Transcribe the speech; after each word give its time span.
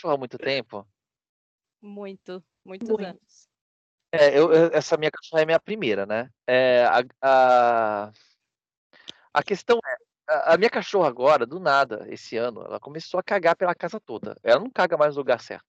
cachorro 0.00 0.14
há 0.14 0.18
muito 0.18 0.38
tempo? 0.38 0.86
Muito, 1.82 2.42
muitos 2.64 2.88
Muito. 2.88 3.04
anos. 3.04 3.48
É, 4.12 4.36
eu, 4.36 4.52
eu- 4.52 4.70
essa 4.72 4.96
minha 4.96 5.10
cachorra 5.10 5.42
é 5.42 5.46
minha 5.46 5.60
primeira, 5.60 6.06
né? 6.06 6.30
É, 6.46 6.84
a, 6.84 7.04
a, 7.22 8.12
a 9.32 9.42
questão 9.42 9.78
é, 9.78 9.96
a, 10.32 10.54
a 10.54 10.56
minha 10.56 10.70
cachorra 10.70 11.08
agora, 11.08 11.46
do 11.46 11.60
nada, 11.60 12.06
esse 12.08 12.36
ano, 12.36 12.62
ela 12.62 12.80
começou 12.80 13.20
a 13.20 13.22
cagar 13.22 13.54
pela 13.54 13.74
casa 13.74 14.00
toda. 14.00 14.36
Ela 14.42 14.60
não 14.60 14.70
caga 14.70 14.96
mais 14.96 15.14
no 15.14 15.20
lugar 15.20 15.40
certo. 15.40 15.66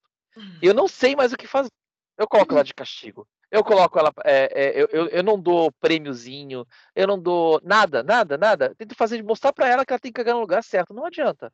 E 0.62 0.66
eu 0.66 0.74
não 0.74 0.88
sei 0.88 1.16
mais 1.16 1.34
o 1.34 1.38
que 1.38 1.46
fazer. 1.46 1.70
Eu 2.18 2.28
coloco 2.28 2.54
ela 2.54 2.64
de 2.64 2.74
castigo. 2.74 3.28
Eu 3.50 3.64
coloco 3.66 4.00
ela. 4.00 4.14
é, 4.24 4.50
é, 4.54 4.82
eu, 4.82 4.88
eu, 4.92 5.08
eu 5.08 5.24
não 5.24 5.40
dou 5.40 5.72
prêmiozinho, 5.74 6.66
eu 6.96 7.06
não 7.06 7.20
dou 7.22 7.60
nada, 7.64 8.02
nada, 8.02 8.38
nada. 8.38 8.74
Tento 8.76 8.96
fazer, 8.96 9.22
mostrar 9.24 9.52
pra 9.52 9.68
ela 9.68 9.86
que 9.86 9.92
ela 9.92 10.00
tem 10.00 10.12
que 10.12 10.16
cagar 10.18 10.36
no 10.36 10.42
lugar 10.42 10.64
certo. 10.64 10.94
Não 10.94 11.06
adianta. 11.06 11.52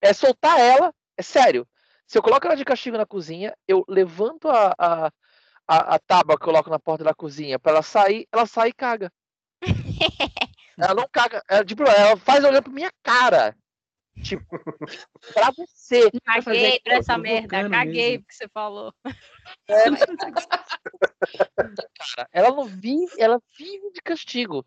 É 0.00 0.12
soltar 0.12 0.58
ela, 0.60 0.94
é 1.16 1.22
sério. 1.22 1.66
Se 2.12 2.18
eu 2.18 2.22
coloco 2.22 2.46
ela 2.46 2.54
de 2.54 2.62
castigo 2.62 2.98
na 2.98 3.06
cozinha, 3.06 3.56
eu 3.66 3.86
levanto 3.88 4.46
a, 4.50 4.74
a, 4.78 5.06
a, 5.66 5.94
a 5.94 5.98
tábua 5.98 6.36
que 6.36 6.42
eu 6.42 6.46
coloco 6.48 6.68
na 6.68 6.78
porta 6.78 7.02
da 7.02 7.14
cozinha 7.14 7.58
pra 7.58 7.72
ela 7.72 7.82
sair, 7.82 8.28
ela 8.30 8.44
sai 8.44 8.68
e 8.68 8.74
caga. 8.74 9.10
ela 10.76 10.94
não 10.94 11.08
caga. 11.10 11.42
Ela, 11.48 11.64
tipo, 11.64 11.82
ela 11.84 12.14
faz 12.18 12.44
olhando 12.44 12.64
pra 12.64 12.72
minha 12.74 12.92
cara. 13.02 13.56
Tipo, 14.22 14.44
pra 15.32 15.52
você. 15.56 16.10
Caguei 16.22 16.80
pra 16.80 16.96
essa 16.96 17.16
merda, 17.16 17.70
caguei 17.70 18.10
mesmo. 18.10 18.24
porque 18.24 18.34
você 18.34 18.48
falou. 18.50 18.92
É, 19.68 19.84
cara, 22.14 22.28
ela 22.30 22.50
não 22.50 22.66
vive, 22.66 23.14
ela 23.16 23.40
vive 23.56 23.90
de 23.90 24.02
castigo. 24.02 24.66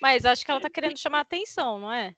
Mas 0.00 0.24
acho 0.24 0.44
que 0.44 0.50
ela 0.52 0.60
tá 0.60 0.70
querendo 0.70 0.96
chamar 0.96 1.22
atenção, 1.22 1.80
não 1.80 1.92
é? 1.92 2.14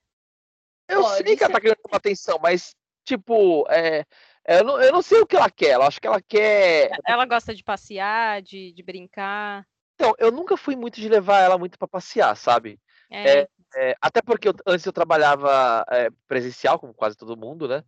Eu 0.87 1.01
Pode 1.01 1.17
sei 1.25 1.35
que 1.35 1.45
ela 1.45 1.55
tá 1.55 1.61
querendo 1.63 1.81
chamar 1.81 1.97
atenção, 1.97 2.39
mas, 2.43 2.77
tipo, 3.09 3.67
é, 3.71 4.05
eu, 4.47 4.65
não, 4.65 4.81
eu 4.81 4.93
não 4.93 5.03
sei 5.03 5.21
o 5.21 5.27
que 5.27 5.37
ela 5.37 5.51
quer. 5.51 5.75
Eu 5.75 5.83
acho 5.83 6.01
que 6.01 6.07
ela 6.07 6.21
quer. 6.21 6.91
Ela 7.07 7.25
gosta 7.27 7.55
de 7.55 7.65
passear, 7.65 8.41
de, 8.43 8.73
de 8.73 8.83
brincar. 8.83 9.67
Então, 9.95 10.15
eu 10.19 10.31
nunca 10.31 10.57
fui 10.57 10.77
muito 10.77 11.01
de 11.01 11.09
levar 11.09 11.41
ela 11.41 11.59
muito 11.59 11.79
pra 11.79 11.89
passear, 11.89 12.37
sabe? 12.37 12.81
É, 13.11 13.49
É, 13.77 13.95
até 14.01 14.23
porque 14.23 14.49
eu- 14.49 14.55
antes 14.67 14.87
eu 14.87 14.93
trabalhava 14.95 15.85
é, 15.91 16.09
presencial, 16.27 16.79
como 16.79 16.95
quase 16.95 17.15
todo 17.15 17.37
mundo, 17.37 17.69
né? 17.69 17.85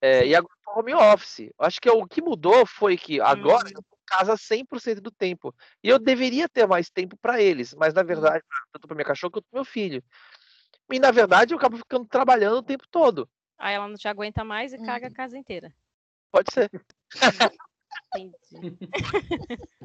É, 0.00 0.24
e 0.24 0.36
agora 0.36 0.54
home 0.68 0.94
office. 0.94 1.40
Eu 1.58 1.66
acho 1.66 1.80
que 1.80 1.90
o 1.90 2.06
que 2.06 2.22
mudou 2.22 2.64
foi 2.64 2.96
que 2.96 3.20
agora 3.20 3.66
Hum. 3.68 3.72
eu 3.74 3.82
tô 3.82 3.96
em 3.96 4.06
casa 4.06 4.36
100% 4.36 5.00
do 5.00 5.10
tempo. 5.10 5.52
E 5.82 5.88
eu 5.88 5.98
deveria 5.98 6.48
ter 6.48 6.64
mais 6.68 6.88
tempo 6.90 7.16
para 7.16 7.42
eles, 7.42 7.74
mas 7.74 7.92
na 7.92 8.04
verdade, 8.04 8.44
tanto 8.72 8.86
para 8.86 8.94
minha 8.94 9.04
cachorra 9.04 9.32
quanto 9.32 9.46
para 9.50 9.58
meu 9.58 9.64
filho. 9.64 10.00
E 10.92 11.00
na 11.00 11.10
verdade 11.10 11.52
eu 11.52 11.58
acabo 11.58 11.76
ficando 11.76 12.06
trabalhando 12.06 12.58
o 12.58 12.62
tempo 12.62 12.84
todo. 12.88 13.28
Aí 13.58 13.74
ela 13.74 13.88
não 13.88 13.96
te 13.96 14.06
aguenta 14.08 14.44
mais 14.44 14.72
e 14.72 14.78
caga 14.78 15.06
a 15.06 15.08
Uhum. 15.10 15.14
casa 15.14 15.38
inteira. 15.38 15.74
Pode 16.32 16.52
ser. 16.52 16.70
Entendi. 18.14 18.78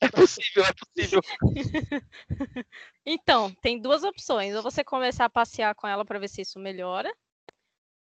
É 0.00 0.08
possível, 0.08 0.64
é 0.64 0.72
possível. 0.72 1.20
Então, 3.04 3.52
tem 3.56 3.80
duas 3.80 4.04
opções. 4.04 4.54
Ou 4.54 4.62
você 4.62 4.84
começar 4.84 5.24
a 5.24 5.30
passear 5.30 5.74
com 5.74 5.88
ela 5.88 6.04
para 6.04 6.20
ver 6.20 6.28
se 6.28 6.40
isso 6.42 6.56
melhora, 6.60 7.12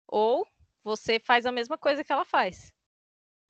ou 0.09 0.45
você 0.83 1.21
faz 1.21 1.47
a 1.47 1.53
mesma 1.53 1.79
coisa 1.79 2.03
que 2.03 2.11
ela 2.13 2.25
faz. 2.25 2.73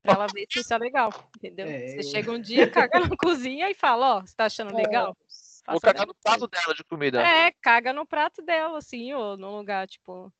Pra 0.03 0.13
ela 0.13 0.27
ver 0.29 0.47
se 0.51 0.61
isso 0.61 0.75
é 0.75 0.79
legal, 0.79 1.11
entendeu? 1.37 1.69
É, 1.69 1.87
você 1.87 1.99
eu- 2.01 2.03
chega 2.03 2.31
um 2.31 2.39
dia, 2.41 2.71
caga 2.71 3.01
na 3.01 3.09
cozinha 3.19 3.71
e 3.71 3.75
fala, 3.75 4.17
ó, 4.17 4.21
você 4.21 4.35
tá 4.37 4.45
achando 4.45 4.77
legal? 4.77 5.07
Vou 5.07 5.27
A 5.69 5.79
cagar 5.79 6.07
no 6.07 6.15
prato 6.15 6.49
dela 6.49 6.75
de 6.75 6.83
comida. 6.83 7.21
É, 7.21 7.53
caga 7.61 7.93
no 7.93 8.07
prato 8.07 8.41
dela, 8.41 8.79
assim, 8.79 9.13
ou 9.13 9.37
num 9.37 9.59
lugar, 9.59 9.87
tipo. 9.87 10.33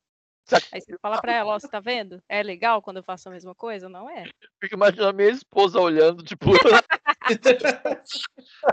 Aí 0.71 0.81
você 0.81 0.97
fala 0.99 1.21
pra 1.21 1.35
ela, 1.35 1.53
ó, 1.53 1.59
você 1.59 1.67
tá 1.67 1.79
vendo? 1.79 2.19
É 2.27 2.41
legal 2.41 2.81
quando 2.81 2.97
eu 2.97 3.03
faço 3.03 3.29
a 3.29 3.31
mesma 3.31 3.53
coisa? 3.53 3.87
Não 3.87 4.09
é. 4.09 4.23
Fico 4.59 4.73
imaginando 4.73 5.09
a 5.09 5.13
minha 5.13 5.29
esposa 5.29 5.79
olhando, 5.79 6.23
tipo, 6.23 6.49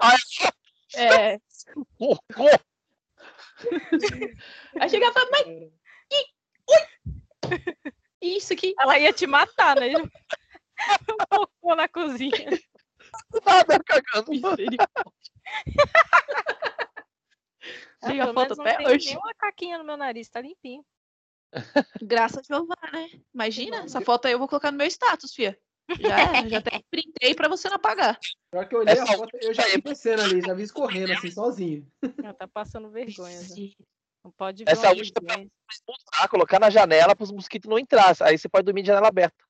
ai, 0.00 0.16
É. 0.95 1.39
Aí 4.81 4.89
chega 4.89 5.09
e 5.09 5.12
fala, 5.12 5.28
mas 5.31 5.47
isso 8.22 8.55
aqui. 8.55 8.75
Ela 8.81 8.99
ia 8.99 9.12
te 9.12 9.27
matar, 9.27 9.77
né? 9.77 9.93
Um 11.09 11.16
cocô 11.31 11.75
na 11.75 11.89
cozinha. 11.89 12.50
Nada 13.45 13.83
cagando. 13.83 14.31
Chega 18.07 18.25
a 18.25 18.27
foto 18.27 18.37
menos 18.37 18.59
não 18.59 18.65
até 18.65 18.77
tem 18.77 18.87
hoje. 18.89 19.07
nenhuma 19.07 19.34
caquinha 19.34 19.79
no 19.79 19.84
meu 19.84 19.97
nariz, 19.97 20.29
tá 20.29 20.41
limpinho. 20.41 20.84
Graças 22.03 22.39
a 22.51 22.55
Jeová, 22.55 22.77
né? 22.93 23.09
Imagina, 23.34 23.79
essa 23.84 24.01
foto 24.01 24.27
aí 24.27 24.33
eu 24.33 24.39
vou 24.39 24.49
colocar 24.49 24.71
no 24.71 24.79
meu 24.79 24.87
status, 24.87 25.34
fia. 25.34 25.59
Já 26.01 26.19
era, 26.43 26.49
já 26.49 26.59
até 26.59 26.83
printei 26.91 27.34
pra 27.34 27.49
você 27.49 27.69
não 27.69 27.77
apagar. 27.77 28.19
Pior 28.51 28.69
que 28.69 28.75
eu 28.75 28.81
olhei 28.81 28.99
a 28.99 29.07
foto, 29.07 29.37
eu 29.41 29.55
já 29.55 29.65
vi 29.65 29.81
descendo 29.81 30.23
ali, 30.23 30.41
já 30.41 30.55
vi 30.55 30.62
escorrendo 30.62 31.12
assim, 31.12 31.31
sozinho. 31.31 31.87
Ela 32.23 32.34
tá 32.34 32.49
passando 32.49 32.91
vergonha. 32.91 33.41
já. 33.43 33.55
Sim. 33.55 33.73
Não 34.25 34.33
pode 34.33 34.65
ver 34.65 34.73
Essa 34.73 34.89
uma 34.89 34.97
última 34.97 35.21
vergonha. 35.27 35.51
Ah, 36.15 36.28
colocar 36.28 36.59
na 36.59 36.71
janela 36.71 37.15
para 37.15 37.25
os 37.25 37.31
mosquitos 37.31 37.71
não 37.71 37.78
entrar. 37.78 38.15
Aí 38.23 38.37
você 38.37 38.49
pode 38.49 38.65
dormir 38.65 38.83
de 38.83 38.89
janela 38.89 39.09
aberta. 39.09 39.45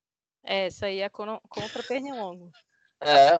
É, 0.44 0.66
essa 0.66 0.86
aí 0.86 1.00
é 1.00 1.08
contra 1.08 1.82
pernilongo. 1.88 2.50
É, 3.00 3.38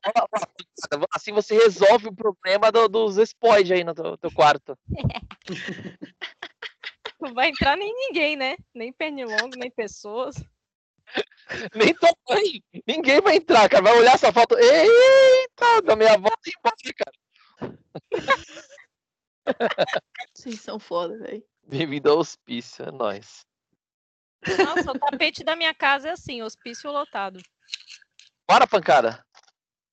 assim 1.15 1.33
você 1.33 1.57
resolve 1.57 2.09
o 2.09 2.15
problema 2.15 2.71
do- 2.71 2.89
dos 2.89 3.17
spoids 3.17 3.73
aí 3.73 3.83
no 3.83 3.95
teu, 3.95 4.19
teu 4.19 4.31
quarto. 4.31 4.79
Não 7.19 7.33
vai 7.33 7.49
entrar 7.49 7.77
nem 7.77 7.93
ninguém, 7.95 8.37
né? 8.37 8.57
Nem 8.75 8.93
pernilongo, 8.93 9.57
nem 9.57 9.71
pessoas. 9.71 10.37
Nem 11.75 11.95
tua 11.95 12.13
mãe. 12.29 12.63
Ninguém 12.87 13.21
vai 13.21 13.37
entrar, 13.37 13.69
cara. 13.69 13.83
Vai 13.83 13.97
olhar 13.97 14.15
essa 14.15 14.33
foto. 14.33 14.57
Eita, 14.59 15.83
da 15.83 15.97
minha 15.97 16.15
avó 16.15 16.29
e 16.45 16.51
embora, 16.59 16.77
cara. 16.99 17.13
Vocês 20.35 20.61
são 20.61 20.79
foda, 20.79 21.17
velho. 21.19 21.43
Bem-vindo 21.67 22.11
ao 22.11 22.19
hospício, 22.19 22.85
é 22.85 22.91
nóis. 22.91 23.47
Nossa, 24.65 24.93
o 24.93 24.99
tapete 24.99 25.43
da 25.43 25.57
minha 25.57 25.75
casa 25.75 26.09
é 26.09 26.13
assim, 26.13 26.43
hospício 26.43 26.91
lotado. 26.91 27.41
Bora, 28.49 28.67
pancada. 28.67 29.25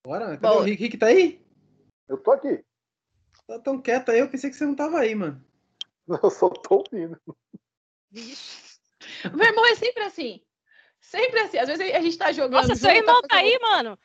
Bora, 0.04 0.26
cadê 0.36 0.38
Bora. 0.38 0.60
o 0.60 0.62
Rick? 0.62 0.82
Rick 0.82 0.98
tá 0.98 1.06
aí? 1.06 1.40
Eu 2.08 2.18
tô 2.18 2.32
aqui. 2.32 2.62
Tá 3.46 3.58
tão 3.58 3.80
quieto 3.80 4.10
aí, 4.10 4.20
eu 4.20 4.28
pensei 4.28 4.50
que 4.50 4.56
você 4.56 4.66
não 4.66 4.74
tava 4.74 4.98
aí, 5.00 5.14
mano. 5.14 5.42
Eu 6.22 6.30
só 6.30 6.48
tô 6.50 6.84
ouvindo. 6.84 7.18
Meu 8.12 9.46
irmão 9.46 9.64
é 9.66 9.74
sempre 9.74 10.02
assim. 10.04 10.42
Sempre 11.00 11.40
assim. 11.40 11.56
Às 11.58 11.68
vezes 11.68 11.94
a 11.94 12.00
gente 12.00 12.18
tá 12.18 12.30
jogando. 12.32 12.52
Nossa, 12.52 12.74
seu 12.76 12.90
junto, 12.90 13.00
irmão 13.00 13.22
tá 13.22 13.28
fazendo- 13.30 13.46
aí, 13.46 13.58
mano? 13.60 13.98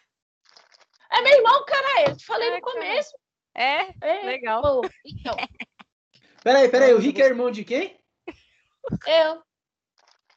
É 1.11 1.21
meu 1.21 1.33
irmão, 1.37 1.65
cara. 1.65 2.09
Eu 2.11 2.19
falei 2.21 2.47
É, 2.49 2.55
no 2.55 2.61
cara. 2.61 2.73
começo. 2.73 3.17
É, 3.53 3.93
É, 4.01 4.25
legal. 4.25 4.61
pô, 4.61 4.81
Então, 5.05 5.35
Peraí, 6.43 6.69
peraí, 6.69 6.93
o 6.93 6.99
Rick 6.99 7.21
é 7.21 7.25
irmão 7.25 7.51
de 7.51 7.65
quem? 7.65 7.99
eu. 9.05 9.43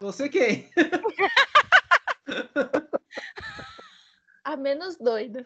Você 0.01 0.29
quem? 0.29 0.69
A 4.45 4.57
menos 4.57 4.97
doida. 4.97 5.45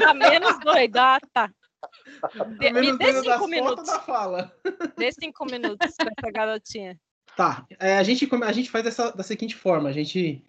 Tá 0.00 0.14
menos 0.14 0.58
doido. 0.60 0.96
Ah, 0.96 1.18
tá. 1.32 1.50
De- 2.58 2.72
me 2.72 2.80
Menos 2.80 2.98
dê 2.98 3.12
doido 3.12 3.24
das 3.24 3.34
cinco 3.34 3.38
fotos 3.38 3.50
minutos. 3.50 3.86
da 3.86 4.00
fala. 4.00 4.52
Dê 4.96 5.12
cinco 5.12 5.44
minutos 5.44 5.94
pra 5.96 6.10
essa 6.18 6.30
garotinha. 6.32 6.98
Tá, 7.36 7.66
é, 7.78 7.98
a, 7.98 8.02
gente, 8.02 8.28
a 8.42 8.52
gente 8.52 8.70
faz 8.70 8.84
dessa, 8.84 9.10
da 9.10 9.22
seguinte 9.22 9.54
forma, 9.54 9.88
a 9.88 9.92
gente... 9.92 10.42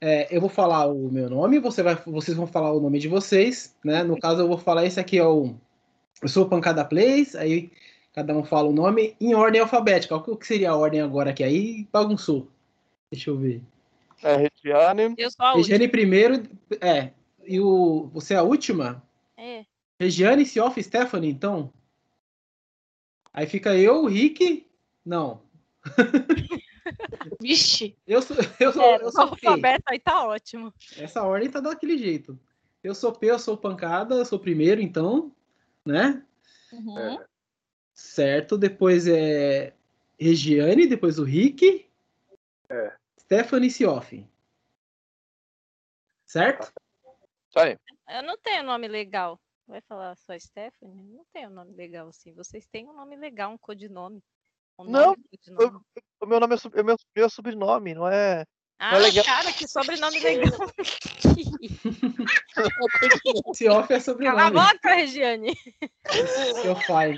é, 0.00 0.28
eu 0.34 0.40
vou 0.40 0.50
falar 0.50 0.86
o 0.86 1.10
meu 1.10 1.28
nome, 1.30 1.58
você 1.58 1.82
vai, 1.82 1.94
vocês 2.06 2.36
vão 2.36 2.46
falar 2.46 2.72
o 2.72 2.80
nome 2.80 2.98
de 2.98 3.08
vocês, 3.08 3.74
né? 3.84 4.02
No 4.04 4.20
caso, 4.20 4.42
eu 4.42 4.48
vou 4.48 4.58
falar 4.58 4.84
esse 4.84 5.00
aqui 5.00 5.18
é 5.18 5.26
o... 5.26 5.54
Eu 6.22 6.28
sou 6.28 6.44
o 6.44 6.48
Pancada 6.48 6.84
Plays, 6.84 7.34
aí 7.34 7.72
cada 8.14 8.32
um 8.34 8.44
fala 8.44 8.68
o 8.68 8.72
nome 8.72 9.16
em 9.20 9.34
ordem 9.34 9.60
alfabética. 9.60 10.14
O 10.14 10.36
que 10.36 10.46
seria 10.46 10.70
a 10.70 10.76
ordem 10.76 11.00
agora 11.00 11.30
aqui? 11.30 11.42
Aí 11.42 11.88
bagunçou. 11.92 12.48
Deixa 13.10 13.30
eu 13.30 13.36
ver. 13.36 13.60
É, 14.22 14.36
Regiane. 14.36 15.14
Eu 15.18 15.30
sou 15.30 15.44
a. 15.44 15.54
Regiane 15.54 15.88
primeiro, 15.88 16.42
é. 16.80 17.10
E 17.46 17.60
o, 17.60 18.08
você 18.12 18.34
é 18.34 18.38
a 18.38 18.42
última? 18.42 19.02
É. 19.36 19.64
Regiane, 19.98 20.44
Sioff, 20.44 20.82
Stephanie, 20.82 21.30
então? 21.30 21.72
Aí 23.32 23.46
fica 23.46 23.76
eu, 23.76 24.02
o 24.02 24.06
Rick. 24.06 24.66
Não. 25.04 25.42
Vixe. 27.40 27.96
Eu 28.06 28.22
sou, 28.22 28.36
eu 28.60 28.72
sou, 28.72 28.82
É, 28.82 29.02
eu 29.02 29.06
o 29.06 29.12
sou 29.12 29.36
P. 29.36 29.46
alfabeto 29.46 29.84
aí 29.86 29.98
tá 29.98 30.26
ótimo. 30.26 30.72
Essa 30.96 31.22
ordem 31.22 31.50
tá 31.50 31.60
daquele 31.60 31.98
jeito. 31.98 32.38
Eu 32.82 32.94
sou 32.94 33.12
P, 33.12 33.26
eu 33.30 33.38
sou 33.38 33.56
pancada, 33.56 34.14
eu 34.14 34.24
sou 34.24 34.38
primeiro, 34.38 34.80
então, 34.80 35.34
né? 35.84 36.24
Uhum. 36.72 37.18
Certo. 37.92 38.56
Depois 38.56 39.06
é 39.06 39.74
Regiane, 40.18 40.86
depois 40.86 41.18
o 41.18 41.24
Rick. 41.24 41.86
É. 42.68 42.92
Stephanie 43.20 43.70
Sioff. 43.70 44.24
Certo? 46.24 46.72
Isso 47.56 47.64
aí. 47.64 47.76
Eu 48.16 48.22
não 48.22 48.36
tenho 48.38 48.62
nome 48.62 48.86
legal. 48.86 49.40
Vai 49.66 49.80
falar 49.80 50.14
só 50.16 50.38
Stephanie? 50.38 51.04
Não 51.08 51.24
tenho 51.32 51.50
nome 51.50 51.74
legal 51.74 52.08
assim. 52.08 52.32
Vocês 52.34 52.66
têm 52.68 52.86
um 52.86 52.92
nome 52.92 53.16
legal, 53.16 53.50
um 53.50 53.58
codinome. 53.58 54.22
O 54.78 54.84
Não, 54.84 55.06
nome 55.06 55.24
de 55.42 55.50
nome. 55.50 55.80
O 56.20 56.26
meu 56.26 56.38
nome 56.38 56.54
é, 56.54 56.58
sub- 56.58 56.78
é 56.78 56.82
meu, 56.82 56.96
meu 57.16 57.30
sobrenome, 57.30 57.94
não 57.94 58.06
é. 58.06 58.44
Ah, 58.78 58.98
legal. 58.98 59.24
cara, 59.24 59.50
que 59.52 59.66
sobrenome 59.66 60.20
legal. 60.20 60.52
Esse 63.50 63.68
off 63.70 63.92
é 63.92 63.96
Cala 63.96 63.96
a 63.96 64.00
sobrenome. 64.00 64.50
boca, 64.52 64.94
Regiane. 64.94 65.54
Seu 66.62 66.76
pai. 66.86 67.16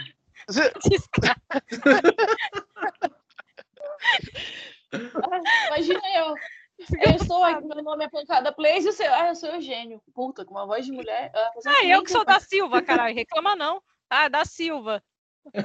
Imagina 5.68 6.00
eu. 6.16 6.34
Eu 6.78 7.16
estou 7.16 7.42
aqui, 7.42 7.64
meu 7.66 7.82
nome 7.82 8.04
é 8.04 8.08
Pancada 8.08 8.52
Plays 8.52 8.84
e 8.84 8.90
o 8.90 8.92
seu. 8.92 9.12
Ah, 9.12 9.28
eu 9.28 9.34
sou 9.34 9.48
Eugênio. 9.50 10.00
Puta, 10.14 10.44
com 10.44 10.52
uma 10.54 10.64
voz 10.66 10.86
de 10.86 10.92
mulher. 10.92 11.32
Ah, 11.34 11.50
Ah, 11.66 11.72
nem 11.82 11.90
eu 11.90 12.02
que 12.04 12.10
sou 12.10 12.24
da 12.24 12.38
Silva, 12.38 12.80
caralho. 12.82 13.14
Reclama 13.14 13.56
não. 13.56 13.82
Ah, 14.08 14.28
da 14.28 14.44
Silva. 14.44 15.02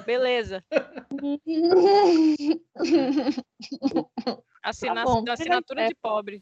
Beleza. 0.06 0.63
Assina... 4.63 4.95
Tá 4.95 5.04
bom. 5.04 5.24
Assinatura 5.30 5.81
É. 5.83 5.88
de 5.89 5.95
pobre. 5.95 6.42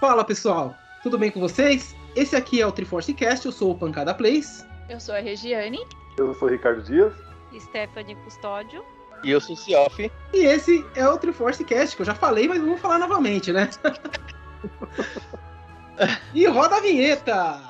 Fala 0.00 0.24
pessoal, 0.24 0.76
tudo 1.02 1.18
bem 1.18 1.30
com 1.30 1.40
vocês? 1.40 1.94
Esse 2.16 2.34
aqui 2.34 2.62
é 2.62 2.66
o 2.66 2.72
Triforce 2.72 3.12
Cast, 3.12 3.44
eu 3.44 3.52
sou 3.52 3.72
o 3.72 3.74
Pancada 3.74 4.14
Plays. 4.14 4.66
Eu 4.88 4.98
sou 4.98 5.14
a 5.14 5.18
Regiane. 5.18 5.80
Eu 6.16 6.34
sou 6.34 6.48
o 6.48 6.50
Ricardo 6.50 6.82
Dias. 6.82 7.12
Stephanie 7.60 8.16
Custódio. 8.24 8.82
E 9.22 9.30
eu 9.30 9.38
sou 9.38 9.54
o 9.54 9.58
Cioff. 9.58 10.10
E 10.32 10.38
esse 10.38 10.82
é 10.94 11.06
o 11.06 11.18
Triforce 11.18 11.62
Cast, 11.62 11.94
que 11.94 12.00
eu 12.00 12.06
já 12.06 12.14
falei, 12.14 12.48
mas 12.48 12.58
vamos 12.58 12.80
falar 12.80 12.98
novamente, 12.98 13.52
né? 13.52 13.68
e 16.32 16.46
roda 16.46 16.76
a 16.76 16.80
vinheta! 16.80 17.60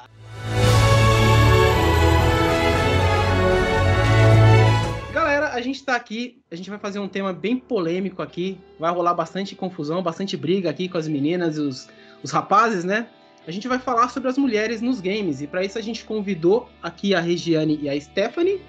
Galera, 5.12 5.54
a 5.54 5.60
gente 5.60 5.84
tá 5.84 5.96
aqui, 5.96 6.40
a 6.48 6.54
gente 6.54 6.70
vai 6.70 6.78
fazer 6.78 7.00
um 7.00 7.08
tema 7.08 7.32
bem 7.32 7.58
polêmico 7.58 8.22
aqui. 8.22 8.60
Vai 8.78 8.92
rolar 8.92 9.14
bastante 9.14 9.56
confusão, 9.56 10.04
bastante 10.04 10.36
briga 10.36 10.70
aqui 10.70 10.88
com 10.88 10.98
as 10.98 11.08
meninas 11.08 11.56
e 11.56 11.60
os, 11.62 11.88
os 12.22 12.30
rapazes, 12.30 12.84
né? 12.84 13.08
A 13.46 13.50
gente 13.52 13.68
vai 13.68 13.78
falar 13.78 14.08
sobre 14.08 14.28
as 14.28 14.36
mulheres 14.36 14.82
nos 14.82 15.00
games. 15.00 15.40
E 15.40 15.46
para 15.46 15.64
isso 15.64 15.78
a 15.78 15.80
gente 15.80 16.04
convidou 16.04 16.68
aqui 16.82 17.14
a 17.14 17.20
Regiane 17.20 17.78
e 17.80 17.88
a 17.88 18.00
Stephanie. 18.00 18.60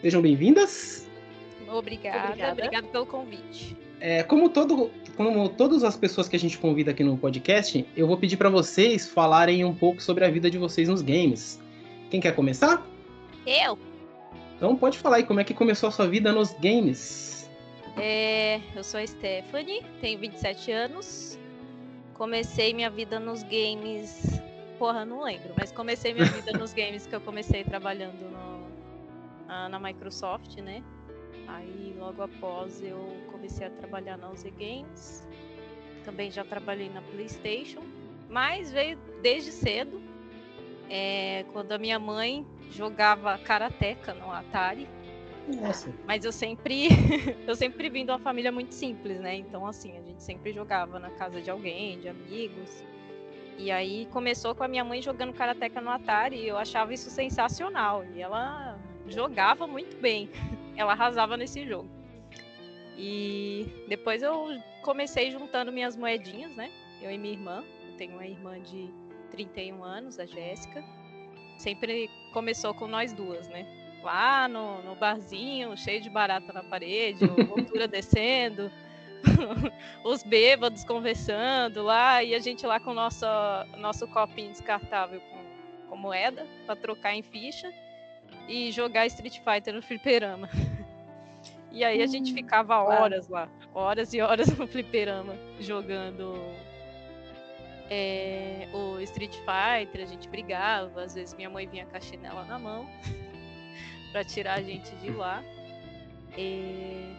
Sejam 0.00 0.22
bem-vindas. 0.22 1.06
Obrigada. 1.68 2.28
Obrigada. 2.28 2.52
Obrigada 2.52 2.86
pelo 2.88 3.06
convite. 3.06 3.76
É, 4.00 4.22
como, 4.22 4.48
todo, 4.48 4.90
como 5.16 5.48
todas 5.50 5.84
as 5.84 5.96
pessoas 5.96 6.28
que 6.28 6.36
a 6.36 6.38
gente 6.38 6.56
convida 6.56 6.92
aqui 6.92 7.04
no 7.04 7.16
podcast, 7.18 7.86
eu 7.94 8.06
vou 8.06 8.16
pedir 8.16 8.36
para 8.38 8.48
vocês 8.48 9.08
falarem 9.08 9.64
um 9.64 9.74
pouco 9.74 10.02
sobre 10.02 10.24
a 10.24 10.30
vida 10.30 10.50
de 10.50 10.56
vocês 10.56 10.88
nos 10.88 11.02
games. 11.02 11.60
Quem 12.10 12.20
quer 12.20 12.34
começar? 12.34 12.86
Eu? 13.46 13.78
Então 14.56 14.76
pode 14.76 14.96
falar 14.98 15.16
aí 15.16 15.24
como 15.24 15.40
é 15.40 15.44
que 15.44 15.52
começou 15.52 15.88
a 15.90 15.92
sua 15.92 16.06
vida 16.06 16.32
nos 16.32 16.52
games. 16.54 17.50
É, 17.98 18.60
eu 18.74 18.82
sou 18.84 19.00
a 19.00 19.06
Stephanie, 19.06 19.82
tenho 20.00 20.18
27 20.18 20.72
anos. 20.72 21.35
Comecei 22.16 22.72
minha 22.72 22.88
vida 22.88 23.20
nos 23.20 23.42
games. 23.42 24.40
Porra, 24.78 25.04
não 25.04 25.22
lembro, 25.22 25.52
mas 25.58 25.70
comecei 25.70 26.14
minha 26.14 26.24
vida 26.26 26.50
nos 26.58 26.72
games 26.74 27.06
que 27.06 27.14
eu 27.14 27.20
comecei 27.20 27.62
trabalhando 27.62 28.22
no- 28.30 28.66
na, 29.46 29.78
Microsoft, 29.78 30.56
né? 30.56 30.82
Aí 31.46 31.94
logo 31.98 32.22
após 32.22 32.82
eu 32.82 33.14
comecei 33.30 33.66
a 33.66 33.70
trabalhar 33.70 34.16
na 34.16 34.30
UZ 34.30 34.44
Games. 34.58 35.26
Também 36.04 36.30
já 36.30 36.42
trabalhei 36.42 36.88
na 36.88 37.02
PlayStation, 37.02 37.82
mas 38.30 38.72
veio 38.72 38.98
desde 39.20 39.52
cedo. 39.52 40.00
É, 40.88 41.44
quando 41.52 41.72
a 41.72 41.78
minha 41.78 41.98
mãe 41.98 42.46
jogava 42.70 43.36
karateca 43.38 44.14
no 44.14 44.32
Atari. 44.32 44.88
Nossa. 45.46 45.92
Mas 46.04 46.24
eu 46.24 46.32
sempre, 46.32 46.88
eu 47.46 47.54
sempre 47.54 47.88
vim 47.88 48.04
de 48.04 48.10
uma 48.10 48.18
família 48.18 48.50
muito 48.50 48.74
simples, 48.74 49.20
né? 49.20 49.36
Então, 49.36 49.66
assim, 49.66 49.96
a 49.96 50.02
gente 50.02 50.22
sempre 50.22 50.52
jogava 50.52 50.98
na 50.98 51.10
casa 51.10 51.40
de 51.40 51.50
alguém, 51.50 52.00
de 52.00 52.08
amigos. 52.08 52.84
E 53.58 53.70
aí 53.70 54.06
começou 54.06 54.54
com 54.54 54.64
a 54.64 54.68
minha 54.68 54.84
mãe 54.84 55.00
jogando 55.00 55.32
karateca 55.32 55.80
no 55.80 55.90
Atari 55.90 56.36
e 56.36 56.48
eu 56.48 56.58
achava 56.58 56.92
isso 56.92 57.08
sensacional. 57.08 58.04
E 58.14 58.20
ela 58.20 58.78
jogava 59.08 59.66
muito 59.66 59.96
bem. 60.00 60.28
Ela 60.76 60.92
arrasava 60.92 61.38
nesse 61.38 61.66
jogo. 61.66 61.88
E 62.98 63.66
depois 63.88 64.22
eu 64.22 64.48
comecei 64.82 65.30
juntando 65.30 65.72
minhas 65.72 65.96
moedinhas, 65.96 66.54
né? 66.54 66.70
Eu 67.00 67.10
e 67.10 67.16
minha 67.16 67.32
irmã. 67.32 67.64
Eu 67.88 67.96
tenho 67.96 68.12
uma 68.12 68.26
irmã 68.26 68.60
de 68.60 68.90
31 69.30 69.82
anos, 69.82 70.18
a 70.18 70.26
Jéssica. 70.26 70.84
Sempre 71.56 72.10
começou 72.34 72.74
com 72.74 72.86
nós 72.86 73.14
duas, 73.14 73.48
né? 73.48 73.85
Lá 74.06 74.46
no, 74.46 74.80
no 74.82 74.94
barzinho, 74.94 75.76
cheio 75.76 76.00
de 76.00 76.08
barata 76.08 76.52
na 76.52 76.62
parede, 76.62 77.28
moldura 77.44 77.88
descendo, 77.88 78.70
os 80.04 80.22
bêbados 80.22 80.84
conversando 80.84 81.82
lá, 81.82 82.22
e 82.22 82.32
a 82.32 82.38
gente 82.38 82.64
lá 82.64 82.78
com 82.78 82.92
o 82.92 82.94
nosso, 82.94 83.26
nosso 83.78 84.06
copinho 84.06 84.52
descartável 84.52 85.20
com, 85.20 85.88
com 85.90 85.96
moeda 85.96 86.46
para 86.64 86.76
trocar 86.76 87.14
em 87.14 87.22
ficha 87.22 87.68
e 88.48 88.70
jogar 88.70 89.06
Street 89.06 89.40
Fighter 89.40 89.74
no 89.74 89.82
fliperama. 89.82 90.48
E 91.72 91.84
aí 91.84 92.00
a 92.02 92.06
gente 92.06 92.32
ficava 92.32 92.82
horas 92.82 93.28
lá, 93.28 93.50
horas 93.74 94.14
e 94.14 94.20
horas 94.22 94.48
no 94.56 94.66
fliperama, 94.66 95.36
jogando 95.60 96.34
é, 97.90 98.66
o 98.72 98.98
Street 99.00 99.34
Fighter, 99.34 100.00
a 100.00 100.06
gente 100.06 100.26
brigava, 100.26 101.02
às 101.02 101.12
vezes 101.12 101.34
minha 101.34 101.50
mãe 101.50 101.66
vinha 101.66 101.84
com 101.84 101.94
a 101.94 102.00
chinela 102.00 102.44
na 102.44 102.58
mão 102.58 102.88
para 104.16 104.24
tirar 104.24 104.54
a 104.54 104.62
gente 104.62 104.96
de 104.96 105.10
lá. 105.10 105.44
E, 106.38 107.12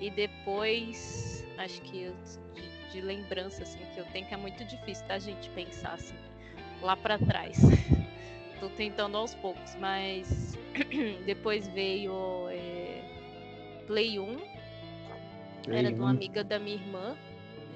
e 0.00 0.10
depois, 0.10 1.46
acho 1.58 1.82
que 1.82 2.04
eu- 2.04 2.16
de, 2.54 2.92
de 2.92 3.00
lembrança 3.02 3.62
assim 3.62 3.78
que 3.92 4.00
eu 4.00 4.06
tenho 4.06 4.26
que 4.26 4.32
é 4.32 4.38
muito 4.38 4.64
difícil 4.64 5.06
da 5.06 5.18
gente 5.18 5.50
pensar 5.50 5.92
assim 5.92 6.14
lá 6.80 6.96
para 6.96 7.18
trás. 7.18 7.58
Tô 8.58 8.70
tentando 8.70 9.18
aos 9.18 9.34
poucos, 9.34 9.74
mas 9.76 10.56
depois 11.26 11.68
veio 11.68 12.48
é, 12.48 13.02
Play 13.86 14.18
1, 14.18 14.38
era 15.70 15.92
de 15.92 16.00
uma 16.00 16.08
amiga 16.08 16.42
da 16.42 16.58
minha 16.58 16.76
irmã. 16.76 17.18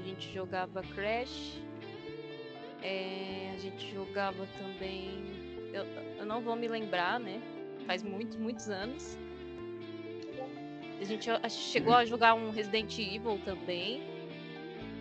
A 0.00 0.02
gente 0.08 0.32
jogava 0.32 0.82
Crash. 0.94 1.60
É, 2.82 3.52
a 3.54 3.58
gente 3.58 3.92
jogava 3.92 4.46
também. 4.58 5.22
Eu, 5.70 5.84
eu 6.18 6.24
não 6.24 6.40
vou 6.40 6.56
me 6.56 6.66
lembrar, 6.66 7.20
né? 7.20 7.42
Faz 7.86 8.02
muitos, 8.02 8.36
muitos 8.36 8.68
anos. 8.68 9.18
A 11.00 11.04
gente 11.04 11.28
chegou 11.50 11.94
a 11.94 12.04
jogar 12.04 12.34
um 12.34 12.50
Resident 12.50 12.98
Evil 12.98 13.40
também. 13.44 14.02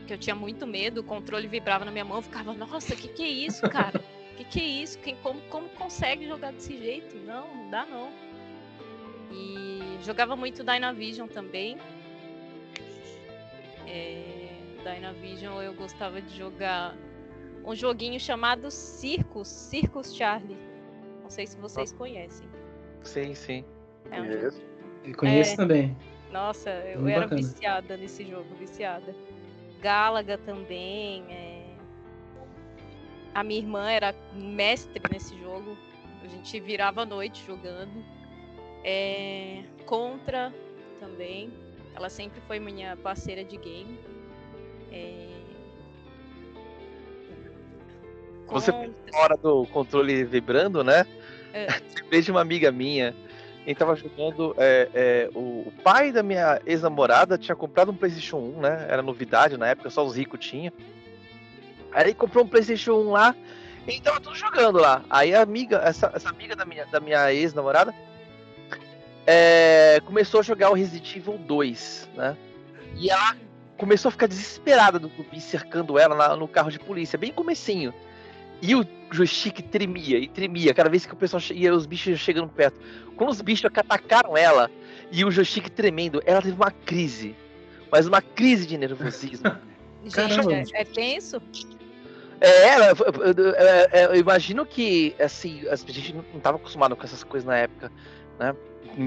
Que 0.06 0.14
eu 0.14 0.18
tinha 0.18 0.36
muito 0.36 0.68
medo, 0.68 1.00
o 1.00 1.04
controle 1.04 1.48
vibrava 1.48 1.86
na 1.86 1.92
minha 1.92 2.04
mão, 2.04 2.18
eu 2.18 2.22
ficava, 2.22 2.54
nossa, 2.54 2.94
que 2.94 3.08
que 3.08 3.24
é 3.24 3.30
isso, 3.30 3.70
cara? 3.70 4.04
Que 4.36 4.44
que 4.44 4.60
é 4.60 4.66
isso? 4.66 5.00
Quem, 5.00 5.16
como, 5.18 5.40
como 5.44 5.70
consegue 5.70 6.28
jogar 6.28 6.52
desse 6.52 6.78
jeito? 6.78 7.16
Não, 7.20 7.48
não 7.56 7.70
dá 7.70 7.86
não. 7.86 8.12
E 9.32 9.98
jogava 10.04 10.36
muito 10.36 10.62
Dynavision 10.62 11.28
também. 11.30 11.78
É, 13.88 14.50
Dynavision 14.84 15.62
eu 15.62 15.74
gostava 15.74 16.22
de 16.22 16.36
jogar 16.36 16.98
um 17.66 17.74
joguinho 17.74 18.20
chamado 18.20 18.70
Circus, 18.70 19.48
Circus 19.48 20.14
Charlie. 20.14 20.58
Não 21.22 21.30
sei 21.30 21.48
se 21.48 21.56
vocês 21.58 21.94
conhecem. 21.94 22.48
Sim, 23.04 23.34
sim. 23.36 23.64
É 24.12 24.22
um 24.22 24.26
Conheço. 24.26 24.58
jogo- 24.58 24.74
Eu 25.06 25.16
conheço 25.18 25.54
É. 25.54 25.56
também. 25.58 25.98
Nossa, 26.32 26.70
eu 26.70 27.00
Muito 27.02 27.12
era 27.12 27.22
bacana. 27.22 27.42
viciada 27.42 27.98
nesse 27.98 28.24
jogo, 28.26 28.56
viciada. 28.56 29.14
Galaga 29.82 30.38
também. 30.40 31.24
é. 31.30 31.64
A 33.36 33.44
minha 33.44 33.60
irmã 33.60 33.90
era 33.92 34.16
mestre 34.34 35.02
nesse 35.12 35.38
jogo. 35.40 35.76
A 36.24 36.28
gente 36.28 36.60
virava 36.60 37.02
a 37.02 37.06
noite 37.06 37.44
jogando. 37.46 38.04
É, 38.84 39.64
Contra 39.86 40.54
também. 41.00 41.52
Ela 41.96 42.10
sempre 42.10 42.40
foi 42.48 42.60
minha 42.60 42.96
parceira 42.98 43.44
de 43.44 43.58
game. 43.58 44.00
É, 44.92 45.28
Você- 48.48 48.72
hora 49.16 49.36
do 49.38 49.66
controle 49.68 50.24
vibrando, 50.24 50.84
né? 50.84 51.06
É. 51.54 51.68
De 52.22 52.32
uma 52.32 52.42
amiga 52.42 52.72
minha. 52.72 53.16
Quem 53.66 53.74
tava 53.74 53.96
jogando. 53.96 54.54
é, 54.58 54.90
é, 54.94 55.30
o, 55.34 55.64
o 55.68 55.74
pai 55.84 56.12
da 56.12 56.22
minha 56.22 56.62
ex-namorada 56.66 57.38
tinha 57.38 57.56
comprado 57.56 57.92
um 57.92 57.96
PlayStation 57.96 58.38
1, 58.38 58.60
né? 58.60 58.88
Era 58.90 59.02
novidade 59.02 59.56
na 59.58 59.68
época, 59.68 59.90
só 59.90 60.06
os 60.06 60.16
ricos 60.18 60.46
tinham. 60.46 60.74
Aí 61.94 62.06
ele 62.06 62.14
comprou 62.14 62.44
um 62.44 62.48
PlayStation 62.48 62.94
1 62.94 63.12
lá 63.12 63.36
e 63.88 64.02
tava 64.02 64.20
tudo 64.20 64.36
jogando 64.36 64.80
lá. 64.80 65.04
Aí 65.10 65.34
a 65.34 65.42
amiga, 65.42 65.78
essa, 65.78 66.12
essa 66.14 66.30
amiga 66.30 66.56
da 66.56 66.66
minha, 66.66 66.86
da 66.88 67.00
minha 67.00 67.32
ex-namorada 67.34 67.94
é, 69.26 70.02
começou 70.06 70.40
a 70.42 70.44
jogar 70.44 70.70
o 70.70 70.74
Resident 70.74 71.16
Evil 71.16 71.38
2, 71.38 72.10
né? 72.16 72.36
E 72.98 73.10
ela 73.10 73.36
começou 73.78 74.10
a 74.10 74.12
ficar 74.12 74.28
desesperada 74.28 75.00
do 75.00 75.08
zumbi 75.10 75.40
cercando 75.40 75.98
ela 75.98 76.16
na- 76.16 76.36
no 76.36 76.48
carro 76.48 76.70
de 76.70 76.80
polícia, 76.80 77.18
bem 77.18 77.32
comecinho. 77.32 77.94
E 78.66 78.74
o 78.76 78.86
joystick 79.12 79.62
tremia 79.64 80.18
e 80.18 80.28
tremia 80.28 80.74
cada 80.74 80.90
vez 80.90 81.06
que 81.06 81.14
o 81.14 81.18
pessoal 81.18 81.42
ia 81.52 81.74
os 81.76 81.86
bichos 81.86 82.18
chegando 82.20 82.48
perto. 82.48 82.80
Quando 83.18 83.30
os 83.30 83.42
bichos 83.42 83.66
atacaram 83.66 84.38
ela 84.38 84.72
e 85.12 85.26
o 85.26 85.30
joystick 85.30 85.70
tremendo, 85.70 86.22
ela 86.26 86.42
teve 86.42 86.56
uma 86.56 86.72
crise. 86.72 87.36
Mas 87.92 88.08
uma 88.08 88.22
crise 88.22 88.66
de 88.66 88.78
nervosismo. 88.78 89.52
Gente, 90.06 90.76
é, 90.78 90.82
é 90.82 90.86
tenso? 90.86 91.42
É, 92.42 92.68
ela- 92.70 92.88
eu, 92.88 92.96
eu- 93.24 93.34
eu- 93.36 94.10
eu 94.14 94.16
imagino 94.16 94.66
que, 94.66 95.14
assim, 95.20 95.68
a 95.70 95.76
gente 95.76 96.14
não 96.14 96.24
estava 96.38 96.58
acostumado 96.58 96.96
com 96.96 97.04
essas 97.04 97.24
coisas 97.24 97.46
na 97.46 97.58
época, 97.58 97.92
né? 98.40 98.56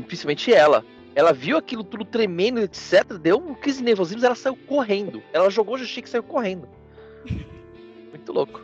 Principalmente 0.06 0.52
ela. 0.52 0.84
Ela 1.14 1.32
viu 1.32 1.56
aquilo 1.56 1.82
tudo 1.82 2.04
tremendo, 2.04 2.60
etc. 2.60 3.04
Deu 3.20 3.38
um 3.38 3.54
crise 3.54 3.78
de 3.78 3.84
nervosismo, 3.84 4.24
ela 4.24 4.34
saiu 4.34 4.54
correndo. 4.66 5.22
Ela 5.32 5.48
jogou 5.50 5.74
o 5.74 5.78
joystick 5.78 6.06
e 6.06 6.10
saiu 6.10 6.22
correndo. 6.22 6.68
Muito 8.10 8.32
louco. 8.32 8.62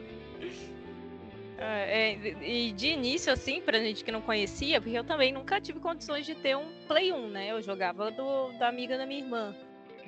É, 1.64 2.14
e 2.42 2.72
de 2.72 2.88
início, 2.88 3.32
assim, 3.32 3.60
pra 3.60 3.78
gente 3.78 4.04
que 4.04 4.10
não 4.10 4.20
conhecia, 4.20 4.80
porque 4.80 4.96
eu 4.96 5.04
também 5.04 5.32
nunca 5.32 5.60
tive 5.60 5.80
condições 5.80 6.26
de 6.26 6.34
ter 6.34 6.56
um 6.56 6.66
Play 6.86 7.12
1, 7.12 7.28
né? 7.28 7.50
Eu 7.50 7.62
jogava 7.62 8.10
do, 8.10 8.52
da 8.58 8.68
amiga 8.68 8.98
da 8.98 9.06
minha 9.06 9.20
irmã. 9.20 9.54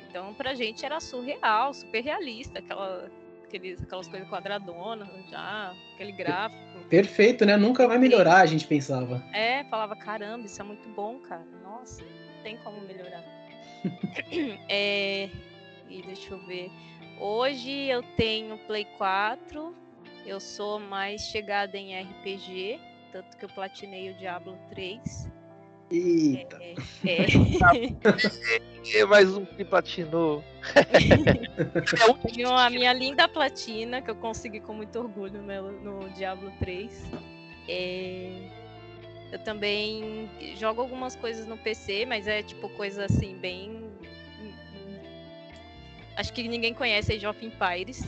Então, 0.09 0.33
pra 0.35 0.55
gente 0.55 0.85
era 0.85 1.01
surreal, 1.01 1.75
super 1.75 2.03
realista, 2.03 2.61
aquela, 2.61 3.11
aqueles, 3.45 3.83
aquelas 3.83 4.09
coisas 4.09 4.29
quadradonas 4.29 5.09
já, 5.31 5.75
aquele 5.95 6.13
gráfico. 6.13 6.81
Perfeito, 6.89 7.45
né? 7.45 7.57
Nunca 7.57 7.87
vai 7.87 7.99
melhorar, 7.99 8.41
a 8.41 8.47
gente 8.47 8.67
pensava. 8.67 9.25
É, 9.33 9.65
falava, 9.65 9.97
caramba, 9.97 10.47
isso 10.47 10.61
é 10.61 10.65
muito 10.65 10.89
bom, 10.91 11.19
cara. 11.21 11.45
Nossa, 11.63 12.03
não 12.03 12.43
tem 12.43 12.57
como 12.59 12.81
melhorar. 12.83 13.25
é, 14.69 15.29
e 15.89 16.03
deixa 16.03 16.33
eu 16.33 16.39
ver. 16.47 16.71
Hoje 17.19 17.71
eu 17.89 18.03
tenho 18.17 18.59
Play 18.67 18.87
4. 18.97 19.84
Eu 20.27 20.41
sou 20.41 20.81
mais 20.81 21.23
chegada 21.23 21.77
em 21.77 22.01
RPG. 22.01 22.81
Tanto 23.13 23.37
que 23.37 23.45
eu 23.45 23.49
platinei 23.49 24.11
o 24.11 24.15
Diablo 24.15 24.59
3. 24.71 25.31
Eita. 25.91 26.59
É, 26.61 26.75
é. 27.09 27.27
E 28.85 29.05
mais 29.07 29.35
um 29.37 29.45
que 29.45 29.65
platinou. 29.65 30.43
é 30.75 32.29
Tenho 32.29 32.51
a 32.51 32.69
minha 32.69 32.93
linda 32.93 33.29
platina, 33.29 34.03
que 34.03 34.11
eu 34.11 34.17
consegui 34.17 34.61
com 34.61 34.75
muito 34.75 34.99
orgulho 34.99 35.41
no, 35.43 36.01
no 36.01 36.11
Diablo 36.11 36.53
3. 36.59 37.11
É, 37.69 38.51
Eu 39.33 39.39
também 39.41 40.29
jogo 40.57 40.83
algumas 40.83 41.17
coisas 41.17 41.47
no 41.47 41.57
PC, 41.57 42.05
mas 42.07 42.27
é 42.27 42.43
tipo 42.43 42.69
coisa 42.71 43.05
assim, 43.05 43.37
bem. 43.39 43.85
Acho 46.17 46.33
que 46.33 46.47
ninguém 46.47 46.75
conhece 46.75 47.13
Age 47.13 47.27
of 47.27 47.45
Empires. 47.45 48.03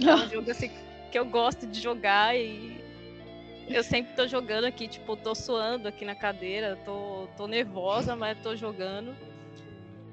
É 0.00 0.14
um 0.14 0.28
jogo 0.28 0.50
assim 0.50 0.70
que 1.10 1.18
eu 1.18 1.26
gosto 1.26 1.66
de 1.66 1.80
jogar 1.80 2.36
e 2.36 2.82
eu 3.68 3.82
sempre 3.82 4.14
tô 4.14 4.26
jogando 4.26 4.64
aqui, 4.64 4.88
tipo, 4.88 5.16
tô 5.16 5.34
suando 5.34 5.88
aqui 5.88 6.04
na 6.04 6.14
cadeira, 6.14 6.76
tô, 6.84 7.28
tô 7.36 7.46
nervosa, 7.46 8.14
mas 8.14 8.38
tô 8.42 8.56
jogando. 8.56 9.14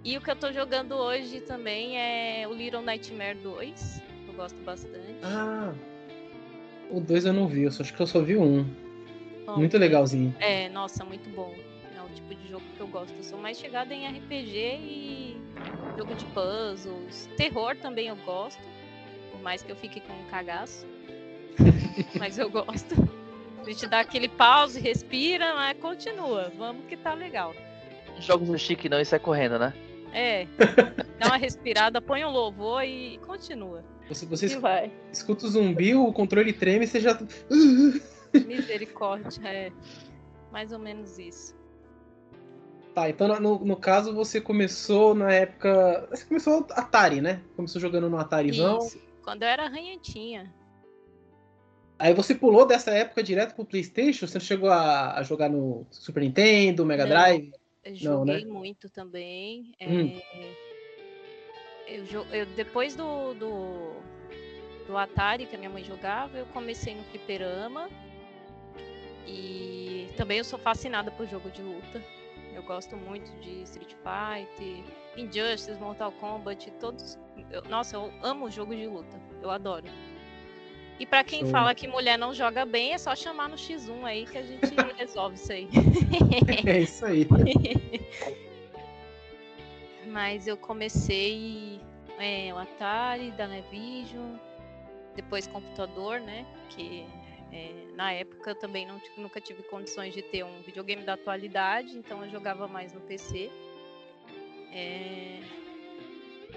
E 0.03 0.17
o 0.17 0.21
que 0.21 0.31
eu 0.31 0.35
tô 0.35 0.51
jogando 0.51 0.95
hoje 0.95 1.41
também 1.41 1.97
é 1.97 2.47
o 2.47 2.53
Little 2.53 2.81
Nightmare 2.81 3.37
2. 3.37 4.01
que 4.25 4.29
Eu 4.31 4.35
gosto 4.35 4.57
bastante. 4.63 5.15
Ah. 5.23 5.73
O 6.89 6.99
2 6.99 7.25
eu 7.25 7.33
não 7.33 7.47
vi, 7.47 7.63
eu 7.63 7.71
só, 7.71 7.83
acho 7.83 7.93
que 7.93 8.01
eu 8.01 8.07
só 8.07 8.21
vi 8.21 8.35
um. 8.37 8.65
Bom, 9.45 9.57
Muito 9.57 9.77
legalzinho. 9.77 10.35
É, 10.39 10.69
nossa, 10.69 11.03
muito 11.03 11.29
bom. 11.35 11.53
É 11.95 12.01
o 12.01 12.09
tipo 12.09 12.33
de 12.33 12.49
jogo 12.49 12.65
que 12.75 12.81
eu 12.81 12.87
gosto. 12.87 13.13
Eu 13.15 13.23
sou 13.23 13.39
mais 13.39 13.59
chegada 13.59 13.93
em 13.93 14.07
RPG 14.07 14.57
e 14.57 15.37
jogo 15.97 16.15
de 16.15 16.25
puzzles. 16.25 17.29
Terror 17.37 17.75
também 17.77 18.07
eu 18.07 18.15
gosto. 18.17 18.61
Mais 19.41 19.61
que 19.61 19.71
eu 19.71 19.75
fique 19.75 19.99
com 20.01 20.13
um 20.13 20.25
cagaço. 20.29 20.85
mas 22.17 22.37
eu 22.37 22.49
gosto. 22.49 22.95
A 23.59 23.63
gente 23.69 23.85
dá 23.87 23.99
aquele 23.99 24.27
pause, 24.27 24.79
respira, 24.79 25.53
mas 25.55 25.77
continua. 25.77 26.51
Vamos 26.57 26.85
que 26.85 26.97
tá 26.97 27.13
legal. 27.13 27.53
jogo 28.19 28.45
no 28.45 28.57
chique 28.57 28.89
não 28.89 28.99
e 28.99 29.05
sai 29.05 29.19
correndo, 29.19 29.59
né? 29.59 29.73
É. 30.13 30.45
Dá 31.19 31.27
uma 31.27 31.37
respirada, 31.37 32.01
põe 32.01 32.25
um 32.25 32.29
louvor 32.31 32.83
e 32.83 33.17
continua. 33.19 33.81
Você, 34.09 34.25
você 34.25 34.47
E 34.47 34.55
vai. 34.57 34.91
escuta 35.11 35.45
o 35.45 35.49
zumbi, 35.49 35.95
o 35.95 36.11
controle 36.11 36.51
treme 36.51 36.83
e 36.83 36.87
você 36.87 36.99
já. 36.99 37.17
Misericórdia, 38.45 39.41
é. 39.47 39.71
Mais 40.51 40.71
ou 40.73 40.79
menos 40.79 41.17
isso. 41.17 41.55
Tá, 42.93 43.09
então 43.09 43.27
no- 43.27 43.39
no, 43.39 43.59
no 43.65 43.75
caso 43.77 44.13
você 44.13 44.41
começou 44.41 45.13
na 45.15 45.31
época. 45.31 46.07
Você 46.11 46.25
começou 46.25 46.65
Atari, 46.71 47.21
né? 47.21 47.41
Começou 47.55 47.79
jogando 47.79 48.09
no 48.09 48.17
Atarizão. 48.17 48.79
Isso. 48.79 48.99
Quando 49.23 49.43
eu 49.43 49.47
era 49.49 49.67
ranhentinha. 49.67 50.53
Aí 51.99 52.13
você 52.13 52.33
pulou 52.33 52.65
dessa 52.65 52.89
época 52.91 53.21
direto 53.21 53.53
pro 53.55 53.63
PlayStation? 53.65 54.25
Você 54.25 54.39
chegou 54.39 54.69
a, 54.69 55.17
a 55.19 55.23
jogar 55.23 55.49
no 55.49 55.85
Super 55.91 56.21
Nintendo, 56.21 56.85
Mega 56.85 57.03
Não. 57.03 57.09
Drive? 57.11 57.51
Eu 57.83 57.91
Não, 58.03 58.25
né? 58.25 58.39
joguei 58.39 58.45
muito 58.51 58.89
também. 58.89 59.73
é, 59.79 59.87
Hum. 59.87 60.21
eu, 61.87 62.25
eu- 62.31 62.45
depois 62.55 62.95
do, 62.95 63.33
do, 63.35 63.93
do 64.87 64.97
Atari 64.97 65.45
que 65.45 65.55
a 65.55 65.59
minha 65.59 65.69
mãe 65.69 65.83
jogava, 65.83 66.37
eu 66.37 66.45
comecei 66.47 66.95
no 66.95 67.03
fliperama. 67.05 67.89
E 69.27 70.09
também 70.17 70.39
eu 70.39 70.43
sou 70.43 70.57
fascinada 70.59 71.11
por 71.11 71.27
jogo 71.27 71.49
de 71.51 71.61
luta. 71.61 72.03
Eu 72.53 72.63
gosto 72.63 72.97
muito 72.97 73.31
de 73.39 73.61
Street 73.63 73.93
Fighter, 73.93 74.83
Injustice, 75.15 75.79
Mortal 75.79 76.11
Kombat, 76.13 76.69
todos. 76.79 77.17
Eu- 77.49 77.63
nossa, 77.63 77.95
eu 77.95 78.11
amo 78.21 78.49
jogo 78.51 78.75
de 78.75 78.85
luta. 78.87 79.19
Eu 79.41 79.49
adoro. 79.49 79.85
E 80.99 81.05
pra 81.05 81.23
quem 81.23 81.41
Show. 81.41 81.49
fala 81.49 81.73
que 81.73 81.87
mulher 81.87 82.17
não 82.17 82.33
joga 82.33 82.63
bem, 82.63 82.93
é 82.93 82.97
só 82.97 83.15
chamar 83.15 83.49
no 83.49 83.55
X1 83.55 84.05
aí 84.05 84.25
que 84.25 84.37
a 84.37 84.43
gente 84.43 84.61
resolve 84.97 85.35
isso 85.35 85.51
aí. 85.51 85.67
É 86.67 86.79
isso 86.79 87.05
aí. 87.05 87.27
Mas 90.05 90.45
eu 90.45 90.57
comecei 90.57 91.79
é, 92.19 92.53
o 92.53 92.57
Atari, 92.57 93.31
da 93.31 93.47
Nevision, 93.47 94.35
depois 95.15 95.47
computador, 95.47 96.19
né? 96.19 96.45
Que 96.69 97.07
é, 97.51 97.71
na 97.95 98.13
época 98.13 98.51
eu 98.51 98.55
também 98.55 98.85
não, 98.85 99.01
nunca 99.17 99.41
tive 99.41 99.63
condições 99.63 100.13
de 100.13 100.21
ter 100.21 100.43
um 100.43 100.61
videogame 100.61 101.03
da 101.03 101.13
atualidade, 101.13 101.97
então 101.97 102.23
eu 102.23 102.29
jogava 102.29 102.67
mais 102.67 102.93
no 102.93 103.01
PC. 103.01 103.49
É, 104.71 105.39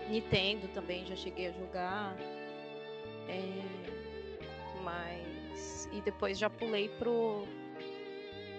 Nintendo 0.08 0.68
também 0.68 1.06
já 1.06 1.16
cheguei 1.16 1.48
a 1.48 1.52
jogar. 1.52 2.16
É, 3.28 3.62
mas. 4.82 5.88
E 5.92 6.00
depois 6.00 6.38
já 6.38 6.50
pulei 6.50 6.88
pro. 6.98 7.46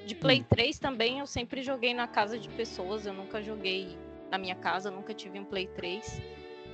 De 0.05 0.13
Play 0.13 0.45
3 0.47 0.77
também 0.77 1.17
eu 1.17 1.25
sempre 1.25 1.63
joguei 1.63 1.91
na 1.91 2.07
casa 2.07 2.37
de 2.37 2.47
pessoas, 2.49 3.07
eu 3.07 3.13
nunca 3.13 3.41
joguei 3.41 3.97
na 4.29 4.37
minha 4.37 4.53
casa, 4.53 4.91
nunca 4.91 5.15
tive 5.15 5.39
um 5.39 5.43
Play 5.43 5.67
3. 5.75 6.21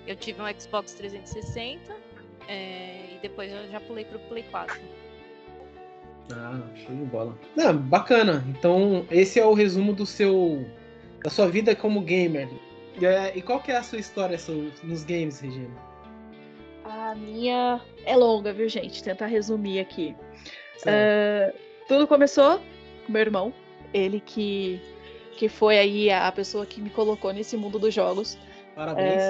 Eu 0.05 0.15
tive 0.15 0.41
um 0.41 0.59
Xbox 0.59 0.93
360 0.93 1.93
é, 2.47 3.15
e 3.15 3.19
depois 3.21 3.51
eu 3.51 3.69
já 3.69 3.79
pulei 3.79 4.03
pro 4.03 4.19
Play 4.19 4.43
4. 4.51 4.81
Ah, 6.33 6.59
show 6.75 6.95
de 6.95 7.05
bola. 7.05 7.37
Não, 7.55 7.77
bacana. 7.77 8.43
Então, 8.49 9.05
esse 9.09 9.39
é 9.39 9.45
o 9.45 9.53
resumo 9.53 9.93
do 9.93 10.05
seu. 10.05 10.65
da 11.23 11.29
sua 11.29 11.47
vida 11.47 11.75
como 11.75 12.01
gamer. 12.01 12.49
E, 13.00 13.05
é- 13.05 13.31
e 13.36 13.41
qual 13.41 13.60
que 13.60 13.71
é 13.71 13.77
a 13.77 13.83
sua 13.83 14.00
história 14.00 14.38
so- 14.38 14.71
nos 14.83 15.03
games, 15.03 15.39
Regina? 15.39 15.69
A 16.83 17.15
minha 17.15 17.79
é 18.05 18.15
longa, 18.15 18.51
viu, 18.51 18.67
gente? 18.67 19.03
Tentar 19.03 19.27
resumir 19.27 19.79
aqui. 19.79 20.15
É, 20.86 21.53
tudo 21.88 22.07
começou 22.07 22.60
com 23.05 23.12
meu 23.12 23.21
irmão, 23.21 23.53
ele 23.93 24.19
que, 24.19 24.81
que 25.38 25.48
foi 25.48 25.77
aí 25.77 26.12
a 26.12 26.31
pessoa 26.31 26.65
que 26.65 26.81
me 26.81 26.89
colocou 26.89 27.31
nesse 27.31 27.55
mundo 27.55 27.77
dos 27.79 27.93
jogos. 27.93 28.38
Parabéns. 28.75 29.21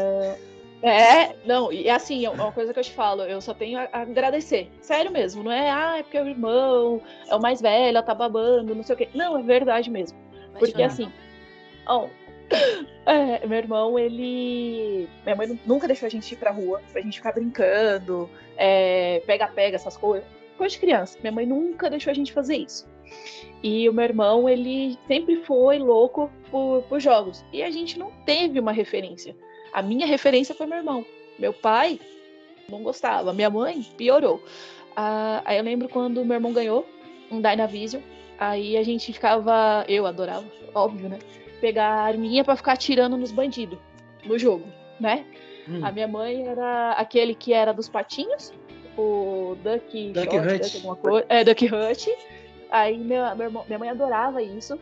É, 0.84 1.36
não, 1.46 1.72
e 1.72 1.88
assim, 1.90 2.26
é 2.26 2.30
uma 2.30 2.52
coisa 2.52 2.74
que 2.74 2.80
eu 2.80 2.84
te 2.84 2.92
falo, 2.92 3.22
eu 3.24 3.40
só 3.40 3.54
tenho 3.54 3.78
a 3.78 3.88
agradecer. 3.92 4.72
Sério 4.82 5.12
mesmo, 5.12 5.44
não 5.44 5.52
é, 5.52 5.70
ah, 5.70 5.98
é 6.00 6.04
porque 6.04 6.18
é 6.18 6.24
o 6.24 6.28
irmão, 6.28 7.00
é 7.28 7.36
o 7.36 7.40
mais 7.40 7.62
velho, 7.62 7.90
ela 7.90 8.02
tá 8.02 8.16
babando, 8.16 8.74
não 8.74 8.82
sei 8.82 8.96
o 8.96 8.98
quê. 8.98 9.08
Não, 9.14 9.38
é 9.38 9.44
verdade 9.44 9.92
mesmo. 9.92 10.18
Porque 10.58 10.82
assim, 10.82 11.12
ó, 11.86 12.08
é, 13.06 13.46
meu 13.48 13.58
irmão, 13.58 13.98
ele. 14.00 15.08
Minha 15.24 15.36
mãe 15.36 15.48
nu- 15.48 15.60
nunca 15.66 15.88
deixou 15.88 16.08
a 16.08 16.10
gente 16.10 16.32
ir 16.32 16.38
pra 16.38 16.52
rua, 16.52 16.82
pra 16.92 17.02
gente 17.02 17.18
ficar 17.18 17.32
brincando, 17.34 18.30
é, 18.58 19.22
pega-pega, 19.26 19.76
essas 19.76 19.98
coisas. 19.98 20.28
Coisa 20.58 20.74
de 20.74 20.80
criança. 20.80 21.18
Minha 21.22 21.32
mãe 21.32 21.46
nunca 21.46 21.90
deixou 21.90 22.12
a 22.12 22.14
gente 22.14 22.32
fazer 22.34 22.58
isso. 22.58 22.88
E 23.64 23.88
o 23.90 23.94
meu 23.94 24.06
irmão, 24.06 24.48
ele 24.48 24.98
sempre 25.08 25.38
foi 25.44 25.78
louco 25.80 26.30
por, 26.50 26.84
por 26.84 27.00
jogos. 27.00 27.44
E 27.52 27.62
a 27.64 27.70
gente 27.72 27.98
não 27.98 28.12
teve 28.26 28.60
uma 28.60 28.72
referência. 28.72 29.36
A 29.74 29.82
minha 29.82 30.06
referência 30.06 30.54
foi 30.56 30.66
meu 30.68 30.78
irmão. 30.78 31.06
Meu 31.40 31.54
pai 31.54 32.00
não 32.70 32.84
gostava. 32.84 33.34
Minha 33.34 33.50
mãe 33.50 33.82
piorou. 33.98 34.44
Ah, 34.96 35.42
aí 35.46 35.58
eu 35.58 35.64
lembro 35.64 35.90
quando 35.90 36.24
meu 36.26 36.36
irmão 36.36 36.54
ganhou 36.54 36.88
um 37.32 37.42
Dynavision. 37.42 38.02
Aí 38.40 38.78
a 38.78 38.84
gente 38.84 39.14
ficava. 39.14 39.86
Eu 39.88 40.06
adorava, 40.06 40.46
óbvio, 40.74 41.10
né? 41.10 41.20
Pegar 41.62 41.86
a 41.88 42.02
arminha 42.04 42.44
pra 42.44 42.56
ficar 42.58 42.74
atirando 42.74 43.16
nos 43.18 43.32
bandidos. 43.32 43.78
no 44.26 44.38
jogo, 44.38 44.66
né? 45.00 45.26
Hum. 45.70 45.80
A 45.84 45.92
minha 45.92 46.08
mãe 46.08 46.46
era 46.48 46.92
aquele 46.94 47.34
que 47.34 47.54
era 47.54 47.72
dos 47.72 47.88
patinhos, 47.90 48.52
o 48.98 49.56
Duck, 49.64 50.12
Duck 50.12 50.26
Short, 50.32 50.48
Hunt. 50.48 50.62
Duck 50.62 50.76
alguma 50.78 50.96
coisa. 50.96 51.26
É, 51.30 51.44
Duck 51.44 51.66
Hunt. 51.66 52.08
Aí 52.70 52.98
meu, 52.98 53.36
meu 53.36 53.48
irmão- 53.48 53.66
minha 53.68 53.80
mãe 53.80 53.90
adorava 53.90 54.42
isso. 54.44 54.80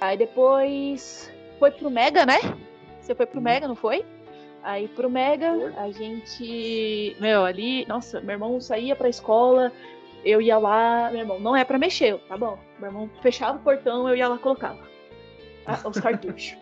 Aí 0.00 0.16
depois 0.16 1.32
foi 1.58 1.70
pro 1.70 1.90
Mega, 1.90 2.24
né? 2.26 2.38
Você 3.00 3.14
foi 3.14 3.26
pro 3.26 3.38
Uhum. 3.38 3.44
Mega, 3.44 3.66
não 3.68 3.76
foi? 3.76 4.04
Aí 4.62 4.88
pro 4.88 5.08
Mega, 5.10 5.74
a 5.76 5.90
gente. 5.90 7.16
Meu, 7.20 7.44
ali. 7.44 7.86
Nossa, 7.88 8.20
meu 8.20 8.32
irmão 8.32 8.60
saía 8.60 8.94
pra 8.96 9.08
escola, 9.08 9.72
eu 10.24 10.40
ia 10.40 10.58
lá. 10.58 11.08
Meu 11.10 11.20
irmão, 11.20 11.40
não 11.40 11.56
é 11.56 11.64
pra 11.64 11.78
mexer, 11.78 12.18
tá 12.28 12.36
bom. 12.36 12.58
Meu 12.78 12.88
irmão 12.88 13.10
fechava 13.22 13.58
o 13.58 13.62
portão, 13.62 14.08
eu 14.08 14.14
ia 14.16 14.28
lá 14.28 14.38
colocava 14.38 14.89
ah, 15.66 15.80
os 15.88 16.00
cartuchos. 16.00 16.56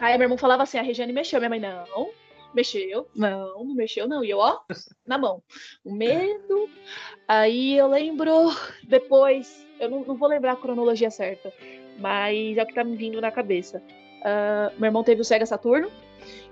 Aí 0.00 0.16
meu 0.16 0.24
irmão 0.24 0.38
falava 0.38 0.62
assim: 0.62 0.78
a 0.78 0.82
Regiane 0.82 1.12
mexeu. 1.12 1.40
Minha 1.40 1.50
mãe, 1.50 1.60
não. 1.60 2.10
Mexeu? 2.54 3.06
Não, 3.14 3.64
não 3.64 3.74
mexeu, 3.74 4.08
não. 4.08 4.24
E 4.24 4.30
eu, 4.30 4.38
ó, 4.38 4.60
na 5.06 5.18
mão. 5.18 5.42
O 5.84 5.92
medo. 5.92 6.70
Aí 7.28 7.76
eu 7.76 7.86
lembro 7.88 8.32
depois, 8.84 9.66
eu 9.78 9.90
não, 9.90 10.04
não 10.04 10.16
vou 10.16 10.28
lembrar 10.28 10.52
a 10.52 10.56
cronologia 10.56 11.10
certa, 11.10 11.52
mas 11.98 12.56
é 12.56 12.62
o 12.62 12.66
que 12.66 12.74
tá 12.74 12.84
me 12.84 12.96
vindo 12.96 13.20
na 13.20 13.30
cabeça. 13.30 13.82
Ah, 14.24 14.72
meu 14.76 14.88
irmão 14.88 15.04
teve 15.04 15.20
o 15.20 15.24
Sega 15.24 15.46
Saturno, 15.46 15.90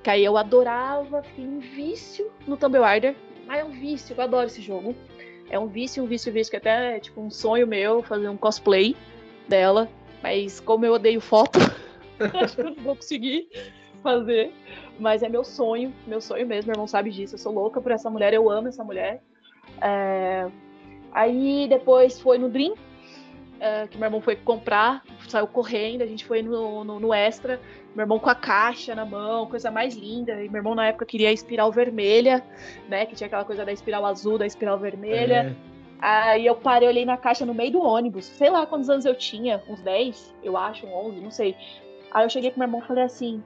que 0.02 0.09
aí 0.09 0.25
eu 0.25 0.37
adorava, 0.37 1.23
fiquei 1.23 1.44
um 1.44 1.59
vício 1.59 2.30
no 2.47 2.56
Tomb 2.56 2.78
Raider. 2.78 3.16
Ah, 3.49 3.59
é 3.59 3.64
um 3.64 3.71
vício, 3.71 4.14
eu 4.16 4.23
adoro 4.23 4.47
esse 4.47 4.62
jogo. 4.62 4.94
É 5.50 5.59
um 5.59 5.66
vício, 5.66 6.02
um 6.02 6.06
vício, 6.06 6.30
um 6.30 6.35
vício, 6.35 6.50
que 6.50 6.56
até 6.56 6.97
é 6.97 7.00
tipo 7.00 7.21
um 7.21 7.30
sonho 7.30 7.66
meu 7.66 8.02
fazer 8.02 8.28
um 8.28 8.37
cosplay 8.37 8.97
dela. 9.49 9.90
Mas 10.25 10.59
como 10.59 10.85
eu 10.85 10.95
odeio 10.95 11.21
foto, 11.21 11.61
acho 12.43 12.57
que 12.57 12.62
eu 12.62 12.71
não 12.71 12.83
vou 12.83 12.97
conseguir 12.97 13.47
fazer. 14.02 14.52
Mas 14.99 15.23
é 15.23 15.28
meu 15.28 15.45
sonho, 15.45 15.95
meu 16.07 16.21
sonho 16.21 16.47
mesmo, 16.47 16.69
meu 16.69 16.75
irmão 16.75 16.87
sabe 16.87 17.11
disso. 17.11 17.35
Eu 17.35 17.38
sou 17.38 17.52
louca 17.52 17.81
por 17.81 17.93
essa 17.93 18.09
mulher, 18.09 18.33
eu 18.33 18.50
amo 18.50 18.69
essa 18.69 18.83
mulher. 18.83 19.23
É, 19.81 20.49
Aí 21.14 21.69
depois 21.69 22.21
foi 22.21 22.38
no 22.38 22.49
Dream, 22.49 22.75
é, 23.61 23.87
que 23.87 23.97
meu 23.97 24.07
irmão 24.07 24.21
foi 24.21 24.35
comprar, 24.35 25.04
saiu 25.28 25.47
correndo, 25.47 26.02
a 26.02 26.07
gente 26.07 26.25
foi 26.25 26.43
no, 26.43 26.83
no, 26.83 26.99
no 26.99 27.14
Extra, 27.14 27.61
meu 27.95 28.02
irmão 28.02 28.19
com 28.19 28.28
a 28.28 28.35
caixa 28.35 28.97
na 28.97 29.07
mão, 29.07 29.47
coisa 29.47 29.71
mais 29.71 29.95
linda. 29.95 30.33
E 30.43 30.49
meu 30.49 30.59
irmão 30.59 30.75
na 30.75 30.88
época 30.88 31.07
queria 31.07 31.28
a 31.28 31.33
espiral 31.33 31.71
vermelha, 31.71 32.45
né? 32.88 33.07
Que 33.07 33.14
tinha 33.14 33.28
aquela 33.28 33.45
coisa 33.45 33.64
da 33.64 33.73
espiral 33.73 34.04
azul, 34.04 34.37
da 34.37 34.45
espiral 34.45 34.76
vermelha. 34.76 35.54
É. 35.71 35.74
Aí 36.06 36.44
eu 36.44 36.54
parei, 36.54 36.87
olhei 36.87 37.06
na 37.06 37.16
caixa 37.16 37.46
no 37.46 37.54
meio 37.54 37.73
do 37.73 37.82
ônibus. 37.82 38.26
Sei 38.26 38.50
lá 38.50 38.66
quantos 38.66 38.90
anos 38.90 39.06
eu 39.06 39.14
tinha, 39.14 39.62
uns 39.66 39.80
10, 39.80 40.34
eu 40.42 40.54
acho, 40.54 40.87
11, 40.87 41.18
não 41.18 41.30
sei. 41.30 41.56
Aí 42.11 42.26
eu 42.26 42.28
cheguei 42.28 42.50
pro 42.50 42.58
meu 42.58 42.68
irmão 42.68 42.82
e 42.82 42.87
falei 42.87 43.04
assim: 43.04 43.42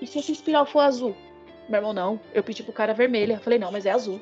e 0.00 0.06
se 0.06 0.20
essa 0.20 0.30
espiral 0.30 0.64
for 0.64 0.78
azul? 0.78 1.16
Meu 1.68 1.78
irmão, 1.78 1.92
não. 1.92 2.20
Eu 2.32 2.44
pedi 2.44 2.62
pro 2.62 2.72
cara 2.72 2.94
vermelha. 2.94 3.40
Falei, 3.40 3.58
não, 3.58 3.72
mas 3.72 3.84
é 3.84 3.90
azul. 3.90 4.20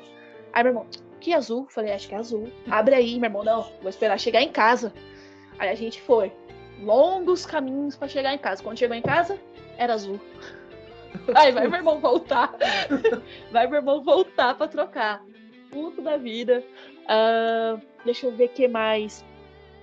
Aí 0.51 0.63
meu 0.63 0.71
irmão, 0.71 0.87
que 1.19 1.33
azul? 1.33 1.67
Falei, 1.69 1.93
acho 1.93 2.07
que 2.07 2.15
é 2.15 2.17
azul. 2.17 2.49
Abre 2.67 2.95
aí, 2.95 3.19
meu 3.19 3.27
irmão, 3.27 3.43
não. 3.43 3.61
Vou 3.79 3.89
esperar 3.89 4.19
chegar 4.19 4.41
em 4.41 4.51
casa. 4.51 4.91
Aí 5.59 5.69
a 5.69 5.75
gente 5.75 6.01
foi. 6.01 6.31
Longos 6.81 7.45
caminhos 7.45 7.95
pra 7.95 8.07
chegar 8.07 8.33
em 8.33 8.39
casa. 8.39 8.63
Quando 8.63 8.79
chegou 8.79 8.97
em 8.97 9.03
casa, 9.03 9.39
era 9.77 9.93
azul. 9.93 10.19
Aí 11.35 11.51
vai 11.51 11.67
meu 11.67 11.77
irmão 11.77 11.99
voltar. 11.99 12.55
Vai 13.51 13.67
meu 13.67 13.77
irmão 13.77 14.03
voltar 14.03 14.53
pra 14.55 14.67
trocar. 14.67 15.23
Puto 15.71 16.01
da 16.01 16.17
vida. 16.17 16.63
Ah, 17.07 17.77
deixa 18.03 18.27
eu 18.27 18.31
ver 18.31 18.45
o 18.45 18.49
que 18.49 18.67
mais. 18.67 19.23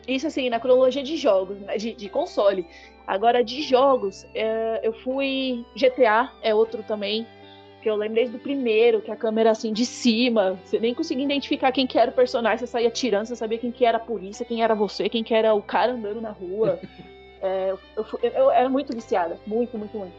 Isso 0.06 0.26
assim, 0.26 0.50
na 0.50 0.58
cronologia 0.58 1.02
de 1.02 1.16
jogos, 1.16 1.58
né, 1.60 1.76
de, 1.76 1.94
de 1.94 2.08
console. 2.08 2.66
Agora, 3.06 3.42
de 3.42 3.62
jogos, 3.62 4.26
é, 4.34 4.80
eu 4.82 4.92
fui. 4.92 5.64
GTA 5.76 6.32
é 6.42 6.54
outro 6.54 6.82
também. 6.82 7.26
Que 7.82 7.90
eu 7.90 7.96
lembro 7.96 8.14
desde 8.14 8.36
o 8.36 8.38
primeiro, 8.38 9.00
que 9.00 9.10
a 9.10 9.16
câmera 9.16 9.50
assim 9.50 9.72
de 9.72 9.84
cima. 9.84 10.58
Você 10.64 10.78
nem 10.78 10.94
conseguia 10.94 11.24
identificar 11.24 11.72
quem 11.72 11.86
que 11.86 11.98
era 11.98 12.12
o 12.12 12.14
personagem, 12.14 12.58
você 12.58 12.66
saía 12.66 12.90
tirando, 12.90 13.26
você 13.26 13.34
sabia 13.34 13.58
quem 13.58 13.72
que 13.72 13.84
era 13.84 13.98
a 13.98 14.00
polícia, 14.00 14.46
quem 14.46 14.62
era 14.62 14.72
você, 14.72 15.08
quem 15.08 15.24
que 15.24 15.34
era 15.34 15.52
o 15.52 15.62
cara 15.62 15.92
andando 15.92 16.20
na 16.20 16.30
rua. 16.30 16.78
É, 17.44 17.72
eu, 17.72 18.06
eu 18.22 18.30
eu 18.30 18.50
era 18.52 18.68
muito 18.68 18.94
viciada, 18.94 19.36
muito, 19.44 19.76
muito, 19.76 19.98
muito. 19.98 20.14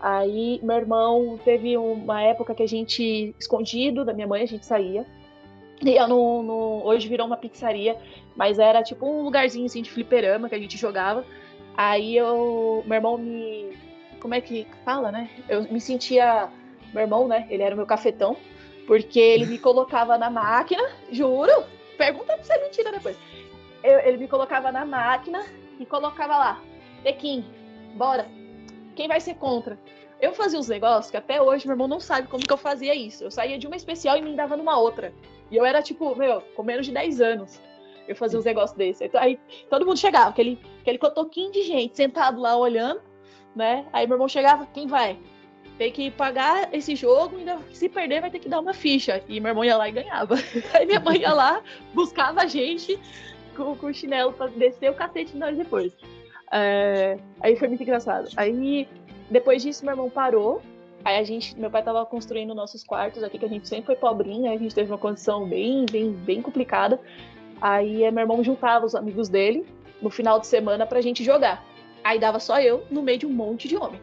Aí 0.00 0.60
meu 0.62 0.76
irmão 0.76 1.36
teve 1.44 1.76
uma 1.76 2.22
época 2.22 2.54
que 2.54 2.62
a 2.62 2.68
gente, 2.68 3.34
escondido 3.36 4.04
da 4.04 4.14
minha 4.14 4.28
mãe, 4.28 4.42
a 4.42 4.46
gente 4.46 4.64
saía. 4.64 5.04
No, 5.82 6.42
no- 6.42 6.84
hoje 6.84 7.08
virou 7.08 7.26
uma 7.26 7.36
pizzaria, 7.36 7.96
mas 8.36 8.58
era 8.58 8.82
tipo 8.82 9.06
um 9.06 9.22
lugarzinho 9.22 9.66
assim 9.66 9.82
de 9.82 9.90
fliperama 9.90 10.48
que 10.48 10.54
a 10.54 10.58
gente 10.58 10.76
jogava. 10.76 11.24
Aí 11.76 12.16
eu, 12.16 12.82
meu 12.86 12.96
irmão 12.96 13.16
me, 13.16 13.76
como 14.20 14.34
é 14.34 14.40
que 14.40 14.66
fala, 14.84 15.12
né? 15.12 15.30
Eu 15.48 15.62
me 15.70 15.80
sentia, 15.80 16.48
meu 16.92 17.02
irmão, 17.02 17.28
né? 17.28 17.46
Ele 17.48 17.62
era 17.62 17.74
o 17.74 17.78
meu 17.78 17.86
cafetão, 17.86 18.36
porque 18.86 19.20
ele 19.20 19.46
me 19.46 19.58
colocava 19.60 20.18
na 20.18 20.28
máquina, 20.28 20.82
juro. 21.12 21.52
Pergunta 21.96 22.36
se 22.42 22.52
é 22.52 22.60
mentira 22.64 22.90
depois. 22.90 23.16
Eu- 23.82 24.00
ele 24.00 24.16
me 24.16 24.26
colocava 24.28 24.72
na 24.72 24.84
máquina 24.84 25.44
e 25.78 25.86
colocava 25.86 26.36
lá, 26.36 26.60
Tequim, 27.04 27.44
bora. 27.94 28.26
Quem 28.96 29.06
vai 29.06 29.20
ser 29.20 29.34
contra? 29.34 29.78
Eu 30.20 30.32
fazia 30.32 30.58
uns 30.58 30.68
negócios 30.68 31.10
que 31.10 31.16
até 31.16 31.40
hoje 31.40 31.66
meu 31.66 31.74
irmão 31.74 31.86
não 31.86 32.00
sabe 32.00 32.28
como 32.28 32.42
que 32.42 32.52
eu 32.52 32.56
fazia 32.56 32.94
isso. 32.94 33.24
Eu 33.24 33.30
saía 33.30 33.58
de 33.58 33.66
uma 33.66 33.76
especial 33.76 34.16
e 34.16 34.22
me 34.22 34.34
dava 34.34 34.56
numa 34.56 34.78
outra. 34.78 35.12
E 35.50 35.56
eu 35.56 35.64
era 35.64 35.80
tipo, 35.80 36.14
meu, 36.16 36.40
com 36.54 36.62
menos 36.62 36.86
de 36.86 36.92
10 36.92 37.20
anos. 37.20 37.60
Eu 38.06 38.16
fazia 38.16 38.38
uns 38.38 38.44
negócios 38.44 38.76
desses. 38.76 39.02
Então, 39.02 39.20
Aí 39.20 39.38
todo 39.70 39.86
mundo 39.86 39.98
chegava, 39.98 40.30
aquele, 40.30 40.58
aquele 40.80 40.98
cotoquinho 40.98 41.52
de 41.52 41.62
gente 41.62 41.96
sentado 41.96 42.40
lá 42.40 42.56
olhando, 42.56 43.00
né? 43.54 43.86
Aí 43.92 44.06
meu 44.06 44.16
irmão 44.16 44.28
chegava, 44.28 44.66
quem 44.66 44.86
vai? 44.86 45.18
Tem 45.76 45.92
que 45.92 46.10
pagar 46.10 46.74
esse 46.74 46.96
jogo, 46.96 47.36
ainda 47.36 47.58
se 47.72 47.88
perder 47.88 48.20
vai 48.20 48.30
ter 48.30 48.40
que 48.40 48.48
dar 48.48 48.58
uma 48.58 48.74
ficha. 48.74 49.22
E 49.28 49.38
meu 49.38 49.50
irmão 49.50 49.64
ia 49.64 49.76
lá 49.76 49.88
e 49.88 49.92
ganhava. 49.92 50.34
Aí 50.74 50.86
minha 50.86 50.98
mãe 50.98 51.18
ia 51.20 51.32
lá, 51.32 51.62
buscava 51.94 52.42
a 52.42 52.46
gente 52.46 52.98
com, 53.56 53.76
com 53.76 53.86
o 53.86 53.94
chinelo 53.94 54.32
pra 54.32 54.46
descer 54.46 54.90
o 54.90 54.94
cacete 54.94 55.36
nós 55.36 55.56
depois. 55.56 55.92
É, 56.50 57.18
aí 57.40 57.56
foi 57.56 57.68
muito 57.68 57.82
engraçado. 57.82 58.28
Aí, 58.36 58.88
depois 59.30 59.62
disso, 59.62 59.84
meu 59.84 59.92
irmão 59.92 60.10
parou. 60.10 60.62
Aí 61.04 61.16
a 61.16 61.22
gente, 61.22 61.58
meu 61.58 61.70
pai 61.70 61.82
tava 61.82 62.04
construindo 62.04 62.54
nossos 62.54 62.82
quartos 62.82 63.22
aqui, 63.22 63.38
que 63.38 63.44
a 63.44 63.48
gente 63.48 63.68
sempre 63.68 63.86
foi 63.86 63.96
pobrinho? 63.96 64.50
A 64.50 64.56
gente 64.56 64.74
teve 64.74 64.90
uma 64.90 64.98
condição 64.98 65.46
bem, 65.46 65.86
bem, 65.90 66.12
bem 66.12 66.42
complicada. 66.42 67.00
Aí 67.60 68.02
eh, 68.02 68.10
meu 68.10 68.22
irmão 68.22 68.42
juntava 68.42 68.84
os 68.84 68.94
amigos 68.94 69.28
dele 69.28 69.64
no 70.02 70.10
final 70.10 70.40
de 70.40 70.46
semana 70.46 70.86
pra 70.86 71.00
gente 71.00 71.22
jogar. 71.22 71.64
Aí 72.02 72.18
dava 72.18 72.40
só 72.40 72.60
eu 72.60 72.84
no 72.90 73.02
meio 73.02 73.18
de 73.18 73.26
um 73.26 73.30
monte 73.30 73.68
de 73.68 73.76
homem. 73.76 74.00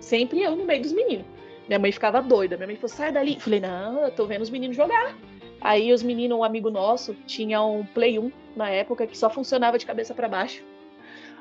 Sempre 0.00 0.42
eu 0.42 0.56
no 0.56 0.64
meio 0.64 0.82
dos 0.82 0.92
meninos. 0.92 1.26
Minha 1.66 1.78
mãe 1.78 1.92
ficava 1.92 2.20
doida. 2.20 2.56
Minha 2.56 2.66
mãe 2.66 2.76
falou: 2.76 2.88
sai 2.88 3.12
dali. 3.12 3.34
Eu 3.34 3.40
falei: 3.40 3.60
não, 3.60 4.04
eu 4.04 4.10
tô 4.10 4.26
vendo 4.26 4.42
os 4.42 4.50
meninos 4.50 4.76
jogar. 4.76 5.16
Aí 5.60 5.92
os 5.92 6.02
meninos, 6.02 6.38
um 6.38 6.44
amigo 6.44 6.70
nosso, 6.70 7.14
tinha 7.26 7.62
um 7.62 7.86
Play 7.86 8.18
1 8.18 8.30
na 8.54 8.68
época 8.68 9.06
que 9.06 9.16
só 9.16 9.30
funcionava 9.30 9.78
de 9.78 9.86
cabeça 9.86 10.14
pra 10.14 10.28
baixo. 10.28 10.62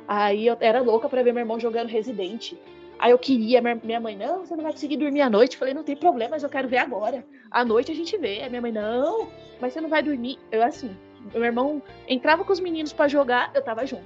Aí 0.08 0.48
eu 0.48 0.58
era 0.60 0.82
louca 0.82 1.10
pra 1.10 1.22
ver 1.24 1.34
meu 1.34 1.42
irmão 1.42 1.60
jogando 1.60 1.90
Resident. 1.90 2.54
Aí 3.04 3.12
eu 3.12 3.20
queria, 3.20 3.62
minha 3.62 4.00
mãe, 4.00 4.16
não, 4.16 4.46
você 4.46 4.56
não 4.56 4.64
vai 4.64 4.72
conseguir 4.72 4.96
dormir 4.96 5.20
à 5.20 5.30
noite. 5.30 5.56
Eu 5.56 5.60
falei, 5.60 5.74
não 5.74 5.84
tem 5.84 5.94
problema, 5.94 6.32
mas 6.32 6.44
eu 6.44 6.48
quero 6.50 6.70
ver 6.70 6.78
agora. 6.78 7.26
À 7.52 7.66
noite 7.66 7.92
a 7.92 7.96
gente 7.96 8.18
vê. 8.18 8.40
Aí 8.42 8.50
minha 8.50 8.62
mãe, 8.62 8.72
não, 8.72 9.28
mas 9.60 9.74
você 9.74 9.82
não 9.82 9.90
vai 9.90 10.02
dormir. 10.02 10.40
Eu 10.50 10.64
assim, 10.64 10.96
meu 11.34 11.44
irmão 11.44 11.82
entrava 12.08 12.46
com 12.46 12.54
os 12.54 12.62
meninos 12.62 12.94
pra 12.94 13.10
jogar, 13.10 13.52
eu 13.54 13.62
tava 13.62 13.86
junto. 13.86 14.06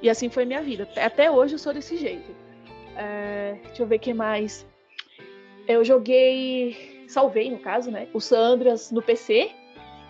E 0.00 0.08
assim 0.08 0.30
foi 0.30 0.46
minha 0.46 0.62
vida. 0.62 0.88
Até- 0.96 1.30
hoje 1.30 1.56
eu 1.56 1.58
sou 1.58 1.74
desse 1.74 1.98
jeito. 1.98 2.34
É, 2.96 3.56
deixa 3.66 3.82
eu 3.82 3.86
ver 3.86 3.96
o 3.96 4.00
que 4.00 4.14
mais. 4.14 4.66
Eu 5.68 5.84
joguei, 5.84 7.04
salvei 7.06 7.50
no 7.50 7.58
caso, 7.58 7.90
né? 7.90 8.08
O 8.14 8.20
San 8.20 8.38
Andreas 8.54 8.90
no 8.90 9.02
PC 9.02 9.50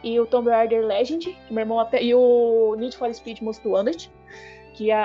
e 0.04 0.20
o 0.20 0.26
Tomb 0.26 0.50
Raider 0.50 0.86
Legend, 0.86 1.36
meu 1.50 1.62
irmão 1.62 1.80
até 1.80 2.00
e 2.00 2.14
o 2.14 2.76
Need 2.78 2.96
for 2.96 3.12
Speed 3.12 3.40
Most 3.40 3.66
Wanted, 3.66 4.08
que 4.74 4.92
a, 4.92 5.04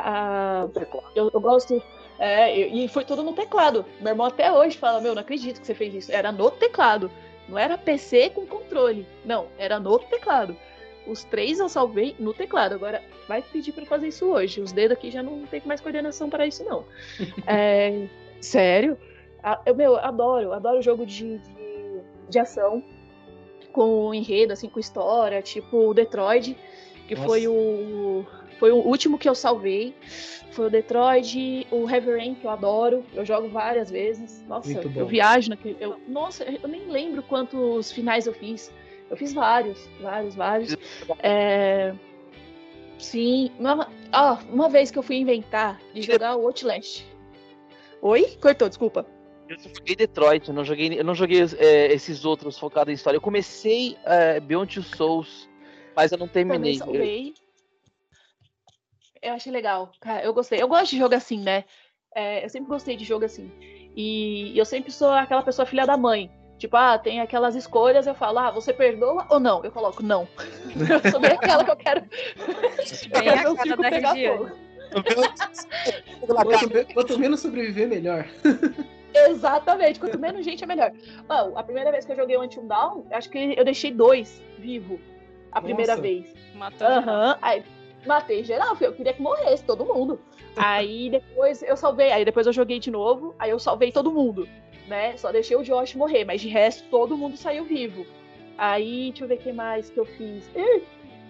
a- 0.64 0.68
Teclado. 0.68 1.08
eu, 1.16 1.32
eu 1.34 1.42
gosto. 1.42 1.82
É, 2.20 2.68
e 2.68 2.88
foi 2.90 3.06
tudo 3.06 3.24
no 3.24 3.32
teclado. 3.32 3.86
Meu 4.02 4.10
irmão 4.10 4.28
até 4.28 4.52
hoje 4.52 4.78
fala: 4.78 5.00
Meu, 5.00 5.16
não 5.16 5.22
acredito 5.22 5.62
que 5.62 5.66
você 5.66 5.74
fez 5.74 5.96
isso. 5.96 6.12
Era 6.12 6.32
no 6.32 6.52
teclado. 6.52 7.10
Não 7.48 7.58
era 7.58 7.78
PC 7.78 8.32
com 8.32 8.46
controle. 8.46 9.08
Não, 9.24 9.48
era 9.58 9.80
no 9.80 9.98
teclado. 9.98 10.56
Os 11.08 11.24
três 11.24 11.60
eu 11.60 11.70
salvei 11.70 12.16
no 12.20 12.34
teclado. 12.34 12.76
Agora, 12.76 13.02
vai 13.28 13.42
pedir 13.42 13.72
pra 13.72 13.86
fazer 13.86 14.10
isso 14.10 14.26
hoje. 14.26 14.60
Os 14.60 14.74
dedos 14.74 14.98
aqui 14.98 15.10
já 15.10 15.24
não 15.24 15.46
tem 15.48 15.62
mais 15.66 15.80
coordenação 15.80 16.30
para 16.30 16.46
isso, 16.46 16.64
não. 16.66 16.84
É, 17.48 18.08
sério? 18.42 18.98
Eu, 19.66 19.74
meu, 19.74 19.96
adoro. 19.96 20.52
Adoro 20.52 20.82
jogo 20.82 21.06
de, 21.06 21.38
de, 21.38 22.02
de 22.28 22.38
ação. 22.38 22.84
Com 23.72 24.14
enredo, 24.14 24.52
assim, 24.52 24.68
com 24.68 24.80
história. 24.80 25.42
Tipo 25.42 25.90
o 25.90 25.94
Detroit, 25.94 26.56
que 27.08 27.16
Nossa. 27.16 27.28
foi 27.28 27.48
o, 27.48 28.26
foi 28.60 28.72
o 28.72 28.78
último 28.78 29.18
que 29.18 29.28
eu 29.28 29.34
salvei. 29.34 29.96
Foi 30.52 30.68
o 30.68 30.70
Detroit, 30.70 31.68
o 31.72 31.90
Heavy 31.90 32.12
Rain, 32.12 32.36
que 32.36 32.46
eu 32.46 32.52
adoro. 32.52 33.04
Eu 33.14 33.24
jogo 33.24 33.48
várias 33.48 33.90
vezes. 33.90 34.44
Nossa, 34.48 34.70
Muito 34.70 34.90
bom. 34.90 35.00
eu 35.00 35.08
viajo 35.08 35.50
naquele. 35.50 35.78
Eu, 35.80 36.00
nossa, 36.08 36.44
eu 36.44 36.68
nem 36.68 36.88
lembro 36.88 37.24
quantos 37.24 37.92
finais 37.92 38.28
eu 38.28 38.34
fiz. 38.34 38.72
Eu 39.10 39.18
fiz 39.18 39.34
vários, 39.34 39.90
vários, 40.02 40.36
vários. 40.36 40.76
É, 41.24 41.94
Sim. 43.00 43.52
Uma, 43.58 43.90
ó, 44.14 44.38
uma 44.52 44.70
vez 44.70 44.92
que 44.92 45.00
eu 45.00 45.04
fui 45.04 45.16
inventar 45.16 45.82
de 45.94 46.02
jogar 46.02 46.36
o 46.36 46.46
Outlast. 46.46 47.06
Oi? 48.02 48.38
Cortou, 48.42 48.68
desculpa. 48.68 49.06
Eu 49.48 49.58
só 49.58 49.70
joguei 49.70 49.96
Detroit, 49.96 50.48
eu 50.48 50.54
não 50.54 50.64
joguei, 50.64 51.00
eu 51.00 51.04
não 51.04 51.16
joguei 51.16 51.42
é, 51.58 51.92
esses 51.92 52.24
outros 52.24 52.58
focados 52.58 52.92
em 52.92 52.96
história. 52.96 53.18
Eu 53.18 53.22
comecei 53.22 53.98
é, 54.06 54.40
Beyond 54.40 54.76
Two 54.76 54.84
Souls, 54.84 55.50
mas 55.96 56.12
eu 56.12 56.18
não 56.18 56.28
terminei. 56.28 56.78
Também 56.78 56.78
salvei. 56.78 57.30
Eu 57.30 57.49
achei 59.24 59.52
legal, 59.52 59.92
cara, 60.00 60.24
eu 60.24 60.34
gostei. 60.34 60.62
Eu 60.62 60.68
gosto 60.68 60.92
de 60.92 60.98
jogo 60.98 61.16
assim, 61.16 61.40
né? 61.42 61.66
É, 62.16 62.44
eu 62.44 62.50
sempre 62.50 62.70
gostei 62.70 62.96
de 62.96 63.06
jogo 63.06 63.26
assim. 63.26 63.52
E 63.96 64.58
eu 64.58 64.66
sempre 64.66 64.92
sou 64.92 65.12
aquela 65.12 65.44
pessoa 65.44 65.66
filha 65.66 65.86
da 65.86 65.98
mãe. 65.98 66.32
Tipo, 66.58 66.76
ah, 66.76 66.98
tem 66.98 67.22
aquelas 67.22 67.56
escolhas, 67.56 68.06
eu 68.06 68.14
falo, 68.14 68.40
ah, 68.40 68.52
você 68.52 68.74
perdoa 68.74 69.26
ou 69.30 69.40
não? 69.40 69.64
Eu 69.64 69.72
coloco 69.72 70.04
não. 70.04 70.28
eu 70.76 71.12
sou 71.12 71.20
bem 71.20 71.32
aquela 71.32 71.64
que 71.64 71.72
eu 71.72 71.76
quero. 71.76 72.02
eu 73.12 73.20
Bem 73.20 73.30
a 73.30 73.34
quero 73.34 73.56
cara 73.56 73.68
meu 73.68 73.78
da 73.78 73.90
pegar 73.90 74.16
fogo. 74.16 74.50
Quanto, 76.28 76.94
quanto 76.94 77.20
menos 77.20 77.40
sobreviver, 77.40 77.88
melhor. 77.88 78.26
Exatamente, 79.14 80.00
quanto 80.00 80.20
menos 80.20 80.46
gente 80.46 80.64
é 80.64 80.68
melhor. 80.68 80.92
Mano, 81.28 81.58
a 81.58 81.64
primeira 81.64 81.92
vez 81.92 82.06
que 82.06 82.12
eu 82.12 82.16
joguei 82.16 82.38
o 82.38 82.44
Until 82.44 82.64
Down, 82.64 83.08
acho 83.12 83.30
que 83.30 83.56
eu 83.58 83.66
deixei 83.66 83.92
dois 83.92 84.42
vivo. 84.58 85.00
A 85.52 85.62
primeira 85.62 85.94
Nossa. 85.94 86.02
vez. 86.02 86.34
Matou 86.54 86.88
Aham, 86.88 87.38
aí 87.42 87.64
matei 88.06 88.44
geral, 88.44 88.78
eu 88.80 88.94
queria 88.94 89.14
que 89.14 89.22
morresse 89.22 89.64
todo 89.64 89.86
mundo. 89.86 90.20
Aí 90.56 91.10
depois 91.10 91.62
eu 91.64 91.78
salvei, 91.78 92.12
aí 92.12 92.26
depois 92.26 92.46
eu 92.46 92.52
joguei 92.52 92.80
de 92.80 92.92
novo, 92.92 93.34
aí 93.40 93.52
eu 93.52 93.60
salvei 93.60 93.92
todo 93.92 94.12
mundo, 94.12 94.50
né? 94.88 95.16
Só 95.16 95.32
deixei 95.32 95.56
o 95.56 95.64
Josh 95.64 95.96
morrer, 95.96 96.26
mas 96.26 96.42
de 96.42 96.50
resto 96.50 96.90
todo 96.90 97.16
mundo 97.16 97.38
saiu 97.38 97.64
vivo. 97.64 98.06
Aí, 98.58 99.10
deixa 99.10 99.24
eu 99.24 99.28
ver 99.30 99.36
o 99.36 99.38
que 99.38 99.54
mais 99.54 99.90
que 99.90 99.98
eu 99.98 100.04
fiz. 100.04 100.52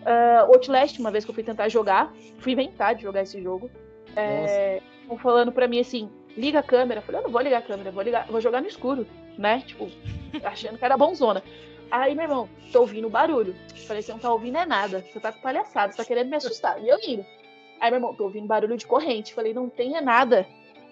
Ah, 0.03 0.47
Outlast, 0.47 0.99
uma 0.99 1.11
vez 1.11 1.23
que 1.23 1.29
eu 1.29 1.35
fui 1.35 1.43
tentar 1.43 1.69
jogar, 1.69 2.11
fui 2.39 2.53
inventar 2.53 2.95
de 2.95 3.03
jogar 3.03 3.21
esse 3.21 3.41
jogo. 3.41 3.69
É, 4.15 4.81
falando 5.21 5.51
pra 5.51 5.67
mim 5.67 5.79
assim, 5.79 6.09
liga 6.35 6.59
a 6.59 6.63
câmera. 6.63 6.99
Eu 6.99 7.03
falei, 7.03 7.21
eu 7.21 7.23
não 7.25 7.31
vou 7.31 7.41
ligar 7.41 7.59
a 7.59 7.61
câmera, 7.61 7.91
vou 7.91 8.01
ligar, 8.01 8.25
vou 8.27 8.41
jogar 8.41 8.61
no 8.61 8.67
escuro, 8.67 9.05
né? 9.37 9.63
Tipo, 9.65 9.87
achando 10.43 10.77
que 10.77 10.85
era 10.85 10.97
bonzona. 10.97 11.43
Aí, 11.91 12.13
meu 12.13 12.23
irmão, 12.23 12.49
tô 12.71 12.81
ouvindo 12.81 13.09
barulho. 13.09 13.55
Falei, 13.87 14.01
você 14.01 14.11
não 14.11 14.19
tá 14.19 14.31
ouvindo 14.31 14.57
é 14.57 14.65
nada. 14.65 15.03
Você 15.11 15.19
tá 15.19 15.31
com 15.31 15.41
palhaçada, 15.41 15.91
você 15.91 15.97
tá 15.97 16.05
querendo 16.05 16.29
me 16.29 16.35
assustar. 16.35 16.81
E 16.83 16.87
eu 16.87 16.97
indo. 17.05 17.25
Aí, 17.79 17.89
meu 17.89 17.97
irmão, 17.97 18.13
tô 18.15 18.25
ouvindo 18.25 18.45
barulho 18.47 18.77
de 18.77 18.85
corrente. 18.85 19.33
Falei, 19.33 19.53
não 19.53 19.69
tem 19.69 19.95
é 19.95 20.01
nada. 20.01 20.45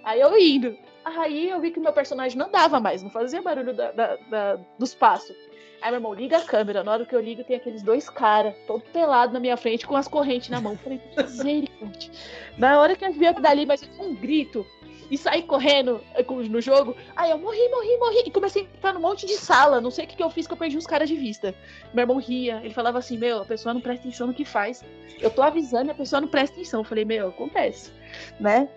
Aí 0.04 0.20
eu 0.22 0.36
indo. 0.38 0.76
Aí 1.06 1.50
eu 1.50 1.60
vi 1.62 1.72
que 1.72 1.80
meu 1.80 1.94
personagem 1.94 2.38
não 2.38 2.48
andava 2.48 2.80
mais, 2.80 3.02
não 3.02 3.10
fazia 3.10 3.42
barulho 3.42 3.74
da- 3.74 3.92
da- 3.92 4.16
da- 4.30 4.60
dos 4.78 4.94
passos. 4.94 5.36
Aí, 5.82 5.92
meu 5.92 6.00
irmão, 6.00 6.14
liga 6.14 6.38
a 6.38 6.42
câmera. 6.42 6.84
Na 6.84 6.92
hora 6.92 7.06
que 7.06 7.16
eu 7.16 7.20
ligo, 7.22 7.44
tem 7.44 7.56
aqueles 7.56 7.84
dois 7.84 8.10
caras, 8.10 8.56
todo 8.66 8.82
pelado 8.92 9.32
na 9.34 9.40
minha 9.40 9.56
frente, 9.56 9.86
com 9.86 9.96
as 9.96 10.08
correntes 10.08 10.50
na 10.50 10.60
mão. 10.60 10.76
Falei, 10.78 11.00
misericórdia. 11.18 12.12
Na 12.58 12.80
hora 12.80 12.96
que 12.96 13.06
eu 13.06 13.14
vi 13.14 13.32
dali, 13.34 13.66
mas 13.66 13.88
um 14.00 14.16
grito 14.16 14.66
e 15.10 15.17
saí 15.17 15.43
correndo 15.43 16.02
eh, 16.15 16.26
no 16.50 16.60
jogo. 16.60 16.96
Aí 17.15 17.32
eu 17.32 17.38
morri, 17.38 17.70
morri, 17.70 17.98
morri. 17.98 18.24
E 18.26 18.32
comecei 18.32 18.63
a 18.63 18.65
entrar 18.65 18.93
num 18.93 19.00
monte 19.00 19.26
de 19.26 19.34
sala. 19.34 19.80
Não 19.80 19.91
sei 19.91 20.06
o 20.06 20.08
que, 20.08 20.15
que 20.15 20.24
eu 20.24 20.30
fiz, 20.30 20.48
que 20.48 20.54
eu 20.54 20.58
perdi 20.58 20.78
os 20.78 20.86
caras 20.86 21.08
de 21.08 21.15
vista. 21.15 21.56
Meu 21.93 22.04
irmão 22.04 22.17
ria. 22.17 22.60
Ele 22.63 22.74
falava 22.74 22.98
assim: 23.00 23.17
Meu, 23.17 23.41
a 23.41 23.46
pessoa 23.46 23.74
não 23.74 23.82
presta 23.82 24.08
atenção 24.08 24.28
no 24.28 24.34
que 24.34 24.46
faz. 24.46 24.84
Eu 25.20 25.30
tô 25.30 25.41
avisando 25.41 25.89
e 25.89 25.91
a 25.91 25.96
pessoa 25.96 26.22
não 26.22 26.28
presta 26.28 26.56
atenção. 26.56 26.82
Eu 26.82 26.84
falei: 26.84 27.06
Meu, 27.06 27.30
acontece, 27.30 27.91
né? 28.39 28.67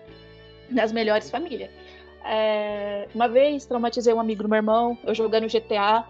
Nas 0.69 0.91
melhores 0.91 1.29
famílias. 1.29 1.69
É, 2.23 3.07
uma 3.13 3.27
vez 3.27 3.65
traumatizei 3.65 4.13
um 4.13 4.19
amigo 4.19 4.43
do 4.43 4.49
meu 4.49 4.57
irmão, 4.57 4.97
eu 5.03 5.13
jogando 5.13 5.47
GTA. 5.47 6.05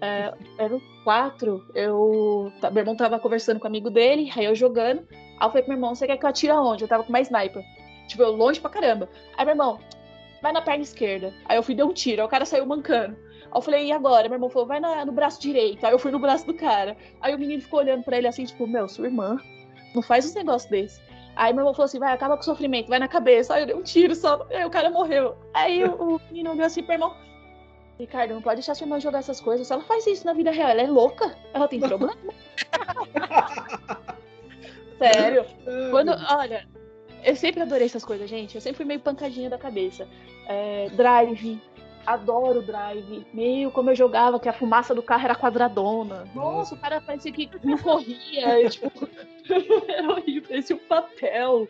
é, 0.00 0.32
era 0.58 0.76
o 0.76 0.80
4. 1.02 1.70
Eu, 1.74 2.52
meu 2.72 2.82
irmão 2.82 2.94
tava 2.94 3.18
conversando 3.18 3.58
com 3.58 3.64
o 3.64 3.68
amigo 3.68 3.90
dele, 3.90 4.30
aí 4.36 4.44
eu 4.44 4.54
jogando. 4.54 5.06
Aí 5.10 5.46
eu 5.46 5.48
falei 5.48 5.62
pro 5.62 5.68
meu 5.70 5.78
irmão: 5.78 5.94
Você 5.94 6.06
quer 6.06 6.16
que 6.16 6.24
eu 6.24 6.30
atire 6.30 6.52
aonde? 6.52 6.84
Eu 6.84 6.88
tava 6.88 7.02
com 7.02 7.08
uma 7.08 7.20
sniper. 7.20 7.64
Tipo, 8.06 8.22
eu 8.22 8.32
longe 8.32 8.60
pra 8.60 8.70
caramba. 8.70 9.08
Aí 9.36 9.44
meu 9.44 9.52
irmão, 9.52 9.80
vai 10.42 10.52
na 10.52 10.62
perna 10.62 10.82
esquerda. 10.82 11.32
Aí 11.44 11.56
eu 11.56 11.62
fui 11.62 11.74
dar 11.74 11.84
um 11.86 11.92
tiro, 11.92 12.20
aí 12.22 12.26
o 12.26 12.30
cara 12.30 12.44
saiu 12.44 12.64
mancando. 12.66 13.16
Aí 13.44 13.50
eu 13.54 13.60
falei, 13.62 13.86
e 13.86 13.92
agora? 13.92 14.28
Meu 14.28 14.36
irmão 14.36 14.48
falou, 14.50 14.66
vai 14.68 14.80
na- 14.80 15.04
no 15.04 15.12
braço 15.12 15.40
direito. 15.40 15.84
Aí 15.84 15.92
eu 15.92 15.98
fui 15.98 16.10
no 16.10 16.18
braço 16.18 16.46
do 16.46 16.54
cara. 16.54 16.96
Aí 17.20 17.34
o 17.34 17.38
menino 17.38 17.62
ficou 17.62 17.80
olhando 17.80 18.02
pra 18.04 18.16
ele 18.18 18.26
assim, 18.28 18.44
tipo, 18.44 18.66
meu, 18.66 18.88
sua 18.88 19.06
irmã, 19.06 19.36
não 19.94 20.02
faz 20.02 20.30
um 20.30 20.34
negócio 20.34 20.70
desse. 20.70 21.00
Aí 21.34 21.52
meu 21.52 21.60
irmão 21.62 21.74
falou 21.74 21.84
assim, 21.86 21.98
vai, 21.98 22.12
acaba 22.12 22.34
com 22.36 22.42
o 22.42 22.44
sofrimento, 22.44 22.88
vai 22.88 22.98
na 22.98 23.08
cabeça. 23.08 23.54
Aí 23.54 23.62
eu 23.62 23.66
dei 23.66 23.76
um 23.76 23.82
tiro 23.82 24.14
só, 24.14 24.46
aí 24.50 24.64
o 24.64 24.70
cara 24.70 24.88
morreu. 24.90 25.36
Aí 25.52 25.84
o, 25.84 26.14
o 26.16 26.20
menino 26.30 26.52
olhou 26.52 26.64
assim 26.64 26.82
pro 26.82 26.94
irmão, 26.94 27.14
Ricardo, 27.98 28.34
não 28.34 28.42
pode 28.42 28.56
deixar 28.56 28.74
sua 28.74 28.84
irmã 28.84 29.00
jogar 29.00 29.18
essas 29.20 29.40
coisas. 29.40 29.66
Se 29.66 29.72
ela 29.72 29.82
faz 29.82 30.06
isso 30.06 30.26
na 30.26 30.32
vida 30.32 30.50
real, 30.50 30.68
ela 30.70 30.82
é 30.82 30.86
louca. 30.86 31.34
Ela 31.54 31.66
tem 31.68 31.80
problema. 31.80 32.14
Sério. 34.98 35.44
Quando, 35.90 36.10
olha, 36.30 36.66
eu 37.26 37.36
sempre 37.36 37.62
adorei 37.62 37.86
essas 37.86 38.04
coisas, 38.04 38.30
gente. 38.30 38.54
Eu 38.54 38.60
sempre 38.60 38.76
fui 38.76 38.84
meio 38.86 39.00
pancadinha 39.00 39.50
da 39.50 39.58
cabeça. 39.58 40.08
É, 40.46 40.88
drive, 40.90 41.60
adoro 42.06 42.62
drive. 42.62 43.26
Meu, 43.34 43.70
como 43.70 43.90
eu 43.90 43.94
jogava, 43.96 44.38
que 44.38 44.48
a 44.48 44.52
fumaça 44.52 44.94
do 44.94 45.02
carro 45.02 45.24
era 45.24 45.34
quadradona. 45.34 46.24
Nossa, 46.34 46.58
Nossa. 46.58 46.74
o 46.76 46.78
cara 46.78 47.00
parecia 47.00 47.32
que 47.32 47.50
não 47.64 47.76
corria. 47.76 48.68
tipo, 48.70 48.90
era 49.90 50.08
horrível, 50.08 50.48
parecia 50.48 50.76
um 50.76 50.86
papel. 50.88 51.68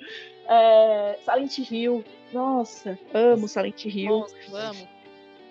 É, 0.49 1.19
Silent 1.25 1.59
Hill. 1.71 2.05
Nossa, 2.33 2.99
amo 3.15 3.49
Silent 3.49 3.85
Hill. 3.87 4.11
Monstro, 4.11 4.57
amo. 4.57 4.89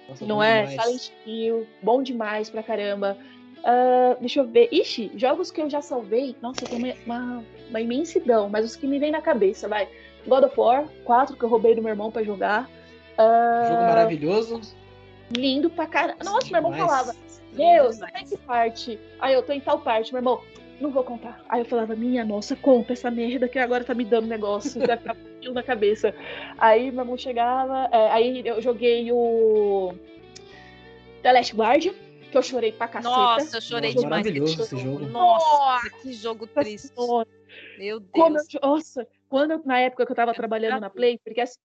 Nossa, 0.08 0.26
Não 0.26 0.44
é? 0.44 0.66
demais. 0.68 0.82
Silent 0.84 1.12
Hill, 1.26 1.68
bom 1.82 2.04
demais 2.04 2.50
pra 2.50 2.62
caramba. 2.62 3.18
Ah, 3.66 4.16
deixa 4.20 4.40
eu 4.42 4.48
ver. 4.48 4.70
Ixi, 4.72 5.12
jogos 5.16 5.50
que 5.50 5.60
eu 5.60 5.68
já 5.70 5.82
salvei. 5.82 6.36
Nossa, 6.42 6.66
tenho 6.66 6.86
uma, 6.86 6.94
uma, 7.06 7.44
uma 7.70 7.82
imensidão, 7.82 8.48
mas 8.48 8.64
os 8.64 8.76
que 8.76 8.86
me 8.86 9.00
vêm 9.00 9.12
na 9.12 9.22
cabeça, 9.22 9.68
vai. 9.68 9.90
God 10.28 10.44
of 10.44 10.60
War 10.60 10.86
4, 11.04 11.36
que 11.36 11.44
eu 11.44 11.50
roubei 11.50 11.74
do 11.76 11.82
meu 11.82 11.90
irmão 11.92 12.12
pra 12.12 12.24
jogar. 12.24 12.70
Ah, 13.18 13.66
Jogo 13.70 13.82
maravilhoso. 13.82 14.62
lindo 15.36 15.70
pra 15.70 15.88
caramba. 15.88 16.24
Nossa, 16.24 16.48
meu 16.48 16.58
irmão 16.58 16.74
falava, 16.74 17.16
Deus, 17.54 17.98
tá 17.98 18.10
em 18.22 18.26
que 18.26 18.38
parte? 18.38 19.00
Aí 19.20 19.34
eu 19.34 19.42
tô 19.42 19.52
em 19.54 19.60
tal 19.60 19.80
parte, 19.80 20.12
meu 20.14 20.20
irmão. 20.20 20.42
Não 20.80 20.92
vou 20.92 21.04
contar. 21.06 21.42
Aí 21.48 21.62
eu 21.62 21.66
falava, 21.66 21.96
minha 21.96 22.26
nossa, 22.26 22.54
conta 22.56 22.92
essa 22.94 23.10
merda 23.10 23.48
que 23.48 23.58
agora 23.58 23.84
tá 23.86 23.94
me 23.94 24.04
dando 24.04 24.28
negócio. 24.28 24.86
Vai 24.86 24.98
ficar 24.98 25.14
aquilo 25.14 25.54
na 25.54 25.64
cabeça. 25.64 26.14
Aí 26.58 26.92
meu 26.92 27.02
irmão 27.02 27.18
chegava. 27.18 27.88
é, 27.92 28.12
aí 28.12 28.42
eu 28.46 28.62
joguei 28.62 29.10
o. 29.12 29.94
The 31.24 31.32
Last 31.32 31.56
Guardian, 31.56 31.94
que 32.36 32.40
eu 32.40 32.44
chorei 32.44 32.74
pra 32.74 32.86
caceta. 32.90 33.16
Nossa, 33.18 33.58
eu 33.58 33.62
chorei 33.62 33.94
Nossa, 33.94 34.04
demais. 34.04 34.26
maravilhoso 34.26 34.62
esse 34.64 34.78
jogo. 34.78 35.08
Nossa, 35.08 35.90
que 36.02 36.12
jogo 36.12 36.46
triste. 36.48 36.90
Nossa, 36.98 37.26
Meu 37.78 38.02
como 38.12 38.36
Deus. 38.36 38.54
eu, 38.54 38.60
nossa, 38.62 39.08
quando 39.30 39.52
eu- 39.52 39.62
na 39.64 39.80
época 39.80 40.06
que 40.06 40.12
eu 40.12 40.16
tava 40.16 40.32
É 40.32 40.34
trabalhando 40.34 40.82
na. 40.82 40.90
Play, 40.90 41.18
porque 41.24 41.40
assim, 41.40 41.58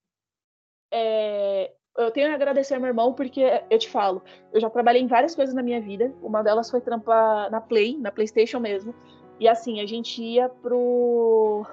é, 0.92 1.72
eu 1.98 2.10
tenho 2.12 2.30
a 2.30 2.34
agradecer 2.34 2.74
ao 2.74 2.80
meu 2.80 2.88
irmão, 2.88 3.12
porque 3.12 3.42
eu 3.68 3.78
te 3.80 3.88
falo, 3.88 4.22
eu 4.52 4.60
já 4.60 4.70
trabalhei 4.70 5.02
em 5.02 5.08
várias 5.08 5.34
coisas 5.34 5.54
na 5.54 5.62
minha 5.62 5.80
vida. 5.80 6.14
Uma 6.22 6.40
delas 6.42 6.70
foi 6.70 6.80
trampar 6.80 7.50
na 7.50 7.60
Play, 7.60 7.96
na 7.98 8.12
PlayStation 8.12 8.60
mesmo. 8.60 8.94
E 9.40 9.48
assim, 9.48 9.80
a 9.80 9.86
gente 9.86 10.22
ia 10.22 10.48
pro. 10.48 11.66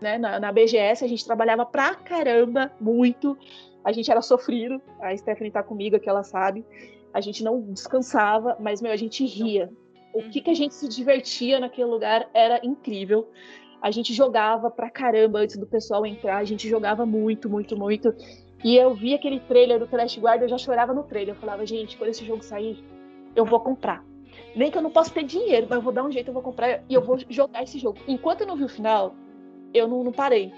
Né, 0.00 0.18
na, 0.18 0.40
na 0.40 0.50
BGS, 0.52 1.04
a 1.04 1.08
gente 1.08 1.24
trabalhava 1.24 1.64
pra 1.64 1.94
caramba, 1.94 2.72
muito. 2.80 3.38
A 3.84 3.92
gente 3.92 4.10
era 4.10 4.20
sofrido. 4.20 4.82
A 5.00 5.16
Stephanie 5.16 5.52
tá 5.52 5.62
comigo, 5.62 6.00
que 6.00 6.08
ela 6.08 6.24
sabe. 6.24 6.64
A 7.14 7.20
gente 7.20 7.44
não 7.44 7.60
descansava, 7.72 8.56
mas, 8.58 8.82
meu, 8.82 8.90
a 8.90 8.96
gente 8.96 9.24
ria. 9.24 9.70
O 10.12 10.22
que, 10.28 10.40
que 10.40 10.50
a 10.50 10.54
gente 10.54 10.74
se 10.74 10.88
divertia 10.88 11.60
naquele 11.60 11.86
lugar 11.86 12.28
era 12.34 12.60
incrível. 12.64 13.30
A 13.80 13.90
gente 13.92 14.12
jogava 14.12 14.68
pra 14.68 14.90
caramba 14.90 15.38
antes 15.38 15.56
do 15.56 15.66
pessoal 15.66 16.04
entrar, 16.04 16.38
a 16.38 16.44
gente 16.44 16.68
jogava 16.68 17.06
muito, 17.06 17.48
muito, 17.48 17.76
muito. 17.76 18.12
E 18.64 18.76
eu 18.76 18.92
vi 18.94 19.14
aquele 19.14 19.38
trailer 19.40 19.78
do 19.78 19.96
Last 19.96 20.18
Guard, 20.18 20.42
eu 20.42 20.48
já 20.48 20.58
chorava 20.58 20.92
no 20.92 21.04
trailer. 21.04 21.34
Eu 21.34 21.38
falava, 21.38 21.64
gente, 21.64 21.96
quando 21.96 22.10
esse 22.10 22.24
jogo 22.24 22.42
sair, 22.42 22.82
eu 23.36 23.44
vou 23.44 23.60
comprar. 23.60 24.04
Nem 24.56 24.70
que 24.70 24.78
eu 24.78 24.82
não 24.82 24.90
possa 24.90 25.12
ter 25.12 25.22
dinheiro, 25.22 25.66
mas 25.68 25.76
eu 25.76 25.82
vou 25.82 25.92
dar 25.92 26.04
um 26.04 26.10
jeito, 26.10 26.28
eu 26.28 26.34
vou 26.34 26.42
comprar 26.42 26.82
e 26.88 26.94
eu 26.94 27.02
vou 27.02 27.18
jogar 27.28 27.62
esse 27.62 27.78
jogo. 27.78 27.98
Enquanto 28.08 28.40
eu 28.40 28.46
não 28.46 28.56
vi 28.56 28.64
o 28.64 28.68
final, 28.68 29.14
eu 29.72 29.86
não, 29.86 30.02
não 30.02 30.12
parei. 30.12 30.52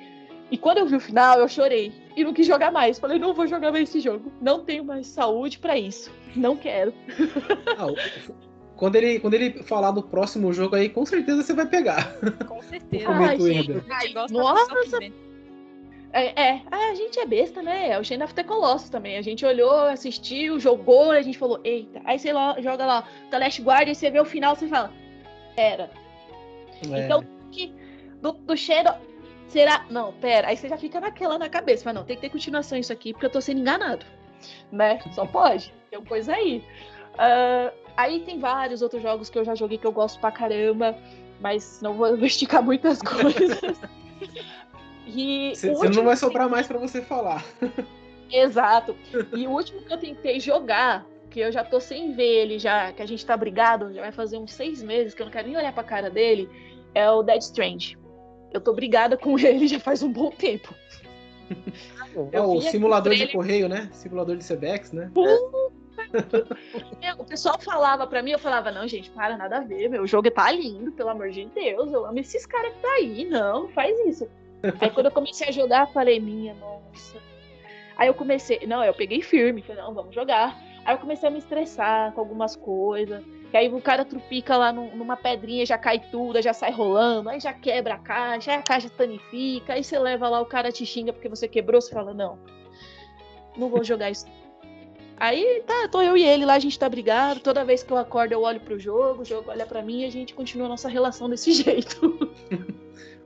E 0.50 0.56
quando 0.56 0.78
eu 0.78 0.86
vi 0.86 0.96
o 0.96 1.00
final, 1.00 1.38
eu 1.38 1.48
chorei. 1.48 1.92
E 2.16 2.22
não 2.22 2.32
quis 2.32 2.46
jogar 2.46 2.70
mais. 2.70 2.98
Falei, 2.98 3.18
não 3.18 3.34
vou 3.34 3.46
jogar 3.46 3.72
mais 3.72 3.88
esse 3.88 4.00
jogo. 4.00 4.32
Não 4.40 4.64
tenho 4.64 4.84
mais 4.84 5.06
saúde 5.06 5.58
pra 5.58 5.76
isso. 5.76 6.10
Não 6.34 6.56
quero. 6.56 6.92
Ah, 7.76 7.86
quando, 8.76 8.96
ele, 8.96 9.18
quando 9.18 9.34
ele 9.34 9.62
falar 9.64 9.90
do 9.90 10.02
próximo 10.02 10.52
jogo 10.52 10.76
aí, 10.76 10.88
com 10.88 11.04
certeza 11.04 11.42
você 11.42 11.52
vai 11.52 11.66
pegar. 11.66 12.16
Com 12.46 12.62
certeza. 12.62 13.08
Ai, 13.10 13.38
gente, 13.40 14.32
nossa. 14.32 14.74
sofrimento. 14.82 15.26
É, 16.12 16.48
é, 16.48 16.62
a 16.70 16.94
gente 16.94 17.18
é 17.18 17.26
besta, 17.26 17.62
né? 17.62 17.90
É 17.90 17.98
o 17.98 18.04
Chain 18.04 18.22
of 18.22 18.32
the 18.32 18.42
Colossus 18.42 18.88
também. 18.88 19.18
A 19.18 19.22
gente 19.22 19.44
olhou, 19.44 19.80
assistiu, 19.82 20.58
jogou, 20.58 21.10
a 21.10 21.20
gente 21.20 21.36
falou, 21.36 21.60
eita. 21.62 22.00
Aí 22.04 22.18
você 22.18 22.32
lá, 22.32 22.58
joga 22.60 22.86
lá, 22.86 23.04
The 23.30 23.38
Last 23.38 23.60
Guard, 23.60 23.88
aí 23.88 23.94
você 23.94 24.10
vê 24.10 24.18
o 24.18 24.24
final, 24.24 24.56
você 24.56 24.66
fala, 24.66 24.90
pera. 25.54 25.90
É, 26.90 27.04
Então, 27.04 27.22
que, 27.50 27.74
do, 28.22 28.32
do 28.32 28.56
Shadow, 28.56 28.94
será? 29.48 29.84
Não, 29.90 30.12
pera. 30.14 30.48
Aí 30.48 30.56
você 30.56 30.68
já 30.68 30.76
fica 30.76 31.00
naquela 31.00 31.38
na 31.38 31.48
cabeça. 31.48 31.82
Mas 31.84 31.94
não, 31.94 32.04
tem 32.04 32.16
que 32.16 32.22
ter 32.22 32.30
continuação 32.30 32.78
isso 32.78 32.92
aqui, 32.92 33.12
porque 33.12 33.26
eu 33.26 33.30
tô 33.30 33.40
sendo 33.40 33.60
enganado. 33.60 34.04
Né? 34.70 35.00
Só 35.12 35.26
pode. 35.26 35.72
Tem 35.90 35.98
uma 35.98 36.06
coisa 36.06 36.34
aí. 36.34 36.64
Ah, 37.18 37.72
aí 37.96 38.20
tem 38.20 38.38
vários 38.38 38.82
outros 38.82 39.02
jogos 39.02 39.30
que 39.30 39.38
eu 39.38 39.44
já 39.44 39.54
joguei 39.54 39.78
que 39.78 39.86
eu 39.86 39.92
gosto 39.92 40.20
pra 40.20 40.30
caramba. 40.30 40.96
Mas 41.40 41.80
não 41.82 41.94
vou 41.94 42.16
esticar 42.24 42.62
muitas 42.62 43.00
coisas. 43.02 43.60
E 45.06 45.52
não 45.94 46.04
vai 46.04 46.16
sobrar 46.16 46.48
mais 46.48 46.66
pra 46.66 46.78
você 46.78 47.00
falar. 47.00 47.44
Exato. 48.30 48.96
E 49.34 49.46
o 49.46 49.50
último 49.50 49.82
que 49.82 49.92
eu 49.92 49.98
tentei 49.98 50.40
jogar, 50.40 51.06
que 51.30 51.40
eu 51.40 51.52
já 51.52 51.62
tô 51.62 51.78
sem 51.78 52.12
ver 52.12 52.42
ele, 52.42 52.58
já 52.58 52.92
que 52.92 53.02
a 53.02 53.06
gente 53.06 53.24
tá 53.24 53.36
brigado, 53.36 53.92
já 53.92 54.00
vai 54.00 54.12
fazer 54.12 54.36
uns 54.38 54.52
seis 54.52 54.82
meses 54.82 55.14
que 55.14 55.22
eu 55.22 55.26
não 55.26 55.32
quero 55.32 55.46
nem 55.48 55.56
olhar 55.56 55.72
pra 55.72 55.84
cara 55.84 56.10
dele, 56.10 56.48
é 56.94 57.08
o 57.10 57.22
Dead 57.22 57.40
Strange. 57.40 57.96
Eu 58.56 58.60
tô 58.60 58.72
brigada 58.72 59.16
com 59.16 59.38
ele 59.38 59.68
já 59.68 59.78
faz 59.78 60.02
um 60.02 60.10
bom 60.10 60.30
tempo. 60.30 60.74
É 62.32 62.40
o 62.40 62.60
simulador 62.60 63.14
de 63.14 63.28
correio, 63.28 63.68
né? 63.68 63.88
Simulador 63.92 64.36
de 64.36 64.44
Sebex, 64.44 64.92
né? 64.92 65.10
É, 67.02 67.12
O 67.14 67.24
pessoal 67.24 67.58
falava 67.60 68.06
pra 68.06 68.22
mim, 68.22 68.30
eu 68.30 68.38
falava, 68.38 68.70
não, 68.70 68.88
gente, 68.88 69.10
para, 69.10 69.36
nada 69.36 69.58
a 69.58 69.60
ver, 69.60 69.88
meu, 69.88 70.06
jogo 70.06 70.30
tá 70.30 70.50
lindo, 70.50 70.92
pelo 70.92 71.10
amor 71.10 71.30
de 71.30 71.44
Deus, 71.46 71.92
eu 71.92 72.06
amo 72.06 72.18
esses 72.18 72.46
caras 72.46 72.72
que 72.72 72.80
tá 72.80 72.88
aí, 72.94 73.24
não, 73.24 73.68
faz 73.68 73.98
isso. 74.06 74.28
Aí 74.80 74.90
quando 74.90 75.06
eu 75.06 75.12
comecei 75.12 75.48
a 75.48 75.52
jogar, 75.52 75.86
eu 75.86 75.92
falei, 75.92 76.18
minha 76.18 76.54
nossa. 76.54 77.18
Aí 77.96 78.08
eu 78.08 78.14
comecei, 78.14 78.60
não, 78.66 78.82
eu 78.82 78.94
peguei 78.94 79.22
firme, 79.22 79.62
falei, 79.62 79.82
não, 79.82 79.94
vamos 79.94 80.14
jogar. 80.14 80.58
Aí 80.84 80.94
eu 80.94 80.98
comecei 80.98 81.28
a 81.28 81.32
me 81.32 81.38
estressar 81.38 82.12
com 82.12 82.20
algumas 82.20 82.56
coisas, 82.56 83.22
que 83.56 83.60
aí 83.60 83.72
o 83.72 83.80
cara 83.80 84.04
trupica 84.04 84.54
lá 84.54 84.70
num- 84.70 84.94
numa 84.94 85.16
pedrinha, 85.16 85.64
já 85.64 85.78
cai 85.78 85.98
tudo, 85.98 86.42
já 86.42 86.52
sai 86.52 86.70
rolando, 86.70 87.30
aí 87.30 87.40
já 87.40 87.54
quebra 87.54 87.94
a 87.94 87.98
caixa, 87.98 88.52
aí 88.52 88.58
a 88.58 88.62
caixa 88.62 88.90
tanifica, 88.90 89.72
aí 89.72 89.82
você 89.82 89.98
leva 89.98 90.28
lá, 90.28 90.42
o 90.42 90.46
cara 90.46 90.70
te 90.70 90.84
xinga 90.84 91.10
porque 91.12 91.28
você 91.28 91.48
quebrou, 91.48 91.80
você 91.80 91.90
fala, 91.90 92.12
não, 92.12 92.38
não 93.56 93.70
vou 93.70 93.82
jogar 93.82 94.10
isso 94.10 94.26
Aí 95.18 95.62
tá, 95.66 95.88
tô 95.90 96.02
eu 96.02 96.14
e 96.14 96.22
ele 96.22 96.44
lá, 96.44 96.52
a 96.52 96.58
gente 96.58 96.78
tá 96.78 96.86
brigado. 96.90 97.40
Toda 97.40 97.64
vez 97.64 97.82
que 97.82 97.90
eu 97.90 97.96
acordo, 97.96 98.32
eu 98.32 98.42
olho 98.42 98.60
pro 98.60 98.78
jogo, 98.78 99.22
o 99.22 99.24
jogo 99.24 99.50
olha 99.50 99.64
pra 99.64 99.80
mim 99.80 100.02
e 100.02 100.04
a 100.04 100.12
gente 100.12 100.34
continua 100.34 100.66
a 100.66 100.68
nossa 100.68 100.90
relação 100.90 101.26
desse 101.26 101.52
jeito. 101.56 102.30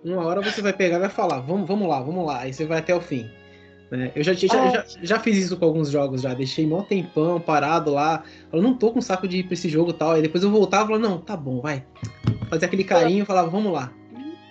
Uma 0.05 0.25
hora 0.25 0.41
você 0.41 0.63
vai 0.63 0.73
pegar 0.73 0.99
e 0.99 1.01
vai 1.01 1.09
falar, 1.09 1.41
vamos, 1.41 1.67
vamos 1.67 1.89
lá, 1.89 2.01
vamos 2.01 2.25
lá. 2.25 2.43
Aí 2.43 2.55
você 2.55 2.65
vai 2.65 2.79
até 2.79 2.95
o 2.95 3.01
fim. 3.01 3.29
Né? 3.99 4.13
Eu 4.15 4.23
já, 4.23 4.33
já, 4.33 4.47
É. 4.67 4.71
já, 4.73 4.85
já 5.03 5.19
fiz 5.21 5.37
isso 5.37 5.57
com 5.57 5.65
alguns 5.65 5.91
jogos 5.91 6.23
já. 6.23 6.33
Deixei 6.35 6.67
mó 6.67 6.83
tempão 6.83 7.41
parado 7.41 7.91
lá. 7.93 8.23
Eu 8.53 8.63
não 8.63 8.75
tô 8.77 8.93
com 8.93 9.01
saco 9.01 9.27
de 9.29 9.39
ir 9.39 9.45
pra 9.45 9.55
esse 9.55 9.69
jogo 9.69 9.91
e 9.91 9.95
tal. 9.95 10.13
Aí 10.13 10.23
depois 10.23 10.43
eu 10.45 10.51
voltava 10.51 10.85
e 10.85 10.87
falava, 10.89 11.09
não, 11.09 11.19
tá 11.19 11.37
bom, 11.37 11.61
vai. 11.61 11.85
Fazer 12.49 12.67
aquele 12.67 12.85
carinho 12.85 13.23
e 13.23 13.27
falava, 13.27 13.49
vamos 13.51 13.73
lá. 13.73 13.93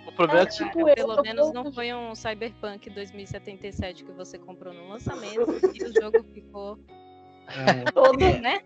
O 0.07 0.11
problema 0.11 0.41
é 0.43 0.45
que 0.47 0.55
tipo, 0.57 0.87
eu- 0.89 0.95
pelo 0.95 1.21
menos 1.21 1.53
não 1.53 1.71
foi 1.71 1.93
um 1.93 2.13
Cyberpunk 2.13 2.89
2077 2.89 4.03
que 4.03 4.11
você 4.11 4.37
comprou 4.37 4.73
no 4.73 4.89
lançamento 4.89 5.31
e 5.73 5.83
o 5.83 5.93
jogo 6.01 6.23
ficou, 6.33 6.77
É, 7.47 7.89
Todo 7.91 8.19
né? 8.19 8.59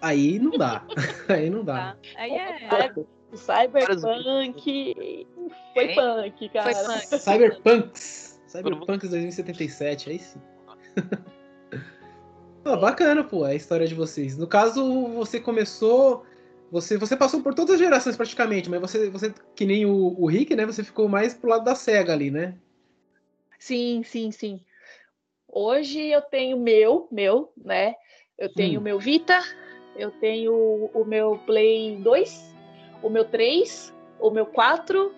aí 0.00 0.38
não 0.38 0.52
dá. 0.52 0.84
Aí 1.28 1.50
não 1.50 1.64
dá. 1.64 1.74
Tá. 1.74 1.96
Aí 2.16 2.30
é. 2.32 2.92
o 3.32 3.36
Cyberpunk 3.36 4.94
foi 5.74 5.84
Hein? 5.84 5.94
punk, 5.96 6.48
cara. 6.50 6.72
Foi 6.72 6.84
punk. 6.94 7.18
Cyberpunks. 7.18 8.25
Cyberpunks 8.46 9.10
2077, 9.10 10.10
aí 10.10 10.18
sim. 10.18 10.40
Pô, 12.62 12.76
bacana, 12.76 13.22
pô, 13.22 13.44
a 13.44 13.54
história 13.54 13.86
de 13.86 13.94
vocês. 13.94 14.36
No 14.36 14.46
caso, 14.46 15.08
você 15.08 15.38
começou. 15.38 16.24
Você, 16.70 16.98
você 16.98 17.16
passou 17.16 17.40
por 17.40 17.54
todas 17.54 17.74
as 17.74 17.78
gerações 17.78 18.16
praticamente, 18.16 18.68
mas 18.68 18.80
você, 18.80 19.08
você 19.08 19.32
que 19.54 19.64
nem 19.64 19.86
o, 19.86 20.16
o 20.18 20.26
Rick, 20.26 20.54
né? 20.56 20.66
Você 20.66 20.82
ficou 20.82 21.08
mais 21.08 21.32
pro 21.32 21.50
lado 21.50 21.64
da 21.64 21.76
SEGA 21.76 22.12
ali, 22.12 22.28
né? 22.28 22.56
Sim, 23.58 24.02
sim, 24.02 24.32
sim. 24.32 24.60
Hoje 25.48 26.00
eu 26.08 26.20
tenho 26.22 26.58
meu, 26.58 27.06
meu, 27.10 27.52
né? 27.56 27.94
Eu 28.36 28.48
tenho 28.48 28.78
o 28.78 28.82
Hum. 28.82 28.84
meu 28.84 28.98
Vita, 28.98 29.40
eu 29.96 30.10
tenho 30.10 30.52
o 30.92 31.04
meu 31.04 31.38
Play 31.46 31.98
2, 32.02 32.52
o 33.02 33.08
meu 33.08 33.24
3, 33.24 33.94
o 34.18 34.30
meu 34.30 34.46
4. 34.46 35.14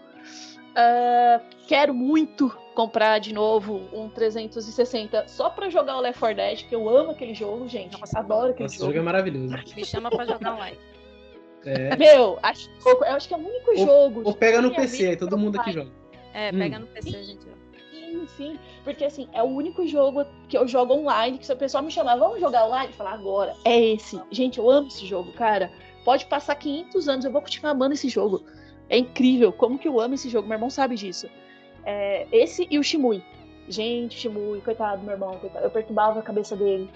Ah, 0.77 1.41
quero 1.69 1.93
muito 1.95 2.49
comprar 2.75 3.19
de 3.21 3.33
novo 3.35 3.83
um 3.93 4.09
360 4.09 5.29
só 5.29 5.51
pra 5.51 5.69
jogar 5.69 5.99
o 5.99 6.01
Left 6.01 6.19
4 6.19 6.37
Dead, 6.37 6.67
que 6.69 6.75
eu 6.75 6.89
amo 6.89 7.11
aquele 7.11 7.35
jogo, 7.35 7.69
gente. 7.69 8.01
Nossa, 8.01 8.19
Adoro 8.19 8.51
aquele 8.51 8.65
Nossa, 8.65 8.75
esse 8.75 8.79
jogo. 8.79 8.93
jogo 8.95 9.03
é 9.03 9.05
maravilhoso. 9.05 9.55
Me 9.77 9.85
chama 9.85 10.11
pra 10.11 10.25
jogar 10.25 10.55
online. 10.55 10.79
É. 11.67 11.95
Meu, 11.97 12.39
acho, 12.43 12.71
eu 12.87 13.05
acho 13.15 13.29
que 13.29 13.35
é 13.35 13.37
o 13.37 13.41
único 13.41 13.71
Ou- 13.73 13.77
jogo. 13.77 14.23
Ou 14.25 14.35
pega 14.35 14.63
no 14.63 14.75
PC, 14.75 15.09
aí 15.09 15.17
todo 15.17 15.37
mundo 15.37 15.61
aqui 15.61 15.73
joga. 15.73 15.91
É, 16.33 16.51
Hum. 16.51 16.59
pega 16.59 16.79
no 16.79 16.87
PC, 16.87 17.11
gente. 17.25 17.47
Sim, 17.93 18.27
sim. 18.37 18.59
Porque 18.85 19.05
assim, 19.05 19.29
é 19.35 19.43
o 19.43 19.47
único 19.47 19.87
jogo 19.87 20.25
que 20.49 20.57
eu 20.57 20.67
jogo 20.67 20.95
online, 20.95 21.37
que 21.37 21.45
se 21.45 21.53
o 21.53 21.57
pessoal 21.57 21.85
me 21.85 21.91
chamar, 21.91 22.17
vamos 22.17 22.41
jogar 22.41 22.65
online? 22.65 22.89
Eu 22.89 22.95
falar 22.95 23.13
agora. 23.13 23.55
É 23.67 23.79
esse. 23.79 24.19
Gente, 24.31 24.59
eu 24.59 24.71
amo 24.71 24.89
esse 24.89 25.05
jogo, 25.05 25.31
cara. 25.33 25.71
Pode 26.05 26.25
passar 26.27 26.55
500 26.55 27.07
anos, 27.09 27.25
eu 27.27 27.31
vou 27.33 27.43
continuar 27.43 27.73
amando 27.73 27.93
esse 27.93 28.09
jogo. 28.09 28.43
É 28.89 28.97
incrível 28.97 29.53
como 29.53 29.79
que 29.79 29.87
eu 29.87 30.01
amo 30.01 30.15
esse 30.15 30.31
jogo. 30.31 30.49
Meu 30.49 30.55
irmão 30.57 30.71
sabe 30.71 30.95
disso. 30.95 31.29
É, 31.85 32.27
esse 32.33 32.67
e 32.71 32.79
o 32.79 32.83
Shimui. 32.83 33.23
Gente, 33.69 34.19
Shimui, 34.19 34.61
coitado 34.62 35.01
do 35.01 35.05
meu 35.05 35.14
irmão, 35.14 35.35
coitado. 35.38 35.64
Eu 35.64 35.71
perturbava 35.71 36.19
a 36.19 36.23
cabeça 36.23 36.57
dele. 36.57 36.88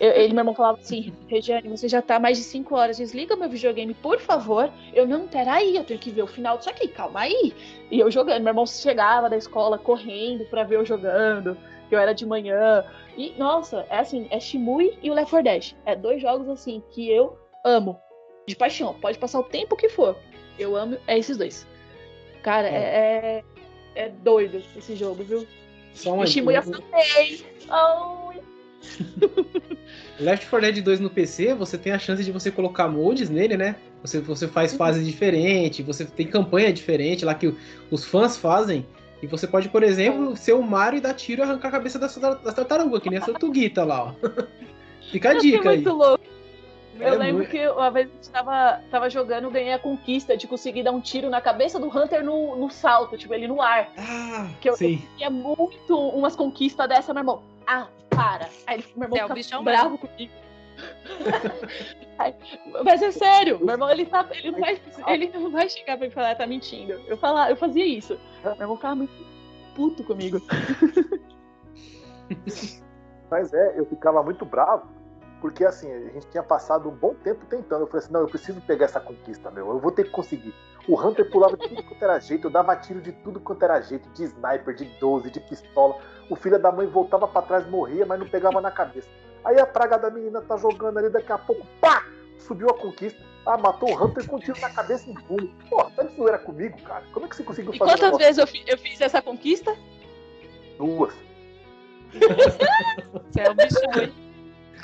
Eu- 0.00 0.12
ele, 0.12 0.32
meu 0.32 0.40
irmão 0.40 0.54
falava 0.54 0.78
assim, 0.80 1.12
Regiane, 1.28 1.68
você 1.68 1.88
já 1.88 2.00
tá 2.00 2.18
mais 2.18 2.38
de 2.38 2.44
5 2.44 2.74
horas, 2.74 2.96
desliga 2.96 3.36
meu 3.36 3.48
videogame, 3.48 3.92
por 3.94 4.18
favor. 4.18 4.70
Eu 4.92 5.06
não, 5.06 5.28
peraí, 5.28 5.76
eu 5.76 5.84
tenho 5.84 6.00
que 6.00 6.10
ver 6.10 6.22
o 6.22 6.26
final 6.26 6.56
disso 6.56 6.70
aqui, 6.70 6.88
calma 6.88 7.20
aí. 7.20 7.52
E 7.90 8.00
eu 8.00 8.10
jogando, 8.10 8.42
meu 8.42 8.50
irmão 8.50 8.66
chegava 8.66 9.28
da 9.28 9.36
escola 9.36 9.76
correndo 9.78 10.44
pra 10.46 10.64
ver 10.64 10.76
eu 10.76 10.84
jogando, 10.84 11.56
que 11.88 11.94
eu 11.94 11.98
era 11.98 12.12
de 12.14 12.24
manhã. 12.26 12.84
E, 13.16 13.34
nossa, 13.38 13.86
é 13.90 13.98
assim, 13.98 14.26
é 14.30 14.40
Shimui 14.40 14.98
e 15.02 15.10
o 15.10 15.14
Left 15.14 15.30
4 15.30 15.44
Dead. 15.44 15.72
É 15.84 15.94
dois 15.94 16.20
jogos, 16.22 16.48
assim, 16.48 16.82
que 16.90 17.10
eu 17.10 17.38
amo. 17.64 18.00
De 18.46 18.56
paixão. 18.56 18.94
Pode 18.94 19.18
passar 19.18 19.38
o 19.40 19.44
tempo 19.44 19.76
que 19.76 19.88
for. 19.88 20.16
Eu 20.58 20.76
amo, 20.76 20.96
é 21.06 21.18
esses 21.18 21.36
dois. 21.36 21.66
Cara, 22.42 22.68
é, 22.68 22.74
é, 23.40 23.44
é 23.94 24.08
doido 24.08 24.62
esse 24.76 24.94
jogo, 24.96 25.22
viu? 25.24 25.46
Só 25.94 26.14
uma, 26.14 26.24
O 26.24 26.26
Shimui 26.26 26.56
eu 26.56 26.62
falei. 26.62 26.82
Ai, 27.68 28.40
Left 30.20 30.46
4 30.48 30.60
Dead 30.72 30.84
2 30.84 31.00
no 31.00 31.10
PC, 31.10 31.54
você 31.54 31.78
tem 31.78 31.92
a 31.92 31.98
chance 31.98 32.22
de 32.22 32.30
você 32.30 32.50
colocar 32.50 32.88
mods 32.88 33.30
nele, 33.30 33.56
né? 33.56 33.76
Você, 34.02 34.20
você 34.20 34.46
faz 34.46 34.72
Uhum. 34.72 34.78
fases 34.78 35.06
diferentes, 35.06 35.84
você 35.84 36.04
tem 36.04 36.26
campanha 36.26 36.72
diferente 36.72 37.24
lá 37.24 37.34
que 37.34 37.54
os 37.90 38.04
fãs 38.04 38.36
fazem. 38.36 38.86
E 39.22 39.26
você 39.26 39.46
pode, 39.46 39.68
por 39.70 39.82
exemplo, 39.82 40.36
ser 40.36 40.52
o 40.52 40.62
Mario 40.62 40.98
e 40.98 41.00
dar 41.00 41.14
tiro 41.14 41.40
e 41.40 41.44
arrancar 41.44 41.68
a 41.68 41.72
cabeça 41.72 41.98
das, 41.98 42.14
das 42.16 42.54
tartarugas, 42.54 43.00
que 43.00 43.08
nem 43.08 43.18
a 43.18 43.22
Tortuguita 43.22 43.82
lá, 43.84 44.04
ó. 44.04 44.14
Fica 45.10 45.30
a 45.30 45.34
dica 45.34 45.70
aí. 45.70 45.76
muito 45.76 45.92
louco. 45.96 46.33
Eu 46.98 47.08
É 47.08 47.10
lembro 47.16 47.34
muito- 47.38 47.50
que 47.50 47.68
uma 47.68 47.90
vez 47.90 48.08
a 48.08 48.12
gente 48.12 48.30
tava, 48.30 48.80
tava 48.90 49.10
jogando, 49.10 49.44
eu 49.44 49.50
ganhei 49.50 49.72
a 49.72 49.78
conquista 49.78 50.36
de 50.36 50.46
conseguir 50.46 50.82
dar 50.84 50.92
um 50.92 51.00
tiro 51.00 51.28
na 51.28 51.40
cabeça 51.40 51.78
do 51.78 51.86
Hunter 51.88 52.22
no, 52.24 52.54
no 52.56 52.70
salto, 52.70 53.18
tipo, 53.18 53.34
ele 53.34 53.48
no 53.48 53.60
ar. 53.60 53.90
Ah, 53.98 54.48
Que 54.60 54.70
eu- 54.70 54.76
sim. 54.76 55.02
E 55.18 55.24
é 55.24 55.30
muito 55.30 55.96
umas 55.98 56.36
conquistas 56.36 56.88
dessa, 56.88 57.12
meu 57.12 57.20
irmão. 57.22 57.42
Ah, 57.66 57.88
para. 58.10 58.48
Aí 58.66 58.76
ele- 58.78 58.86
meu 58.94 59.04
irmão 59.06 59.18
É, 59.18 59.22
o 59.24 59.24
fica 59.24 59.34
bichão 59.34 59.64
bravo 59.64 59.98
comigo. 59.98 60.32
Aí, 62.18 62.34
Mas 62.84 63.02
é 63.02 63.10
sério, 63.10 63.58
meu 63.58 63.70
irmão, 63.74 63.90
ele, 63.90 64.06
tá, 64.06 64.26
ele, 64.30 64.50
não 64.52 64.60
vai, 64.60 64.80
ele 65.08 65.30
não 65.34 65.50
vai 65.50 65.68
chegar 65.68 65.96
pra 65.96 66.06
mim 66.06 66.10
e 66.12 66.14
falar, 66.14 66.34
tá 66.36 66.46
mentindo. 66.46 66.92
Eu, 67.08 67.16
falar, 67.16 67.50
eu 67.50 67.56
fazia 67.56 67.84
isso. 67.84 68.18
Meu 68.42 68.52
irmão 68.54 68.76
ficava 68.76 68.94
muito 68.94 69.12
puto 69.74 70.04
comigo. 70.04 70.40
Mas 73.30 73.52
é, 73.52 73.78
eu 73.78 73.86
ficava 73.86 74.22
muito 74.22 74.44
bravo, 74.44 74.86
porque 75.44 75.62
assim, 75.62 75.92
a 75.92 75.98
gente 76.08 76.26
tinha 76.28 76.42
passado 76.42 76.88
um 76.88 76.92
bom 76.94 77.12
tempo 77.16 77.44
tentando. 77.44 77.82
Eu 77.82 77.86
falei 77.86 78.02
assim, 78.02 78.14
não, 78.14 78.20
eu 78.22 78.28
preciso 78.28 78.62
pegar 78.62 78.86
essa 78.86 78.98
conquista, 78.98 79.50
meu. 79.50 79.68
Eu 79.68 79.78
vou 79.78 79.92
ter 79.92 80.04
que 80.04 80.10
conseguir. 80.10 80.54
O 80.88 80.98
Hunter 80.98 81.30
pulava 81.30 81.54
de 81.54 81.68
tudo 81.68 81.82
quanto 81.82 82.02
era 82.02 82.18
jeito, 82.18 82.46
eu 82.46 82.50
dava 82.50 82.74
tiro 82.76 82.98
de 83.02 83.12
tudo 83.12 83.38
quanto 83.38 83.62
era 83.62 83.78
jeito, 83.82 84.08
de 84.14 84.24
sniper, 84.24 84.74
de 84.74 84.86
12, 84.98 85.30
de 85.30 85.40
pistola. 85.40 85.98
O 86.30 86.34
filho 86.34 86.58
da 86.58 86.72
mãe 86.72 86.86
voltava 86.86 87.28
pra 87.28 87.42
trás, 87.42 87.68
morria, 87.68 88.06
mas 88.06 88.18
não 88.18 88.26
pegava 88.26 88.58
na 88.62 88.70
cabeça. 88.70 89.06
Aí 89.44 89.60
a 89.60 89.66
praga 89.66 89.98
da 89.98 90.08
menina 90.08 90.40
tá 90.40 90.56
jogando 90.56 90.96
ali, 90.96 91.10
daqui 91.10 91.30
a 91.30 91.36
pouco, 91.36 91.66
pá! 91.78 92.02
Subiu 92.38 92.70
a 92.70 92.74
conquista. 92.78 93.20
Ah, 93.44 93.58
matou 93.58 93.90
o 93.90 94.02
Hunter 94.02 94.26
com 94.26 94.36
um 94.36 94.38
tiro 94.38 94.58
na 94.62 94.70
cabeça 94.70 95.10
e 95.10 95.12
pulo. 95.24 95.50
Pô, 95.68 95.84
tá 95.90 96.04
de 96.04 96.16
zoeira 96.16 96.38
comigo, 96.38 96.80
cara? 96.84 97.04
Como 97.12 97.26
é 97.26 97.28
que 97.28 97.36
você 97.36 97.42
conseguiu 97.42 97.74
E 97.74 97.78
fazer 97.78 97.92
um 97.92 97.98
quantas 97.98 98.16
vezes 98.16 98.38
eu, 98.38 98.46
fi- 98.46 98.64
eu 98.66 98.78
fiz 98.78 98.98
essa 98.98 99.20
conquista? 99.20 99.76
duas? 100.78 101.12
Você 102.14 103.40
é 103.40 103.50
o 103.50 103.54
bichão, 103.54 104.02
hein? 104.02 104.23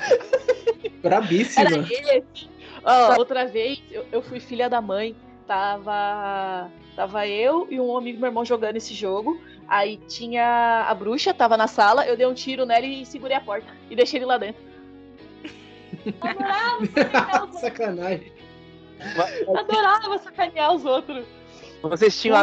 Brabíssima. 1.03 1.67
Era 1.67 1.79
esse. 1.79 2.49
Ó, 2.85 3.19
outra 3.19 3.47
vez, 3.47 3.83
eu, 3.91 4.05
eu 4.11 4.23
fui 4.23 4.41
filha 4.41 4.69
da 4.69 4.81
mãe. 4.81 5.15
Tava, 5.47 6.71
tava 6.95 7.27
eu 7.27 7.67
e 7.71 7.81
um 7.81 7.97
amigo 7.97 8.21
meu 8.21 8.29
irmão 8.29 8.45
jogando 8.45 8.77
esse 8.77 8.95
jogo. 8.95 9.41
Aí 9.67 9.97
tinha 10.09 10.87
a 10.89 10.95
bruxa, 10.95 11.35
tava 11.35 11.57
na 11.57 11.67
sala. 11.67 12.07
Eu 12.07 12.17
dei 12.17 12.27
um 12.27 12.35
tiro 12.35 12.65
nela 12.65 12.87
e 12.87 13.05
segurei 13.05 13.37
a 13.37 13.41
porta. 13.41 13.67
E 13.91 13.97
deixei 13.97 14.19
ele 14.19 14.27
lá 14.27 14.39
dentro. 14.39 14.63
Adorava 16.21 16.87
sacanear 16.93 17.45
os 17.45 17.55
outros. 17.55 17.61
Sacanagem. 17.61 18.33
Adorava 19.57 20.19
sacanear 20.19 20.75
os 20.75 20.85
outros. 20.85 21.25
Vocês 21.83 22.21
tinham. 22.21 22.37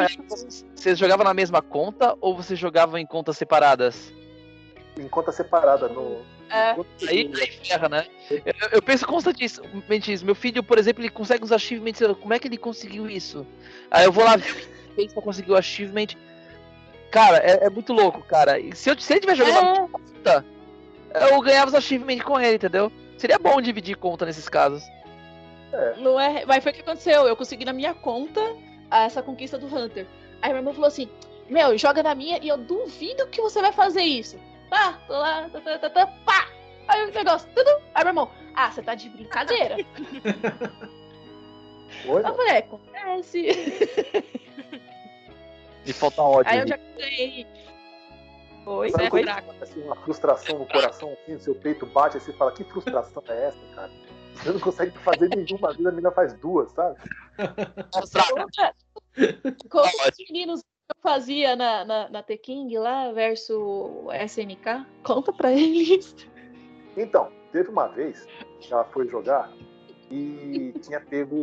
Vocês 0.76 0.98
jogavam 0.98 1.24
na 1.24 1.34
mesma 1.34 1.62
conta 1.62 2.16
ou 2.20 2.36
vocês 2.36 2.58
jogavam 2.60 2.98
em 2.98 3.06
contas 3.06 3.38
separadas? 3.38 4.12
Em 4.98 5.08
conta 5.08 5.32
separada 5.32 5.88
no. 5.88 6.22
É. 6.50 6.76
Aí, 7.08 7.32
aí 7.40 7.52
ferra, 7.64 7.90
né? 7.90 8.06
Eu, 8.32 8.54
eu 8.74 8.82
penso 8.82 9.06
constantemente 9.06 10.12
isso. 10.12 10.26
Meu 10.26 10.36
filho, 10.36 10.64
por 10.64 10.78
exemplo, 10.78 11.02
ele 11.04 11.10
consegue 11.10 11.44
os 11.44 11.52
achievements. 11.52 12.02
Como 12.22 12.34
é 12.34 12.40
que 12.40 12.48
ele 12.48 12.58
conseguiu 12.58 13.10
isso? 13.10 13.46
Aí 13.92 14.06
eu 14.06 14.12
vou 14.12 14.24
lá 14.24 14.36
ver 14.38 14.52
o 14.52 14.56
que 14.56 14.62
ele 14.62 14.94
fez 14.96 15.14
pra 15.14 15.22
conseguir 15.22 15.52
o 15.52 15.58
achievement. 15.58 16.08
Cara, 17.12 17.38
é, 17.38 17.66
é 17.66 17.70
muito 17.70 17.94
louco, 17.94 18.22
cara. 18.24 18.60
E 18.60 18.76
se, 18.76 18.90
eu, 18.90 19.00
se 19.00 19.14
ele 19.14 19.22
tiver 19.22 19.36
jogando 19.36 19.62
na 19.64 19.72
É. 19.72 19.88
conta, 19.88 20.46
eu 21.32 21.42
ganhava 21.42 21.68
os 21.68 21.76
achievements 21.76 22.24
com 22.24 22.40
ele, 22.40 22.56
entendeu? 22.56 22.92
Seria 23.18 23.40
bom 23.40 23.62
dividir 23.62 23.96
conta 23.98 24.26
nesses 24.26 24.48
casos. 24.48 24.84
Não 25.98 26.20
é, 26.20 26.46
mas 26.46 26.64
foi 26.64 26.72
o 26.72 26.76
que 26.76 26.82
aconteceu. 26.82 27.28
Eu 27.28 27.36
consegui 27.36 27.66
na 27.66 27.74
minha 27.74 27.94
conta 27.94 28.42
essa 28.90 29.22
conquista 29.22 29.58
do 29.58 29.68
Hunter. 29.68 30.06
Aí 30.42 30.50
meu 30.50 30.60
irmão 30.60 30.74
falou 30.74 30.88
assim: 30.88 31.10
Meu, 31.50 31.78
joga 31.78 32.02
na 32.02 32.16
minha 32.16 32.40
e 32.42 32.48
eu 32.48 32.58
duvido 32.58 33.28
que 33.28 33.42
você 33.42 33.62
vai 33.62 33.72
fazer 33.72 34.02
isso. 34.02 34.38
Tá, 34.70 34.94
tô 35.08 35.14
lá, 35.14 35.50
tá, 35.50 35.62
tá, 35.62 35.80
tá, 35.80 35.90
tá, 35.90 36.08
pá! 36.26 36.48
Aí 36.88 37.10
o 37.10 37.14
negócio, 37.14 37.50
tudo. 37.54 37.70
Aí 37.94 38.04
meu 38.04 38.12
irmão, 38.12 38.32
ah, 38.56 38.72
você 38.72 38.82
tá 38.82 38.96
de 38.96 39.10
brincadeira. 39.10 39.76
Oi? 42.06 42.22
Eu 42.22 42.36
falei, 42.36 42.52
é, 42.52 42.58
acontece. 42.60 43.48
E 45.86 45.94
falta 45.94 46.22
ódio. 46.22 46.52
Aí 46.52 46.60
eu 46.60 46.68
já 46.68 46.78
ganhei. 46.78 47.48
Oi, 48.66 48.90
Sabe 48.90 49.04
Você 49.04 49.08
é 49.08 49.10
quando 49.10 49.24
fraco. 49.24 49.50
acontece 49.50 49.80
uma 49.80 49.96
frustração 49.96 50.60
no 50.60 50.66
coração, 50.68 51.14
assim, 51.14 51.34
no 51.34 51.40
seu 51.40 51.56
peito 51.56 51.86
bate, 51.86 52.18
aí 52.18 52.22
você 52.22 52.34
fala, 52.34 52.52
que 52.52 52.66
frustração 52.66 53.24
é 53.30 53.46
essa, 53.46 53.66
cara? 53.74 53.90
Você 54.36 54.52
não 54.52 54.60
consegue 54.60 54.92
fazer 55.00 55.30
nenhuma, 55.30 55.70
vezes 55.70 55.86
a 55.86 55.92
menina 55.92 56.12
faz 56.12 56.34
duas, 56.34 56.70
sabe? 56.72 57.00
Como 59.70 59.86
os 59.86 60.18
meninos 60.30 60.62
eu 60.90 60.96
fazia 61.02 61.56
na, 61.56 61.84
na, 61.84 62.10
na 62.10 62.24
T-King 62.24 62.78
lá, 62.78 63.12
versus 63.12 63.58
SNK, 64.26 64.86
conta 65.04 65.34
pra 65.34 65.52
eles. 65.54 66.16
Então, 66.96 67.30
teve 67.52 67.70
uma 67.70 67.88
vez 67.88 68.26
que 68.60 68.72
ela 68.72 68.86
foi 68.86 69.08
jogar 69.08 69.52
e 70.10 70.74
tinha 70.82 71.00
pego 71.02 71.36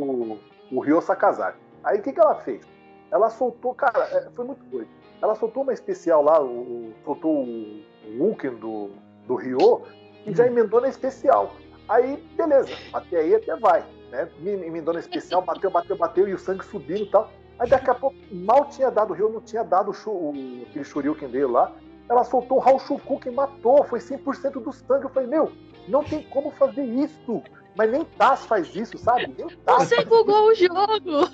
o, 0.72 0.80
Ryo 0.80 1.00
Sakazaki. 1.00 1.58
Aí 1.82 1.98
o 1.98 2.02
que, 2.02 2.12
que 2.12 2.20
ela 2.20 2.36
fez? 2.36 2.66
Ela 3.10 3.28
soltou, 3.30 3.74
cara, 3.74 4.04
é, 4.12 4.30
foi 4.30 4.44
muito 4.46 4.64
doido. 4.64 4.88
Ela 5.22 5.34
soltou 5.34 5.62
uma 5.62 5.72
especial 5.72 6.22
lá, 6.22 6.40
o, 6.42 6.46
o- 6.46 6.94
soltou 7.04 7.44
o, 7.44 7.82
o 8.06 8.18
Vulcan 8.18 8.54
do, 8.54 8.90
do 9.26 9.34
Ryo 9.36 9.82
e 10.26 10.34
já 10.34 10.46
emendou 10.46 10.80
na 10.80 10.88
especial. 10.88 11.54
Aí, 11.88 12.16
beleza, 12.34 12.70
até 12.94 13.18
aí 13.18 13.34
até 13.34 13.54
vai, 13.56 13.84
né? 14.10 14.28
Me- 14.40 14.52
Emendou 14.66 14.94
na 14.94 15.00
especial, 15.00 15.42
bateu, 15.42 15.70
bateu, 15.70 15.96
bateu 15.96 16.26
e 16.26 16.32
o 16.32 16.38
sangue 16.38 16.64
subindo 16.64 17.02
e 17.02 17.10
tal. 17.10 17.30
Aí 17.58 17.68
daqui 17.68 17.90
a 17.90 17.94
pouco, 17.94 18.16
mal 18.32 18.66
tinha 18.66 18.90
dado 18.90 19.12
o 19.12 19.14
Ryo, 19.14 19.30
não 19.30 19.40
tinha 19.40 19.62
dado 19.62 19.92
o, 19.92 20.10
o, 20.10 20.66
aquele 20.68 20.84
Shuriken 20.84 21.28
dele 21.28 21.46
lá. 21.46 21.72
Ela 22.08 22.24
soltou 22.24 22.58
o 22.58 22.60
Haoshuku 22.60 23.20
que 23.20 23.30
matou, 23.30 23.84
foi 23.84 23.98
100% 23.98 24.62
do 24.62 24.72
sangue. 24.72 25.04
Eu 25.04 25.10
falei, 25.10 25.28
meu, 25.28 25.52
não 25.88 26.02
tem 26.02 26.22
como 26.24 26.50
fazer 26.50 26.84
isso. 26.84 27.42
Mas 27.76 27.90
nem 27.90 28.04
Taz 28.04 28.44
faz 28.46 28.74
isso, 28.74 28.98
sabe? 28.98 29.34
Nem 29.36 29.48
Taz 29.64 29.88
Você 29.88 30.04
bugou 30.04 30.48
o 30.48 30.54
jogo! 30.54 31.30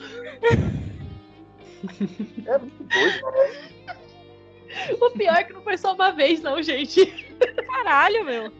é 2.46 2.58
muito 2.58 2.84
doido. 2.84 3.80
O 5.00 5.10
pior 5.10 5.34
é 5.34 5.44
que 5.44 5.52
não 5.52 5.62
foi 5.62 5.76
só 5.76 5.94
uma 5.94 6.12
vez, 6.12 6.40
não, 6.40 6.62
gente. 6.62 7.06
Caralho, 7.66 8.24
meu. 8.24 8.52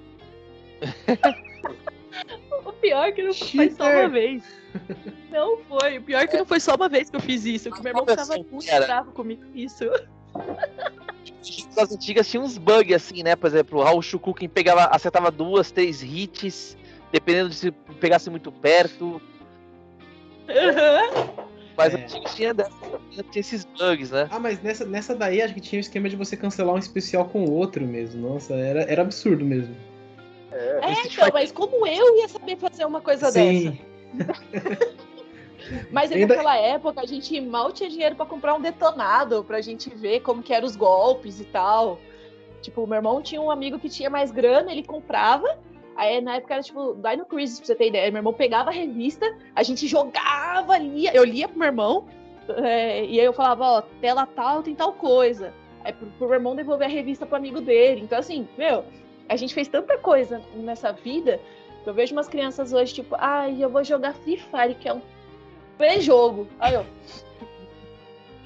O 2.64 2.73
pior 2.73 3.09
é 3.09 3.12
que 3.12 3.23
não 3.23 3.33
foi 3.33 3.70
só 3.70 3.85
uma 3.85 4.09
vez. 4.09 4.60
Não 5.30 5.59
foi. 5.68 5.98
O 5.98 6.02
pior 6.02 6.22
é 6.22 6.26
que 6.26 6.37
não 6.37 6.44
foi 6.44 6.59
só 6.61 6.74
uma 6.74 6.88
vez 6.88 7.09
que 7.09 7.16
eu 7.16 7.20
fiz 7.20 7.44
isso. 7.44 7.70
Que 7.70 7.83
meu 7.83 7.90
irmão 7.90 8.04
ficava 8.06 8.35
muito 8.37 8.68
Era. 8.68 8.87
bravo 8.87 9.12
comigo 9.12 9.42
com 9.44 9.56
isso. 9.56 9.85
As 11.76 11.92
antigas 11.92 12.28
tinha 12.28 12.42
uns 12.42 12.59
bugs 12.59 12.94
assim, 12.94 13.22
né? 13.22 13.37
Por 13.37 13.46
exemplo, 13.46 13.78
o 13.78 13.83
Raul 13.83 14.02
Shukuken 14.02 14.48
pegava, 14.48 14.85
acertava 14.87 15.30
duas, 15.30 15.70
três 15.70 16.02
hits, 16.02 16.76
dependendo 17.12 17.50
de 17.50 17.56
se 17.56 17.70
pegasse 17.70 18.28
muito 18.28 18.50
perto. 18.50 19.20
Mas 21.76 21.94
É. 21.94 21.96
antigas 21.96 22.35
tinha, 22.35 22.52
dessa, 22.52 22.70
tinha 23.30 23.40
esses 23.40 23.64
bugs, 23.64 24.11
né? 24.11 24.28
Ah, 24.30 24.38
mas 24.38 24.61
nessa, 24.62 24.85
nessa 24.85 25.14
daí 25.14 25.40
acho 25.40 25.54
que 25.54 25.61
tinha 25.61 25.78
o 25.78 25.80
esquema 25.80 26.09
de 26.09 26.16
você 26.16 26.37
cancelar 26.37 26.74
um 26.74 26.78
especial 26.78 27.24
com 27.26 27.44
o 27.44 27.52
outro 27.52 27.87
mesmo. 27.87 28.28
Nossa, 28.28 28.54
era, 28.54 28.83
era 28.83 29.02
absurdo 29.02 29.44
mesmo. 29.44 29.74
É, 30.52 30.80
É, 30.83 31.06
então, 31.06 31.28
mas 31.33 31.52
como 31.52 31.87
eu 31.87 32.18
ia 32.18 32.28
saber 32.28 32.56
fazer 32.56 32.85
uma 32.85 33.00
coisa 33.00 33.30
dessa? 33.30 33.89
Mas 35.90 36.11
Ainda- 36.11 36.35
naquela 36.35 36.57
época 36.57 37.01
a 37.01 37.07
gente 37.07 37.40
mal 37.40 37.70
tinha 37.73 37.88
dinheiro 37.88 38.16
pra 38.16 38.27
comprar 38.27 38.55
um 38.55 38.61
detonado, 38.61 39.44
pra 39.44 39.61
gente 39.61 39.90
ver 39.90 40.20
como 40.20 40.42
que 40.42 40.53
eram 40.53 40.66
os 40.66 40.75
golpes 40.75 41.40
e 41.40 41.44
tal. 41.44 41.99
Tipo, 42.61 42.83
o 42.83 42.87
meu 42.87 42.96
irmão 42.96 43.23
tinha 43.23 43.40
um 43.40 43.51
amigo 43.51 43.79
que 43.79 43.88
tinha 43.88 44.11
mais 44.11 44.31
grana, 44.31 44.73
ele 44.73 44.83
comprava. 44.83 45.59
Aí 45.96 46.20
na 46.20 46.37
época 46.37 46.55
era 46.55 46.62
tipo 46.62 46.94
Dino 46.94 47.25
Crisis, 47.27 47.59
pra 47.59 47.66
você 47.66 47.75
ter 47.75 47.88
ideia. 47.88 48.11
Meu 48.11 48.20
irmão 48.20 48.33
pegava 48.33 48.70
a 48.70 48.73
revista, 48.73 49.27
a 49.55 49.62
gente 49.62 49.87
jogava, 49.87 50.77
lia, 50.79 51.14
eu 51.14 51.25
lia 51.25 51.46
pro 51.46 51.59
meu 51.59 51.68
irmão, 51.68 52.07
é, 52.49 53.05
e 53.05 53.20
aí 53.20 53.25
eu 53.25 53.33
falava, 53.33 53.64
ó, 53.64 53.83
tela 54.01 54.27
tal 54.27 54.62
tem 54.62 54.75
tal 54.75 54.92
coisa. 54.94 55.53
Aí 55.85 55.92
pro, 55.92 56.07
pro 56.07 56.27
meu 56.29 56.37
irmão 56.37 56.57
devolver 56.57 56.87
a 56.87 56.90
revista 56.90 57.27
pro 57.27 57.37
amigo 57.37 57.61
dele. 57.61 58.01
Então, 58.03 58.18
assim, 58.18 58.49
meu, 58.57 58.85
a 59.29 59.37
gente 59.37 59.55
fez 59.55 59.68
tanta 59.68 59.99
coisa 59.99 60.40
nessa 60.55 60.90
vida 60.92 61.38
eu 61.86 61.94
vejo 61.94 62.14
umas 62.14 62.28
crianças 62.28 62.72
hoje, 62.72 62.94
tipo, 62.94 63.16
ai, 63.18 63.56
eu 63.62 63.70
vou 63.70 63.82
jogar 63.82 64.14
Free 64.14 64.36
Fire, 64.36 64.74
que 64.74 64.88
é 64.88 64.92
um 64.92 65.02
pré-jogo. 65.78 66.46
Aí, 66.58 66.76
ó. 66.76 66.84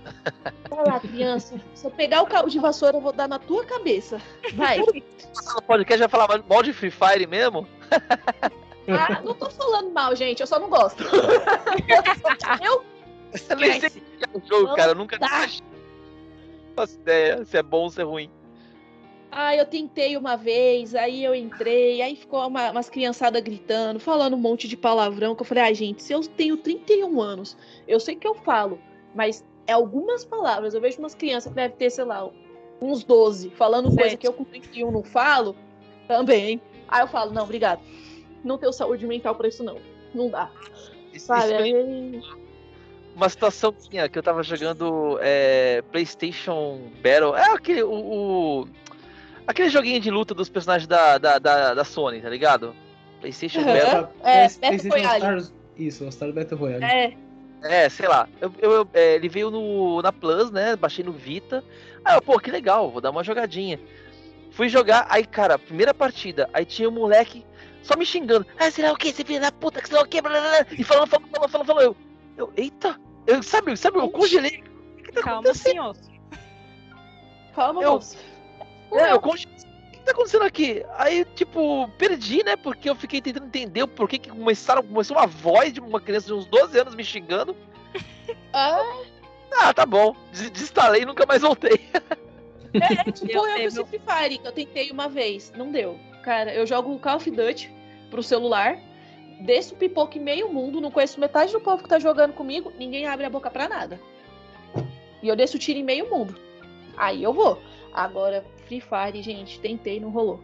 Vai 0.71 0.85
lá, 0.87 1.01
criança. 1.01 1.61
Se 1.75 1.87
eu 1.87 1.91
pegar 1.91 2.23
o 2.23 2.27
cabo 2.27 2.49
de 2.49 2.59
vassoura, 2.59 2.97
eu 2.97 3.01
vou 3.01 3.13
dar 3.13 3.29
na 3.29 3.39
tua 3.39 3.65
cabeça. 3.65 4.21
Vai. 4.55 4.79
No 5.55 5.63
podcast 5.63 5.99
já 5.99 6.09
falava 6.09 6.43
mal 6.49 6.63
de 6.63 6.73
Free 6.73 6.93
Fire 6.93 7.27
mesmo? 7.27 7.67
Ah, 8.89 9.21
não 9.23 9.35
tô 9.35 9.51
falando 9.51 9.91
mal, 9.91 10.15
gente. 10.15 10.41
Eu 10.41 10.47
só 10.47 10.59
não 10.59 10.69
gosto. 10.69 11.03
eu 12.63 12.85
Eu 13.51 13.57
nem 13.57 13.81
sei 13.81 14.03
o 14.33 14.39
é 14.39 14.47
jogo, 14.47 14.75
cara. 14.75 14.93
Eu 14.93 14.95
nunca 14.95 15.19
não 15.19 15.29
faço 16.75 16.95
ideia 16.95 17.45
se 17.45 17.57
é 17.57 17.63
bom 17.63 17.83
ou 17.83 17.91
se 17.91 18.01
é 18.01 18.05
ruim. 18.05 18.31
Ah, 19.37 19.57
eu 19.57 19.67
tentei 19.67 20.17
uma 20.17 20.37
vez, 20.37 20.95
aí 20.95 21.25
eu 21.25 21.35
entrei, 21.35 22.01
aí 22.01 22.15
ficou 22.15 22.47
uma- 22.47 22.71
umas 22.71 22.89
criançadas 22.89 23.43
gritando, 23.43 23.99
falando 23.99 24.35
um 24.35 24.39
monte 24.39 24.69
de 24.69 24.77
palavrão, 24.77 25.35
que 25.35 25.43
eu 25.43 25.47
falei, 25.47 25.65
ai, 25.65 25.75
gente, 25.75 26.05
se 26.05 26.13
eu 26.13 26.21
tenho 26.21 26.57
31 26.57 27.21
anos, 27.21 27.57
eu 27.89 27.99
sei 27.99 28.15
que 28.15 28.27
eu 28.29 28.35
falo, 28.37 28.79
mas 29.13 29.45
é 29.67 29.73
algumas 29.73 30.25
palavras. 30.25 30.73
Eu 30.73 30.81
vejo 30.81 31.01
umas 31.01 31.17
crianças 31.17 31.51
que 31.51 31.57
devem 31.57 31.77
ter, 31.77 31.91
sei 31.91 32.05
lá, 32.05 32.31
uns 32.81 33.03
12, 33.03 33.51
falando 33.51 33.87
coisa 33.87 34.11
Sete. 34.11 34.19
que 34.19 34.29
eu 34.29 34.33
com 34.33 34.45
31 34.45 34.93
não 34.93 35.03
falo, 35.03 35.57
também. 36.07 36.61
Aí 36.87 37.01
eu 37.03 37.09
falo, 37.09 37.33
não, 37.33 37.43
obrigado. 37.43 37.81
Não 38.45 38.57
tenho 38.57 38.73
saúde 38.73 39.05
mental 39.05 39.35
pra 39.35 39.49
isso, 39.49 39.65
não. 39.65 39.79
Não 40.15 40.29
dá. 40.31 40.49
Isso- 41.13 41.27
Sabe? 41.27 41.43
isso 41.55 41.57
Aí- 41.57 42.23
uma 43.17 43.29
situação 43.29 43.73
que 43.73 44.19
eu 44.19 44.23
tava 44.23 44.43
jogando 44.43 45.19
é, 45.23 45.83
PlayStation 45.91 46.81
Battle. 47.03 47.35
É 47.37 47.53
aquele. 47.53 47.83
O, 47.85 47.95
o- 47.95 48.69
aquele 49.47 49.69
joguinho 49.69 50.01
de 50.01 50.11
luta 50.11 50.35
dos 50.35 50.49
personagens 50.49 50.87
da, 50.87 51.19
da, 51.19 51.39
da, 51.39 51.75
da 51.75 51.85
Sony, 51.85 52.21
tá 52.21 52.29
ligado? 52.29 52.75
PlayStation 53.21 53.61
Aham. 53.61 53.73
Battle. 53.75 54.09
É, 54.23 54.43
Battle 54.49 54.61
PlayStation 54.61 54.89
Royale. 54.97 55.19
Stars- 55.19 55.53
Isso, 55.77 56.13
Star 56.13 56.33
Battle 56.33 56.59
Royale. 56.59 56.85
É, 56.85 57.15
É, 57.63 57.89
sei 57.89 58.07
lá. 58.07 58.29
Eu, 58.41 58.53
eu- 58.59 58.73
eu- 58.73 58.89
é, 58.93 59.15
ele 59.15 59.29
veio 59.29 59.51
no, 59.51 60.03
na 60.03 60.13
Plus, 60.13 60.51
né? 60.51 60.77
Baixei 60.77 61.03
no 61.05 61.13
Vita. 61.13 61.65
Aí 62.05 62.15
eu, 62.15 62.21
pô, 62.21 62.39
que 62.39 62.51
legal, 62.51 62.91
vou 62.91 63.01
dar 63.01 63.11
uma 63.11 63.25
jogadinha. 63.25 63.81
Fui 64.51 64.69
jogar, 64.69 65.07
aí, 65.09 65.25
cara, 65.25 65.59
primeira 65.59 65.93
partida, 65.95 66.49
aí 66.53 66.65
tinha 66.65 66.89
um 66.89 66.93
moleque 66.93 67.45
só 67.83 67.97
me 67.97 68.05
xingando. 68.07 68.47
Ah, 68.59 68.71
sei 68.71 68.85
lá 68.85 68.93
o 68.93 68.97
que, 68.97 69.13
você 69.13 69.25
filho 69.25 69.41
da 69.41 69.51
puta, 69.51 69.81
que 69.81 69.89
sei 69.89 69.97
lá 69.97 70.05
o 70.05 70.07
que, 70.07 70.21
blá, 70.23 70.31
blá, 70.31 70.41
blá, 70.41 70.67
e 70.79 70.85
falando, 70.85 71.09
falando, 71.09 71.29
falando, 71.31 71.51
falando, 71.51 71.67
falando. 71.67 71.83
Eu, 71.85 71.97
eu 72.37 72.53
eita, 72.57 73.01
eu, 73.27 73.43
sabe, 73.43 73.75
sabe, 73.77 73.99
eu 73.99 74.09
congelei. 74.11 74.63
O 74.99 75.03
que, 75.03 75.11
tá 75.13 75.23
Calma, 75.23 75.41
acontecendo? 75.41 75.73
senhor. 75.73 75.97
calma, 77.55 77.83
Eu- 77.83 77.93
moço. 77.93 78.17
É, 78.99 79.13
eu. 79.13 79.17
O 79.17 79.21
que 79.35 79.47
tá 80.05 80.13
acontecendo 80.13 80.45
aqui? 80.45 80.85
Aí, 80.97 81.25
tipo, 81.35 81.89
perdi, 81.99 82.43
né? 82.45 82.57
Porque 82.57 82.89
eu 82.91 82.95
fiquei 82.95 83.21
tentando 83.21 83.47
entender 83.47 83.83
o 83.83 83.89
porquê 83.89 84.19
que 84.19 84.29
começaram, 84.31 84.83
começou 84.83 85.17
uma 85.17 85.27
voz 85.27 85.73
de 85.73 85.81
uma 85.81 86.01
criança 86.01 86.27
de 86.27 86.35
uns 86.35 86.47
12 86.47 86.79
anos 86.79 86.95
me 86.95 87.05
xingando. 87.05 87.57
Ah, 88.53 88.81
Ah, 89.61 89.75
tá 89.75 89.85
bom. 89.85 90.15
Des- 90.33 90.51
Desinstalei 90.51 91.03
e 91.03 91.07
nunca 91.07 91.27
mais 91.27 91.43
voltei. 91.43 91.81
É, 92.75 93.11
tipo 93.13 93.31
Eu 93.33 93.47
eu, 93.47 93.73
com 93.73 93.83
o 93.83 93.87
Free 93.87 94.01
Fire, 94.01 94.39
que 94.39 94.49
eu 94.49 94.53
tentei 94.53 94.91
uma 94.91 95.09
vez, 95.09 95.53
não 95.57 95.71
deu. 95.71 95.97
Cara, 96.25 96.53
eu 96.53 96.67
jogo 96.67 96.99
Call 96.99 97.17
of 97.19 97.31
Duty 97.31 97.73
pro 98.11 98.21
celular, 98.21 98.77
desço 99.43 99.77
pipoca 99.77 100.19
em 100.19 100.21
meio 100.21 100.53
mundo, 100.53 100.81
não 100.81 100.91
conheço 100.91 101.21
metade 101.21 101.53
do 101.53 101.61
povo 101.61 101.85
que 101.85 101.89
tá 101.89 102.01
jogando 102.01 102.33
comigo, 102.33 102.73
ninguém 102.77 103.07
abre 103.07 103.27
a 103.27 103.31
boca 103.31 103.49
pra 103.49 103.69
nada. 103.69 104.01
E 105.23 105.29
eu 105.29 105.37
desço 105.37 105.57
tiro 105.57 105.79
em 105.79 105.85
meio 105.85 106.11
mundo. 106.11 106.35
Aí 106.97 107.23
eu 107.23 107.33
vou. 107.33 107.63
Agora, 107.95 108.45
Free 108.67 108.81
Fire, 108.83 109.23
gente, 109.23 109.61
tentei, 109.61 110.01
não 110.01 110.11
rolou. 110.11 110.41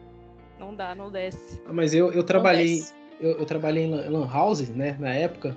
Não 0.59 0.75
dá, 0.75 0.95
não 0.95 1.11
desce. 1.11 1.61
Ah, 1.67 1.73
Mas 1.73 1.93
eu, 1.93 2.13
eu 2.13 2.23
trabalhei. 2.23 2.83
Eu, 3.21 3.33
eu 3.33 3.45
trabalhei 3.45 3.85
em 3.85 3.91
lan- 3.91 4.27
house, 4.33 4.69
né, 4.71 4.97
na 4.99 5.13
época, 5.13 5.55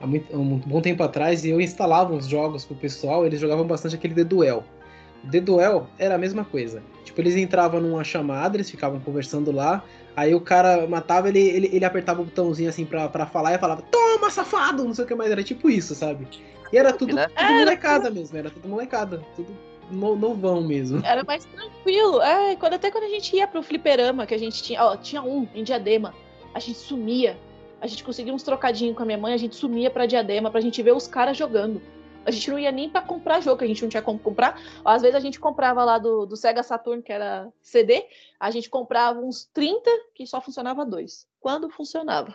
há 0.00 0.06
muito, 0.06 0.34
há 0.34 0.38
um 0.38 0.58
bom 0.58 0.80
tempo 0.80 1.02
atrás, 1.02 1.44
e 1.44 1.50
eu 1.50 1.60
instalava 1.60 2.12
uns 2.12 2.26
jogos 2.26 2.64
pro 2.64 2.74
pessoal, 2.74 3.24
eles 3.24 3.38
jogavam 3.38 3.64
bastante 3.66 3.94
aquele 3.94 4.14
The 4.14 4.24
Duel. 4.24 4.64
O 5.24 5.30
The 5.30 5.40
Duel 5.40 5.86
era 5.98 6.16
a 6.16 6.18
mesma 6.18 6.44
coisa. 6.44 6.82
Tipo, 7.04 7.20
eles 7.20 7.36
entravam 7.36 7.80
numa 7.80 8.02
chamada, 8.02 8.56
eles 8.56 8.68
ficavam 8.70 8.98
conversando 8.98 9.52
lá, 9.52 9.84
aí 10.16 10.34
o 10.34 10.40
cara 10.40 10.86
matava, 10.88 11.28
ele, 11.28 11.38
ele, 11.40 11.70
ele 11.72 11.84
apertava 11.84 12.20
o 12.22 12.24
botãozinho 12.24 12.68
assim 12.68 12.84
pra, 12.84 13.08
pra 13.08 13.26
falar 13.26 13.54
e 13.54 13.58
falava, 13.58 13.82
toma, 13.82 14.28
safado! 14.30 14.82
Não 14.84 14.92
sei 14.94 15.04
o 15.04 15.08
que 15.08 15.14
mais, 15.14 15.30
era 15.30 15.44
tipo 15.44 15.70
isso, 15.70 15.94
sabe? 15.94 16.26
E 16.72 16.76
era 16.78 16.92
tudo, 16.92 17.14
tudo 17.16 17.52
molecada 17.60 18.10
mesmo, 18.10 18.36
era 18.36 18.50
tudo 18.50 18.68
molecada. 18.68 19.22
Tudo 19.36 19.52
no, 19.90 20.16
novão 20.16 20.62
mesmo. 20.62 21.04
Era 21.04 21.24
mais 21.24 21.44
tranquilo. 21.44 22.20
É, 22.22 22.56
quando, 22.56 22.74
até 22.74 22.90
quando 22.90 23.04
a 23.04 23.08
gente 23.08 23.34
ia 23.36 23.46
pro 23.46 23.62
fliperama, 23.62 24.26
que 24.26 24.34
a 24.34 24.38
gente 24.38 24.62
tinha. 24.62 24.82
Ó, 24.84 24.96
tinha 24.96 25.22
um 25.22 25.48
em 25.54 25.62
diadema. 25.62 26.14
A 26.52 26.58
gente 26.58 26.78
sumia. 26.78 27.38
A 27.80 27.86
gente 27.86 28.02
conseguia 28.02 28.32
uns 28.32 28.42
trocadinhos 28.42 28.96
com 28.96 29.02
a 29.02 29.06
minha 29.06 29.18
mãe, 29.18 29.34
a 29.34 29.38
gente 29.38 29.56
sumia 29.56 29.90
pra 29.90 30.06
diadema 30.06 30.50
pra 30.50 30.60
gente 30.60 30.82
ver 30.82 30.92
os 30.92 31.06
caras 31.06 31.36
jogando. 31.36 31.82
A 32.24 32.30
gente 32.30 32.50
não 32.50 32.58
ia 32.58 32.72
nem 32.72 32.88
pra 32.88 33.02
comprar 33.02 33.40
jogo, 33.40 33.62
a 33.62 33.66
gente 33.66 33.82
não 33.82 33.88
tinha 33.90 34.02
como 34.02 34.18
comprar. 34.18 34.58
Às 34.84 35.02
vezes 35.02 35.14
a 35.14 35.20
gente 35.20 35.38
comprava 35.38 35.84
lá 35.84 35.98
do, 35.98 36.24
do 36.24 36.36
Sega 36.36 36.62
Saturn, 36.62 37.02
que 37.02 37.12
era 37.12 37.52
CD, 37.60 38.06
a 38.40 38.50
gente 38.50 38.70
comprava 38.70 39.20
uns 39.20 39.44
30 39.52 39.90
que 40.14 40.26
só 40.26 40.40
funcionava 40.40 40.86
dois. 40.86 41.26
Quando 41.38 41.68
funcionava. 41.68 42.34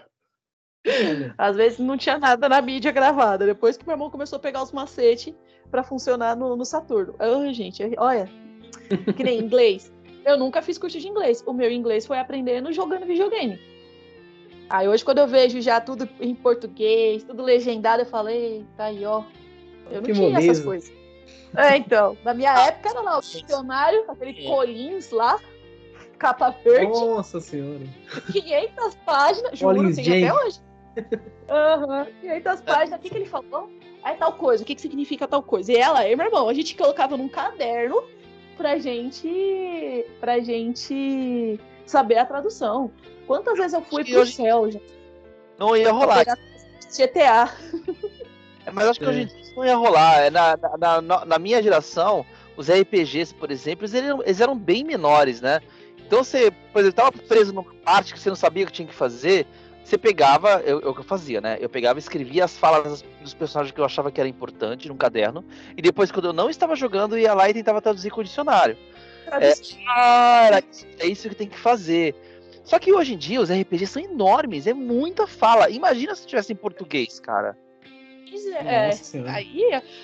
Às 1.38 1.56
vezes 1.56 1.80
não 1.80 1.98
tinha 1.98 2.18
nada 2.18 2.48
na 2.48 2.62
mídia 2.62 2.92
gravada. 2.92 3.46
Depois 3.46 3.78
que 3.78 3.86
meu 3.86 3.94
irmão 3.96 4.10
começou 4.10 4.38
a 4.38 4.40
pegar 4.40 4.64
os 4.64 4.72
macetes 4.72 5.34
para 5.70 5.84
funcionar 5.84 6.36
no, 6.36 6.56
no 6.56 6.66
Saturno. 6.66 7.16
Ai, 7.20 7.54
gente, 7.54 7.84
olha, 7.98 8.30
que 9.16 9.24
nem 9.24 9.40
inglês. 9.40 9.92
Eu 10.26 10.38
nunca 10.38 10.62
fiz 10.62 10.78
curso 10.78 11.00
de 11.00 11.08
inglês. 11.08 11.44
O 11.46 11.54
meu 11.54 11.72
inglês 11.72 12.06
foi 12.06 12.18
aprendendo 12.20 12.72
jogando 12.72 13.06
videogame. 13.06 13.60
Aí 14.70 14.88
hoje, 14.88 15.04
quando 15.04 15.18
eu 15.18 15.28
vejo 15.28 15.60
já 15.62 15.82
tudo 15.82 16.08
em 16.20 16.36
português, 16.36 17.24
tudo 17.24 17.42
legendado, 17.42 18.04
eu 18.04 18.06
falei, 18.06 18.66
tá 18.78 18.86
aí, 18.86 19.04
ó. 19.04 19.24
Eu 19.90 19.96
não 19.96 20.04
Que 20.04 20.14
tinha 20.14 20.30
moleza. 20.30 20.52
essas 20.52 20.64
coisas. 20.64 20.94
É, 21.56 21.78
então. 21.78 22.16
Na 22.24 22.34
minha 22.34 22.54
época 22.68 22.90
era 22.90 23.02
lá 23.02 23.18
o 23.18 23.22
dicionário, 23.22 24.06
aquele 24.08 24.46
Collins 24.46 25.10
lá, 25.10 25.40
capa 26.20 26.52
verde. 26.64 26.92
Nossa 26.92 27.40
senhora. 27.42 27.82
500 28.32 28.96
páginas, 29.06 29.58
juro, 29.58 29.76
Collins 29.76 29.96
tem 29.96 30.06
Jane. 30.06 30.24
até 30.26 30.46
hoje. 30.46 30.60
Aham, 31.50 32.08
500 32.22 32.62
páginas. 32.62 33.00
O 33.00 33.02
que, 33.02 33.10
que 33.10 33.16
ele 33.18 33.26
falou? 33.26 33.70
É 34.04 34.14
tal 34.14 34.34
coisa. 34.34 34.64
O 34.64 34.66
que, 34.66 34.76
que 34.76 34.82
significa 34.82 35.28
tal 35.28 35.42
coisa? 35.44 35.72
E 35.72 35.76
ela, 35.76 36.08
e 36.08 36.16
meu 36.16 36.26
irmão, 36.28 36.48
a 36.50 36.54
gente 36.54 36.76
colocava 36.76 37.18
num 37.18 37.28
caderno 37.28 38.04
pra 38.58 38.78
gente. 38.78 40.06
pra 40.20 40.40
gente 40.40 41.60
saber 41.86 42.18
a 42.18 42.26
tradução. 42.26 42.92
Quantas 43.26 43.58
vezes 43.58 43.74
eu 43.74 43.82
fui 43.82 44.04
pro 44.04 44.22
hoje- 44.22 44.34
céu 44.34 44.72
já? 44.72 44.80
Não 45.58 45.76
ia 45.76 45.92
rolar. 45.92 46.26
GTA. 46.96 47.50
É, 48.66 48.72
Mas 48.72 48.88
acho 48.88 49.00
que 49.00 49.06
É. 49.06 49.10
hoje 49.10 49.22
em 49.22 49.26
dia 49.26 49.40
isso 49.40 49.56
não 49.56 49.66
ia 49.66 49.76
rolar. 49.76 50.20
É, 50.20 50.30
Na, 50.30 50.58
na, 50.78 51.02
na, 51.02 51.26
na 51.26 51.40
minha 51.40 51.64
geração, 51.64 52.26
os 52.58 52.70
RPGs, 52.70 53.34
por 53.34 53.50
exemplo, 53.52 53.86
eles 53.86 53.94
eram, 53.96 54.22
eles 54.22 54.42
eram 54.42 54.56
bem 54.58 54.84
menores, 54.84 55.40
né? 55.40 55.62
Então 56.06 56.24
você, 56.26 56.52
por 56.74 56.80
exemplo, 56.82 56.98
tava 56.98 57.12
preso 57.14 57.54
numa 57.54 57.74
parte 57.86 58.14
que 58.14 58.20
você 58.20 58.28
não 58.30 58.36
sabia 58.36 58.66
o 58.66 58.68
que 58.68 58.74
tinha 58.74 58.88
que 58.88 58.94
fazer, 58.94 59.48
você 59.90 59.98
pegava, 59.98 60.62
eu- 60.66 60.80
é 60.82 60.88
o 60.88 60.94
que 60.94 61.00
eu 61.00 61.04
fazia, 61.04 61.42
né? 61.42 61.58
Eu 61.60 61.68
pegava 61.70 61.98
e 61.98 62.02
escrevia 62.02 62.46
as 62.46 62.58
falas 62.58 63.04
dos 63.22 63.34
personagens 63.34 63.74
que 63.74 63.82
eu 63.82 63.86
achava 63.86 64.12
que 64.12 64.20
era 64.20 64.30
importante 64.30 64.88
num 64.88 64.96
caderno, 64.98 65.44
e 65.76 65.82
depois, 65.82 66.12
quando 66.12 66.26
eu 66.26 66.34
não 66.34 66.50
estava 66.50 66.76
jogando, 66.76 67.16
eu 67.18 67.22
ia 67.24 67.34
lá 67.34 67.50
e 67.50 67.54
tentava 67.54 67.82
traduzir 67.82 68.10
com 68.12 68.22
o 68.22 68.24
dicionário. 68.24 68.78
Cara, 69.86 70.64
é 71.00 71.08
isso 71.08 71.30
que 71.30 71.36
tem 71.36 71.48
que 71.48 71.58
fazer. 71.60 72.16
Só 72.64 72.78
que 72.80 72.94
hoje 72.94 73.16
em 73.16 73.18
dia 73.18 73.42
os 73.42 73.50
RPGs 73.50 73.92
são 73.92 74.02
enormes, 74.02 74.68
é 74.68 74.74
muita 74.74 75.26
fala. 75.26 75.70
Imagina 75.70 76.14
se 76.16 76.26
tivesse 76.28 76.54
em 76.54 76.56
português, 76.56 77.20
cara. 77.20 77.58
É, 78.64 78.88
Nossa 78.88 79.04
senhora. 79.04 79.32
Aí 79.34 79.62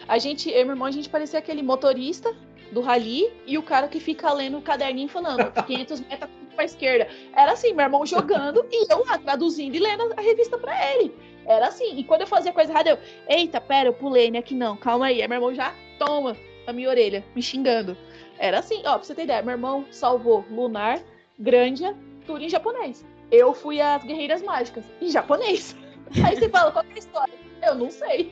a 0.08 0.18
gente, 0.18 0.50
eu 0.50 0.62
e 0.62 0.64
meu 0.64 0.74
irmão, 0.74 0.88
a 0.88 0.92
gente 0.92 1.08
parecia 1.10 1.38
aquele 1.38 1.62
motorista 1.62 2.36
do 2.72 2.82
rally 2.82 3.32
e 3.46 3.58
o 3.58 3.62
cara 3.64 3.88
que 3.88 4.00
fica 4.00 4.32
lendo 4.34 4.58
o 4.58 4.62
caderninho 4.62 5.08
falando 5.08 5.52
500 5.66 6.00
metros 6.02 6.30
pra 6.56 6.66
esquerda. 6.66 7.08
Era 7.36 7.52
assim, 7.52 7.74
meu 7.74 7.84
irmão 7.86 8.06
jogando 8.06 8.66
e 8.72 8.92
eu 8.92 9.06
lá 9.06 9.18
traduzindo 9.18 9.76
e 9.76 9.80
lendo 9.80 10.14
a 10.18 10.22
revista 10.22 10.58
pra 10.58 10.94
ele. 10.94 11.14
Era 11.46 11.68
assim. 11.68 11.96
E 11.98 12.04
quando 12.04 12.22
eu 12.22 12.28
fazia 12.28 12.52
coisa 12.52 12.72
errada, 12.72 12.90
eu, 12.90 12.98
eita, 13.30 13.62
pera, 13.62 13.90
eu 13.90 13.94
pulei, 13.94 14.32
né? 14.32 14.42
Que 14.42 14.56
não, 14.56 14.76
calma 14.76 15.08
aí. 15.08 15.22
Aí 15.22 15.28
meu 15.28 15.38
irmão 15.38 15.54
já 15.54 15.74
toma 16.00 16.36
na 16.66 16.74
minha 16.74 16.90
orelha, 16.90 17.24
me 17.36 17.42
xingando. 17.42 17.96
Era 18.40 18.60
assim, 18.60 18.82
ó, 18.86 18.94
pra 18.96 19.04
você 19.04 19.14
ter 19.14 19.24
ideia, 19.24 19.42
meu 19.44 19.52
irmão 19.52 19.86
salvou 19.92 20.44
Lunar, 20.50 21.00
Grandia, 21.38 21.96
tudo 22.26 22.44
em 22.44 22.50
japonês. 22.50 23.06
Eu 23.32 23.54
fui 23.54 23.80
às 23.80 24.04
Guerreiras 24.04 24.42
Mágicas, 24.42 24.84
em 25.02 25.10
japonês. 25.10 25.76
Aí 26.26 26.36
você 26.36 26.50
fala, 26.50 26.72
qual 26.72 26.84
que 26.84 26.92
é 26.92 26.96
a 26.96 27.00
história? 27.00 27.34
Eu 27.64 27.76
não 27.76 27.90
sei. 27.90 28.32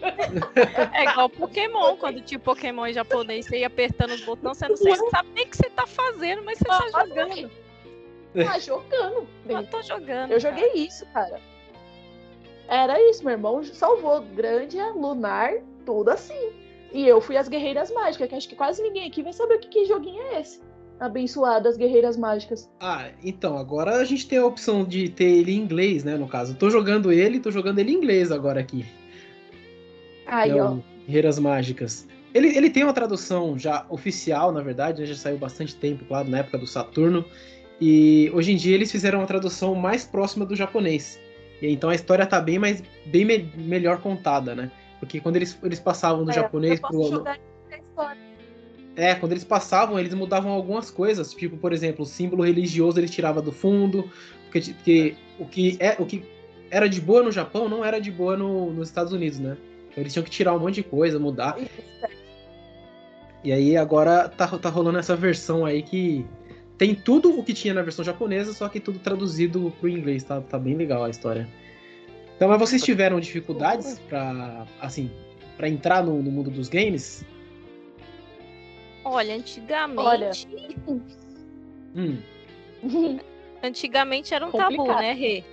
É 0.94 1.06
igual 1.06 1.28
Pokémon, 1.30 1.96
quando 1.98 2.22
tinha 2.22 2.38
Pokémon 2.40 2.86
em 2.86 2.94
japonês, 2.94 3.46
você 3.48 3.60
ia 3.60 3.68
apertando 3.68 4.12
os 4.12 4.22
botões, 4.22 4.58
você 4.58 4.68
não 4.68 4.78
sei- 4.78 4.96
sabe 5.10 5.30
nem 5.34 5.46
o 5.46 5.50
que 5.50 5.58
você 5.58 5.70
tá 5.72 5.88
fazendo, 5.88 6.44
mas 6.44 6.60
você 6.60 6.66
tá 6.66 6.86
Ah, 6.94 7.06
jogando. 7.06 7.52
Tá 8.34 8.58
jogando. 8.60 9.28
Eu 9.48 9.68
tô 9.68 9.82
jogando. 9.82 10.32
Eu 10.32 10.40
cara. 10.40 10.40
joguei 10.40 10.74
isso, 10.74 11.06
cara. 11.08 11.40
Era 12.68 13.00
isso, 13.10 13.24
meu 13.24 13.34
irmão 13.34 13.64
salvou 13.64 14.22
Grandia, 14.22 14.92
Lunar, 14.92 15.54
tudo 15.86 16.10
assim. 16.10 16.52
E 16.94 17.08
eu 17.08 17.20
fui 17.20 17.36
às 17.36 17.48
Guerreiras 17.48 17.92
Mágicas, 17.92 18.30
que 18.30 18.36
acho 18.36 18.50
que 18.50 18.56
quase 18.56 18.82
ninguém 18.82 19.08
aqui 19.08 19.24
vai 19.24 19.34
saber 19.34 19.56
o 19.56 19.60
que, 19.60 19.68
que 19.68 19.86
joguinho 19.86 20.22
é 20.22 20.42
esse. 20.42 20.62
Abençoado, 21.00 21.68
as 21.68 21.76
Guerreiras 21.76 22.16
Mágicas. 22.16 22.70
Ah, 22.80 23.10
então, 23.24 23.58
agora 23.58 23.98
a 23.98 24.06
gente 24.06 24.28
tem 24.28 24.38
a 24.38 24.46
opção 24.46 24.86
de 24.86 25.10
ter 25.10 25.26
ele 25.26 25.54
em 25.54 25.58
inglês, 25.58 26.04
né? 26.04 26.16
No 26.16 26.28
caso, 26.28 26.56
tô 26.56 26.70
jogando 26.70 27.12
ele, 27.12 27.40
tô 27.40 27.52
jogando 27.52 27.80
ele 27.80 27.92
em 27.92 27.96
inglês 27.96 28.32
agora 28.32 28.60
aqui. 28.60 28.86
Aí, 30.26 30.54
né, 30.54 30.64
ó. 30.64 30.78
Guerreiras 31.06 31.40
Mágicas. 31.40 32.08
Ele, 32.34 32.56
ele 32.56 32.70
tem 32.70 32.84
uma 32.84 32.94
tradução 32.94 33.58
já 33.58 33.86
oficial, 33.90 34.52
na 34.52 34.62
verdade, 34.62 35.02
né, 35.02 35.08
já 35.08 35.16
saiu 35.16 35.38
bastante 35.38 35.76
tempo, 35.76 36.06
claro, 36.06 36.30
na 36.30 36.40
época 36.40 36.58
do 36.58 36.68
Saturno. 36.68 37.26
E 37.82 38.32
hoje 38.34 38.52
em 38.54 38.56
dia 38.56 38.76
eles 38.76 38.92
fizeram 38.92 39.20
uma 39.20 39.28
tradução 39.28 39.76
mais 39.76 40.06
próxima 40.06 40.46
do 40.46 40.56
japonês. 40.56 41.20
E 41.62 41.68
então 41.72 41.90
a 41.90 41.96
história 41.96 42.26
tá 42.26 42.40
bem 42.40 42.60
mais 42.60 42.82
bem 43.06 43.26
me- 43.26 43.50
melhor 43.56 44.00
contada, 44.02 44.56
né? 44.56 44.72
Porque 45.00 45.20
quando 45.20 45.36
eles, 45.36 45.58
eles 45.64 45.80
passavam 45.80 46.24
do 46.24 46.32
É, 46.32 46.34
japonês 46.34 46.80
eu 46.80 46.82
posso 46.82 46.98
pro. 47.10 47.18
jogar 47.18 47.40
a 47.72 47.78
história. 47.78 48.22
É, 48.96 49.16
quando 49.16 49.32
eles 49.32 49.44
passavam, 49.44 50.00
eles 50.00 50.14
mudavam 50.14 50.52
algumas 50.52 50.92
coisas. 50.92 51.34
Tipo, 51.34 51.58
por 51.58 51.74
exemplo, 51.74 52.04
o 52.04 52.08
símbolo 52.08 52.44
religioso 52.44 53.00
eles 53.00 53.12
tiravam 53.12 53.44
do 53.44 53.52
fundo. 53.52 54.10
Porque, 54.52 54.72
porque 54.74 55.16
o, 55.40 55.46
que 55.46 55.78
é, 55.80 55.96
o 56.00 56.06
que 56.06 56.24
era 56.70 56.88
de 56.88 57.02
boa 57.02 57.24
no 57.24 57.32
Japão 57.32 57.68
não 57.68 57.84
era 57.84 58.00
de 58.00 58.12
boa 58.12 58.38
no- 58.38 58.72
nos 58.72 58.88
Estados 58.88 59.12
Unidos, 59.12 59.40
né? 59.40 59.58
Então 59.90 60.02
eles 60.04 60.14
tinham 60.14 60.24
que 60.24 60.30
tirar 60.30 60.54
um 60.56 60.60
monte 60.60 60.76
de 60.76 60.84
coisa, 60.84 61.20
mudar. 61.20 61.58
E 63.44 63.52
aí 63.52 63.76
agora 63.76 64.30
tá, 64.30 64.48
tá 64.48 64.70
rolando 64.70 65.00
essa 65.00 65.16
versão 65.16 65.66
aí 65.66 65.82
que 65.82 66.26
tem 66.78 66.96
tudo 66.96 67.38
o 67.38 67.44
que 67.44 67.54
tinha 67.54 67.74
na 67.74 67.82
versão 67.82 68.04
japonesa, 68.04 68.54
só 68.54 68.68
que 68.68 68.80
tudo 68.80 69.00
traduzido 69.00 69.74
pro 69.80 69.90
inglês, 69.90 70.24
tá, 70.24 70.42
tá 70.42 70.58
bem 70.58 70.76
legal 70.76 71.04
a 71.04 71.10
história. 71.10 71.48
Então, 72.36 72.48
mas 72.50 72.60
vocês 72.60 72.82
tiveram 72.82 73.20
dificuldades 73.20 74.00
pra, 74.10 74.66
assim, 74.82 75.10
pra 75.56 75.70
entrar 75.70 76.04
no, 76.04 76.22
no 76.22 76.32
mundo 76.32 76.50
dos 76.50 76.68
games? 76.68 77.24
Olha, 79.06 79.36
antigamente. 79.36 80.00
Olha. 80.00 80.32
Hum, 81.96 82.18
Antigamente 83.64 84.34
era 84.34 84.46
um 84.46 84.52
tabu, 84.52 84.76
Complicado. 84.76 85.02
né, 85.02 85.14
Rê? 85.14 85.44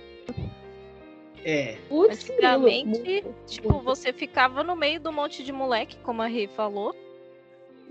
é. 1.45 1.77
Antigamente, 1.89 2.99
grilo, 2.99 3.35
tipo, 3.47 3.79
você 3.79 4.11
ficava 4.11 4.63
no 4.63 4.75
meio 4.75 4.99
do 4.99 5.13
monte 5.13 5.43
de 5.43 5.51
moleque, 5.53 5.97
como 6.03 6.21
a 6.21 6.27
Rê 6.27 6.47
falou. 6.47 6.93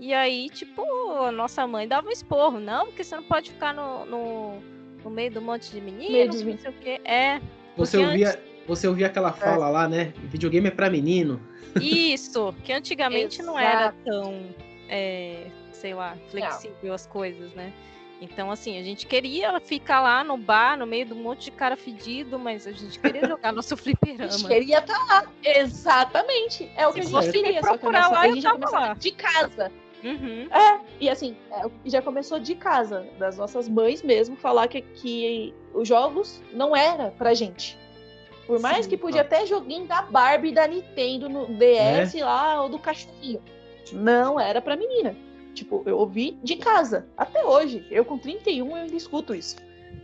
E 0.01 0.15
aí, 0.15 0.49
tipo, 0.49 0.81
a 1.21 1.31
nossa 1.31 1.67
mãe 1.67 1.87
dava 1.87 2.07
um 2.07 2.11
esporro. 2.11 2.59
Não, 2.59 2.87
porque 2.87 3.03
você 3.03 3.15
não 3.15 3.21
pode 3.21 3.51
ficar 3.51 3.71
no, 3.71 4.03
no, 4.07 4.59
no 5.03 5.11
meio 5.11 5.29
do 5.31 5.39
monte 5.39 5.69
de 5.69 5.79
Meio 5.79 5.95
meninos, 5.95 6.41
não 6.41 6.57
sei 6.57 6.71
o 6.71 6.73
quê. 6.73 7.01
É, 7.05 7.39
Você 7.77 7.99
ouvia, 7.99 8.43
você 8.67 8.87
ouvia 8.87 9.05
aquela 9.05 9.31
fala 9.31 9.69
lá, 9.69 9.87
né? 9.87 10.11
Videogame 10.23 10.69
é 10.69 10.71
pra 10.71 10.89
menino. 10.89 11.39
isso. 11.79 12.51
Que 12.63 12.73
antigamente 12.73 13.43
não 13.43 13.59
era 13.59 13.93
tão, 14.03 14.49
é, 14.89 15.45
sei 15.71 15.93
lá, 15.93 16.17
flexível 16.31 16.95
as 16.95 17.05
coisas, 17.05 17.53
né? 17.53 17.71
Então, 18.19 18.49
assim, 18.49 18.79
a 18.79 18.83
gente 18.83 19.05
queria 19.05 19.59
ficar 19.59 20.01
lá 20.01 20.23
no 20.23 20.35
bar, 20.35 20.77
no 20.77 20.87
meio 20.87 21.05
de 21.05 21.13
um 21.13 21.21
monte 21.21 21.45
de 21.45 21.51
cara 21.51 21.75
fedido, 21.77 22.39
mas 22.39 22.65
a 22.65 22.71
gente 22.71 22.97
queria 22.99 23.27
jogar 23.27 23.51
nosso 23.51 23.73
A 23.75 23.77
gente 23.77 23.83
fliperama. 23.99 24.47
queria 24.47 24.79
estar 24.79 24.97
lá. 25.05 25.25
Exatamente. 25.43 26.71
É 26.75 26.87
o 26.87 26.93
que 26.93 27.03
Se 27.03 27.07
a 27.07 27.11
fosse 27.11 27.31
gente 27.31 27.43
queria. 27.43 27.61
Só 27.61 27.67
que 27.67 27.73
a, 27.75 27.77
procurar 27.77 28.01
nossa, 28.01 28.13
lá, 28.13 28.21
a 28.21 28.27
eu 28.27 28.33
gente 28.33 28.43
já 28.43 28.57
tava 28.57 28.79
lá. 28.79 28.93
de 28.95 29.11
casa. 29.11 29.71
Uhum. 30.03 30.47
E 30.99 31.09
assim, 31.09 31.35
é, 31.51 31.63
já 31.85 32.01
começou 32.01 32.39
de 32.39 32.55
casa, 32.55 33.07
das 33.17 33.37
nossas 33.37 33.67
mães 33.67 34.01
mesmo, 34.03 34.35
falar 34.35 34.67
que, 34.67 34.81
que 34.81 35.53
os 35.73 35.87
jogos 35.87 36.41
não 36.53 36.75
era 36.75 37.11
pra 37.11 37.33
gente. 37.33 37.77
Por 38.47 38.59
mais 38.59 38.85
Sim, 38.85 38.89
que 38.89 38.97
podia 38.97 39.21
até 39.21 39.45
joguinho 39.45 39.87
da 39.87 40.01
Barbie 40.01 40.51
da 40.51 40.67
Nintendo 40.67 41.29
no 41.29 41.45
DS 41.47 42.15
É. 42.15 42.25
lá, 42.25 42.61
ou 42.63 42.69
do 42.69 42.79
cachorrinho. 42.79 43.41
Não 43.93 44.39
era 44.39 44.61
pra 44.61 44.75
menina. 44.75 45.15
Tipo, 45.53 45.83
eu 45.85 45.97
ouvi 45.97 46.37
de 46.43 46.55
casa. 46.55 47.07
Até 47.17 47.45
hoje. 47.45 47.85
Eu 47.89 48.05
com 48.05 48.17
31 48.17 48.69
eu 48.69 48.75
ainda 48.75 48.95
escuto 48.95 49.35
isso. 49.35 49.57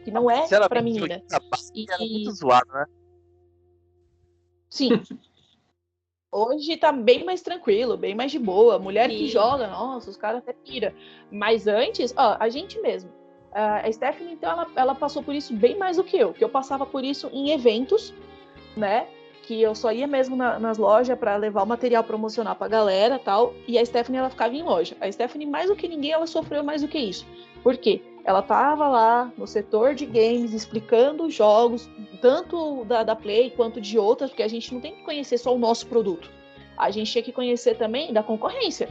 Que 0.03 0.11
não 0.11 0.29
é 0.29 0.47
pra 0.69 0.81
menina. 0.81 1.21
Era 1.31 1.99
muito 1.99 2.31
zoado, 2.31 2.71
né? 2.73 2.85
Sim. 4.69 5.01
Hoje 6.31 6.75
tá 6.77 6.91
bem 6.91 7.23
mais 7.23 7.41
tranquilo, 7.41 7.95
bem 7.97 8.13
mais 8.13 8.31
de 8.31 8.39
boa. 8.39 8.77
Mulher 8.77 9.09
que 9.09 9.17
Sim. 9.19 9.27
joga, 9.27 9.67
nossa, 9.67 10.09
os 10.09 10.17
caras 10.17 10.39
até 10.39 10.53
pira. 10.53 10.93
Mas 11.31 11.67
antes, 11.67 12.13
ó, 12.17 12.35
a 12.39 12.49
gente 12.49 12.79
mesmo. 12.81 13.09
A 13.53 13.89
Stephanie, 13.91 14.33
então, 14.33 14.51
ela, 14.51 14.67
ela 14.75 14.95
passou 14.95 15.23
por 15.23 15.33
isso 15.33 15.53
bem 15.55 15.77
mais 15.77 15.97
do 15.97 16.03
que 16.03 16.17
eu. 16.17 16.33
Que 16.33 16.43
eu 16.43 16.49
passava 16.49 16.85
por 16.85 17.03
isso 17.03 17.29
em 17.33 17.51
eventos, 17.51 18.13
né? 18.75 19.07
que 19.43 19.61
eu 19.61 19.73
só 19.73 19.93
ia 19.93 20.05
mesmo 20.05 20.35
na- 20.35 20.59
nas 20.59 20.77
lojas 20.77 21.17
pra 21.17 21.37
levar 21.37 21.63
o 21.63 21.65
material 21.65 22.03
promocional 22.03 22.53
pra 22.53 22.67
galera 22.67 23.17
tal. 23.17 23.53
E 23.65 23.77
a 23.79 23.85
Stephanie, 23.85 24.19
ela 24.19 24.29
ficava 24.29 24.53
em 24.53 24.61
loja. 24.61 24.97
A 24.99 25.09
Stephanie, 25.09 25.47
mais 25.47 25.69
do 25.69 25.75
que 25.77 25.87
ninguém, 25.87 26.11
ela 26.11 26.27
sofreu 26.27 26.65
mais 26.65 26.81
do 26.81 26.87
que 26.89 26.99
isso. 26.99 27.25
Por 27.63 27.77
quê? 27.77 28.01
Ela 28.27 28.41
tava 28.41 28.89
lá 28.89 29.31
no 29.37 29.47
setor 29.47 29.95
de 29.95 30.05
games 30.05 30.51
explicando 30.51 31.23
os 31.23 31.33
jogos, 31.33 31.89
tanto 32.21 32.83
da, 32.83 33.01
da 33.01 33.15
Play 33.15 33.51
quanto 33.51 33.79
de 33.79 33.97
outras, 33.97 34.29
porque 34.29 34.43
a 34.43 34.49
gente 34.49 34.73
não 34.73 34.81
tem 34.81 34.95
que 34.95 35.03
conhecer 35.03 35.37
só 35.37 35.55
o 35.55 35.57
nosso 35.57 35.87
produto. 35.87 36.29
A 36.77 36.91
gente 36.91 37.09
tinha 37.09 37.23
que 37.23 37.31
conhecer 37.31 37.77
também 37.77 38.11
da 38.11 38.21
concorrência. 38.21 38.89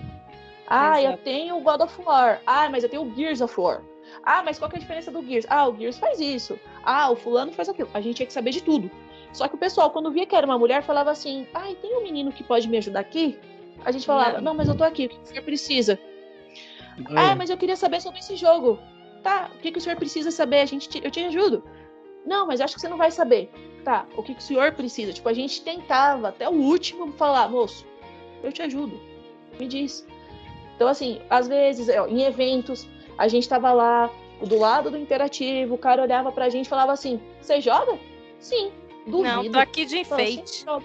Ah, 0.67 1.03
eu 1.03 1.11
Exato. 1.11 1.23
tenho 1.23 1.59
o 1.59 1.61
God 1.61 1.83
of 1.83 2.01
War. 2.01 2.41
Ah, 2.47 2.71
mas 2.71 2.83
eu 2.83 2.89
tenho 2.89 3.03
o 3.03 3.15
Gears 3.15 3.43
of 3.43 3.61
War. 3.61 3.83
Ah, 4.23 4.43
mas 4.43 4.59
qual 4.59 4.71
que 4.71 4.77
é 4.77 4.79
a 4.79 4.81
diferença 4.81 5.11
do 5.11 5.23
Gears? 5.23 5.45
Ah, 5.51 5.69
o 5.69 5.77
Gears 5.77 5.99
faz 5.99 6.19
isso. 6.19 6.59
Ah, 6.83 7.11
o 7.11 7.15
fulano 7.15 7.53
faz 7.53 7.69
aquilo. 7.69 7.91
A 7.93 8.01
gente 8.01 8.17
tinha 8.17 8.27
que 8.27 8.33
saber 8.33 8.53
de 8.53 8.63
tudo. 8.63 8.91
Só 9.35 9.47
que 9.49 9.55
o 9.55 9.59
pessoal, 9.59 9.91
quando 9.91 10.11
via 10.11 10.25
que 10.25 10.35
era 10.35 10.47
uma 10.47 10.59
mulher, 10.59 10.83
falava 10.83 11.11
assim: 11.11 11.47
Ah, 11.53 11.69
tem 11.83 11.95
um 11.95 12.03
menino 12.03 12.33
que 12.33 12.43
pode 12.43 12.67
me 12.67 12.79
ajudar 12.79 13.01
aqui? 13.01 13.39
A 13.85 13.93
gente 13.93 14.07
falava: 14.07 14.39
Não. 14.39 14.45
Não, 14.45 14.55
mas 14.55 14.67
eu 14.67 14.75
tô 14.75 14.83
aqui, 14.83 15.05
o 15.05 15.09
que 15.11 15.29
senhor 15.29 15.45
precisa? 15.45 16.01
É. 17.11 17.19
Ah, 17.19 17.37
mas 17.37 17.51
eu 17.51 17.59
queria 17.59 17.77
saber 17.77 18.01
sobre 18.01 18.21
esse 18.21 18.35
jogo. 18.35 18.79
Tá, 19.27 19.51
o 19.53 19.59
que, 19.59 19.73
que 19.73 19.79
o 19.79 19.81
senhor 19.81 19.97
precisa 19.97 20.31
saber? 20.31 20.61
A 20.61 20.67
gente 20.67 20.89
te- 20.89 21.01
eu 21.05 21.11
te 21.11 21.19
ajudo. 21.25 21.65
Não, 22.25 22.47
mas 22.47 22.61
acho 22.61 22.77
que 22.77 22.81
você 22.81 22.89
não 22.89 22.97
vai 22.97 23.11
saber. 23.11 23.51
Tá, 23.85 24.07
o 24.17 24.23
que, 24.23 24.35
que 24.35 24.41
o 24.41 24.45
senhor 24.45 24.71
precisa? 24.71 25.13
Tipo, 25.13 25.29
a 25.29 25.33
gente 25.33 25.63
tentava 25.63 26.29
até 26.29 26.49
o 26.49 26.53
último 26.53 27.11
falar, 27.15 27.49
moço, 27.49 27.85
eu 28.45 28.53
te 28.53 28.63
ajudo. 28.63 29.01
Me 29.59 29.67
diz. 29.67 30.07
Então, 30.77 30.87
assim, 30.87 31.21
às 31.29 31.49
vezes, 31.49 31.89
ó, 31.89 32.07
em 32.07 32.23
eventos, 32.23 32.87
a 33.19 33.27
gente 33.27 33.49
tava 33.49 33.73
lá, 33.73 34.09
do 34.41 34.57
lado 34.61 34.93
do 34.93 34.97
interativo, 34.97 35.75
o 35.75 35.79
cara 35.79 36.03
olhava 36.03 36.31
pra 36.31 36.49
gente 36.49 36.67
e 36.67 36.69
falava 36.69 36.93
assim: 36.93 37.21
Você 37.41 37.61
joga? 37.61 37.99
Sim, 38.39 38.71
duvido. 39.09 39.23
Não, 39.25 39.51
tô 39.51 39.59
aqui 39.59 39.87
de 39.87 39.99
assim, 40.03 40.13
enfeite. 40.13 40.65
"Joga." 40.65 40.85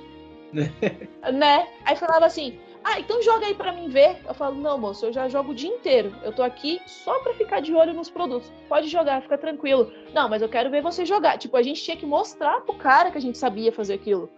né? 1.31 1.67
Aí 1.85 1.95
falava 1.95 2.25
assim: 2.25 2.57
Ah, 2.84 2.99
então 2.99 3.21
joga 3.21 3.45
aí 3.45 3.53
pra 3.53 3.71
mim 3.71 3.89
ver. 3.89 4.17
Eu 4.27 4.34
falo: 4.34 4.55
Não, 4.55 4.77
moço, 4.77 5.05
eu 5.05 5.13
já 5.13 5.27
jogo 5.27 5.51
o 5.51 5.55
dia 5.55 5.69
inteiro. 5.69 6.13
Eu 6.23 6.32
tô 6.34 6.41
aqui 6.41 6.82
só 6.86 7.19
pra 7.19 7.34
ficar 7.34 7.59
de 7.61 7.73
olho 7.75 7.93
nos 7.93 8.09
produtos. 8.09 8.51
Pode 8.67 8.88
jogar, 8.88 9.21
fica 9.21 9.38
tranquilo. 9.38 9.91
Não, 10.13 10.27
mas 10.27 10.41
eu 10.41 10.49
quero 10.49 10.69
ver 10.69 10.82
você 10.82 11.05
jogar. 11.05 11.38
Tipo, 11.38 11.57
a 11.57 11.61
gente 11.61 11.82
tinha 11.84 11.95
que 11.95 12.05
mostrar 12.05 12.61
pro 12.61 12.73
cara 12.75 13.11
que 13.11 13.17
a 13.17 13.21
gente 13.21 13.38
sabia 13.38 13.71
fazer 13.71 13.93
aquilo. 13.93 14.29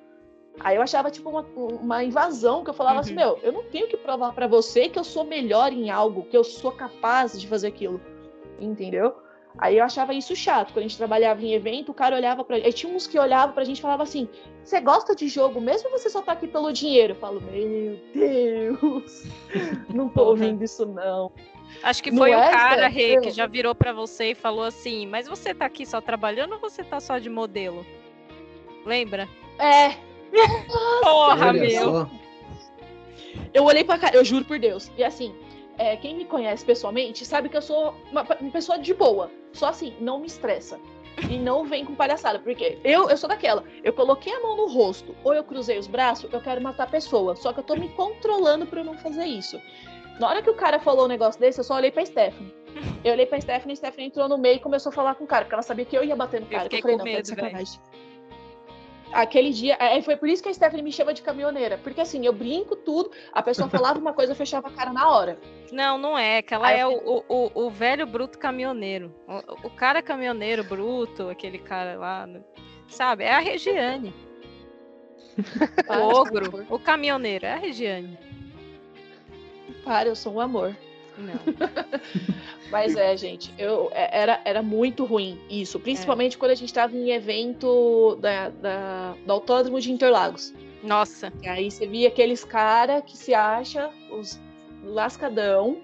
Aí 0.59 0.75
eu 0.75 0.81
achava, 0.83 1.09
tipo, 1.09 1.29
uma, 1.29 1.41
uma 1.55 2.03
invasão, 2.03 2.63
que 2.63 2.69
eu 2.69 2.73
falava 2.75 2.99
assim, 2.99 3.13
Uhum. 3.13 3.19
meu, 3.19 3.39
eu 3.41 3.51
não 3.51 3.63
tenho 3.63 3.87
que 3.87 3.97
provar 3.97 4.33
pra 4.33 4.45
você 4.45 4.87
que 4.87 4.99
eu 4.99 5.03
sou 5.03 5.23
melhor 5.23 5.73
em 5.73 5.89
algo, 5.89 6.25
que 6.25 6.37
eu 6.37 6.43
sou 6.43 6.71
capaz 6.71 7.39
de 7.39 7.47
fazer 7.47 7.67
aquilo. 7.67 7.99
Entendeu? 8.59 9.15
Aí 9.57 9.77
eu 9.77 9.83
achava 9.83 10.13
isso 10.13 10.35
chato. 10.35 10.73
Quando 10.73 10.79
a 10.85 10.87
gente 10.87 10.97
trabalhava 10.97 11.41
em 11.43 11.53
evento, 11.53 11.89
o 11.89 11.93
cara 11.93 12.15
olhava 12.15 12.43
pra 12.43 12.55
Aí 12.55 12.73
tinha 12.73 12.93
uns 12.93 13.05
que 13.05 13.19
olhavam 13.19 13.53
pra 13.53 13.63
gente 13.63 13.77
e 13.77 13.81
falavam 13.81 14.03
assim: 14.03 14.27
Você 14.63 14.79
gosta 14.81 15.15
de 15.15 15.27
jogo 15.27 15.61
mesmo 15.61 15.89
ou 15.89 15.97
você 15.97 16.09
só 16.09 16.21
tá 16.21 16.31
aqui 16.31 16.47
pelo 16.47 16.71
dinheiro? 16.71 17.13
Eu 17.13 17.17
falo, 17.17 17.41
meu 17.41 17.99
Deus, 18.13 19.23
não 19.93 20.09
tô 20.09 20.29
ouvindo 20.29 20.63
isso, 20.63 20.85
não. 20.85 21.31
Acho 21.81 22.03
que 22.03 22.11
Não 22.11 22.19
foi 22.19 22.31
o 22.31 22.39
é, 22.39 22.49
cara? 22.49 22.87
Rê, 22.87 23.19
que 23.19 23.31
já 23.31 23.45
virou 23.47 23.73
pra 23.75 23.93
você 23.93 24.31
e 24.31 24.35
falou 24.35 24.63
assim: 24.65 25.05
Mas 25.05 25.27
você 25.27 25.53
tá 25.53 25.65
aqui 25.65 25.85
só 25.85 26.01
trabalhando 26.01 26.53
ou 26.53 26.59
você 26.59 26.83
tá 26.83 26.99
só 26.99 27.17
de 27.19 27.29
modelo? 27.29 27.85
Lembra? 28.85 29.29
É, 29.59 29.95
Porra, 31.01 31.47
Olha 31.47 31.61
meu. 31.61 31.83
só. 31.83 32.09
eu 33.53 33.63
olhei 33.63 33.83
pra 33.83 33.97
cara, 33.97 34.15
eu 34.15 34.25
juro 34.25 34.45
por 34.45 34.59
Deus. 34.59 34.91
E 34.97 35.03
assim, 35.03 35.33
é, 35.83 35.97
quem 35.97 36.15
me 36.15 36.23
conhece 36.23 36.63
pessoalmente 36.63 37.25
sabe 37.25 37.49
que 37.49 37.57
eu 37.57 37.61
sou 37.61 37.93
uma, 38.09 38.23
pessoa 38.23 38.79
de 38.79 38.93
boa. 38.93 39.29
Só 39.51 39.67
assim, 39.67 39.93
não 39.99 40.19
me 40.19 40.27
estressa. 40.27 40.79
E 41.29 41.37
não 41.37 41.65
vem 41.65 41.85
com 41.85 41.93
palhaçada. 41.93 42.39
Porque 42.39 42.79
eu, 42.83 43.09
eu 43.09 43.17
sou 43.17 43.27
daquela. 43.27 43.63
Eu 43.83 43.91
coloquei 43.91 44.33
a 44.33 44.39
mão 44.39 44.55
no 44.55 44.67
rosto 44.67 45.13
ou 45.23 45.33
eu 45.33 45.43
cruzei 45.43 45.77
os 45.77 45.85
braços, 45.85 46.31
eu 46.31 46.41
quero 46.41 46.61
matar 46.61 46.83
a 46.85 46.87
pessoa. 46.87 47.35
Só 47.35 47.51
que 47.51 47.59
eu 47.59 47.63
tô 47.63 47.75
me 47.75 47.89
controlando 47.89 48.65
pra 48.65 48.79
eu 48.79 48.85
não 48.85 48.97
fazer 48.97 49.25
isso. 49.25 49.59
Na 50.19 50.29
hora 50.29 50.41
que 50.41 50.49
o 50.49 50.55
cara 50.55 50.79
falou 50.79 51.05
um 51.05 51.09
negócio 51.09 51.39
desse, 51.39 51.59
eu 51.59 51.63
só 51.63 51.75
olhei 51.75 51.91
pra 51.91 52.05
Stephanie. 52.05 52.53
Eu 53.03 53.13
olhei 53.13 53.25
pra 53.25 53.39
Stephanie, 53.39 53.73
a 53.73 53.75
Stephanie 53.75 54.07
entrou 54.07 54.29
no 54.29 54.37
meio 54.37 54.55
e 54.55 54.59
começou 54.59 54.89
a 54.89 54.93
falar 54.93 55.15
com 55.15 55.25
o 55.25 55.27
cara, 55.27 55.43
porque 55.43 55.53
ela 55.53 55.61
sabia 55.61 55.85
que 55.85 55.95
eu 55.95 56.03
ia 56.03 56.15
bater 56.15 56.39
no 56.39 56.47
Eu 56.47 56.51
cara. 56.51 56.63
fiquei 56.63 56.79
eu 56.79 56.81
falei, 56.81 56.97
não, 56.97 57.05
tá 57.05 57.21
de 57.21 57.35
medo, 57.35 57.53
velho. 57.53 57.67
Aquele 59.13 59.51
dia, 59.51 59.77
aí 59.79 60.01
foi 60.01 60.15
por 60.17 60.27
isso 60.27 60.41
que 60.41 60.49
a 60.49 60.53
Stephanie 60.53 60.83
me 60.83 60.91
chama 60.91 61.13
de 61.13 61.21
caminhoneira. 61.21 61.77
Porque 61.77 62.01
assim, 62.01 62.25
eu 62.25 62.33
brinco 62.33 62.75
tudo, 62.75 63.11
a 63.31 63.41
pessoa 63.43 63.69
falava 63.69 63.99
uma 63.99 64.13
coisa, 64.13 64.31
eu 64.31 64.35
fechava 64.35 64.67
a 64.67 64.71
cara 64.71 64.91
na 64.91 65.09
hora. 65.09 65.39
Não, 65.71 65.97
não 65.97 66.17
é. 66.17 66.41
Que 66.41 66.53
ela 66.53 66.67
Aí 66.67 66.79
é 66.79 66.83
eu 66.83 66.89
o, 66.91 67.23
o, 67.27 67.45
o- 67.45 67.65
o 67.65 67.69
velho 67.69 68.05
bruto 68.07 68.37
caminhoneiro. 68.39 69.13
O, 69.27 69.67
o 69.67 69.69
cara 69.69 70.01
caminhoneiro 70.01 70.63
bruto, 70.63 71.29
aquele 71.29 71.57
cara 71.59 71.95
lá, 71.97 72.25
né? 72.27 72.41
sabe? 72.87 73.23
É 73.23 73.33
a 73.33 73.39
Regiane. 73.39 74.13
Para, 75.87 76.03
O 76.03 76.09
ogro, 76.15 76.65
o 76.69 76.77
caminhoneiro, 76.77 77.45
é 77.45 77.53
a 77.53 77.57
Regiane. 77.57 78.17
Para, 79.83 80.09
eu 80.09 80.15
sou 80.15 80.33
um 80.35 80.39
amor. 80.39 80.75
Não. 81.17 81.33
Mas 82.73 82.95
é, 82.95 83.15
gente, 83.15 83.53
eu, 83.57 83.89
é- 83.93 84.21
era, 84.21 84.41
era 84.43 84.61
muito 84.61 85.05
ruim 85.05 85.39
isso. 85.49 85.79
Principalmente 85.79 86.37
quando 86.37 86.51
a 86.51 86.55
gente 86.55 86.73
tava 86.73 86.95
em 86.95 87.11
evento 87.11 88.17
da, 88.19 88.49
da, 88.49 89.15
do 89.25 89.31
Autódromo 89.31 89.79
de 89.79 89.91
Interlagos. 89.91 90.53
Nossa, 90.83 91.31
E 91.41 91.47
aí 91.47 91.71
você 91.71 91.87
via 91.87 92.09
aqueles 92.09 92.43
cara 92.43 93.01
que 93.01 93.15
se 93.15 93.33
acha 93.33 93.89
os 94.11 94.37
lascadão 94.83 95.77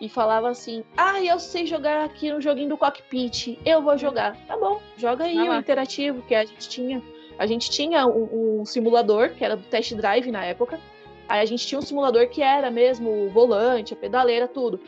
e 0.00 0.08
falava 0.08 0.48
assim: 0.48 0.84
Ah, 0.96 1.20
eu 1.22 1.38
sei 1.38 1.66
jogar 1.66 2.04
aqui 2.04 2.30
no 2.30 2.40
joguinho 2.40 2.68
do 2.68 2.76
cockpit, 2.76 3.58
eu 3.64 3.82
vou 3.82 3.96
jogar. 3.98 4.36
Tá 4.46 4.56
bom, 4.56 4.80
joga 4.96 5.24
aí 5.24 5.34
Vai 5.34 5.44
o 5.48 5.48
lá. 5.52 5.58
interativo, 5.58 6.22
que 6.22 6.34
a 6.34 6.44
gente 6.44 6.68
tinha. 6.68 7.02
A 7.38 7.46
gente 7.46 7.70
tinha 7.70 8.06
um, 8.06 8.60
um 8.60 8.64
simulador, 8.64 9.30
que 9.30 9.44
era 9.44 9.56
do 9.56 9.62
test 9.64 9.92
drive 9.94 10.30
na 10.30 10.44
época. 10.44 10.80
Aí 11.28 11.40
a 11.40 11.44
gente 11.44 11.66
tinha 11.66 11.78
um 11.78 11.82
simulador 11.82 12.28
que 12.28 12.40
era 12.40 12.70
mesmo 12.70 13.10
o 13.26 13.30
volante, 13.30 13.92
a 13.92 13.96
pedaleira, 13.96 14.46
tudo. 14.46 14.80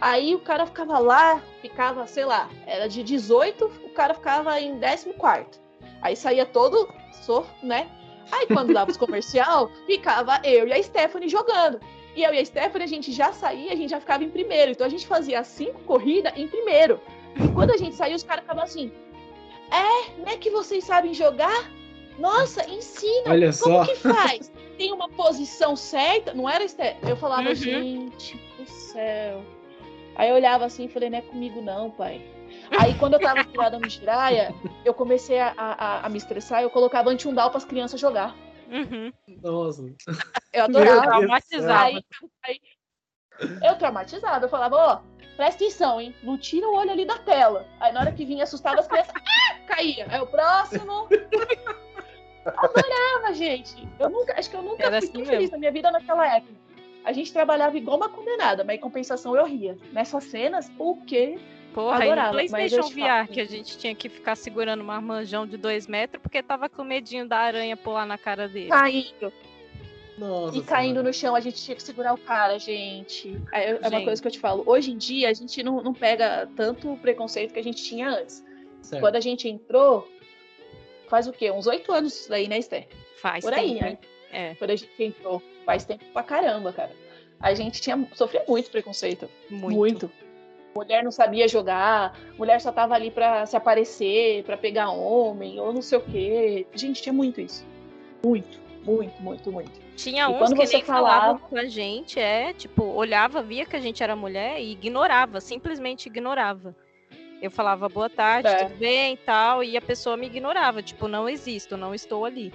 Aí 0.00 0.34
o 0.34 0.38
cara 0.38 0.64
ficava 0.66 0.98
lá, 0.98 1.42
ficava, 1.60 2.06
sei 2.06 2.24
lá, 2.24 2.48
era 2.66 2.88
de 2.88 3.02
18, 3.02 3.64
o 3.84 3.90
cara 3.90 4.14
ficava 4.14 4.58
em 4.60 4.78
14. 4.80 5.60
Aí 6.00 6.16
saía 6.16 6.46
todo, 6.46 6.88
so, 7.12 7.44
né? 7.62 7.88
Aí 8.32 8.46
quando 8.46 8.72
dava 8.72 8.90
os 8.90 8.96
comercial, 8.98 9.70
ficava 9.86 10.40
eu 10.42 10.66
e 10.66 10.72
a 10.72 10.82
Stephanie 10.82 11.28
jogando. 11.28 11.80
E 12.16 12.22
eu 12.22 12.32
e 12.32 12.38
a 12.38 12.44
Stephanie, 12.44 12.84
a 12.84 12.88
gente 12.88 13.12
já 13.12 13.32
saía, 13.32 13.72
a 13.72 13.76
gente 13.76 13.90
já 13.90 14.00
ficava 14.00 14.24
em 14.24 14.30
primeiro. 14.30 14.72
Então 14.72 14.86
a 14.86 14.90
gente 14.90 15.06
fazia 15.06 15.44
cinco 15.44 15.80
corridas 15.82 16.32
em 16.36 16.48
primeiro. 16.48 17.00
E 17.36 17.48
quando 17.52 17.70
a 17.72 17.76
gente 17.76 17.94
saía, 17.94 18.16
os 18.16 18.22
caras 18.24 18.42
ficavam 18.42 18.64
assim: 18.64 18.90
É, 19.70 20.10
né 20.22 20.36
que 20.38 20.50
vocês 20.50 20.82
sabem 20.84 21.12
jogar? 21.14 21.70
Nossa, 22.18 22.68
ensina! 22.68 23.30
Olha 23.30 23.52
Como 23.52 23.76
só. 23.76 23.86
que 23.86 23.96
faz? 23.96 24.50
Tem 24.76 24.92
uma 24.92 25.08
posição 25.08 25.76
certa? 25.76 26.34
Não 26.34 26.48
era, 26.48 26.66
Steph? 26.66 26.96
Eu 27.06 27.16
falava, 27.16 27.50
Uhum. 27.50 27.54
gente 27.54 28.36
do 28.58 28.66
céu. 28.66 29.42
Aí 30.20 30.28
eu 30.28 30.34
olhava 30.34 30.66
assim 30.66 30.84
e 30.84 30.88
falei, 30.88 31.08
não 31.08 31.16
é 31.16 31.22
comigo 31.22 31.62
não, 31.62 31.90
pai. 31.90 32.20
Aí 32.78 32.92
quando 32.98 33.14
eu 33.14 33.20
tava 33.20 33.42
virada 33.42 33.78
no 33.78 33.88
giraia, 33.88 34.54
eu 34.84 34.92
comecei 34.92 35.40
a, 35.40 35.54
a, 35.56 36.04
a 36.04 36.08
me 36.10 36.18
estressar, 36.18 36.60
eu 36.60 36.68
colocava 36.68 37.08
anti-undal 37.08 37.50
pras 37.50 37.64
crianças 37.64 37.98
jogar. 37.98 38.36
uhum. 38.70 39.10
Nossa. 39.42 39.82
Eu 40.52 40.64
adorava. 40.64 41.00
Traumatizava. 41.00 41.84
Aí, 41.84 42.04
aí 42.44 42.60
eu 43.62 43.78
traumatizada, 43.78 44.44
eu 44.44 44.50
falava, 44.50 44.76
ó, 44.76 45.00
presta 45.38 45.64
atenção, 45.64 45.98
hein? 45.98 46.14
Não 46.22 46.36
tira 46.36 46.68
o 46.68 46.76
olho 46.76 46.90
ali 46.90 47.06
da 47.06 47.16
tela. 47.16 47.66
Aí 47.80 47.90
na 47.90 48.00
hora 48.00 48.12
que 48.12 48.26
vinha 48.26 48.44
assustava 48.44 48.80
as 48.80 48.88
crianças, 48.88 49.14
ah, 49.16 49.58
caía. 49.66 50.06
Aí 50.10 50.20
o 50.20 50.26
próximo. 50.26 51.08
Adorava, 52.44 53.32
gente. 53.32 53.88
Eu 53.98 54.10
nunca, 54.10 54.38
acho 54.38 54.50
que 54.50 54.56
eu 54.56 54.62
nunca 54.62 54.84
Era 54.84 55.00
fui 55.00 55.08
assim 55.08 55.24
feliz 55.24 55.50
na 55.50 55.56
minha 55.56 55.72
vida 55.72 55.90
naquela 55.90 56.36
época. 56.36 56.60
A 57.04 57.12
gente 57.12 57.32
trabalhava 57.32 57.76
igual 57.76 57.96
uma 57.96 58.08
condenada, 58.08 58.62
mas 58.64 58.76
em 58.76 58.80
compensação 58.80 59.36
eu 59.36 59.44
ria. 59.46 59.76
Nessas 59.92 60.24
cenas, 60.24 60.70
o 60.78 60.96
quê? 60.96 61.38
Porra, 61.72 62.02
Adorava, 62.02 62.42
e 62.42 62.46
no 62.46 62.52
mas 62.52 62.72
eu 62.72 62.80
PlayStation 62.80 62.88
te 62.88 63.00
falo. 63.00 63.24
VR, 63.24 63.32
que 63.32 63.40
a 63.40 63.44
gente 63.44 63.78
tinha 63.78 63.94
que 63.94 64.08
ficar 64.08 64.36
segurando 64.36 64.82
um 64.82 64.90
armanjão 64.90 65.46
de 65.46 65.56
dois 65.56 65.86
metros 65.86 66.20
porque 66.20 66.42
tava 66.42 66.68
com 66.68 66.82
medinho 66.82 67.26
da 67.28 67.38
aranha 67.38 67.76
pular 67.76 68.06
na 68.06 68.18
cara 68.18 68.48
dele. 68.48 68.68
Caindo. 68.68 69.32
Nossa. 70.18 70.58
E 70.58 70.62
caindo 70.62 70.94
Senhora. 70.94 71.08
no 71.08 71.14
chão, 71.14 71.34
a 71.34 71.40
gente 71.40 71.62
tinha 71.64 71.74
que 71.74 71.82
segurar 71.82 72.12
o 72.12 72.18
cara, 72.18 72.58
gente. 72.58 73.40
É, 73.52 73.70
é 73.70 73.78
uma 73.78 73.90
Gente. 73.90 74.04
coisa 74.04 74.20
que 74.20 74.28
eu 74.28 74.32
te 74.32 74.38
falo. 74.38 74.62
Hoje 74.66 74.90
em 74.90 74.98
dia, 74.98 75.30
a 75.30 75.32
gente 75.32 75.62
não, 75.62 75.82
não 75.82 75.94
pega 75.94 76.46
tanto 76.54 76.92
o 76.92 76.98
preconceito 76.98 77.54
que 77.54 77.58
a 77.58 77.64
gente 77.64 77.82
tinha 77.82 78.10
antes. 78.10 78.44
Certo. 78.82 79.00
Quando 79.00 79.16
a 79.16 79.20
gente 79.20 79.48
entrou, 79.48 80.06
faz 81.08 81.26
o 81.26 81.32
quê? 81.32 81.50
Uns 81.50 81.66
oito 81.66 81.90
anos 81.92 82.14
isso 82.20 82.28
daí, 82.28 82.48
né, 82.48 82.58
Esther? 82.58 82.86
Faz 83.16 83.42
Por 83.42 83.54
aí, 83.54 83.74
tempo, 83.74 83.84
né? 83.84 83.98
É, 84.32 84.54
Quando 84.54 84.70
a 84.70 84.76
gente 84.76 84.90
entrou, 85.02 85.42
faz 85.66 85.84
tempo 85.84 86.04
pra 86.12 86.22
caramba, 86.22 86.72
cara. 86.72 86.92
A 87.40 87.54
gente 87.54 87.80
tinha 87.80 88.06
sofria 88.14 88.44
muito 88.46 88.70
preconceito. 88.70 89.28
muito. 89.50 89.76
Muito. 89.76 90.10
Mulher 90.74 91.02
não 91.02 91.10
sabia 91.10 91.48
jogar, 91.48 92.16
mulher 92.38 92.60
só 92.60 92.70
tava 92.70 92.94
ali 92.94 93.10
pra 93.10 93.44
se 93.44 93.56
aparecer, 93.56 94.44
pra 94.44 94.56
pegar 94.56 94.90
homem, 94.90 95.58
ou 95.58 95.72
não 95.72 95.82
sei 95.82 95.98
o 95.98 96.00
quê. 96.02 96.64
Gente, 96.72 97.02
tinha 97.02 97.12
muito 97.12 97.40
isso. 97.40 97.66
Muito, 98.24 98.56
muito, 98.84 99.20
muito, 99.20 99.50
muito. 99.50 99.72
Tinha 99.96 100.24
E 100.24 100.26
uns 100.28 100.52
que 100.52 100.66
nem 100.76 100.82
falavam 100.84 101.38
falava- 101.38 101.38
com 101.48 101.56
a 101.58 101.64
gente, 101.64 102.20
é, 102.20 102.52
tipo, 102.52 102.84
olhava, 102.84 103.42
via 103.42 103.66
que 103.66 103.74
a 103.74 103.80
gente 103.80 104.00
era 104.00 104.14
mulher 104.14 104.60
e 104.60 104.70
ignorava, 104.70 105.40
simplesmente 105.40 106.06
ignorava. 106.06 106.74
Eu 107.42 107.50
falava 107.50 107.88
boa 107.88 108.08
tarde, 108.08 108.48
É. 108.48 108.64
tudo 108.66 108.76
bem 108.78 109.14
e 109.14 109.16
tal, 109.16 109.64
e 109.64 109.76
a 109.76 109.80
pessoa 109.82 110.16
me 110.16 110.26
ignorava, 110.26 110.82
tipo, 110.82 111.08
não 111.08 111.28
existo, 111.28 111.76
não 111.76 111.92
estou 111.94 112.24
ali. 112.24 112.52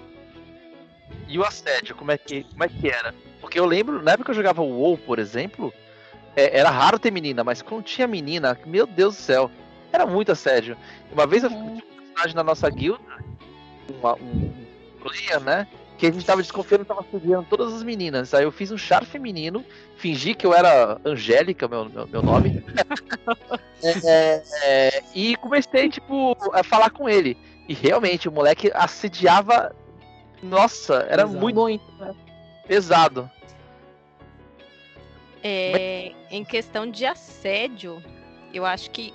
E 1.27 1.37
o 1.39 1.43
assédio, 1.43 1.95
como 1.95 2.11
é 2.11 2.17
que, 2.17 2.43
como 2.43 2.63
é 2.63 2.67
que 2.67 2.89
era? 2.89 3.13
Porque 3.41 3.59
eu 3.59 3.65
lembro, 3.65 4.01
na 4.01 4.11
época 4.11 4.25
que 4.25 4.31
eu 4.31 4.35
jogava 4.35 4.61
o 4.61 4.69
WoW, 4.69 4.97
por 4.97 5.19
exemplo, 5.19 5.73
é, 6.35 6.59
era 6.59 6.69
raro 6.69 6.99
ter 6.99 7.11
menina, 7.11 7.43
mas 7.43 7.61
quando 7.61 7.83
tinha 7.83 8.07
menina, 8.07 8.57
meu 8.65 8.85
Deus 8.85 9.15
do 9.15 9.21
céu, 9.21 9.51
era 9.91 10.05
muito 10.05 10.31
assédio. 10.31 10.77
Uma 11.11 11.25
vez 11.25 11.43
eu 11.43 11.49
fiz 11.49 11.59
um 11.59 11.79
personagem 11.79 12.35
na 12.35 12.43
nossa 12.43 12.69
guilda, 12.69 13.03
uma, 13.99 14.15
um 14.15 14.51
player, 15.01 15.39
né? 15.39 15.67
Que 15.97 16.07
a 16.07 16.11
gente 16.11 16.25
tava 16.25 16.41
desconfiando 16.41 16.83
tava 16.83 17.05
seguindo 17.09 17.45
todas 17.49 17.73
as 17.73 17.81
meninas. 17.81 18.33
Aí 18.33 18.43
eu 18.43 18.51
fiz 18.51 18.69
um 18.71 18.77
char 18.77 19.05
feminino, 19.05 19.63
fingi 19.95 20.33
que 20.35 20.45
eu 20.45 20.53
era 20.53 20.99
Angélica, 21.05 21.67
meu, 21.67 21.85
meu, 21.85 22.05
meu 22.07 22.21
nome. 22.21 22.61
é, 24.03 24.43
é, 24.63 25.03
e 25.13 25.37
comecei, 25.37 25.89
tipo, 25.89 26.35
a 26.53 26.63
falar 26.63 26.89
com 26.89 27.07
ele. 27.07 27.37
E 27.67 27.73
realmente, 27.73 28.27
o 28.27 28.31
moleque 28.31 28.69
assediava. 28.73 29.73
Nossa, 30.43 31.05
era 31.09 31.23
Pesado. 31.23 31.39
muito 31.39 31.55
Muito. 31.59 31.91
né? 31.99 32.15
pesado. 32.67 33.29
É, 35.43 36.11
em 36.31 36.43
questão 36.43 36.89
de 36.89 37.05
assédio, 37.05 38.01
eu 38.53 38.65
acho 38.65 38.89
que 38.91 39.13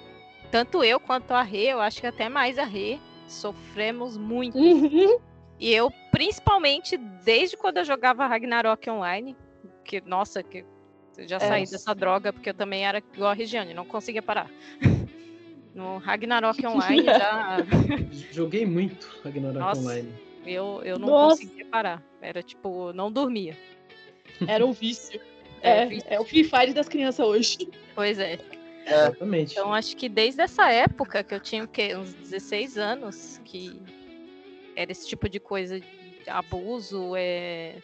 tanto 0.51 0.85
eu 0.85 1.01
quanto 1.01 1.33
a 1.33 1.43
Rê, 1.43 1.73
eu 1.73 1.81
acho 1.81 2.01
que 2.01 2.07
até 2.07 2.29
mais 2.29 2.59
a 2.59 2.65
Rê, 2.65 2.99
sofremos 3.27 4.17
muito. 4.17 4.57
Uhum. 4.57 5.19
E 5.59 5.73
eu, 5.75 5.91
principalmente, 6.13 6.97
desde 6.97 7.57
quando 7.57 7.79
eu 7.79 7.85
jogava 7.85 8.27
Ragnarok 8.27 8.89
Online, 8.89 9.37
que, 9.85 10.01
nossa, 10.03 10.43
que 10.43 10.65
eu 11.19 11.29
já 11.29 11.37
É. 11.37 11.41
saí 11.41 11.65
dessa 11.67 11.95
droga, 11.95 12.33
porque 12.33 12.51
eu 12.51 12.55
também 12.55 12.87
era 12.87 12.99
igual 12.99 13.31
a 13.31 13.35
Regiane, 13.35 13.75
não 13.75 13.85
conseguia 13.85 14.23
parar. 14.23 14.49
No 15.73 15.99
Ragnarok 15.99 16.67
Online 16.67 17.05
já 17.07 17.59
Joguei 18.33 18.67
muito 18.67 19.09
Ragnarok 19.23 19.61
Nossa. 19.61 19.81
Online. 19.81 20.13
Eu, 20.47 20.81
eu 20.85 20.99
não 20.99 21.09
Nossa. 21.09 21.43
conseguia 21.43 21.67
parar. 21.67 22.03
Era 22.21 22.43
tipo, 22.43 22.93
não 22.93 23.11
dormia. 23.11 23.57
Era 24.47 24.65
um 24.65 24.73
vício. 24.73 25.21
É, 25.63 25.85
um 25.85 25.89
vício. 25.91 26.09
é 26.09 26.19
o 26.19 26.25
Free 26.25 26.43
Fire 26.43 26.73
das 26.73 26.89
crianças 26.89 27.21
hoje. 27.21 27.69
Pois 27.95 28.19
é. 28.19 28.39
Exatamente. 28.87 29.53
Então 29.53 29.75
acho 29.75 29.95
que 29.95 30.09
desde 30.09 30.41
essa 30.41 30.71
época, 30.73 31.23
que 31.23 31.35
eu 31.35 31.41
tinha 31.41 31.65
o 31.65 31.69
quê? 31.69 31.95
uns 31.95 32.15
16 32.15 32.79
anos, 32.79 33.41
que 33.45 33.79
era 34.75 34.91
esse 34.91 35.07
tipo 35.07 35.29
de 35.29 35.39
coisa, 35.39 35.79
de 35.79 35.87
abuso, 36.27 37.15
é... 37.15 37.77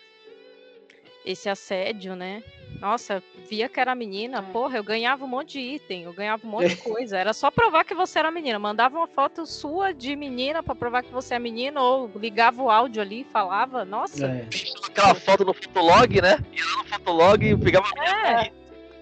esse 1.22 1.50
assédio, 1.50 2.16
né? 2.16 2.42
Nossa, 2.80 3.22
via 3.48 3.68
que 3.68 3.80
era 3.80 3.94
menina, 3.94 4.38
É. 4.38 4.52
porra, 4.52 4.76
eu 4.78 4.84
ganhava 4.84 5.24
um 5.24 5.28
monte 5.28 5.52
de 5.54 5.60
item, 5.60 6.02
eu 6.02 6.12
ganhava 6.12 6.46
um 6.46 6.50
monte 6.50 6.68
de 6.68 6.76
coisa. 6.82 7.16
Era 7.18 7.32
só 7.32 7.50
provar 7.50 7.84
que 7.84 7.94
você 7.94 8.18
era 8.18 8.30
menina. 8.30 8.58
Mandava 8.58 8.96
uma 8.98 9.06
foto 9.06 9.46
sua 9.46 9.92
de 9.94 10.14
menina 10.16 10.62
pra 10.62 10.74
provar 10.74 11.02
que 11.02 11.12
você 11.12 11.34
é 11.34 11.38
menina, 11.38 11.80
ou 11.80 12.10
ligava 12.16 12.62
o 12.62 12.70
áudio 12.70 13.00
ali 13.02 13.20
e 13.22 13.24
falava, 13.24 13.84
nossa, 13.84 14.26
É. 14.26 14.48
Aquela 14.86 15.14
foto 15.14 15.44
no 15.44 15.52
Fotolog, 15.54 16.20
né? 16.20 16.38
Ia 16.52 16.64
lá 16.64 16.76
no 16.78 16.84
Fotolog 16.84 17.44
e 17.44 17.56
pegava. 17.56 17.86
É. 18.02 18.50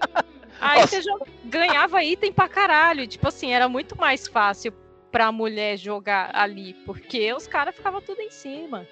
Aí 0.60 0.80
Nossa. 0.80 0.96
você 0.96 1.02
já 1.02 1.12
ganhava 1.44 2.02
item 2.02 2.32
pra 2.32 2.48
caralho. 2.48 3.06
Tipo 3.06 3.28
assim, 3.28 3.52
era 3.52 3.68
muito 3.68 3.98
mais 3.98 4.26
fácil 4.28 4.72
pra 5.10 5.30
mulher 5.30 5.76
jogar 5.76 6.30
ali, 6.34 6.74
porque 6.86 7.32
os 7.34 7.46
caras 7.46 7.74
ficavam 7.74 8.00
tudo 8.00 8.20
em 8.20 8.30
cima. 8.30 8.86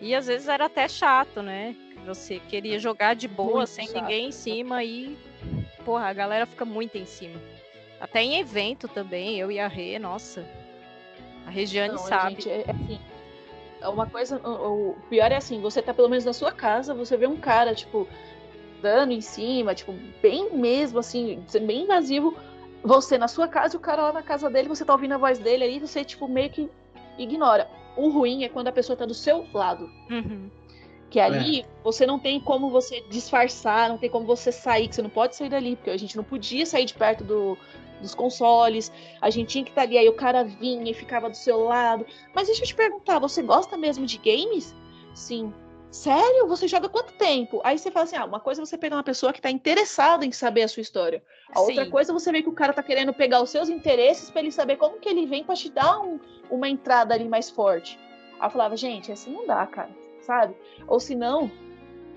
E 0.00 0.14
às 0.14 0.26
vezes 0.26 0.48
era 0.48 0.66
até 0.66 0.88
chato, 0.88 1.42
né? 1.42 1.74
Você 2.06 2.38
queria 2.38 2.78
jogar 2.78 3.14
de 3.14 3.26
boa, 3.26 3.58
Muito 3.58 3.68
sem 3.68 3.86
chato. 3.86 4.00
ninguém 4.00 4.28
em 4.28 4.32
cima 4.32 4.82
e. 4.84 5.16
Porra, 5.84 6.06
a 6.06 6.12
galera 6.12 6.46
fica 6.46 6.64
muito 6.64 6.96
em 6.96 7.04
cima. 7.04 7.40
Até 8.00 8.22
em 8.22 8.38
evento 8.38 8.88
também, 8.88 9.38
eu 9.38 9.50
e 9.50 9.58
a 9.58 9.66
Rê, 9.66 9.98
nossa. 9.98 10.46
A 11.46 11.50
Regiane 11.50 11.94
Não, 11.94 11.98
sabe. 11.98 12.30
gente, 12.30 12.50
é, 12.50 12.64
é 12.66 12.70
assim. 12.70 13.00
É 13.80 13.88
uma 13.88 14.06
coisa. 14.06 14.38
O, 14.38 14.90
o 14.90 14.96
pior 15.08 15.30
é 15.30 15.36
assim, 15.36 15.60
você 15.60 15.82
tá 15.82 15.92
pelo 15.92 16.08
menos 16.08 16.24
na 16.24 16.32
sua 16.32 16.52
casa, 16.52 16.94
você 16.94 17.16
vê 17.16 17.26
um 17.26 17.36
cara, 17.36 17.74
tipo, 17.74 18.08
dando 18.80 19.12
em 19.12 19.20
cima, 19.20 19.74
tipo, 19.74 19.92
bem 20.22 20.52
mesmo, 20.54 20.98
assim, 20.98 21.42
bem 21.62 21.82
invasivo. 21.82 22.36
Você 22.82 23.18
na 23.18 23.28
sua 23.28 23.48
casa 23.48 23.74
e 23.74 23.78
o 23.78 23.80
cara 23.80 24.02
lá 24.02 24.12
na 24.12 24.22
casa 24.22 24.48
dele, 24.48 24.68
você 24.68 24.84
tá 24.84 24.92
ouvindo 24.92 25.14
a 25.14 25.18
voz 25.18 25.38
dele 25.38 25.64
aí, 25.64 25.80
você, 25.80 26.04
tipo, 26.04 26.28
meio 26.28 26.50
que 26.50 26.70
ignora. 27.18 27.68
O 27.96 28.08
ruim 28.10 28.44
é 28.44 28.48
quando 28.48 28.68
a 28.68 28.72
pessoa 28.72 28.96
tá 28.96 29.06
do 29.06 29.14
seu 29.14 29.46
lado. 29.52 29.90
Uhum. 30.10 30.50
Que 31.10 31.20
ali 31.20 31.64
você 31.84 32.04
não 32.04 32.18
tem 32.18 32.40
como 32.40 32.68
você 32.68 33.00
disfarçar, 33.08 33.88
não 33.88 33.96
tem 33.98 34.10
como 34.10 34.26
você 34.26 34.50
sair, 34.50 34.88
que 34.88 34.94
você 34.94 35.02
não 35.02 35.10
pode 35.10 35.36
sair 35.36 35.48
dali, 35.48 35.76
porque 35.76 35.90
a 35.90 35.96
gente 35.96 36.16
não 36.16 36.24
podia 36.24 36.66
sair 36.66 36.84
de 36.84 36.94
perto 36.94 37.22
do, 37.22 37.56
dos 38.00 38.14
consoles, 38.14 38.90
a 39.20 39.30
gente 39.30 39.48
tinha 39.48 39.64
que 39.64 39.70
estar 39.70 39.82
ali, 39.82 39.96
aí 39.96 40.08
o 40.08 40.14
cara 40.14 40.42
vinha 40.42 40.90
e 40.90 40.94
ficava 40.94 41.30
do 41.30 41.36
seu 41.36 41.64
lado. 41.64 42.04
Mas 42.34 42.48
deixa 42.48 42.62
eu 42.62 42.66
te 42.66 42.74
perguntar, 42.74 43.18
você 43.20 43.40
gosta 43.42 43.76
mesmo 43.76 44.04
de 44.04 44.18
games? 44.18 44.74
Sim. 45.14 45.52
Sério? 45.90 46.46
Você 46.48 46.66
joga 46.68 46.88
quanto 46.88 47.14
tempo? 47.14 47.60
Aí 47.64 47.78
você 47.78 47.90
fala 47.90 48.04
assim: 48.04 48.16
ah, 48.16 48.24
uma 48.24 48.40
coisa 48.40 48.60
é 48.60 48.66
você 48.66 48.76
pegar 48.76 48.96
uma 48.96 49.02
pessoa 49.04 49.32
que 49.32 49.40
tá 49.40 49.50
interessada 49.50 50.26
em 50.26 50.32
saber 50.32 50.64
a 50.64 50.68
sua 50.68 50.82
história. 50.82 51.22
A 51.54 51.60
outra 51.60 51.84
Sim. 51.84 51.90
coisa 51.90 52.12
é 52.12 52.14
você 52.14 52.30
ver 52.32 52.42
que 52.42 52.48
o 52.48 52.52
cara 52.52 52.72
tá 52.72 52.82
querendo 52.82 53.14
pegar 53.14 53.40
os 53.40 53.48
seus 53.48 53.68
interesses 53.70 54.28
pra 54.30 54.42
ele 54.42 54.50
saber 54.52 54.76
como 54.76 54.98
que 54.98 55.08
ele 55.08 55.24
vem 55.24 55.44
pra 55.44 55.54
te 55.54 55.70
dar 55.70 56.00
um- 56.00 56.18
uma 56.50 56.68
entrada 56.68 57.14
ali 57.14 57.26
mais 57.28 57.48
forte. 57.48 57.98
Aí 58.38 58.46
eu 58.46 58.50
falava, 58.50 58.76
gente, 58.76 59.10
assim 59.10 59.32
não 59.32 59.46
dá, 59.46 59.64
cara, 59.66 59.88
sabe? 60.26 60.54
Ou 60.86 60.98
se 60.98 61.14
não, 61.14 61.50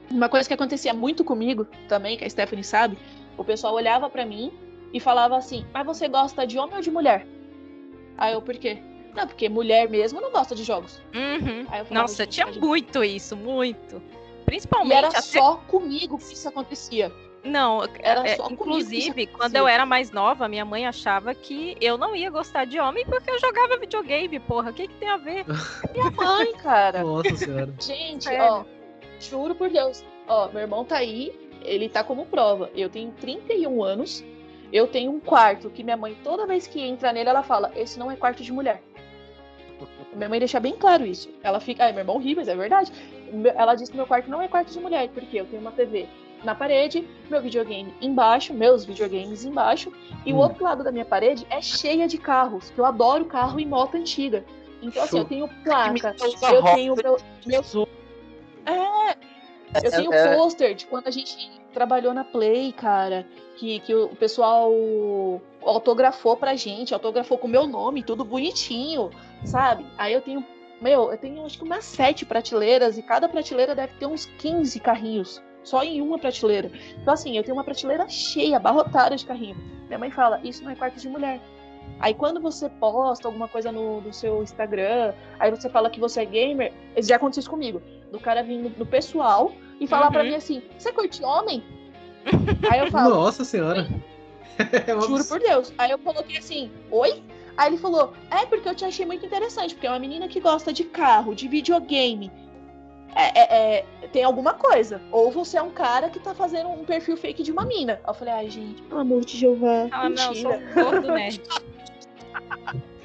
uma 0.09 0.27
coisa 0.27 0.47
que 0.47 0.53
acontecia 0.53 0.93
muito 0.93 1.23
comigo 1.23 1.65
também, 1.87 2.17
que 2.17 2.25
a 2.25 2.29
Stephanie 2.29 2.63
sabe, 2.63 2.97
o 3.37 3.43
pessoal 3.43 3.75
olhava 3.75 4.09
pra 4.09 4.25
mim 4.25 4.51
e 4.91 4.99
falava 4.99 5.37
assim: 5.37 5.65
Mas 5.71 5.85
você 5.85 6.07
gosta 6.07 6.45
de 6.45 6.57
homem 6.57 6.75
ou 6.75 6.81
de 6.81 6.91
mulher? 6.91 7.25
Aí 8.17 8.33
eu, 8.33 8.41
por 8.41 8.57
quê? 8.57 8.81
Não, 9.15 9.25
porque 9.27 9.47
mulher 9.47 9.89
mesmo 9.89 10.19
não 10.19 10.31
gosta 10.31 10.53
de 10.53 10.63
jogos. 10.63 10.99
Uhum. 11.15 11.65
Aí 11.69 11.79
eu 11.79 11.85
falava, 11.85 11.93
Nossa, 11.93 12.27
tinha 12.27 12.47
muito 12.47 13.03
isso, 13.03 13.35
muito. 13.37 14.01
E 14.41 14.45
Principalmente 14.45 14.97
era 14.97 15.07
até 15.09 15.21
só 15.21 15.57
comigo 15.67 16.17
que 16.17 16.33
isso 16.33 16.49
acontecia. 16.49 17.11
Não, 17.43 17.83
Era 17.99 18.27
é, 18.27 18.35
só 18.35 18.49
inclusive, 18.49 19.27
quando 19.27 19.55
eu 19.55 19.67
era 19.67 19.85
mais 19.85 20.11
nova, 20.11 20.47
minha 20.47 20.65
mãe 20.65 20.85
achava 20.85 21.33
que 21.33 21.77
eu 21.79 21.97
não 21.97 22.15
ia 22.15 22.29
gostar 22.29 22.65
de 22.65 22.79
homem 22.79 23.05
porque 23.05 23.31
eu 23.31 23.39
jogava 23.39 23.77
videogame, 23.77 24.39
porra. 24.39 24.71
O 24.71 24.73
que, 24.73 24.87
que 24.87 24.93
tem 24.95 25.09
a 25.09 25.17
ver? 25.17 25.45
Minha 25.93 26.11
mãe, 26.11 26.53
cara. 26.53 27.03
Nossa 27.03 27.35
senhora. 27.37 27.73
Gente, 27.79 28.25
Sério? 28.25 28.43
ó, 28.43 28.65
juro 29.19 29.55
por 29.55 29.69
Deus. 29.69 30.03
Ó, 30.27 30.49
meu 30.49 30.61
irmão 30.61 30.83
tá 30.83 30.97
aí, 30.97 31.33
ele 31.63 31.87
tá 31.87 32.03
como 32.03 32.25
prova. 32.25 32.69
Eu 32.75 32.89
tenho 32.89 33.11
31 33.13 33.83
anos, 33.83 34.23
eu 34.71 34.87
tenho 34.87 35.11
um 35.11 35.19
quarto 35.19 35.69
que 35.69 35.83
minha 35.83 35.97
mãe, 35.97 36.17
toda 36.23 36.45
vez 36.45 36.67
que 36.67 36.81
entra 36.81 37.13
nele, 37.13 37.29
ela 37.29 37.43
fala: 37.43 37.71
Esse 37.75 37.97
não 37.97 38.11
é 38.11 38.15
quarto 38.15 38.43
de 38.43 38.51
mulher. 38.51 38.83
Minha 40.13 40.27
mãe 40.27 40.39
deixa 40.39 40.59
bem 40.59 40.75
claro 40.75 41.05
isso. 41.05 41.29
Ela 41.41 41.59
fica. 41.59 41.85
Ai, 41.85 41.93
meu 41.93 42.01
irmão 42.01 42.17
ri, 42.17 42.35
mas 42.35 42.49
é 42.49 42.55
verdade. 42.55 42.91
Ela 43.55 43.75
diz 43.75 43.89
que 43.89 43.95
meu 43.95 44.05
quarto 44.05 44.29
não 44.29 44.41
é 44.41 44.47
quarto 44.47 44.73
de 44.73 44.79
mulher, 44.79 45.07
porque 45.09 45.39
eu 45.39 45.45
tenho 45.45 45.61
uma 45.61 45.71
TV 45.71 46.07
na 46.43 46.55
parede, 46.55 47.07
meu 47.29 47.41
videogame 47.41 47.93
embaixo, 48.01 48.53
meus 48.53 48.85
videogames 48.85 49.43
embaixo, 49.45 49.91
e 50.25 50.33
o 50.33 50.37
Hum. 50.37 50.39
outro 50.39 50.63
lado 50.63 50.83
da 50.83 50.91
minha 50.91 51.05
parede 51.05 51.45
é 51.49 51.61
cheia 51.61 52.07
de 52.07 52.17
carros, 52.17 52.69
que 52.69 52.79
eu 52.79 52.85
adoro 52.85 53.25
carro 53.25 53.59
e 53.59 53.65
moto 53.65 53.95
antiga. 53.95 54.45
Então, 54.81 55.03
assim, 55.03 55.17
eu 55.17 55.25
tenho 55.25 55.47
placa, 55.63 56.15
eu 56.53 56.63
tenho 56.73 56.95
meu, 56.95 57.17
é, 58.65 59.15
eu 59.83 59.91
tenho 59.91 60.13
é- 60.13 60.35
pôster 60.35 60.73
de 60.73 60.85
quando 60.85 61.07
a 61.07 61.11
gente 61.11 61.49
trabalhou 61.73 62.13
na 62.13 62.23
Play, 62.23 62.71
cara, 62.71 63.27
que, 63.57 63.79
que 63.81 63.93
o 63.93 64.15
pessoal 64.15 64.71
autografou 65.61 66.37
pra 66.37 66.55
gente, 66.55 66.93
autografou 66.93 67.37
com 67.37 67.47
o 67.47 67.49
meu 67.49 67.67
nome, 67.67 68.03
tudo 68.03 68.23
bonitinho, 68.23 69.11
sabe? 69.43 69.85
Aí 69.97 70.13
eu 70.13 70.21
tenho, 70.21 70.45
meu, 70.81 71.11
eu 71.11 71.17
tenho 71.17 71.45
acho 71.45 71.57
que 71.57 71.63
umas 71.63 71.83
sete 71.83 72.25
prateleiras 72.25 72.97
e 72.97 73.03
cada 73.03 73.27
prateleira 73.27 73.75
deve 73.75 73.93
ter 73.95 74.05
uns 74.05 74.25
15 74.25 74.79
carrinhos, 74.79 75.41
só 75.69 75.83
em 75.83 76.01
uma 76.01 76.17
prateleira. 76.17 76.71
Então 77.01 77.13
assim, 77.13 77.37
eu 77.37 77.43
tenho 77.43 77.55
uma 77.55 77.63
prateleira 77.63 78.07
cheia, 78.09 78.57
abarrotada 78.57 79.15
de 79.15 79.25
carrinho. 79.25 79.55
Minha 79.87 79.99
mãe 79.99 80.11
fala, 80.11 80.39
isso 80.43 80.63
não 80.63 80.71
é 80.71 80.75
quarto 80.75 80.99
de 80.99 81.07
mulher. 81.07 81.39
Aí 81.99 82.13
quando 82.13 82.39
você 82.39 82.69
posta 82.69 83.27
alguma 83.27 83.47
coisa 83.47 83.71
no, 83.71 84.01
no 84.01 84.13
seu 84.13 84.41
Instagram, 84.43 85.13
aí 85.39 85.49
você 85.51 85.69
fala 85.69 85.89
que 85.89 85.99
você 85.99 86.21
é 86.21 86.25
gamer, 86.25 86.71
já 86.97 87.15
aconteceu 87.17 87.41
isso 87.41 87.49
comigo. 87.49 87.81
Do 88.11 88.19
cara 88.19 88.41
vir 88.43 88.57
no, 88.57 88.69
no 88.77 88.85
pessoal 88.85 89.51
e 89.79 89.87
falar 89.87 90.09
pra 90.11 90.21
Uhum. 90.21 90.29
mim 90.29 90.35
assim, 90.35 90.61
você 90.77 90.91
curte 90.91 91.23
homem? 91.23 91.63
Aí 92.69 92.79
eu 92.79 92.91
falo, 92.91 93.09
Nossa 93.15 93.43
senhora. 93.43 93.87
Juro 95.07 95.23
por 95.27 95.39
Deus. 95.39 95.73
Aí 95.77 95.91
eu 95.91 95.99
coloquei 95.99 96.37
assim, 96.37 96.71
oi? 96.91 97.23
Aí 97.57 97.69
ele 97.69 97.77
falou, 97.77 98.13
é 98.31 98.45
porque 98.45 98.69
eu 98.69 98.75
te 98.75 98.85
achei 98.85 99.05
muito 99.05 99.25
interessante, 99.25 99.73
porque 99.73 99.87
é 99.87 99.89
uma 99.89 99.99
menina 99.99 100.27
que 100.27 100.39
gosta 100.39 100.71
de 100.71 100.83
carro, 100.85 101.35
de 101.35 101.47
videogame. 101.47 102.31
É, 103.15 103.39
é- 103.39 103.85
é, 104.03 104.07
tem 104.09 104.23
alguma 104.23 104.53
coisa. 104.53 105.01
Ou 105.11 105.31
você 105.31 105.57
é 105.57 105.61
um 105.61 105.71
cara 105.71 106.09
que 106.09 106.19
tá 106.19 106.33
fazendo 106.33 106.69
um 106.69 106.85
perfil 106.85 107.17
fake 107.17 107.43
de 107.43 107.51
uma 107.51 107.65
mina. 107.65 107.93
Aí 108.03 108.09
eu 108.09 108.13
falei, 108.13 108.33
ai, 108.33 108.49
gente, 108.49 108.81
pelo 108.83 109.01
amor 109.01 109.25
de 109.25 109.37
Jeová. 109.37 109.87
Ah, 109.91 110.09
não, 110.09 110.33
sou 110.35 110.51
mentira. 110.51 110.71
um 110.75 110.83
gordo 110.83 111.07
nerd, 111.11 111.41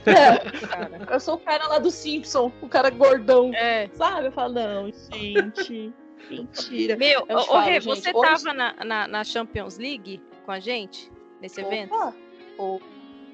É, 0.06 1.14
eu 1.14 1.18
sou 1.20 1.34
o 1.36 1.38
cara 1.38 1.66
lá 1.66 1.78
do 1.78 1.90
Simpson, 1.90 2.52
o 2.60 2.68
cara 2.68 2.90
gordão. 2.90 3.50
É. 3.54 3.88
Sabe? 3.94 4.26
Eu 4.26 4.32
falo, 4.32 4.52
não, 4.54 4.90
gente. 4.92 5.92
Mentira. 6.30 6.96
Meu, 6.96 7.22
ô, 7.22 7.40
falo, 7.42 7.60
Rê, 7.60 7.80
gente, 7.80 7.84
você 7.84 8.10
hoje- 8.14 8.44
tava 8.44 8.54
na, 8.54 8.74
na, 8.84 9.08
na 9.08 9.24
Champions 9.24 9.78
League 9.78 10.22
com 10.44 10.52
a 10.52 10.60
gente? 10.60 11.10
Nesse 11.40 11.60
evento? 11.60 11.94
Opa, 11.94 12.14
ô, 12.58 12.80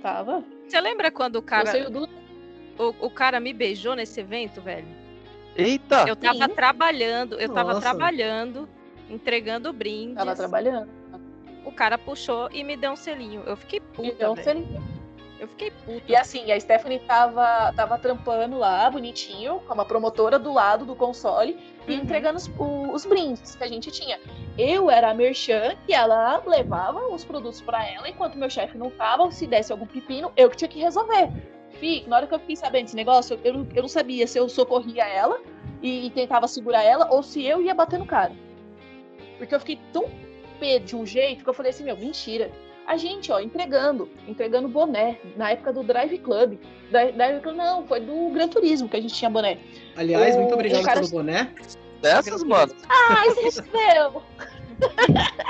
tava. 0.03 0.45
Você 0.66 0.81
lembra 0.81 1.11
quando 1.11 1.37
o 1.37 1.43
cara, 1.43 1.71
o, 2.79 3.07
o 3.07 3.11
cara 3.11 3.39
me 3.41 3.53
beijou 3.53 3.95
nesse 3.97 4.21
evento, 4.21 4.61
velho? 4.61 4.87
Eita! 5.57 6.05
Eu 6.09 6.16
tava 6.16 6.46
Sim. 6.48 6.55
trabalhando, 6.55 7.38
eu 7.40 7.48
tava 7.53 7.74
Nossa. 7.74 7.80
trabalhando, 7.80 8.68
entregando 9.09 9.72
brindes. 9.72 10.14
Tava 10.16 10.34
trabalhando. 10.36 10.88
O 11.64 11.72
cara 11.72 11.98
puxou 11.98 12.48
e 12.53 12.64
me 12.64 12.76
deu 12.76 12.92
um 12.92 12.96
selinho. 12.96 13.42
Eu 13.46 13.57
fiquei 13.57 13.80
puta, 13.80 14.09
Então, 14.09 14.34
velho. 14.34 14.44
seria- 14.44 15.01
Eu 15.38 15.48
fiquei 15.48 15.70
puta. 15.70 16.03
E 16.07 16.14
assim, 16.14 16.53
a 16.53 16.61
Stephanie 16.61 16.98
tava, 16.98 17.72
tava 17.74 17.96
trampando 17.96 18.59
lá, 18.59 18.90
bonitinho, 18.90 19.59
com 19.61 19.72
uma 19.72 19.86
promotora 19.86 20.38
do 20.38 20.53
lado 20.53 20.84
do 20.84 20.94
console 20.94 21.57
e 21.88 21.92
Uhum. 21.94 21.98
entregando 22.03 22.36
os, 22.36 22.46
o- 22.59 22.92
os 22.92 23.07
brindes 23.07 23.57
que 23.57 23.64
a 23.64 23.66
gente 23.66 23.90
tinha. 23.90 24.20
Eu 24.59 24.90
era 24.90 25.11
a 25.11 25.14
merchan 25.14 25.74
e 25.88 25.94
ela 25.94 26.42
levava 26.46 27.07
os 27.09 27.24
produtos 27.24 27.62
pra 27.62 27.86
ela, 27.88 28.07
enquanto 28.07 28.36
meu 28.36 28.51
chefe 28.51 28.76
não 28.76 28.90
tava, 28.90 29.30
se 29.30 29.46
desse 29.46 29.72
algum 29.72 29.86
pepino, 29.86 30.30
eu 30.36 30.51
que 30.51 30.59
tinha 30.59 30.68
que 30.68 30.78
resolver. 30.78 31.30
Na 32.07 32.16
hora 32.16 32.26
que 32.26 32.35
eu 32.35 32.39
fiquei 32.39 32.57
sabendo 32.57 32.85
desse 32.85 32.97
negócio, 32.97 33.35
eu, 33.35 33.53
eu, 33.53 33.59
não- 33.59 33.66
eu 33.74 33.83
não 33.83 33.89
sabia 33.89 34.26
se 34.26 34.39
eu 34.39 34.49
socorria 34.49 35.05
ela 35.05 35.41
e, 35.83 36.07
e 36.07 36.11
tentava 36.11 36.47
segurar 36.49 36.83
ela 36.83 37.09
ou 37.11 37.22
se 37.22 37.45
eu 37.45 37.62
ia 37.62 37.74
bater 37.74 37.99
no 37.99 38.07
cara. 38.07 38.33
Porque 39.39 39.55
eu 39.55 39.61
fiquei 39.61 39.78
tão 39.93 40.05
pé 40.59 40.78
de 40.78 40.95
um 40.95 41.07
jeito 41.07 41.43
que 41.43 41.49
eu 41.49 41.55
falei 41.55 41.70
assim, 41.70 41.85
meu, 41.85 41.97
mentira. 41.97 42.51
A 42.87 42.97
gente, 42.97 43.31
ó, 43.31 43.39
entregando, 43.41 44.11
entregando 44.26 44.68
boné, 44.68 45.18
na 45.37 45.51
época 45.53 45.72
do 45.72 45.83
Drive 45.83 46.18
Club. 46.18 46.59
Da- 46.91 47.11
Drive 47.11 47.41
Club 47.41 47.57
não, 47.57 47.87
foi 47.87 48.01
do 48.01 48.31
Gran 48.31 48.49
Turismo 48.49 48.89
que 48.89 48.97
a 48.97 49.01
gente 49.01 49.14
tinha 49.14 49.31
boné. 49.31 49.59
Aliás, 49.97 50.35
muito 50.37 50.51
O- 50.51 50.55
obrigado 50.55 50.81
o 50.83 50.85
cara- 50.85 51.01
pelo 51.01 51.11
boné. 51.12 51.53
Dessas, 52.03 52.43
mano. 52.43 52.74
Ai, 52.89 53.28
você 53.31 53.41
recebeu! 53.43 54.22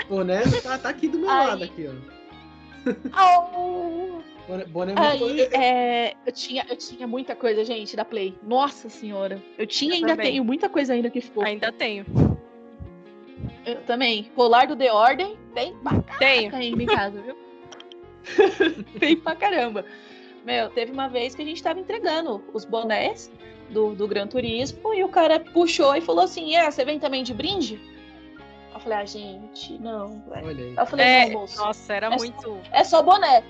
O 0.08 0.16
boné 0.16 0.42
tá, 0.62 0.76
tá 0.78 0.88
aqui 0.90 1.08
do 1.08 1.18
meu 1.18 1.30
Ai. 1.30 1.46
lado 1.46 1.64
aqui, 1.64 1.88
ó. 1.88 3.20
Au! 3.20 4.22
Boné, 4.50 4.64
boné 4.64 4.92
é 4.92 4.96
muito 5.18 5.24
Aí, 5.24 5.40
é, 5.52 6.14
eu, 6.26 6.32
tinha, 6.32 6.66
eu 6.68 6.76
tinha 6.76 7.06
muita 7.06 7.36
coisa, 7.36 7.64
gente, 7.64 7.94
da 7.94 8.04
Play. 8.04 8.36
Nossa 8.42 8.88
senhora. 8.88 9.40
Eu 9.56 9.66
tinha 9.66 9.92
Eu 9.92 9.96
ainda 9.96 10.08
também. 10.08 10.26
tenho 10.32 10.44
muita 10.44 10.68
coisa 10.68 10.92
ainda 10.92 11.08
que 11.08 11.20
ficou. 11.20 11.44
Ainda 11.44 11.70
tenho. 11.72 12.04
Eu 13.64 13.76
também. 13.82 14.24
Colar 14.34 14.66
do 14.66 14.74
The 14.74 14.92
Order, 14.92 15.36
tem 15.54 15.74
pra 15.76 16.02
Tenho. 16.18 16.54
ainda 16.54 16.82
em 16.82 16.86
casa, 16.86 17.20
viu? 17.20 17.36
tem 18.98 19.16
pra 19.16 19.36
caramba. 19.36 19.84
Meu, 20.44 20.68
teve 20.70 20.90
uma 20.90 21.08
vez 21.08 21.34
que 21.34 21.42
a 21.42 21.44
gente 21.44 21.62
tava 21.62 21.78
entregando 21.78 22.42
os 22.52 22.64
bonés 22.64 23.30
do, 23.68 23.94
do 23.94 24.08
Gran 24.08 24.26
Turismo 24.26 24.92
e 24.94 25.04
o 25.04 25.08
cara 25.08 25.38
puxou 25.38 25.94
e 25.94 26.00
falou 26.00 26.24
assim: 26.24 26.56
É, 26.56 26.68
você 26.70 26.84
vem 26.84 26.98
também 26.98 27.22
de 27.22 27.32
brinde? 27.34 27.80
Eu 28.72 28.80
falei, 28.80 28.98
ah, 28.98 29.04
gente, 29.04 29.78
não. 29.78 30.22
velho. 30.28 30.46
Olha 30.46 30.64
aí. 30.64 30.74
Eu 30.76 30.86
falei, 30.86 31.06
É, 31.06 31.26
não, 31.26 31.40
moço. 31.40 31.58
nossa, 31.58 31.92
era 31.92 32.06
É 32.06 32.16
muito. 32.16 32.58
é 32.72 32.82
só 32.82 33.02
boné, 33.02 33.44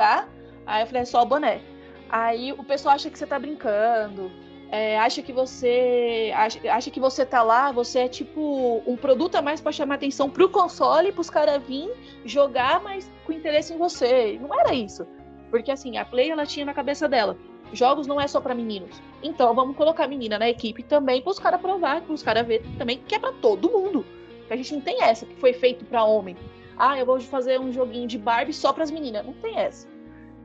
tá? 0.00 0.26
Aí 0.64 0.82
eu 0.82 0.86
falei, 0.86 1.02
é 1.02 1.04
só 1.04 1.22
o 1.22 1.26
boné. 1.26 1.60
Aí 2.08 2.52
o 2.52 2.64
pessoal 2.64 2.94
acha 2.94 3.10
que 3.10 3.18
você 3.18 3.26
tá 3.26 3.38
brincando, 3.38 4.32
é, 4.70 4.98
acha 4.98 5.20
que 5.20 5.30
você 5.30 6.32
acha, 6.34 6.58
acha 6.72 6.90
que 6.90 6.98
você 6.98 7.26
tá 7.26 7.42
lá, 7.42 7.70
você 7.70 8.00
é 8.00 8.08
tipo 8.08 8.82
um 8.86 8.96
produto 8.96 9.34
a 9.34 9.42
mais 9.42 9.60
pra 9.60 9.70
chamar 9.70 9.96
atenção 9.96 10.30
pro 10.30 10.48
console, 10.48 11.12
pros 11.12 11.28
caras 11.28 11.62
vir 11.62 11.92
jogar, 12.24 12.82
mas 12.82 13.10
com 13.26 13.32
interesse 13.32 13.74
em 13.74 13.76
você. 13.76 14.38
Não 14.40 14.58
era 14.58 14.74
isso. 14.74 15.06
Porque 15.50 15.70
assim, 15.70 15.98
a 15.98 16.04
Play 16.04 16.30
ela 16.30 16.46
tinha 16.46 16.64
na 16.64 16.72
cabeça 16.72 17.06
dela, 17.06 17.36
jogos 17.70 18.06
não 18.06 18.18
é 18.18 18.26
só 18.26 18.40
pra 18.40 18.54
meninos. 18.54 19.02
Então 19.22 19.54
vamos 19.54 19.76
colocar 19.76 20.04
a 20.04 20.08
menina 20.08 20.38
na 20.38 20.48
equipe 20.48 20.82
também 20.82 21.20
pros 21.20 21.38
caras 21.38 21.60
provar, 21.60 22.00
pros 22.00 22.22
caras 22.22 22.46
ver 22.46 22.62
também 22.78 23.02
que 23.06 23.14
é 23.14 23.18
pra 23.18 23.32
todo 23.32 23.70
mundo. 23.70 24.06
A 24.48 24.56
gente 24.56 24.72
não 24.72 24.80
tem 24.80 25.02
essa 25.02 25.26
que 25.26 25.36
foi 25.36 25.52
feito 25.52 25.84
pra 25.84 26.04
homem. 26.04 26.36
Ah, 26.78 26.98
eu 26.98 27.04
vou 27.04 27.20
fazer 27.20 27.60
um 27.60 27.70
joguinho 27.70 28.08
de 28.08 28.16
Barbie 28.16 28.54
só 28.54 28.72
pras 28.72 28.90
meninas. 28.90 29.26
Não 29.26 29.34
tem 29.34 29.58
essa. 29.58 29.89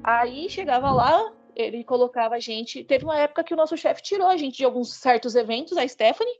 Aí 0.07 0.47
chegava 0.51 0.91
lá, 0.91 1.33
ele 1.55 1.83
colocava 1.83 2.35
a 2.35 2.39
gente. 2.39 2.83
Teve 2.83 3.03
uma 3.05 3.17
época 3.17 3.43
que 3.43 3.53
o 3.53 3.57
nosso 3.57 3.75
chefe 3.75 4.03
tirou 4.03 4.27
a 4.27 4.37
gente 4.37 4.57
de 4.57 4.63
alguns 4.63 4.93
certos 4.93 5.35
eventos, 5.35 5.75
a 5.77 5.87
Stephanie. 5.87 6.35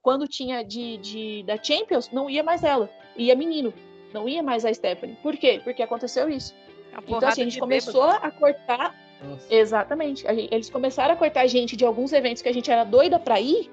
Quando 0.00 0.28
tinha 0.28 0.62
de, 0.62 0.98
de 0.98 1.42
da 1.44 1.60
Champions, 1.60 2.12
não 2.12 2.30
ia 2.30 2.44
mais 2.44 2.62
ela. 2.62 2.88
Ia 3.16 3.34
menino. 3.34 3.74
Não 4.14 4.28
ia 4.28 4.40
mais 4.40 4.64
a 4.64 4.72
Stephanie. 4.72 5.16
Por 5.20 5.36
quê? 5.36 5.60
Porque 5.64 5.82
aconteceu 5.82 6.28
isso. 6.30 6.54
A 6.92 7.00
Então, 7.04 7.28
assim, 7.28 7.42
a 7.42 7.44
gente 7.44 7.58
começou 7.58 8.06
bêbado. 8.06 8.26
a 8.26 8.30
cortar 8.30 8.94
Nossa. 9.20 9.52
Exatamente. 9.52 10.24
A 10.28 10.32
gente- 10.32 10.54
eles 10.54 10.70
começaram 10.70 11.14
a 11.14 11.16
cortar 11.16 11.40
a 11.40 11.46
gente 11.48 11.76
de 11.76 11.84
alguns 11.84 12.12
eventos 12.12 12.40
que 12.40 12.48
a 12.48 12.54
gente 12.54 12.70
era 12.70 12.84
doida 12.84 13.18
pra 13.18 13.40
ir. 13.40 13.68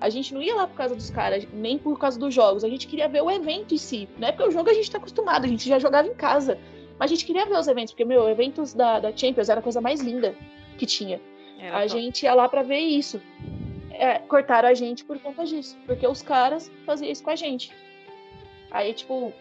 A 0.00 0.08
gente 0.08 0.32
não 0.32 0.40
ia 0.42 0.54
lá 0.54 0.66
por 0.66 0.74
causa 0.76 0.94
dos 0.96 1.10
caras, 1.10 1.46
nem 1.52 1.76
por 1.76 1.98
causa 1.98 2.18
dos 2.18 2.32
jogos. 2.32 2.64
A 2.64 2.68
gente 2.68 2.86
queria 2.86 3.08
ver 3.08 3.22
o 3.22 3.30
evento 3.30 3.74
em 3.74 3.78
si. 3.78 4.08
Né? 4.16 4.32
Porque 4.32 4.48
o 4.48 4.50
jogo 4.50 4.70
a 4.70 4.74
gente 4.74 4.90
tá 4.90 4.96
acostumado, 4.96 5.44
a 5.44 5.48
gente 5.48 5.68
já 5.68 5.78
jogava 5.78 6.08
em 6.08 6.14
casa. 6.14 6.58
Mas 6.98 7.10
a 7.10 7.14
gente 7.14 7.24
queria 7.26 7.44
ver 7.46 7.58
os 7.58 7.68
eventos, 7.68 7.92
porque, 7.92 8.04
meu, 8.04 8.28
eventos 8.28 8.72
da, 8.74 8.98
da 9.00 9.14
Champions 9.14 9.48
era 9.48 9.60
a 9.60 9.62
coisa 9.62 9.80
mais 9.80 10.00
linda 10.00 10.34
que 10.78 10.86
tinha. 10.86 11.20
Era 11.58 11.78
a 11.78 11.80
top. 11.82 11.88
gente 11.90 12.22
ia 12.24 12.34
lá 12.34 12.48
pra 12.48 12.62
ver 12.62 12.78
isso. 12.78 13.20
É, 13.90 14.18
cortaram 14.18 14.68
a 14.68 14.74
gente 14.74 15.04
por 15.04 15.18
conta 15.18 15.44
disso. 15.44 15.76
Porque 15.86 16.06
os 16.06 16.22
caras 16.22 16.70
faziam 16.84 17.10
isso 17.10 17.22
com 17.22 17.30
a 17.30 17.36
gente. 17.36 17.72
Aí, 18.70 18.92
tipo, 18.92 19.32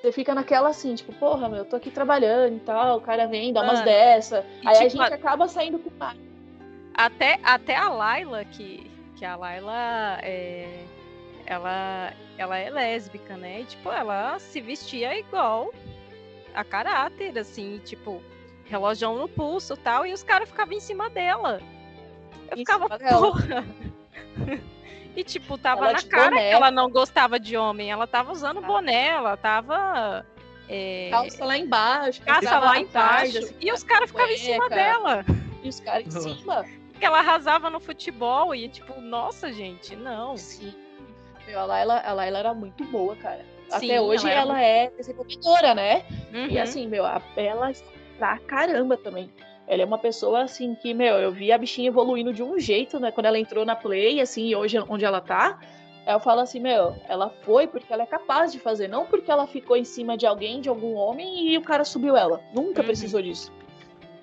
você 0.00 0.12
fica 0.12 0.34
naquela 0.34 0.68
assim, 0.70 0.94
tipo, 0.94 1.12
porra, 1.14 1.48
meu, 1.48 1.58
eu 1.58 1.64
tô 1.64 1.76
aqui 1.76 1.90
trabalhando 1.90 2.56
e 2.56 2.60
tal, 2.60 2.98
o 2.98 3.00
cara 3.00 3.26
vem, 3.26 3.52
dá 3.52 3.62
umas 3.62 3.74
Mano, 3.74 3.84
dessa. 3.84 4.46
e, 4.62 4.68
Aí 4.68 4.76
a 4.76 4.88
tipo, 4.88 4.90
gente 5.02 5.12
a- 5.12 5.14
acaba 5.16 5.48
saindo 5.48 5.78
com 5.78 5.90
mais. 5.98 6.18
Até, 6.94 7.38
até 7.42 7.76
a 7.76 7.88
Laila, 7.90 8.44
que, 8.44 8.90
que 9.16 9.24
a 9.24 9.36
Laila 9.36 10.18
é. 10.22 10.84
Ela, 11.46 12.12
ela 12.36 12.58
é 12.58 12.68
lésbica, 12.68 13.36
né? 13.36 13.60
E, 13.60 13.64
tipo, 13.64 13.90
ela 13.90 14.38
se 14.38 14.60
vestia 14.60 15.18
igual 15.18 15.72
a 16.58 16.64
caráter, 16.64 17.38
assim, 17.38 17.80
tipo, 17.84 18.20
relógio 18.64 19.14
no 19.14 19.28
pulso 19.28 19.74
e 19.74 19.76
tal, 19.76 20.04
e 20.04 20.12
os 20.12 20.24
caras 20.24 20.48
ficavam 20.48 20.74
em 20.74 20.80
cima 20.80 21.08
dela. 21.08 21.60
Eu 22.50 22.54
Em 22.56 22.58
ficava, 22.58 22.88
porra. 22.98 23.64
E, 25.14 25.22
tipo, 25.24 25.56
tava 25.58 25.84
Ela 25.84 25.92
na 25.92 25.98
de 25.98 26.06
cara 26.06 26.30
boné. 26.30 26.48
que 26.48 26.54
ela 26.54 26.70
não 26.70 26.90
gostava 26.90 27.38
de 27.40 27.56
homem. 27.56 27.90
Ela 27.90 28.06
tava 28.06 28.32
usando 28.32 28.60
boné, 28.60 29.08
ela 29.08 29.36
tava. 29.36 30.24
é, 30.68 31.08
calça 31.10 31.44
lá 31.44 31.56
embaixo, 31.58 32.22
calça 32.22 32.58
lá 32.58 32.78
embaixo. 32.78 32.92
tarde, 32.92 33.38
assim, 33.38 33.54
e 33.60 33.72
os 33.72 33.82
caras 33.82 34.10
ficavam 34.10 34.32
em 34.32 34.38
cima 34.38 34.68
dela. 34.68 35.24
E 35.62 35.68
os 35.68 35.80
caras 35.80 36.06
em 36.06 36.34
cima. 36.36 36.64
Porque 36.90 37.04
ela 37.04 37.18
arrasava 37.20 37.70
no 37.70 37.78
futebol 37.80 38.54
e, 38.54 38.68
tipo, 38.68 39.00
nossa, 39.00 39.52
gente, 39.52 39.94
não. 39.96 40.36
Sim. 40.36 40.74
Meu, 41.46 41.60
a 41.60 41.64
Laila, 41.64 42.00
a 42.00 42.12
Laila 42.12 42.38
era 42.38 42.54
muito 42.54 42.84
boa, 42.84 43.14
cara. 43.16 43.44
Sim, 43.68 43.76
Até 43.90 44.00
hoje 44.00 44.28
ela 44.28 44.40
ela, 44.40 44.62
é 44.62 44.90
desenvolvedora, 44.96 45.74
né? 45.74 46.02
E 46.32 46.56
Uhum. 46.56 46.62
assim, 46.62 46.86
meu, 46.88 47.04
a, 47.04 47.20
ela 47.36 47.70
pra 48.18 48.38
caramba 48.38 48.96
também. 48.96 49.30
Ela 49.66 49.82
é 49.82 49.84
uma 49.84 49.98
pessoa 49.98 50.42
assim 50.42 50.74
que, 50.74 50.94
meu, 50.94 51.16
eu 51.16 51.30
vi 51.30 51.52
a 51.52 51.58
bichinha 51.58 51.88
evoluindo 51.88 52.32
de 52.32 52.42
um 52.42 52.58
jeito, 52.58 52.98
né? 52.98 53.10
Quando 53.12 53.26
ela 53.26 53.38
entrou 53.38 53.66
na 53.66 53.76
Play, 53.76 54.20
assim, 54.20 54.46
e 54.48 54.56
hoje 54.56 54.78
onde 54.88 55.04
ela 55.04 55.20
tá. 55.20 55.58
Eu 56.06 56.18
falo 56.18 56.40
assim, 56.40 56.58
meu, 56.58 56.96
ela 57.06 57.28
foi 57.42 57.66
porque 57.66 57.92
ela 57.92 58.02
é 58.04 58.06
capaz 58.06 58.50
de 58.50 58.58
fazer, 58.58 58.88
não 58.88 59.04
porque 59.04 59.30
ela 59.30 59.46
ficou 59.46 59.76
em 59.76 59.84
cima 59.84 60.16
de 60.16 60.26
alguém, 60.26 60.62
de 60.62 60.70
algum 60.70 60.94
homem, 60.94 61.50
e 61.50 61.58
o 61.58 61.62
cara 61.62 61.84
subiu 61.84 62.16
ela. 62.16 62.40
Nunca 62.54 62.80
Uhum. 62.80 62.86
precisou 62.86 63.20
disso. 63.20 63.52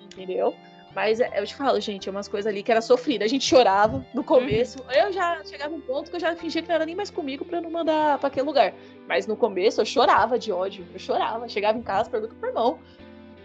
Entendeu? 0.02 0.52
Mas 0.96 1.20
é, 1.20 1.30
eu 1.38 1.44
te 1.46 1.54
falo, 1.54 1.78
gente, 1.78 2.08
é 2.08 2.10
umas 2.10 2.26
coisas 2.26 2.50
ali 2.50 2.62
que 2.62 2.72
era 2.72 2.80
sofrida. 2.80 3.22
A 3.22 3.28
gente 3.28 3.44
chorava 3.44 4.02
no 4.14 4.24
começo. 4.24 4.78
Eu 4.90 5.12
já 5.12 5.44
chegava 5.44 5.74
um 5.74 5.80
ponto 5.82 6.08
que 6.08 6.16
eu 6.16 6.20
já 6.20 6.34
fingia 6.34 6.62
que 6.62 6.68
não 6.68 6.74
era 6.74 6.86
nem 6.86 6.94
mais 6.94 7.10
comigo 7.10 7.44
pra 7.44 7.58
eu 7.58 7.62
não 7.62 7.70
mandar 7.70 8.16
pra 8.18 8.28
aquele 8.28 8.46
lugar. 8.46 8.72
Mas 9.06 9.26
no 9.26 9.36
começo 9.36 9.78
eu 9.78 9.84
chorava 9.84 10.38
de 10.38 10.50
ódio. 10.50 10.86
Eu 10.94 10.98
chorava. 10.98 11.46
Chegava 11.50 11.76
em 11.76 11.82
casa, 11.82 12.08
pergunta 12.08 12.34
pro 12.40 12.48
irmão. 12.48 12.78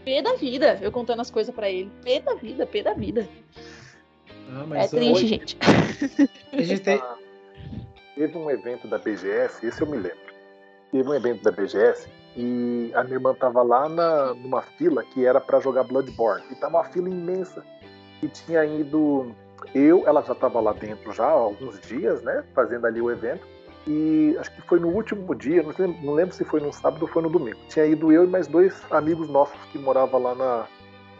Pé 0.05 0.21
da 0.21 0.35
vida. 0.35 0.79
Eu 0.81 0.93
contando 0.93 1.19
as 1.19 1.29
coisas 1.29 1.53
pra 1.53 1.69
ele. 1.69 1.91
Pé 2.05 2.21
da 2.21 2.35
vida, 2.35 2.65
pé 2.65 2.83
da 2.83 2.93
vida. 2.93 3.27
Ah, 4.49 4.77
É 4.77 4.87
triste, 4.87 5.11
hoje 5.11 5.27
gente. 5.27 5.57
a 6.53 6.61
gente 6.61 6.81
tem. 6.81 6.99
Ah, 6.99 7.17
Teve 8.15 8.37
um 8.37 8.49
evento 8.49 8.87
da 8.87 8.97
BGS, 8.97 9.65
esse 9.65 9.81
eu 9.81 9.87
me 9.87 9.97
lembro. 9.97 10.17
Teve 10.89 11.09
um 11.09 11.13
evento 11.13 11.43
da 11.43 11.51
BGS 11.51 12.07
e 12.35 12.91
a 12.95 13.03
minha 13.03 13.15
irmã 13.15 13.33
tava 13.33 13.61
lá 13.61 13.89
na, 13.89 14.33
numa 14.33 14.61
fila 14.61 15.03
que 15.03 15.25
era 15.25 15.39
para 15.39 15.59
jogar 15.59 15.83
Bloodborne. 15.83 16.43
E 16.51 16.55
tava 16.55 16.77
uma 16.77 16.85
fila 16.85 17.09
imensa. 17.09 17.63
E 18.21 18.27
tinha 18.27 18.63
ido 18.65 19.33
eu, 19.73 20.03
ela 20.07 20.21
já 20.21 20.35
tava 20.35 20.59
lá 20.59 20.73
dentro 20.73 21.11
já 21.13 21.25
há 21.25 21.31
alguns 21.31 21.79
dias, 21.81 22.21
né? 22.21 22.43
Fazendo 22.53 22.85
ali 22.85 23.01
o 23.01 23.11
evento. 23.11 23.45
E 23.87 24.35
acho 24.39 24.51
que 24.53 24.61
foi 24.61 24.79
no 24.79 24.89
último 24.89 25.33
dia, 25.33 25.63
não 25.63 25.73
lembro, 25.77 26.05
não 26.05 26.13
lembro 26.13 26.35
se 26.35 26.43
foi 26.43 26.59
no 26.59 26.71
sábado 26.71 27.01
ou 27.01 27.07
foi 27.07 27.21
no 27.23 27.29
domingo. 27.29 27.57
Tinha 27.67 27.85
ido 27.85 28.11
eu 28.11 28.25
e 28.25 28.27
mais 28.27 28.47
dois 28.47 28.79
amigos 28.91 29.27
nossos 29.27 29.59
que 29.71 29.79
moravam 29.79 30.21
lá 30.21 30.35
na, 30.35 30.67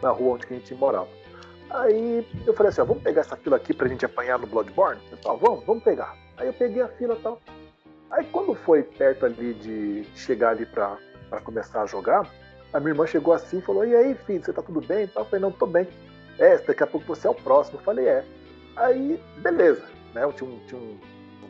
na 0.01 0.09
rua 0.11 0.35
onde 0.35 0.45
a 0.45 0.53
gente 0.53 0.75
morava. 0.75 1.07
Aí 1.71 2.25
eu 2.45 2.53
falei 2.53 2.69
assim, 2.69 2.81
ó, 2.81 2.85
vamos 2.85 3.01
pegar 3.01 3.21
essa 3.21 3.35
fila 3.35 3.55
aqui 3.55 3.73
pra 3.73 3.87
gente 3.87 4.05
apanhar 4.05 4.37
no 4.37 4.45
Bloodborne? 4.45 5.01
Pessoal, 5.09 5.37
vamos, 5.37 5.65
vamos 5.65 5.83
pegar. 5.83 6.15
Aí 6.37 6.47
eu 6.47 6.53
peguei 6.53 6.81
a 6.81 6.87
fila 6.89 7.15
e 7.15 7.21
tal. 7.21 7.39
Aí 8.11 8.25
quando 8.25 8.53
foi 8.53 8.83
perto 8.83 9.25
ali 9.25 9.53
de 9.53 10.03
chegar 10.15 10.49
ali 10.49 10.65
pra, 10.65 10.97
pra 11.29 11.39
começar 11.39 11.81
a 11.81 11.85
jogar, 11.85 12.29
a 12.73 12.79
minha 12.79 12.91
irmã 12.91 13.07
chegou 13.07 13.33
assim 13.33 13.59
e 13.59 13.61
falou, 13.61 13.85
e 13.85 13.95
aí, 13.95 14.13
filho, 14.15 14.43
você 14.43 14.53
tá 14.53 14.61
tudo 14.61 14.81
bem? 14.81 15.09
Eu 15.15 15.25
falei, 15.25 15.39
não, 15.39 15.51
tô 15.51 15.65
bem. 15.65 15.87
É, 16.37 16.57
daqui 16.57 16.83
a 16.83 16.87
pouco 16.87 17.07
você 17.07 17.27
é 17.27 17.29
o 17.29 17.35
próximo. 17.35 17.79
Eu 17.79 17.83
falei, 17.83 18.07
é. 18.07 18.23
Aí, 18.75 19.21
beleza. 19.37 19.83
Né? 20.13 20.23
Eu 20.23 20.33
tinha, 20.33 20.49
um, 20.49 20.59
tinha 20.67 20.79
um, 20.79 20.97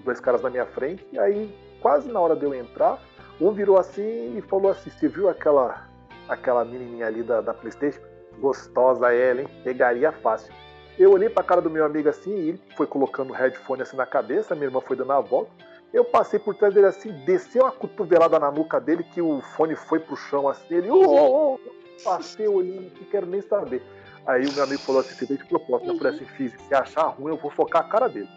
dois 0.03 0.19
caras 0.19 0.41
na 0.41 0.49
minha 0.49 0.65
frente, 0.65 1.05
e 1.11 1.19
aí, 1.19 1.55
quase 1.81 2.11
na 2.11 2.19
hora 2.19 2.35
de 2.35 2.43
eu 2.43 2.53
entrar, 2.53 2.99
um 3.39 3.51
virou 3.51 3.77
assim 3.77 4.37
e 4.37 4.41
falou 4.41 4.71
assim, 4.71 4.89
você 4.89 5.07
viu 5.07 5.29
aquela, 5.29 5.87
aquela 6.27 6.63
menininha 6.65 7.07
ali 7.07 7.23
da, 7.23 7.41
da 7.41 7.53
Playstation? 7.53 8.01
Gostosa 8.39 9.13
ela, 9.13 9.41
hein? 9.41 9.47
Pegaria 9.63 10.11
fácil. 10.11 10.53
Eu 10.97 11.11
olhei 11.11 11.29
pra 11.29 11.43
cara 11.43 11.61
do 11.61 11.69
meu 11.69 11.85
amigo 11.85 12.09
assim, 12.09 12.35
e 12.35 12.49
ele 12.49 12.61
foi 12.75 12.87
colocando 12.87 13.31
o 13.31 13.33
headphone 13.33 13.81
assim 13.81 13.97
na 13.97 14.05
cabeça, 14.05 14.55
minha 14.55 14.67
irmã 14.67 14.81
foi 14.81 14.95
dando 14.95 15.11
a 15.11 15.19
volta. 15.19 15.51
Eu 15.93 16.05
passei 16.05 16.39
por 16.39 16.55
trás 16.55 16.73
dele 16.73 16.87
assim, 16.87 17.11
desceu 17.25 17.63
uma 17.63 17.71
cotovelada 17.71 18.39
na 18.39 18.49
nuca 18.49 18.79
dele, 18.79 19.03
que 19.03 19.21
o 19.21 19.41
fone 19.41 19.75
foi 19.75 19.99
pro 19.99 20.15
chão 20.15 20.47
assim, 20.47 20.75
ele. 20.75 20.89
Oh, 20.89 21.03
oh, 21.03 21.53
oh. 21.55 21.59
Passei 22.03 22.47
olhando, 22.47 22.91
não 22.99 23.07
quero 23.11 23.27
nem 23.27 23.41
saber. 23.41 23.83
Aí 24.25 24.45
o 24.45 24.53
meu 24.53 24.63
amigo 24.63 24.81
falou 24.81 25.01
assim: 25.01 25.13
você 25.13 25.37
de 25.37 25.45
propósito. 25.45 25.91
Eu 25.91 25.97
falei 25.97 26.13
assim: 26.15 26.25
fiz, 26.25 26.53
se 26.53 26.73
achar 26.73 27.07
ruim, 27.07 27.31
eu 27.31 27.37
vou 27.37 27.51
focar 27.51 27.83
a 27.83 27.89
cara 27.89 28.07
dele. 28.07 28.29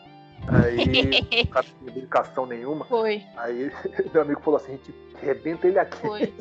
Aí, 0.49 1.45
o 1.45 1.49
cara 1.49 1.67
tinha 1.79 1.93
brincação 1.93 2.47
nenhuma. 2.47 2.85
Foi. 2.87 3.23
Aí 3.37 3.71
meu 4.13 4.23
amigo 4.23 4.41
falou 4.41 4.57
assim: 4.59 4.73
a 4.73 4.77
gente 4.77 4.95
rebenta 5.21 5.67
ele 5.67 5.79
aqui. 5.79 5.97
Foi. 5.99 6.35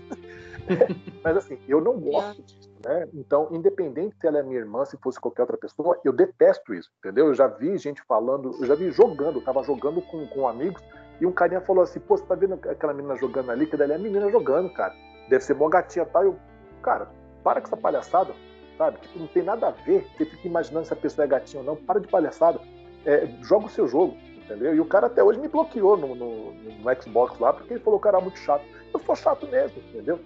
Mas 1.24 1.38
assim, 1.38 1.60
eu 1.68 1.82
não 1.82 2.00
gosto 2.00 2.42
disso, 2.42 2.72
né? 2.86 3.08
Então, 3.14 3.50
independente 3.52 4.16
se 4.20 4.28
ela 4.28 4.40
é 4.40 4.44
minha 4.44 4.60
irmã, 4.60 4.86
se 4.86 4.98
fosse 4.98 5.20
qualquer 5.20 5.42
outra 5.42 5.58
pessoa, 5.58 6.00
eu 6.06 6.14
detesto 6.14 6.74
isso, 6.74 6.90
entendeu? 7.00 7.28
Eu 7.28 7.34
já 7.34 7.48
vi 7.48 7.78
gente 7.78 8.02
falando, 8.04 8.56
eu 8.60 8.66
já 8.66 8.76
vi 8.76 8.90
jogando, 8.92 9.40
eu 9.40 9.44
tava 9.44 9.62
jogando 9.64 10.02
com, 10.02 10.26
com 10.28 10.48
amigos, 10.48 10.82
e 11.20 11.26
um 11.26 11.32
carinha 11.32 11.62
falou 11.62 11.84
assim, 11.84 12.00
pô, 12.00 12.18
você 12.18 12.26
tá 12.26 12.36
vendo 12.36 12.54
aquela 12.54 12.94
menina 12.94 13.16
jogando 13.16 13.52
ali? 13.52 13.66
Que 13.66 13.78
daí 13.78 13.92
é 13.92 13.96
a 13.96 14.00
menina 14.00 14.30
jogando, 14.30 14.70
cara. 14.72 14.94
Deve 15.30 15.44
ser 15.44 15.56
mó 15.56 15.70
gatinha, 15.70 16.06
tá? 16.06 16.24
Eu, 16.24 16.36
cara, 16.82 17.08
para 17.44 17.62
com 17.62 17.68
essa 17.68 17.78
palhaçada, 17.78 18.34
sabe? 18.78 18.98
Tipo, 19.00 19.20
não 19.20 19.28
tem 19.28 19.44
nada 19.44 19.68
a 19.68 19.72
ver. 19.72 20.06
Você 20.18 20.26
fica 20.26 20.48
imaginando 20.48 20.86
se 20.86 20.94
a 20.94 20.98
pessoa 20.98 21.26
é 21.26 21.28
gatinha 21.28 21.62
ou 21.62 21.66
não. 21.66 21.76
Para 21.76 22.00
de 22.00 22.08
palhaçada. 22.08 22.60
É, 23.06 23.28
joga 23.42 23.68
o 23.68 23.70
seu 23.70 23.88
jogo, 23.88 24.18
entendeu? 24.38 24.76
E 24.76 24.80
o 24.80 24.86
cara 24.86 25.08
até 25.08 25.24
hoje 25.24 25.40
me 25.40 25.48
bloqueou 25.48 25.98
no, 25.98 26.16
no, 26.16 26.54
no 26.54 27.02
Xbox 27.02 27.38
lá, 27.40 27.54
porque 27.54 27.74
ele 27.74 27.82
falou 27.82 28.00
que 28.00 28.08
era 28.08 28.20
muito 28.20 28.40
chato. 28.40 28.64
Eu 28.94 29.00
sou 29.00 29.16
chato 29.16 29.48
mesmo, 29.48 29.82
entendeu? 29.90 30.20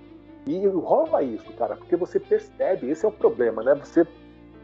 E 0.46 0.66
rola 0.68 1.22
isso, 1.24 1.52
cara, 1.54 1.76
porque 1.76 1.96
você 1.96 2.20
percebe, 2.20 2.90
esse 2.90 3.06
é 3.06 3.10
o 3.10 3.12
problema, 3.12 3.62
né? 3.62 3.76
Você, 3.76 4.08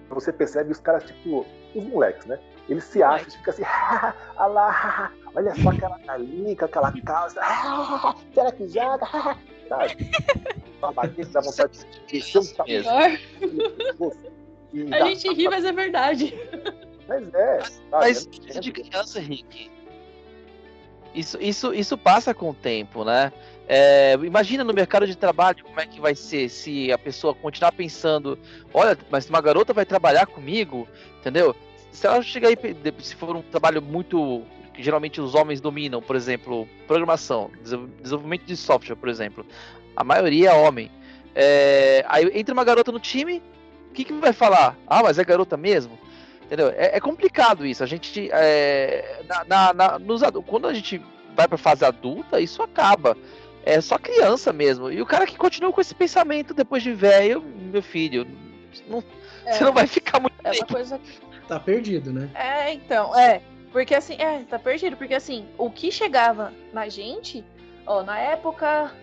você 0.10 0.32
percebe 0.32 0.72
os 0.72 0.80
caras, 0.80 1.04
tipo, 1.04 1.46
os 1.76 1.84
moleques, 1.84 2.26
né? 2.26 2.40
Eles 2.70 2.86
se 2.86 3.04
acham, 3.04 3.30
fica 3.30 3.52
assim, 3.52 3.64
ah 3.66 4.46
lá, 4.48 5.12
olha 5.36 5.56
só 5.62 5.70
aquela 5.70 6.00
ali, 6.08 6.56
com 6.56 6.66
aquela 6.66 6.92
calça, 7.02 7.42
será 8.34 8.52
que 8.52 8.68
joga? 8.68 9.08
Sabe? 9.68 10.12
Uma 10.80 10.92
vontade 10.92 11.14
de 11.14 11.24
um 12.38 12.46
tapete. 12.46 12.88
A 14.92 15.06
gente 15.08 15.34
ri, 15.34 15.48
mas 15.48 15.66
é 15.66 15.72
verdade. 15.72 16.34
Mas 17.08 17.34
é. 17.34 17.62
Sabe? 17.62 17.82
Mas 17.92 18.30
isso 18.48 18.60
de 18.60 18.72
criança, 18.72 19.20
Rick. 19.20 19.72
Isso, 21.14 21.38
isso, 21.40 21.74
isso 21.74 21.98
passa 21.98 22.34
com 22.34 22.50
o 22.50 22.54
tempo, 22.54 23.04
né? 23.04 23.32
É, 23.68 24.14
imagina 24.16 24.64
no 24.64 24.74
mercado 24.74 25.08
de 25.08 25.16
trabalho 25.16 25.64
como 25.64 25.80
é 25.80 25.86
que 25.86 26.02
vai 26.02 26.16
ser 26.16 26.50
se 26.50 26.92
a 26.92 26.98
pessoa 26.98 27.34
continuar 27.34 27.72
pensando, 27.72 28.38
olha, 28.74 28.98
mas 29.10 29.30
uma 29.30 29.40
garota 29.40 29.74
vai 29.74 29.86
trabalhar 29.86 30.26
comigo, 30.26 30.88
entendeu? 31.20 31.56
Se 31.92 32.08
ela 32.08 32.22
chegar 32.22 32.50
aí, 32.50 32.58
se 33.00 33.16
for 33.16 33.36
um 33.36 33.42
trabalho 33.44 33.82
muito 33.82 34.44
que 34.74 34.82
geralmente 34.82 35.22
os 35.22 35.36
homens 35.36 35.62
dominam, 35.62 36.02
por 36.02 36.16
exemplo, 36.16 36.68
programação, 36.88 37.52
desenvolvimento 38.02 38.46
de 38.46 38.58
software, 38.58 38.96
por 38.96 39.10
exemplo, 39.10 39.46
a 39.96 40.04
maioria 40.04 40.50
é 40.50 40.54
homem. 40.54 40.90
É, 41.36 42.04
aí 42.08 42.30
entra 42.34 42.54
uma 42.54 42.64
garota 42.64 42.92
no 42.92 43.00
time, 43.00 43.42
o 43.90 43.94
que, 43.94 44.04
que 44.04 44.14
vai 44.14 44.34
falar? 44.34 44.78
Ah, 44.88 45.04
mas 45.04 45.20
é 45.20 45.24
garota 45.24 45.56
mesmo? 45.56 45.98
Entendeu? 46.44 46.70
É, 46.70 46.98
é 46.98 47.00
complicado 47.00 47.66
isso. 47.66 47.84
A 47.84 47.88
gente. 47.88 48.30
É, 48.32 49.22
na, 49.28 49.44
na, 49.46 49.74
na, 49.74 50.00
nos, 50.00 50.22
quando 50.46 50.68
a 50.68 50.74
gente 50.74 51.02
vai 51.36 51.48
pra 51.48 51.58
fase 51.58 51.86
adulta, 51.86 52.40
isso 52.40 52.62
acaba. 52.62 53.18
É 53.66 53.80
só 53.80 53.98
criança 53.98 54.52
mesmo. 54.52 54.92
E 54.92 55.02
o 55.02 55.06
cara 55.06 55.26
que 55.26 55.38
continua 55.38 55.72
com 55.72 55.80
esse 55.80 55.96
pensamento 55.96 56.54
depois 56.54 56.84
de 56.84 56.92
velho, 56.92 57.42
meu 57.72 57.82
filho, 57.82 58.28
não, 58.90 59.04
é, 59.46 59.54
você 59.54 59.64
não 59.64 59.72
vai 59.72 59.88
ficar 59.88 60.20
muito. 60.20 60.36
É 60.44 60.52
uma 60.52 60.66
coisa 60.68 61.00
que... 61.00 61.48
Tá 61.48 61.60
perdido, 61.60 62.12
né? 62.12 62.30
É, 62.36 62.74
então, 62.74 63.18
é. 63.18 63.42
Porque 63.74 63.96
assim, 63.96 64.14
é, 64.14 64.44
tá 64.44 64.58
perdido. 64.58 64.96
Porque 64.96 65.16
assim, 65.16 65.46
o 65.58 65.70
que 65.70 65.92
chegava 65.92 66.54
na 66.72 66.88
gente, 66.88 67.44
ó, 67.86 68.04
na 68.04 68.18
época 68.18 68.96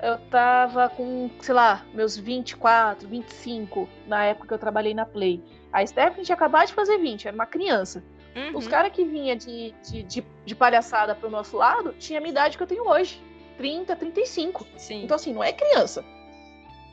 eu 0.00 0.16
tava 0.30 0.88
com, 0.88 1.28
sei 1.40 1.54
lá, 1.54 1.84
meus 1.92 2.16
24, 2.16 3.08
25, 3.08 3.88
na 4.06 4.24
época 4.24 4.46
que 4.46 4.54
eu 4.54 4.58
trabalhei 4.58 4.94
na 4.94 5.04
Play. 5.04 5.42
A 5.72 5.84
Stephanie 5.84 6.24
tinha 6.24 6.36
acabado 6.36 6.68
de 6.68 6.74
fazer 6.74 6.98
20, 6.98 7.26
era 7.26 7.34
uma 7.34 7.46
criança. 7.46 8.02
Uhum. 8.36 8.56
Os 8.56 8.68
caras 8.68 8.92
que 8.92 9.04
vinha 9.04 9.34
de, 9.34 9.74
de, 9.82 10.02
de, 10.04 10.24
de, 10.44 10.54
palhaçada 10.54 11.14
pro 11.16 11.28
nosso 11.28 11.56
lado 11.56 11.92
tinha 11.98 12.20
a 12.20 12.22
minha 12.22 12.30
idade 12.30 12.56
que 12.56 12.62
eu 12.62 12.66
tenho 12.66 12.88
hoje. 12.88 13.20
30, 13.56 13.96
35. 13.96 14.66
Sim. 14.76 15.02
Então, 15.02 15.16
assim, 15.16 15.34
não 15.34 15.42
é 15.42 15.52
criança. 15.52 16.04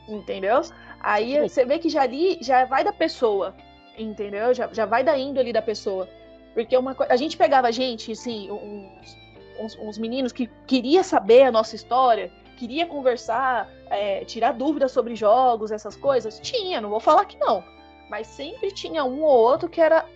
Entendeu? 0.08 0.60
Aí 0.98 1.48
você 1.48 1.64
vê 1.64 1.78
que 1.78 1.88
já 1.88 2.02
ali 2.02 2.38
já 2.40 2.64
vai 2.64 2.82
da 2.82 2.92
pessoa. 2.92 3.54
Entendeu? 3.96 4.52
Já, 4.52 4.68
já 4.72 4.84
vai 4.84 5.04
da 5.04 5.16
índole 5.16 5.52
da 5.52 5.62
pessoa. 5.62 6.08
Porque 6.56 6.74
uma 6.74 6.96
a 7.10 7.16
gente 7.16 7.36
pegava 7.36 7.70
gente, 7.70 8.12
assim, 8.12 8.50
uns, 8.50 9.18
uns, 9.60 9.78
uns 9.78 9.98
meninos 9.98 10.32
que 10.32 10.46
queria 10.66 11.04
saber 11.04 11.42
a 11.42 11.52
nossa 11.52 11.76
história, 11.76 12.32
queria 12.56 12.86
conversar, 12.86 13.68
é, 13.90 14.24
tirar 14.24 14.52
dúvidas 14.52 14.90
sobre 14.90 15.14
jogos, 15.14 15.70
essas 15.70 15.94
coisas. 15.94 16.40
Tinha, 16.40 16.80
não 16.80 16.88
vou 16.88 16.98
falar 16.98 17.26
que 17.26 17.36
não. 17.36 17.62
Mas 18.08 18.26
sempre 18.28 18.70
tinha 18.70 19.04
um 19.04 19.22
ou 19.22 19.36
outro 19.36 19.68
que 19.68 19.82
era 19.82 20.06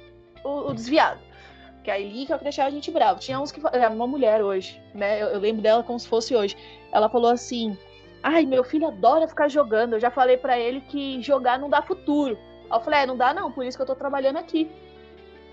o, 0.42 0.70
o 0.70 0.72
desviado. 0.72 1.20
Que 1.84 1.90
aí 1.90 2.26
é 2.26 2.34
o 2.34 2.38
que 2.38 2.44
deixava 2.44 2.70
a 2.70 2.72
gente 2.72 2.90
bravo. 2.90 3.20
Tinha 3.20 3.38
uns 3.38 3.52
que. 3.52 3.60
É 3.72 3.86
uma 3.88 4.06
mulher 4.06 4.42
hoje, 4.42 4.80
né? 4.94 5.22
Eu, 5.22 5.28
eu, 5.28 5.40
lembro 5.40 5.60
dela 5.60 5.82
como 5.82 6.00
se 6.00 6.08
fosse 6.08 6.34
hoje. 6.34 6.56
Ela 6.90 7.10
falou 7.10 7.30
assim: 7.30 7.76
Ai, 8.22 8.46
meu 8.46 8.64
filho 8.64 8.88
adora 8.88 9.28
ficar 9.28 9.48
jogando. 9.48 9.92
Eu 9.92 10.00
já 10.00 10.10
falei 10.10 10.38
para 10.38 10.58
ele 10.58 10.80
que 10.80 11.20
jogar 11.20 11.58
não 11.58 11.68
dá 11.68 11.82
futuro. 11.82 12.38
Aí 12.70 12.78
eu 12.78 12.80
falei: 12.80 13.00
É, 13.00 13.06
não 13.06 13.16
dá 13.18 13.34
não, 13.34 13.52
por 13.52 13.62
isso 13.62 13.76
que 13.76 13.82
eu 13.82 13.86
tô 13.86 13.94
trabalhando 13.94 14.38
aqui. 14.38 14.70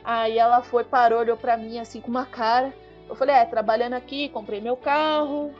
Aí 0.08 0.40
ela 0.40 0.62
foi, 0.62 0.86
parou, 0.86 1.20
olhou 1.20 1.36
pra 1.36 1.58
mim 1.58 1.80
assim 1.80 2.00
com 2.00 2.10
uma 2.10 2.26
cara. 2.26 2.74
Eu 3.10 3.14
falei: 3.14 3.36
É, 3.36 3.44
trabalhando 3.44 3.92
aqui, 3.92 4.30
comprei 4.30 4.62
meu 4.62 4.78
carro. 4.78 5.54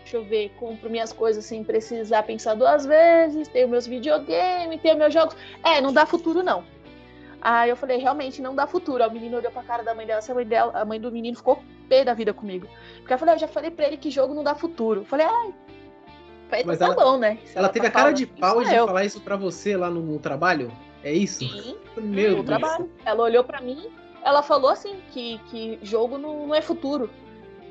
Deixa 0.00 0.16
eu 0.16 0.24
ver, 0.24 0.50
compro 0.58 0.90
minhas 0.90 1.12
coisas 1.12 1.44
sem 1.44 1.62
precisar 1.62 2.24
pensar 2.24 2.54
duas 2.54 2.84
vezes. 2.84 3.46
Tenho 3.46 3.68
meus 3.68 3.86
videogames, 3.86 4.80
tenho 4.82 4.98
meus 4.98 5.14
jogos. 5.14 5.36
É, 5.62 5.80
não 5.80 5.92
dá 5.92 6.04
futuro 6.04 6.42
não. 6.42 6.64
Aí 7.40 7.70
eu 7.70 7.76
falei, 7.76 7.98
realmente 7.98 8.42
não 8.42 8.56
dá 8.56 8.66
futuro. 8.66 9.04
A 9.04 9.08
menina 9.08 9.36
olhou 9.36 9.52
pra 9.52 9.62
cara 9.62 9.84
da 9.84 9.94
mãe 9.94 10.04
dela, 10.04 10.20
a 10.28 10.34
mãe 10.34 10.46
dela, 10.46 10.72
a 10.74 10.84
mãe 10.84 11.00
do 11.00 11.12
menino 11.12 11.36
ficou 11.36 11.62
pé 11.88 12.04
da 12.04 12.12
vida 12.12 12.34
comigo. 12.34 12.66
Porque 12.98 13.14
eu 13.14 13.18
falei, 13.18 13.36
eu 13.36 13.38
já 13.38 13.46
falei 13.46 13.70
pra 13.70 13.86
ele 13.86 13.98
que 13.98 14.10
jogo 14.10 14.34
não 14.34 14.42
dá 14.42 14.56
futuro. 14.56 15.02
Eu 15.02 15.04
falei, 15.04 15.26
ai. 15.26 15.54
Mas 16.66 16.78
tá 16.78 16.86
ela, 16.86 16.94
bom, 16.96 17.18
né? 17.18 17.38
Ela, 17.54 17.66
ela 17.66 17.68
teve 17.68 17.88
tá 17.88 18.00
a 18.00 18.02
cara 18.02 18.12
de 18.12 18.26
pau 18.26 18.64
de 18.64 18.74
eu. 18.74 18.84
falar 18.84 19.04
isso 19.04 19.20
pra 19.20 19.36
você 19.36 19.76
lá 19.76 19.88
no, 19.88 20.00
no, 20.02 20.18
trabalho? 20.18 20.72
É 21.04 21.12
isso? 21.12 21.40
Sim. 21.40 21.76
Meu 21.96 22.34
Deus. 22.34 22.46
trabalho. 22.46 22.90
Ela 23.04 23.22
olhou 23.22 23.44
pra 23.44 23.60
mim, 23.60 23.90
ela 24.22 24.42
falou 24.42 24.70
assim, 24.70 24.96
que, 25.10 25.38
que 25.50 25.78
jogo 25.82 26.18
não, 26.18 26.46
não 26.46 26.54
é 26.54 26.62
futuro. 26.62 27.10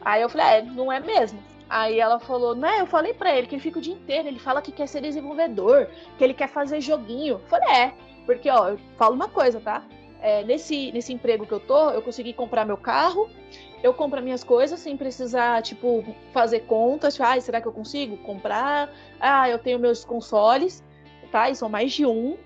Aí 0.02 0.22
eu 0.22 0.30
falei, 0.30 0.48
é, 0.48 0.62
não 0.62 0.92
é 0.92 1.00
mesmo. 1.00 1.40
Aí 1.70 2.00
ela 2.00 2.20
falou, 2.20 2.54
né? 2.54 2.82
Eu 2.82 2.86
falei 2.86 3.14
pra 3.14 3.36
ele 3.36 3.48
que 3.48 3.56
ele 3.56 3.62
fica 3.62 3.80
o 3.80 3.82
dia 3.82 3.94
inteiro, 3.94 4.28
ele 4.28 4.40
fala 4.40 4.62
que 4.62 4.72
quer 4.72 4.88
ser 4.88 5.02
desenvolvedor, 5.02 5.88
que 6.18 6.24
ele 6.24 6.34
quer 6.34 6.50
fazer 6.50 6.82
joguinho. 6.82 7.36
Eu 7.36 7.40
falei, 7.48 7.70
é. 7.70 7.94
Porque, 8.26 8.50
ó, 8.50 8.70
eu 8.70 8.80
falo 8.98 9.16
uma 9.16 9.30
coisa, 9.30 9.60
tá? 9.62 9.84
É, 10.22 10.44
nesse, 10.44 10.92
nesse 10.92 11.14
emprego 11.14 11.46
que 11.46 11.54
eu 11.54 11.60
tô, 11.60 11.92
eu 11.92 12.02
consegui 12.02 12.34
comprar 12.34 12.66
meu 12.66 12.78
carro, 12.78 13.30
eu 13.82 13.94
compro 13.94 14.22
minhas 14.22 14.44
coisas 14.44 14.80
sem 14.80 14.96
precisar, 14.96 15.62
tipo, 15.62 16.04
fazer 16.32 16.62
contas. 16.62 17.16
Tipo, 17.16 17.26
ah, 17.26 17.40
será 17.40 17.62
que 17.62 17.68
eu 17.68 17.72
consigo 17.72 18.18
comprar? 18.18 18.94
Ah, 19.20 19.50
eu 19.50 19.58
tenho 19.58 19.80
meus 19.80 20.06
consoles, 20.06 20.84
tá? 21.32 21.50
E 21.50 21.56
são 21.56 21.70
mais 21.70 21.92
de 21.94 22.06
um. 22.06 22.38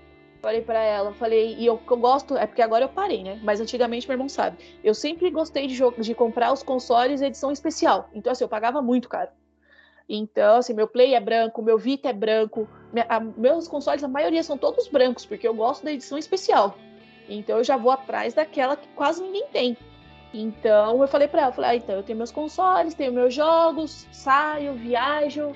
Falei 0.46 0.60
para 0.60 0.80
ela, 0.80 1.12
falei, 1.12 1.56
e 1.58 1.66
eu, 1.66 1.80
eu 1.90 1.96
gosto, 1.96 2.36
é 2.36 2.46
porque 2.46 2.62
agora 2.62 2.84
eu 2.84 2.88
parei, 2.88 3.24
né? 3.24 3.40
Mas 3.42 3.60
antigamente 3.60 4.06
meu 4.06 4.14
irmão 4.14 4.28
sabe. 4.28 4.58
Eu 4.84 4.94
sempre 4.94 5.28
gostei 5.28 5.66
de, 5.66 5.76
de 5.98 6.14
comprar 6.14 6.52
os 6.52 6.62
consoles 6.62 7.20
edição 7.20 7.50
especial. 7.50 8.08
Então, 8.14 8.30
assim, 8.30 8.44
eu 8.44 8.48
pagava 8.48 8.80
muito 8.80 9.08
caro. 9.08 9.28
Então, 10.08 10.58
assim, 10.58 10.72
meu 10.72 10.86
Play 10.86 11.14
é 11.14 11.20
branco, 11.20 11.60
meu 11.60 11.76
Vita 11.76 12.10
é 12.10 12.12
branco, 12.12 12.68
minha, 12.92 13.04
a, 13.08 13.18
meus 13.18 13.66
consoles, 13.66 14.04
a 14.04 14.08
maioria 14.08 14.40
são 14.44 14.56
todos 14.56 14.86
brancos, 14.86 15.26
porque 15.26 15.48
eu 15.48 15.52
gosto 15.52 15.84
da 15.84 15.92
edição 15.92 16.16
especial. 16.16 16.78
Então 17.28 17.58
eu 17.58 17.64
já 17.64 17.76
vou 17.76 17.90
atrás 17.90 18.32
daquela 18.32 18.76
que 18.76 18.86
quase 18.94 19.20
ninguém 19.20 19.48
tem. 19.48 19.76
Então 20.32 21.02
eu 21.02 21.08
falei 21.08 21.26
para 21.26 21.42
ela, 21.42 21.52
falei, 21.52 21.70
ah, 21.70 21.74
então 21.74 21.96
eu 21.96 22.04
tenho 22.04 22.18
meus 22.18 22.30
consoles, 22.30 22.94
tenho 22.94 23.12
meus 23.12 23.34
jogos, 23.34 24.06
saio, 24.12 24.74
viajo. 24.74 25.52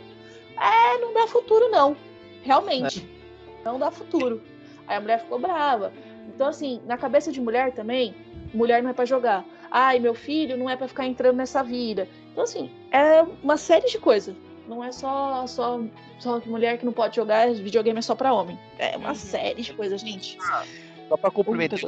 É, 0.60 0.98
não 0.98 1.14
dá 1.14 1.28
futuro 1.28 1.68
não. 1.68 1.96
Realmente. 2.42 3.08
É. 3.16 3.64
Não 3.64 3.78
dá 3.78 3.92
futuro. 3.92 4.42
Aí 4.90 4.96
a 4.96 5.00
mulher 5.00 5.20
ficou 5.20 5.38
brava. 5.38 5.92
Então 6.34 6.48
assim, 6.48 6.80
na 6.84 6.98
cabeça 6.98 7.30
de 7.30 7.40
mulher 7.40 7.72
também, 7.72 8.14
mulher 8.52 8.82
não 8.82 8.90
é 8.90 8.92
para 8.92 9.04
jogar. 9.04 9.44
Ai, 9.70 10.00
meu 10.00 10.14
filho 10.14 10.56
não 10.56 10.68
é 10.68 10.76
para 10.76 10.88
ficar 10.88 11.06
entrando 11.06 11.36
nessa 11.36 11.62
vida. 11.62 12.08
Então, 12.32 12.42
assim, 12.42 12.70
é 12.90 13.22
uma 13.42 13.56
série 13.56 13.86
de 13.86 13.98
coisas. 13.98 14.34
Não 14.66 14.82
é 14.82 14.90
só, 14.90 15.46
só, 15.46 15.80
só 16.18 16.40
que 16.40 16.48
mulher 16.48 16.78
que 16.78 16.84
não 16.84 16.92
pode 16.92 17.14
jogar, 17.14 17.52
videogame 17.52 17.98
é 17.98 18.02
só 18.02 18.16
para 18.16 18.32
homem. 18.32 18.58
É 18.78 18.96
uma 18.96 19.10
uhum. 19.10 19.14
série 19.14 19.62
de 19.62 19.72
coisas, 19.72 20.00
gente. 20.00 20.36
Ah, 20.42 20.64
só 21.08 21.16
para 21.16 21.30
complementar 21.30 21.78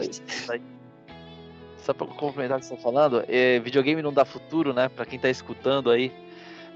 só 1.79 1.93
para 1.93 2.07
complementar 2.07 2.59
o 2.59 2.61
que 2.61 2.67
você 2.67 2.75
está 2.75 2.83
falando, 2.83 3.25
é, 3.29 3.59
videogame 3.59 4.03
não 4.03 4.13
dá 4.13 4.25
futuro, 4.25 4.73
né? 4.73 4.89
Para 4.89 5.05
quem 5.05 5.17
está 5.17 5.29
escutando 5.29 5.91
aí. 5.91 6.13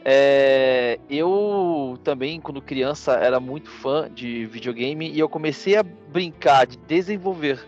É, 0.09 1.01
eu 1.11 1.99
também, 2.05 2.41
quando 2.41 2.63
criança, 2.63 3.15
era 3.15 3.41
muito 3.41 3.69
fã 3.69 4.09
de 4.09 4.47
videogame 4.47 5.11
e 5.11 5.19
eu 5.19 5.29
comecei 5.29 5.77
a 5.77 5.83
brincar 5.83 6.65
de 6.65 6.77
desenvolver 6.77 7.59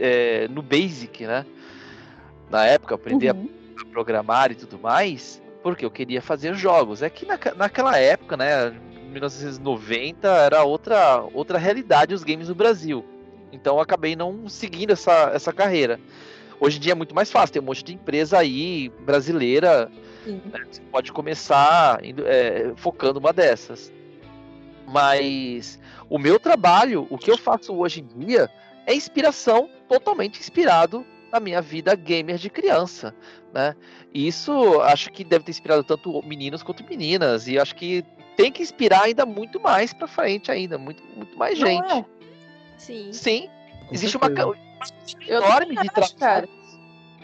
é, 0.00 0.48
no 0.48 0.60
Basic, 0.60 1.24
né? 1.24 1.46
Na 2.50 2.66
época, 2.66 2.96
aprendi 2.96 3.28
Uhum. 3.28 3.48
a 3.80 3.84
programar 3.92 4.50
e 4.50 4.56
tudo 4.56 4.76
mais, 4.76 5.40
porque 5.62 5.84
eu 5.84 5.90
queria 5.90 6.20
fazer 6.20 6.54
jogos. 6.56 7.00
É 7.00 7.08
que 7.08 7.24
naca- 7.24 7.54
naquela 7.54 7.96
época, 7.96 8.36
né, 8.36 8.74
1990, 9.12 10.26
era 10.26 10.64
outra, 10.64 11.24
outra 11.32 11.58
realidade 11.58 12.12
os 12.12 12.24
games 12.24 12.48
no 12.48 12.56
Brasil. 12.56 13.04
Então 13.52 13.76
eu 13.76 13.80
acabei 13.80 14.16
não 14.16 14.48
seguindo 14.48 14.90
essa, 14.90 15.30
essa 15.32 15.52
carreira. 15.52 16.00
Hoje 16.58 16.78
em 16.78 16.80
dia 16.80 16.90
é 16.90 16.96
muito 16.96 17.14
mais 17.14 17.30
fácil, 17.30 17.52
tem 17.52 17.62
um 17.62 17.66
monte 17.66 17.84
de 17.84 17.94
empresa 17.94 18.36
aí 18.38 18.88
brasileira. 19.06 19.88
Né, 20.30 20.64
Você 20.70 20.80
pode 20.90 21.12
começar 21.12 22.04
indo- 22.04 22.26
é, 22.26 22.72
focando 22.76 23.18
uma 23.18 23.32
dessas. 23.32 23.92
Mas 24.86 25.78
o 26.10 26.18
meu 26.18 26.38
trabalho, 26.38 27.06
o 27.10 27.16
que 27.16 27.30
eu 27.30 27.38
faço 27.38 27.74
hoje 27.74 28.00
em 28.00 28.18
dia, 28.26 28.50
é 28.86 28.94
inspiração, 28.94 29.68
totalmente 29.88 30.38
inspirado 30.38 31.04
na 31.32 31.40
minha 31.40 31.60
vida 31.60 31.94
gamer 31.96 32.36
de 32.36 32.50
criança, 32.50 33.14
né? 33.52 33.74
E 34.12 34.26
isso 34.26 34.80
acho 34.82 35.10
que 35.10 35.24
deve 35.24 35.44
ter 35.44 35.50
inspirado 35.50 35.82
tanto 35.82 36.22
meninos 36.22 36.62
quanto 36.62 36.84
meninas, 36.84 37.48
e 37.48 37.58
acho 37.58 37.74
que 37.74 38.04
tem 38.36 38.52
que 38.52 38.62
inspirar 38.62 39.04
ainda 39.04 39.24
muito 39.24 39.58
mais 39.58 39.92
pra 39.92 40.06
frente 40.06 40.50
ainda, 40.50 40.76
muito, 40.76 41.02
muito 41.16 41.36
mais 41.36 41.58
Não 41.58 41.66
gente. 41.66 41.92
é? 41.92 42.04
Sim. 42.76 43.12
Sim, 43.12 43.50
Com 43.88 43.94
existe 43.94 44.16
uma, 44.16 44.26
certeza. 44.26 44.48
uma 44.48 44.56
Eu 45.26 45.42
enorme 45.42 45.76
de 45.76 45.88
trabalho 45.88 46.48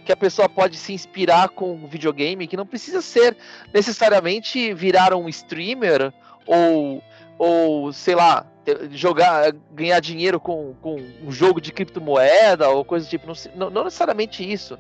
que 0.05 0.13
a 0.13 0.17
pessoa 0.17 0.49
pode 0.49 0.77
se 0.77 0.93
inspirar 0.93 1.49
com 1.51 1.87
videogame, 1.87 2.47
que 2.47 2.57
não 2.57 2.67
precisa 2.67 3.01
ser 3.01 3.37
necessariamente 3.73 4.73
virar 4.75 5.15
um 5.15 5.29
streamer 5.29 6.13
ou, 6.47 7.03
ou 7.39 7.93
sei 7.93 8.15
lá, 8.15 8.47
jogar, 8.93 9.53
ganhar 9.73 10.01
dinheiro 10.01 10.39
com, 10.39 10.75
com 10.81 10.97
um 11.25 11.31
jogo 11.31 11.61
de 11.61 11.73
criptomoeda 11.73 12.69
ou 12.69 12.85
coisa 12.85 13.07
do 13.07 13.11
tipo. 13.11 13.27
Não- 13.55 13.71
não 13.71 13.85
necessariamente 13.85 14.49
isso. 14.49 14.79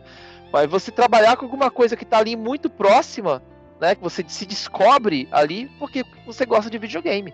Mas 0.53 0.68
você 0.68 0.91
trabalhar 0.91 1.37
com 1.37 1.45
alguma 1.45 1.71
coisa 1.71 1.97
que 1.97 2.05
está 2.05 2.18
ali 2.18 2.37
muito 2.37 2.68
próxima, 2.68 3.43
né? 3.81 3.95
Que 3.95 4.03
você 4.03 4.25
se 4.27 4.45
descobre 4.45 5.29
ali 5.31 5.71
porque 5.79 6.05
você 6.27 6.45
gosta 6.45 6.68
de 6.71 6.79
videogame. 6.79 7.33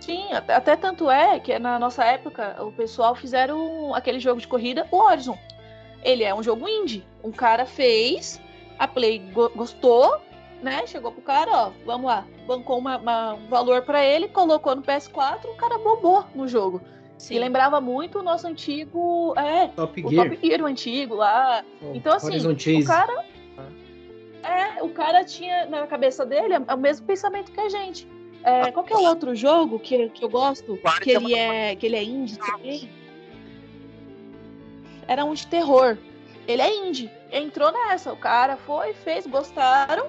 Sim, 0.00 0.32
até, 0.32 0.54
até 0.54 0.76
tanto 0.76 1.10
é 1.10 1.40
que 1.40 1.58
na 1.58 1.78
nossa 1.80 2.04
época 2.04 2.56
o 2.62 2.70
pessoal 2.70 3.16
fizeram 3.16 3.92
aquele 3.92 4.20
jogo 4.20 4.40
de 4.40 4.46
corrida, 4.46 4.86
o 4.92 4.98
Horizon. 4.98 5.36
Ele 6.02 6.22
é 6.24 6.34
um 6.34 6.42
jogo 6.42 6.68
indie. 6.68 7.04
Um 7.22 7.32
cara 7.32 7.66
fez, 7.66 8.40
a 8.78 8.86
Play 8.86 9.18
go- 9.18 9.50
gostou, 9.54 10.16
né? 10.62 10.86
Chegou 10.86 11.12
pro 11.12 11.22
cara, 11.22 11.50
ó, 11.52 11.70
vamos 11.84 12.06
lá, 12.06 12.26
bancou 12.46 12.78
uma- 12.78 12.96
uma- 12.98 13.34
um 13.34 13.46
valor 13.48 13.82
pra 13.82 14.04
ele, 14.04 14.28
colocou 14.28 14.74
no 14.76 14.82
PS4, 14.82 15.50
o 15.50 15.54
cara 15.56 15.78
bobou 15.78 16.24
no 16.34 16.46
jogo. 16.46 16.80
Sim. 17.18 17.36
E 17.36 17.38
lembrava 17.38 17.80
muito 17.80 18.18
o 18.18 18.22
nosso 18.22 18.46
antigo, 18.46 19.32
é, 19.38 19.68
Top 19.68 20.04
o 20.04 20.08
Gear. 20.10 20.28
Top 20.30 20.46
Gear, 20.46 20.60
o 20.60 20.66
antigo 20.66 21.14
lá. 21.14 21.64
o 21.80 21.94
Então, 21.94 22.12
assim, 22.12 22.36
o 22.80 22.84
cara. 22.84 23.24
É, 24.42 24.82
o 24.82 24.88
cara 24.90 25.24
tinha 25.24 25.66
na 25.66 25.86
cabeça 25.88 26.24
dele 26.24 26.54
é 26.68 26.74
o 26.74 26.78
mesmo 26.78 27.04
pensamento 27.06 27.50
que 27.50 27.60
a 27.60 27.68
gente. 27.68 28.06
É, 28.44 28.70
qual 28.70 28.84
que 28.84 28.92
é 28.92 28.96
o 28.96 29.02
outro 29.02 29.34
jogo 29.34 29.78
que, 29.80 30.08
que 30.10 30.24
eu 30.24 30.28
gosto? 30.28 30.76
Claro 30.76 31.00
Que 31.00 31.10
ele 31.10 31.34
é, 31.34 31.74
que 31.74 31.84
ele 31.86 31.96
é 31.96 32.04
indie 32.04 32.38
também? 32.38 32.88
Era 35.06 35.24
um 35.24 35.34
de 35.34 35.46
terror. 35.46 35.96
Ele 36.46 36.62
é 36.62 36.74
indie. 36.86 37.10
Entrou 37.30 37.72
nessa. 37.72 38.12
O 38.12 38.16
cara 38.16 38.56
foi, 38.56 38.92
fez, 38.94 39.26
gostaram 39.26 40.06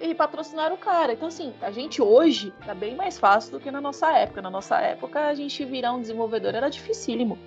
e 0.00 0.14
patrocinaram 0.14 0.74
o 0.74 0.78
cara. 0.78 1.12
Então, 1.12 1.28
assim, 1.28 1.52
a 1.60 1.70
gente 1.70 2.02
hoje 2.02 2.52
tá 2.64 2.74
bem 2.74 2.94
mais 2.94 3.18
fácil 3.18 3.52
do 3.52 3.60
que 3.60 3.70
na 3.70 3.80
nossa 3.80 4.12
época. 4.12 4.42
Na 4.42 4.50
nossa 4.50 4.78
época, 4.78 5.26
a 5.26 5.34
gente 5.34 5.64
virar 5.64 5.92
um 5.92 6.00
desenvolvedor 6.00 6.54
era 6.54 6.68
dificílimo. 6.68 7.38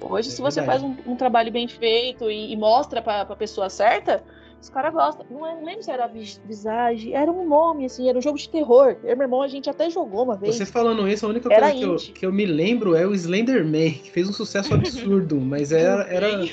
Hoje, 0.00 0.28
É 0.28 0.32
se 0.32 0.40
você 0.40 0.62
faz 0.62 0.82
um, 0.82 0.96
um 1.06 1.16
trabalho 1.16 1.50
bem 1.50 1.66
feito 1.66 2.30
e, 2.30 2.52
e 2.52 2.56
mostra 2.56 3.02
pra, 3.02 3.24
pra 3.24 3.34
pessoa 3.34 3.68
certa, 3.68 4.22
os 4.60 4.68
caras 4.68 4.92
gostam. 4.92 5.24
Não, 5.30 5.46
é, 5.46 5.54
não 5.54 5.64
lembro 5.64 5.82
se 5.82 5.90
era 5.90 6.06
Vis- 6.06 6.40
Visage, 6.44 7.12
era 7.12 7.30
um 7.30 7.48
nome, 7.48 7.84
assim, 7.86 8.08
era 8.08 8.18
um 8.18 8.22
jogo 8.22 8.36
de 8.38 8.48
terror. 8.48 8.96
Eu 9.04 9.16
meu 9.16 9.24
irmão, 9.24 9.42
a 9.42 9.48
gente 9.48 9.70
até 9.70 9.88
jogou 9.88 10.24
uma 10.24 10.36
vez. 10.36 10.56
Você 10.56 10.66
falando 10.66 11.08
isso, 11.08 11.24
a 11.24 11.28
única 11.28 11.52
Era 11.52 11.70
coisa 11.72 11.78
que 11.78 12.10
eu, 12.10 12.14
que 12.14 12.26
eu 12.26 12.32
me 12.32 12.44
lembro 12.44 12.94
é 12.94 13.06
o 13.06 13.14
Slenderman, 13.14 13.92
que 13.92 14.10
fez 14.10 14.28
um 14.28 14.32
sucesso 14.32 14.74
absurdo, 14.74 15.36
mas 15.40 15.72
era. 15.72 16.02
era... 16.08 16.28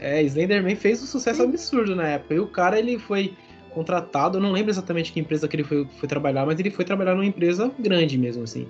É, 0.00 0.22
Slenderman 0.22 0.76
fez 0.76 1.02
um 1.02 1.06
sucesso 1.06 1.42
absurdo 1.42 1.96
na 1.96 2.06
época. 2.06 2.32
E 2.34 2.38
o 2.38 2.46
cara, 2.46 2.78
ele 2.78 3.00
foi 3.00 3.36
contratado, 3.74 4.38
eu 4.38 4.42
não 4.42 4.52
lembro 4.52 4.70
exatamente 4.70 5.12
que 5.12 5.18
empresa 5.18 5.48
que 5.48 5.56
ele 5.56 5.64
foi, 5.64 5.84
foi 5.98 6.08
trabalhar, 6.08 6.46
mas 6.46 6.58
ele 6.60 6.70
foi 6.70 6.84
trabalhar 6.84 7.14
numa 7.16 7.26
empresa 7.26 7.68
grande 7.78 8.16
mesmo, 8.16 8.44
assim. 8.44 8.68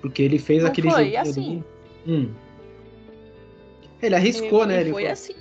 Porque 0.00 0.20
ele 0.20 0.36
fez 0.38 0.64
Não 0.64 0.70
aquele 0.70 0.90
foi, 0.90 1.04
joguinho 1.12 1.20
assim. 1.20 1.64
do- 2.04 2.12
Hum. 2.12 2.30
Ele 4.02 4.14
arriscou, 4.16 4.64
E 4.64 4.66
né? 4.66 4.80
Ele 4.80 4.90
foi 4.90 5.02
foi- 5.04 5.10
assim. 5.12 5.34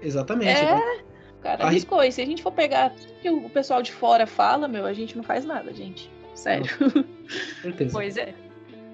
Exatamente. 0.00 0.60
É, 0.62 0.98
cara 1.46 1.62
Arri- 1.62 1.70
arriscou. 1.70 2.02
E 2.02 2.10
se 2.12 2.20
a 2.20 2.26
gente 2.26 2.42
for 2.42 2.52
pegar 2.52 2.90
tudo 2.90 3.12
que 3.22 3.30
o 3.30 3.48
pessoal 3.50 3.82
de 3.82 3.92
fora 3.92 4.26
fala, 4.26 4.66
meu, 4.68 4.84
a 4.84 4.92
gente 4.92 5.16
não 5.16 5.22
faz 5.24 5.44
nada, 5.44 5.72
gente. 5.72 6.10
Sério. 6.34 6.66
Pois 7.92 8.16
é. 8.16 8.34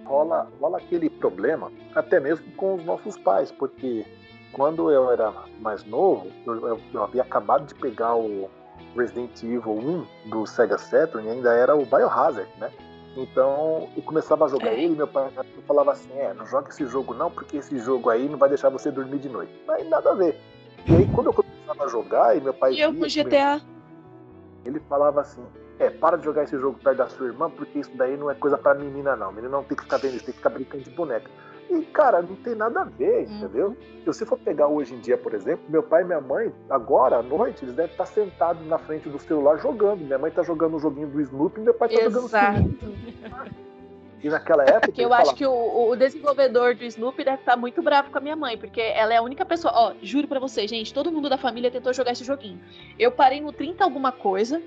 rola, 0.07 0.49
rola 0.61 0.79
aquele 0.79 1.11
problema, 1.11 1.71
até 1.95 2.19
mesmo 2.19 2.45
com 2.57 2.75
os 2.77 2.85
nossos 2.85 3.19
pais, 3.19 3.53
porque 3.53 4.05
quando 4.53 4.91
eu 4.91 5.11
era 5.11 5.33
mais 5.61 5.85
novo, 5.85 6.29
eu, 6.47 6.67
eu- 6.69 6.81
eu 6.95 7.03
havia 7.03 7.23
acabado 7.23 7.67
de 7.67 7.75
pegar 7.75 8.15
o 8.17 8.49
Resident 8.97 9.43
Evil 9.43 9.73
1 10.27 10.31
do 10.31 10.47
Sega 10.47 10.79
Saturn 10.79 11.27
e 11.29 11.31
ainda 11.31 11.53
era 11.53 11.75
o 11.77 11.85
Biohazard, 11.85 12.49
né? 12.59 12.71
Então 13.17 13.89
eu 13.95 14.03
começava 14.03 14.47
a 14.47 14.49
jogar 14.49 14.69
É. 14.73 14.75
ele 14.83 14.95
e 14.95 14.97
meu 14.97 15.07
pai 15.07 15.31
falava 15.67 15.93
assim: 15.93 16.11
é, 16.19 16.33
não 16.33 16.47
joga 16.47 16.71
esse 16.71 16.87
jogo 16.87 17.13
não, 17.13 17.31
porque 17.31 17.59
esse 17.59 17.79
jogo 17.79 18.09
aí 18.09 18.27
não 18.29 18.39
vai 18.39 18.49
deixar 18.49 18.71
você 18.71 18.91
dormir 18.91 19.19
de 19.19 19.29
noite. 19.29 19.53
Mas 19.67 19.87
nada 19.89 20.13
a 20.13 20.15
ver. 20.15 20.41
E 20.89 20.95
aí 20.95 21.07
quando 21.09 21.27
eu 21.27 21.35
começava 21.75 21.85
a 21.85 21.89
jogar 21.89 22.37
e 22.37 22.41
meu 22.41 22.55
pai 22.55 22.73
E 22.75 22.81
eu 22.81 22.93
via 22.93 23.01
com 23.01 23.07
que 23.09 23.23
GTA. 23.25 23.61
ele 24.65 24.81
falava 24.89 25.21
assim: 25.21 25.43
É, 25.79 25.91
para 25.91 26.17
de 26.17 26.25
jogar 26.25 26.45
esse 26.45 26.57
jogo 26.59 26.79
perto 26.83 26.99
da 26.99 27.09
sua 27.09 27.27
irmã, 27.27 27.51
porque 27.51 27.79
isso 27.79 27.91
daí 27.95 28.17
não 28.17 28.31
é 28.31 28.35
coisa 28.35 28.57
pra 28.57 28.75
menina, 28.75 29.17
não. 29.17 29.33
Menina 29.33 29.49
não 29.57 29.65
tem 29.65 29.77
que 29.77 29.83
ficar 29.83 29.97
vendo 29.97 30.15
isso, 30.17 30.25
tem 30.25 30.33
que 30.33 30.39
ficar 30.39 30.51
brincando 30.51 30.85
de 30.85 30.91
boneca. 30.91 31.29
E, 31.71 31.81
cara, 31.87 32.21
não 32.21 32.37
tem 32.37 32.55
nada 32.55 32.83
a 32.83 32.85
ver, 32.85 33.27
Uhum. 33.27 33.37
entendeu? 33.37 33.77
Se 34.01 34.07
você 34.07 34.27
for 34.27 34.39
pegar 34.39 34.67
hoje 34.69 34.95
em 34.95 35.01
dia, 35.01 35.17
por 35.17 35.33
exemplo, 35.33 35.65
meu 35.69 35.83
pai 35.83 36.03
e 36.03 36.05
minha 36.05 36.21
mãe, 36.21 36.53
agora 36.69 37.17
à 37.17 37.23
noite, 37.23 37.65
eles 37.65 37.75
devem 37.75 37.91
estar 37.91 38.05
sentados 38.07 38.67
na 38.67 38.79
frente 38.79 39.09
do 39.09 39.19
celular 39.19 39.57
jogando. 39.59 40.01
Minha 40.01 40.19
mãe 40.19 40.31
tá 40.31 40.43
jogando 40.43 40.77
um 40.77 40.81
joguinho 40.81 41.09
do 41.09 41.21
Snoopy 41.21 41.61
e 41.61 41.65
meu 41.65 41.75
pai 41.75 41.89
tá 41.89 42.01
jogando 42.03 42.27
Exato. 42.27 42.59
Snoopy. 42.59 43.15
E 44.23 44.29
naquela 44.29 44.63
época. 44.63 44.81
Porque 44.87 45.01
eu 45.01 45.09
ele 45.09 45.15
acho 45.15 45.23
falava, 45.23 45.39
que 45.39 45.47
o, 45.47 45.91
o 45.91 45.97
desenvolvedor 45.97 46.75
do 46.75 46.85
Snoopy 46.85 47.25
deve 47.25 47.39
estar 47.39 47.57
muito 47.57 47.83
bravo 47.83 48.11
com 48.11 48.19
a 48.19 48.21
minha 48.21 48.37
mãe, 48.37 48.57
porque 48.57 48.81
ela 48.81 49.13
é 49.13 49.17
a 49.17 49.23
única 49.23 49.45
pessoa. 49.45 49.73
Ó, 49.75 49.93
juro 50.01 50.29
pra 50.29 50.39
vocês, 50.39 50.71
gente, 50.71 50.95
todo 50.95 51.11
mundo 51.11 51.29
da 51.29 51.37
família 51.37 51.71
tentou 51.71 51.93
jogar 51.93 52.13
esse 52.13 52.25
joguinho. 52.25 52.61
Eu 52.99 53.11
parei 53.11 53.41
no 53.41 53.53
30 53.53 53.83
alguma 53.83 54.13
coisa. 54.13 54.63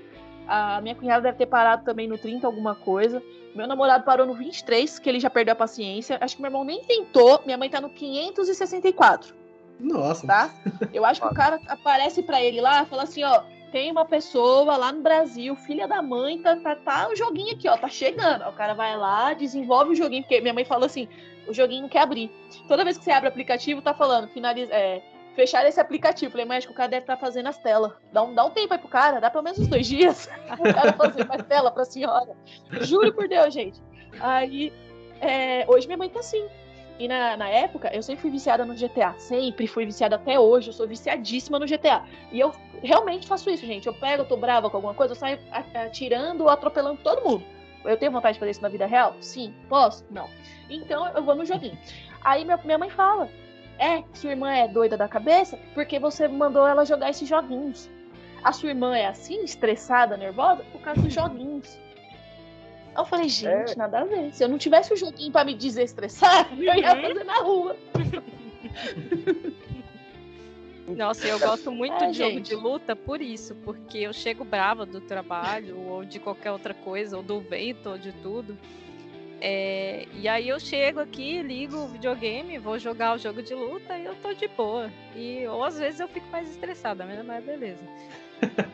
A 0.46 0.80
minha 0.80 0.94
cunhada 0.94 1.22
deve 1.22 1.38
ter 1.38 1.46
parado 1.46 1.84
também 1.84 2.06
no 2.06 2.18
30 2.18 2.46
alguma 2.46 2.74
coisa. 2.74 3.22
Meu 3.54 3.66
namorado 3.66 4.04
parou 4.04 4.26
no 4.26 4.34
23, 4.34 4.98
que 4.98 5.08
ele 5.08 5.18
já 5.18 5.30
perdeu 5.30 5.52
a 5.52 5.56
paciência. 5.56 6.18
Acho 6.20 6.36
que 6.36 6.42
meu 6.42 6.50
irmão 6.50 6.62
nem 6.62 6.84
tentou. 6.84 7.40
Minha 7.44 7.56
mãe 7.56 7.70
tá 7.70 7.80
no 7.80 7.88
564, 7.88 9.34
Nossa. 9.80 10.26
tá? 10.26 10.54
Eu 10.92 11.04
acho 11.04 11.22
que 11.22 11.26
o 11.26 11.34
cara 11.34 11.58
aparece 11.66 12.22
pra 12.22 12.40
ele 12.40 12.60
lá 12.60 12.82
e 12.82 12.86
fala 12.86 13.04
assim, 13.04 13.24
ó. 13.24 13.42
Tem 13.72 13.90
uma 13.90 14.04
pessoa 14.04 14.76
lá 14.76 14.92
no 14.92 15.02
Brasil, 15.02 15.54
filha 15.56 15.88
da 15.88 16.00
mãe, 16.00 16.40
tá, 16.40 16.56
tá, 16.56 16.76
tá 16.76 17.08
o 17.08 17.16
joguinho 17.16 17.54
aqui, 17.54 17.68
ó, 17.68 17.76
tá 17.76 17.88
chegando. 17.88 18.48
O 18.48 18.52
cara 18.52 18.74
vai 18.74 18.96
lá, 18.96 19.34
desenvolve 19.34 19.92
o 19.92 19.94
joguinho, 19.94 20.22
porque 20.22 20.40
minha 20.40 20.54
mãe 20.54 20.64
falou 20.64 20.86
assim, 20.86 21.08
o 21.48 21.52
joguinho 21.52 21.82
não 21.82 21.88
quer 21.88 22.00
abrir. 22.00 22.30
Toda 22.68 22.84
vez 22.84 22.96
que 22.96 23.04
você 23.04 23.10
abre 23.10 23.28
o 23.28 23.32
aplicativo, 23.32 23.82
tá 23.82 23.92
falando, 23.92 24.28
finaliza, 24.28 24.72
é, 24.72 25.02
fechar 25.34 25.66
esse 25.66 25.80
aplicativo. 25.80 26.32
Falei, 26.32 26.46
mas 26.46 26.64
o 26.64 26.72
cara 26.72 26.88
deve 26.88 27.02
estar 27.02 27.16
fazendo 27.16 27.48
as 27.48 27.58
telas. 27.58 27.92
Dá 28.12 28.22
um, 28.22 28.34
dá 28.34 28.44
um 28.44 28.50
tempo 28.50 28.72
aí 28.72 28.78
pro 28.78 28.88
cara, 28.88 29.20
dá 29.20 29.30
pelo 29.30 29.44
menos 29.44 29.58
uns 29.58 29.68
dois 29.68 29.86
dias. 29.86 30.28
o 30.58 30.74
cara 30.74 30.92
fazer 30.94 31.26
mais 31.26 31.42
tela 31.42 31.70
pra 31.70 31.84
senhora. 31.84 32.34
Juro 32.80 33.12
por 33.12 33.28
Deus, 33.28 33.52
gente. 33.52 33.80
Aí, 34.20 34.72
é, 35.20 35.64
hoje 35.68 35.86
minha 35.86 35.98
mãe 35.98 36.08
tá 36.08 36.20
assim. 36.20 36.46
E 36.98 37.06
na, 37.06 37.36
na 37.36 37.48
época, 37.48 37.90
eu 37.94 38.02
sempre 38.02 38.22
fui 38.22 38.30
viciada 38.30 38.64
no 38.64 38.74
GTA. 38.74 39.14
Sempre 39.18 39.66
fui 39.66 39.84
viciada 39.84 40.16
até 40.16 40.38
hoje. 40.38 40.68
Eu 40.68 40.72
sou 40.72 40.88
viciadíssima 40.88 41.58
no 41.58 41.66
GTA. 41.66 42.04
E 42.32 42.40
eu 42.40 42.52
realmente 42.82 43.26
faço 43.26 43.50
isso, 43.50 43.66
gente. 43.66 43.86
Eu 43.86 43.94
pego, 43.94 44.22
eu 44.22 44.26
tô 44.26 44.36
brava 44.36 44.70
com 44.70 44.76
alguma 44.76 44.94
coisa, 44.94 45.12
eu 45.12 45.16
saio 45.16 45.38
atirando 45.74 46.44
ou 46.44 46.48
atropelando 46.48 47.00
todo 47.02 47.22
mundo. 47.28 47.44
Eu 47.84 47.96
tenho 47.96 48.10
vontade 48.10 48.34
de 48.34 48.40
fazer 48.40 48.50
isso 48.50 48.62
na 48.62 48.68
vida 48.68 48.86
real? 48.86 49.14
Sim. 49.20 49.54
Posso? 49.68 50.04
Não. 50.10 50.28
Então 50.68 51.06
eu 51.08 51.22
vou 51.22 51.34
no 51.34 51.44
joguinho. 51.44 51.78
Aí 52.24 52.44
minha, 52.44 52.56
minha 52.64 52.78
mãe 52.78 52.90
fala: 52.90 53.28
É, 53.78 54.02
sua 54.14 54.30
irmã 54.30 54.52
é 54.52 54.66
doida 54.66 54.96
da 54.96 55.06
cabeça 55.06 55.58
porque 55.74 55.98
você 55.98 56.26
mandou 56.26 56.66
ela 56.66 56.84
jogar 56.84 57.10
esses 57.10 57.28
joguinhos. 57.28 57.88
A 58.42 58.52
sua 58.52 58.70
irmã 58.70 58.96
é 58.96 59.06
assim, 59.06 59.42
estressada, 59.44 60.16
nervosa, 60.16 60.64
por 60.72 60.80
causa 60.80 61.00
dos 61.00 61.12
joguinhos. 61.12 61.78
Eu 62.96 63.04
falei, 63.04 63.28
gente, 63.28 63.76
nada 63.76 64.00
a 64.00 64.04
ver. 64.04 64.32
Se 64.32 64.44
eu 64.44 64.48
não 64.48 64.58
tivesse 64.58 64.92
o 64.92 64.96
joguinho 64.96 65.32
pra 65.32 65.44
me 65.44 65.54
desestressar, 65.54 66.48
eu 66.56 66.62
ia 66.74 66.94
Uhum. 66.94 67.02
fazer 67.02 67.24
na 67.24 67.38
rua. 67.40 67.76
Nossa, 70.96 71.26
eu 71.26 71.38
gosto 71.38 71.72
muito 71.72 71.94
É, 71.94 72.06
de 72.06 72.12
jogo 72.18 72.36
gente. 72.36 72.48
de 72.48 72.54
luta 72.54 72.94
por 72.94 73.20
isso, 73.20 73.56
porque 73.64 73.98
eu 73.98 74.12
chego 74.12 74.44
brava 74.44 74.86
do 74.86 75.00
trabalho 75.00 75.76
ou 75.80 76.04
de 76.04 76.20
qualquer 76.20 76.52
outra 76.52 76.72
coisa, 76.72 77.16
ou 77.16 77.22
do 77.24 77.40
vento, 77.40 77.90
ou 77.90 77.98
de 77.98 78.12
tudo. 78.12 78.56
É, 79.40 80.06
e 80.14 80.28
aí 80.28 80.48
eu 80.48 80.58
chego 80.60 81.00
aqui, 81.00 81.42
ligo 81.42 81.76
o 81.76 81.88
videogame, 81.88 82.56
vou 82.58 82.78
jogar 82.78 83.16
o 83.16 83.18
jogo 83.18 83.42
de 83.42 83.52
luta 83.54 83.98
e 83.98 84.04
eu 84.04 84.14
tô 84.22 84.32
de 84.32 84.46
boa. 84.48 84.88
E, 85.14 85.44
ou 85.48 85.64
às 85.64 85.76
vezes 85.76 85.98
eu 86.00 86.08
fico 86.08 86.26
mais 86.30 86.48
estressada, 86.48 87.04
mas 87.26 87.44
beleza. 87.44 87.82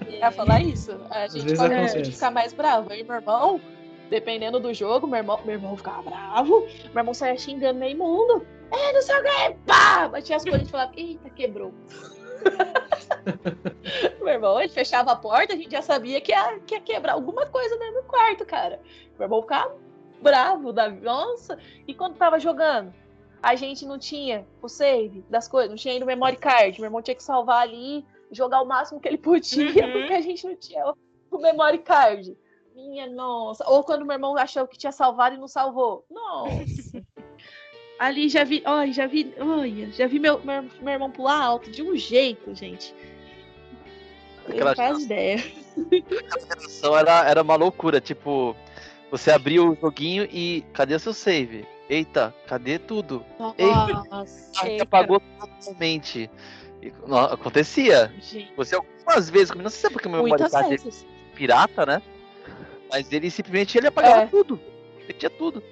Eu 0.07 0.13
ia 0.19 0.31
falar 0.31 0.61
isso. 0.61 0.93
A 1.11 1.27
gente 1.29 1.57
pode 1.57 2.11
ficar 2.13 2.31
mais 2.31 2.53
bravo. 2.53 2.93
Eu 2.93 3.01
e 3.01 3.05
meu 3.05 3.17
irmão, 3.17 3.61
dependendo 4.13 4.61
do 4.61 4.75
jogo, 4.75 5.07
meu 5.07 5.17
irmão, 5.17 5.41
meu 5.43 5.55
irmão 5.55 5.75
ficava 5.75 6.03
bravo, 6.03 6.61
meu 6.61 6.99
irmão 6.99 7.15
saia 7.15 7.35
xingando 7.39 7.81
meio 7.81 7.97
mundo. 7.97 8.47
É, 8.71 8.93
não 8.93 9.01
sei 9.01 9.17
o 9.17 9.23
que, 9.23 9.57
pá! 9.67 10.07
Batia 10.07 10.37
as 10.37 10.45
coisas 10.45 10.69
e 10.69 10.71
falava, 10.71 10.93
eita, 10.95 11.31
quebrou. 11.31 11.73
meu 14.21 14.29
irmão, 14.29 14.61
ele 14.61 14.69
fechava 14.69 15.13
a 15.13 15.17
porta, 15.17 15.55
a 15.55 15.57
gente 15.57 15.71
já 15.71 15.81
sabia 15.81 16.21
que 16.21 16.31
ia, 16.31 16.61
que 16.61 16.75
ia 16.75 16.81
quebrar 16.83 17.15
alguma 17.15 17.47
coisa 17.47 17.79
dentro 17.79 18.03
do 18.03 18.07
quarto, 18.07 18.45
cara. 18.45 18.81
Meu 19.19 19.25
irmão 19.25 19.41
ficava 19.41 19.75
bravo 20.21 20.75
da 20.75 20.91
nossa. 20.91 21.59
E 21.89 21.95
quando 21.95 22.17
tava 22.17 22.39
jogando, 22.39 22.93
a 23.43 23.55
gente 23.55 23.87
não 23.87 23.99
tinha 23.99 24.47
o 24.61 24.69
save 24.69 25.25
das 25.31 25.49
coisas, 25.49 25.71
não 25.71 25.77
tinha 25.77 25.95
ainda 25.95 26.05
o 26.05 26.09
memory 26.09 26.37
card. 26.37 26.79
Meu 26.79 26.89
irmão 26.89 27.01
tinha 27.01 27.15
que 27.15 27.23
salvar 27.23 27.63
ali, 27.63 28.05
jogar 28.31 28.61
o 28.61 28.67
máximo 28.67 29.01
que 29.01 29.09
ele 29.09 29.19
podia, 29.19 29.87
uhum. 29.87 29.93
porque 29.93 30.13
a 30.13 30.21
gente 30.21 30.47
não 30.47 30.55
tinha 30.55 30.85
o 31.31 31.39
memory 31.39 31.79
card. 31.79 32.37
Minha 32.75 33.07
nossa. 33.07 33.65
Ou 33.69 33.85
quando 33.85 34.05
meu 34.05 34.15
irmão 34.15 34.37
achou 34.37 34.67
que 34.67 34.79
tinha 34.79 34.93
salvado 34.93 35.37
e 35.37 35.39
não 35.39 35.49
salvou. 35.49 36.05
Nossa. 36.11 37.05
Ali 37.99 38.29
já 38.29 38.43
vi, 38.43 38.63
olha, 38.67 38.93
já 38.93 39.07
vi, 39.07 39.33
olha, 39.39 39.93
já 39.93 40.09
vi 40.09 40.19
meu, 40.19 40.43
meu, 40.43 40.63
meu 40.81 40.93
irmão 40.93 41.11
pular 41.11 41.41
alto 41.41 41.71
de 41.71 41.83
um 41.83 41.95
jeito, 41.97 42.53
gente. 42.53 42.93
Aquela 44.49 44.75
faz 44.75 45.05
ideia. 45.05 45.37
Aquela 46.77 46.99
era, 46.99 47.31
era 47.31 47.43
uma 47.43 47.55
loucura, 47.55 48.01
tipo, 48.01 48.57
você 49.09 49.31
abriu 49.31 49.71
o 49.71 49.77
joguinho 49.77 50.25
e 50.25 50.65
cadê 50.73 50.99
seu 50.99 51.15
save? 51.15 51.65
Eita, 51.89 52.35
cadê 52.49 52.79
tudo? 52.79 53.25
Nossa, 53.39 54.67
Eita, 54.67 54.83
apagou 54.83 55.23
totalmente. 55.39 56.29
Não, 57.07 57.19
acontecia. 57.19 58.13
Gente. 58.21 58.53
Você 58.57 58.75
algumas 58.75 59.31
vezes, 59.31 59.55
não 59.55 59.71
sei 59.71 59.81
se 59.81 59.87
é 59.87 59.91
porque 59.91 60.09
o 60.09 60.11
meu 60.11 60.25
card 60.51 60.75
é 60.75 61.37
pirata, 61.37 61.87
né? 61.87 62.03
Mas 62.93 63.11
ele 63.11 63.31
simplesmente 63.31 63.79
ele 63.79 63.87
apagava 63.87 64.23
é. 64.23 64.27
tudo. 64.27 64.61
Ele 65.01 65.15
tinha 65.15 65.31
tudo. 65.31 65.63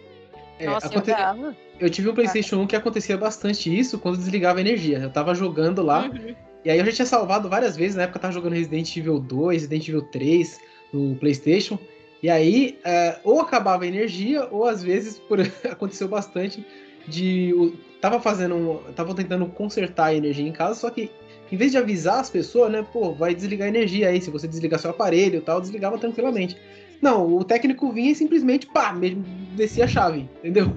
É, 0.59 0.66
Nossa, 0.66 0.87
aconte... 0.87 1.11
eu, 1.11 1.55
eu, 1.79 1.91
tive 1.91 2.09
um 2.09 2.14
PlayStation 2.14 2.57
1 2.62 2.66
que 2.66 2.77
acontecia 2.77 3.16
bastante 3.16 3.77
isso 3.77 3.99
quando 3.99 4.16
desligava 4.16 4.59
a 4.59 4.62
energia. 4.62 4.99
Eu 4.99 5.11
tava 5.11 5.35
jogando 5.35 5.83
lá. 5.83 6.07
Uhum. 6.07 6.35
E 6.64 6.71
aí 6.71 6.79
eu 6.79 6.85
já 6.87 6.93
tinha 6.93 7.07
salvado 7.07 7.49
várias 7.49 7.77
vezes. 7.77 7.97
Na 7.97 8.05
época 8.05 8.18
eu 8.18 8.23
tava 8.23 8.35
jogando 8.35 8.55
Resident 8.55 8.97
Evil 8.97 9.21
2, 9.21 9.62
Resident 9.62 9.89
Evil 9.89 10.03
3 10.11 10.61
no 10.93 11.14
PlayStation. 11.16 11.79
E 12.23 12.29
aí, 12.29 12.79
é, 12.85 13.18
ou 13.23 13.41
acabava 13.41 13.85
a 13.85 13.87
energia, 13.87 14.47
ou 14.51 14.66
às 14.66 14.83
vezes, 14.83 15.18
por, 15.18 15.41
aconteceu 15.71 16.09
bastante 16.09 16.66
de. 17.07 17.53
O, 17.55 17.73
tava 18.01 18.18
fazendo. 18.18 18.83
Tava 18.97 19.14
tentando 19.14 19.47
consertar 19.47 20.07
a 20.07 20.14
energia 20.14 20.47
em 20.47 20.53
casa, 20.53 20.75
só 20.75 20.91
que 20.91 21.11
em 21.53 21.57
vez 21.57 21.73
de 21.73 21.79
avisar 21.79 22.21
as 22.21 22.31
pessoas, 22.31 22.71
né, 22.71 22.87
pô, 22.93 23.12
vai 23.12 23.35
desligar 23.35 23.66
a 23.66 23.68
energia 23.68 24.09
aí, 24.09 24.21
se 24.21 24.31
você 24.31 24.47
desligar 24.47 24.79
seu 24.79 24.91
aparelho 24.91 25.39
e 25.39 25.41
tal, 25.41 25.61
desligava 25.61 25.99
tranquilamente. 25.99 26.57
Não, 27.01 27.37
o 27.37 27.45
técnico 27.45 27.91
vinha 27.91 28.13
e 28.13 28.15
simplesmente, 28.15 28.67
pá, 28.67 28.93
mesmo 28.93 29.25
descia 29.57 29.85
a 29.85 29.89
chave, 29.89 30.29
entendeu? 30.39 30.77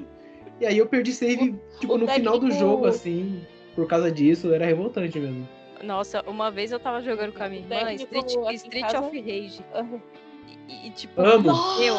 E 0.59 0.65
aí 0.65 0.77
eu 0.77 0.87
perdi 0.87 1.11
save, 1.11 1.55
tipo, 1.79 1.93
o 1.93 1.97
no 1.97 2.05
técnico... 2.05 2.13
final 2.13 2.39
do 2.39 2.51
jogo, 2.51 2.85
assim, 2.85 3.41
por 3.75 3.87
causa 3.87 4.11
disso, 4.11 4.53
era 4.53 4.65
revoltante 4.65 5.19
mesmo. 5.19 5.47
Nossa, 5.83 6.21
uma 6.25 6.49
vez 6.49 6.71
eu 6.71 6.79
tava 6.79 7.01
jogando 7.01 7.33
com 7.33 7.43
a 7.43 7.49
minha 7.49 7.61
irmã 7.61 7.93
Street, 7.93 8.31
Street 8.53 8.85
casa... 8.85 9.01
of 9.01 9.19
Rage. 9.19 9.61
Uhum. 9.75 9.99
E, 10.69 10.89
tipo, 10.91 11.21
Amo. 11.21 11.51
meu, 11.77 11.95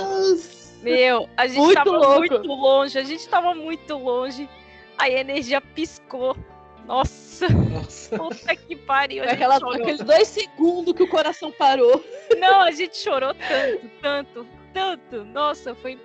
meu, 0.83 1.29
a 1.37 1.47
gente 1.47 1.59
muito 1.59 1.75
tava 1.75 1.91
louco. 1.91 2.19
muito 2.19 2.47
longe, 2.47 2.99
a 2.99 3.03
gente 3.03 3.29
tava 3.29 3.55
muito 3.55 3.95
longe. 3.99 4.49
Aí 4.97 5.15
a 5.17 5.21
energia 5.21 5.61
piscou. 5.61 6.35
Nossa, 6.87 7.24
Nossa. 7.73 8.17
puta 8.17 8.57
que 8.57 8.77
pariu. 8.77 9.25
Aquela, 9.25 9.57
aqueles 9.57 10.01
dois 10.01 10.29
segundos 10.29 10.95
que 10.95 11.03
o 11.03 11.09
coração 11.09 11.51
parou. 11.53 12.05
Não, 12.39 12.63
a 12.63 12.71
gente 12.71 12.97
chorou 12.97 13.35
tanto, 13.35 13.91
tanto, 14.01 14.47
tanto. 14.73 15.25
Nossa, 15.25 15.75
foi 15.75 15.99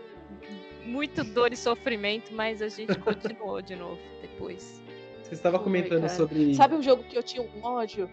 muito 0.84 1.24
dor 1.24 1.54
e 1.54 1.58
sofrimento, 1.58 2.34
mas 2.34 2.62
a 2.62 2.70
gente 2.70 2.98
continuou 3.00 3.62
de 3.62 3.76
novo 3.76 4.00
depois. 4.22 4.82
Você 5.24 5.34
estava 5.36 5.60
comentando 5.60 6.08
sobre. 6.10 6.56
Sabe 6.56 6.76
um 6.76 6.82
jogo 6.82 7.04
que 7.04 7.18
eu 7.18 7.24
tinha 7.24 7.44
um 7.44 7.64
ódio? 7.64 8.10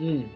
Hum 0.00 0.28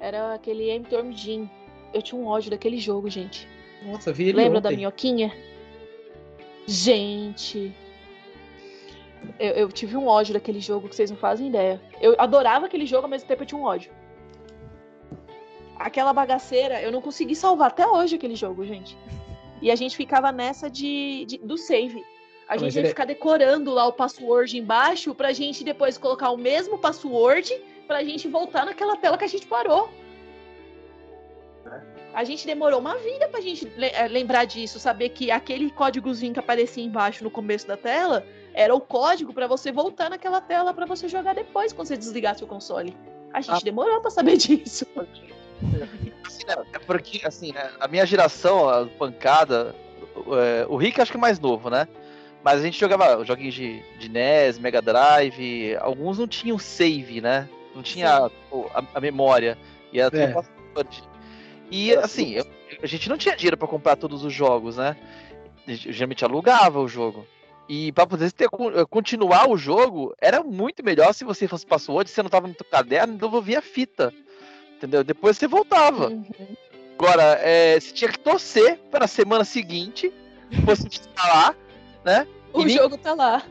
era 0.00 0.34
aquele 0.34 0.70
M-Torm 0.70 1.12
Jim. 1.12 1.48
Eu 1.92 2.02
tinha 2.02 2.20
um 2.20 2.26
ódio 2.26 2.50
daquele 2.50 2.78
jogo, 2.78 3.08
gente. 3.08 3.48
Nossa, 3.82 4.12
vi 4.12 4.24
ele 4.28 4.38
Lembra 4.38 4.58
ontem. 4.58 4.70
da 4.70 4.76
minhoquinha? 4.76 5.32
Gente. 6.66 7.74
Eu, 9.38 9.52
eu, 9.52 9.68
tive 9.68 9.96
um 9.96 10.06
ódio 10.06 10.34
daquele 10.34 10.60
jogo 10.60 10.88
que 10.88 10.96
vocês 10.96 11.10
não 11.10 11.16
fazem 11.16 11.48
ideia. 11.48 11.80
Eu 12.00 12.14
adorava 12.18 12.66
aquele 12.66 12.86
jogo, 12.86 13.04
ao 13.04 13.10
mesmo 13.10 13.28
tempo 13.28 13.42
eu 13.42 13.46
tinha 13.46 13.60
um 13.60 13.64
ódio. 13.64 13.92
Aquela 15.76 16.12
bagaceira, 16.12 16.82
eu 16.82 16.90
não 16.90 17.00
consegui 17.00 17.36
salvar 17.36 17.68
até 17.68 17.86
hoje 17.86 18.16
aquele 18.16 18.34
jogo, 18.34 18.64
gente. 18.64 18.96
E 19.62 19.70
a 19.70 19.76
gente 19.76 19.96
ficava 19.96 20.32
nessa 20.32 20.68
de, 20.68 21.24
de 21.26 21.38
do 21.38 21.56
save. 21.56 22.04
A 22.48 22.56
gente 22.56 22.74
ia 22.74 22.80
ele... 22.80 22.88
É 22.88 22.90
ficar 22.90 23.04
decorando 23.04 23.72
lá 23.72 23.86
o 23.86 23.92
password 23.92 24.56
embaixo 24.56 25.14
pra 25.14 25.32
gente 25.32 25.62
depois 25.62 25.98
colocar 25.98 26.30
o 26.30 26.36
mesmo 26.36 26.78
password 26.78 27.52
pra 27.86 28.02
gente 28.02 28.26
voltar 28.26 28.64
naquela 28.64 28.96
tela 28.96 29.18
que 29.18 29.24
a 29.24 29.28
gente 29.28 29.46
parou. 29.46 29.88
A 32.14 32.24
gente 32.24 32.46
demorou 32.46 32.80
uma 32.80 32.96
vida 32.96 33.28
pra 33.28 33.40
gente 33.40 33.70
eh, 33.78 34.08
lembrar 34.08 34.44
disso, 34.46 34.80
saber 34.80 35.10
que 35.10 35.30
aquele 35.30 35.70
códigozinho 35.70 36.32
que 36.32 36.40
aparecia 36.40 36.82
embaixo 36.82 37.22
no 37.22 37.30
começo 37.30 37.66
da 37.66 37.76
tela 37.76 38.26
era 38.58 38.74
o 38.74 38.80
código 38.80 39.32
para 39.32 39.46
você 39.46 39.70
voltar 39.70 40.10
naquela 40.10 40.40
tela 40.40 40.74
para 40.74 40.84
você 40.84 41.08
jogar 41.08 41.34
depois 41.34 41.72
quando 41.72 41.86
você 41.86 41.96
desligasse 41.96 42.42
o 42.42 42.46
console. 42.46 42.96
A 43.32 43.40
gente 43.40 43.54
ah. 43.56 43.60
demorou 43.62 44.00
para 44.00 44.10
saber 44.10 44.36
disso. 44.38 44.84
Assim, 46.26 46.44
né, 46.46 46.56
é 46.72 46.78
porque, 46.80 47.20
assim, 47.24 47.52
né, 47.52 47.70
a 47.78 47.86
minha 47.86 48.04
geração, 48.04 48.68
a 48.68 48.86
pancada, 48.86 49.74
é, 50.16 50.66
o 50.68 50.76
Rick 50.76 51.00
acho 51.00 51.12
que 51.12 51.16
é 51.16 51.20
mais 51.20 51.38
novo, 51.38 51.70
né? 51.70 51.86
Mas 52.42 52.60
a 52.60 52.62
gente 52.62 52.78
jogava 52.78 53.24
joguinhos 53.24 53.54
de, 53.54 53.80
de 53.98 54.08
NES, 54.08 54.58
Mega 54.58 54.82
Drive, 54.82 55.76
alguns 55.80 56.18
não 56.18 56.26
tinham 56.26 56.58
save, 56.58 57.20
né? 57.20 57.48
não 57.78 57.82
tinha 57.82 58.26
a, 58.74 58.82
a, 58.94 59.00
memória. 59.00 59.56
E 59.92 60.00
era 60.00 60.10
tudo 60.10 60.22
é. 60.80 60.84
E 61.70 61.94
assim, 61.94 62.32
eu, 62.32 62.46
a 62.82 62.86
gente 62.86 63.08
não 63.08 63.16
tinha 63.16 63.36
dinheiro 63.36 63.56
para 63.56 63.68
comprar 63.68 63.96
todos 63.96 64.24
os 64.24 64.32
jogos, 64.32 64.76
né? 64.76 64.96
A 65.66 65.70
gente 65.70 65.92
geralmente 65.92 66.24
alugava 66.24 66.80
o 66.80 66.88
jogo. 66.88 67.26
E 67.68 67.92
para 67.92 68.06
poder 68.06 68.32
ter, 68.32 68.46
eh, 68.46 68.84
continuar 68.88 69.48
o 69.48 69.56
jogo, 69.56 70.14
era 70.20 70.42
muito 70.42 70.82
melhor 70.82 71.12
se 71.12 71.22
você 71.22 71.46
fosse 71.46 71.66
password, 71.66 72.08
você 72.08 72.22
não 72.22 72.30
tava 72.30 72.48
no 72.48 72.54
teu 72.54 72.64
caderno, 72.64 73.18
devolvia 73.18 73.58
a 73.58 73.62
fita. 73.62 74.12
Entendeu? 74.76 75.04
Depois 75.04 75.36
você 75.36 75.46
voltava. 75.46 76.08
Uhum. 76.08 76.24
Agora, 76.98 77.38
é, 77.42 77.78
você 77.78 77.92
tinha 77.92 78.10
que 78.10 78.18
torcer 78.18 78.78
para 78.90 79.04
a 79.04 79.08
semana 79.08 79.44
seguinte, 79.44 80.12
você 80.64 80.88
estar 80.88 81.28
lá, 81.28 81.54
né? 82.04 82.26
O 82.52 82.62
e 82.62 82.70
jogo 82.70 82.96
tá 82.96 83.12
lá. 83.14 83.42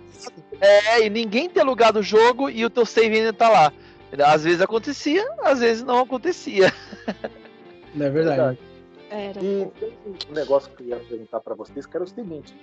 É, 0.60 1.06
e 1.06 1.10
ninguém 1.10 1.48
ter 1.48 1.62
alugado 1.62 2.00
o 2.00 2.04
jogo 2.04 2.50
e 2.50 2.66
o 2.66 2.70
teu 2.70 2.86
save 2.86 3.18
ainda 3.18 3.32
tá 3.32 3.48
lá. 3.50 3.72
Às 4.26 4.44
vezes 4.44 4.62
acontecia, 4.62 5.26
às 5.44 5.60
vezes 5.60 5.84
não 5.84 6.00
acontecia. 6.00 6.74
Não 7.94 8.06
é 8.06 8.10
verdade. 8.10 8.60
Era. 9.10 9.40
E 9.42 9.68
um 10.30 10.34
negócio 10.34 10.70
que 10.72 10.84
eu 10.84 10.88
ia 10.88 10.98
perguntar 10.98 11.40
para 11.40 11.56
vocês, 11.56 11.86
que 11.86 11.96
era 11.96 12.04
o 12.04 12.08
seguinte: 12.08 12.54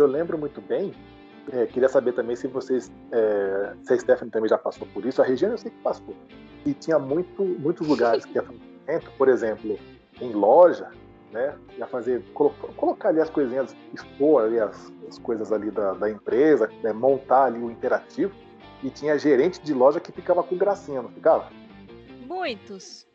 eu 0.00 0.06
lembro 0.06 0.38
muito 0.38 0.60
bem, 0.60 0.94
é, 1.52 1.66
queria 1.66 1.88
saber 1.88 2.12
também 2.12 2.36
se 2.36 2.46
vocês, 2.46 2.92
é, 3.10 3.74
se 3.82 3.92
a 3.92 3.98
Stephanie 3.98 4.30
também 4.30 4.48
já 4.48 4.58
passou 4.58 4.86
por 4.88 5.04
isso, 5.04 5.20
a 5.20 5.24
Regina 5.24 5.52
eu 5.52 5.58
sei 5.58 5.70
que 5.70 5.78
passou. 5.78 6.14
E 6.64 6.72
tinha 6.72 6.98
muito, 6.98 7.42
muitos 7.42 7.86
lugares 7.86 8.24
que 8.24 8.34
ia 8.34 8.42
fazer 8.42 8.72
por 9.16 9.28
exemplo, 9.28 9.78
em 10.20 10.32
loja, 10.32 10.90
né? 11.30 11.56
Ia 11.78 11.86
fazer, 11.86 12.22
colocar 12.32 13.08
ali 13.08 13.20
as 13.20 13.30
coisinhas, 13.30 13.74
expor 13.94 14.44
ali 14.44 14.58
as, 14.58 14.92
as 15.08 15.18
coisas 15.18 15.52
ali 15.52 15.70
da, 15.70 15.94
da 15.94 16.10
empresa, 16.10 16.68
né, 16.82 16.92
montar 16.92 17.44
ali 17.44 17.58
o 17.58 17.70
interativo 17.70 18.34
e 18.82 18.90
tinha 18.90 19.18
gerente 19.18 19.60
de 19.62 19.72
loja 19.72 20.00
que 20.00 20.12
ficava 20.12 20.42
com 20.42 20.56
gracinha, 20.56 21.00
não 21.00 21.10
ficava? 21.10 21.48
Muitos. 22.26 23.06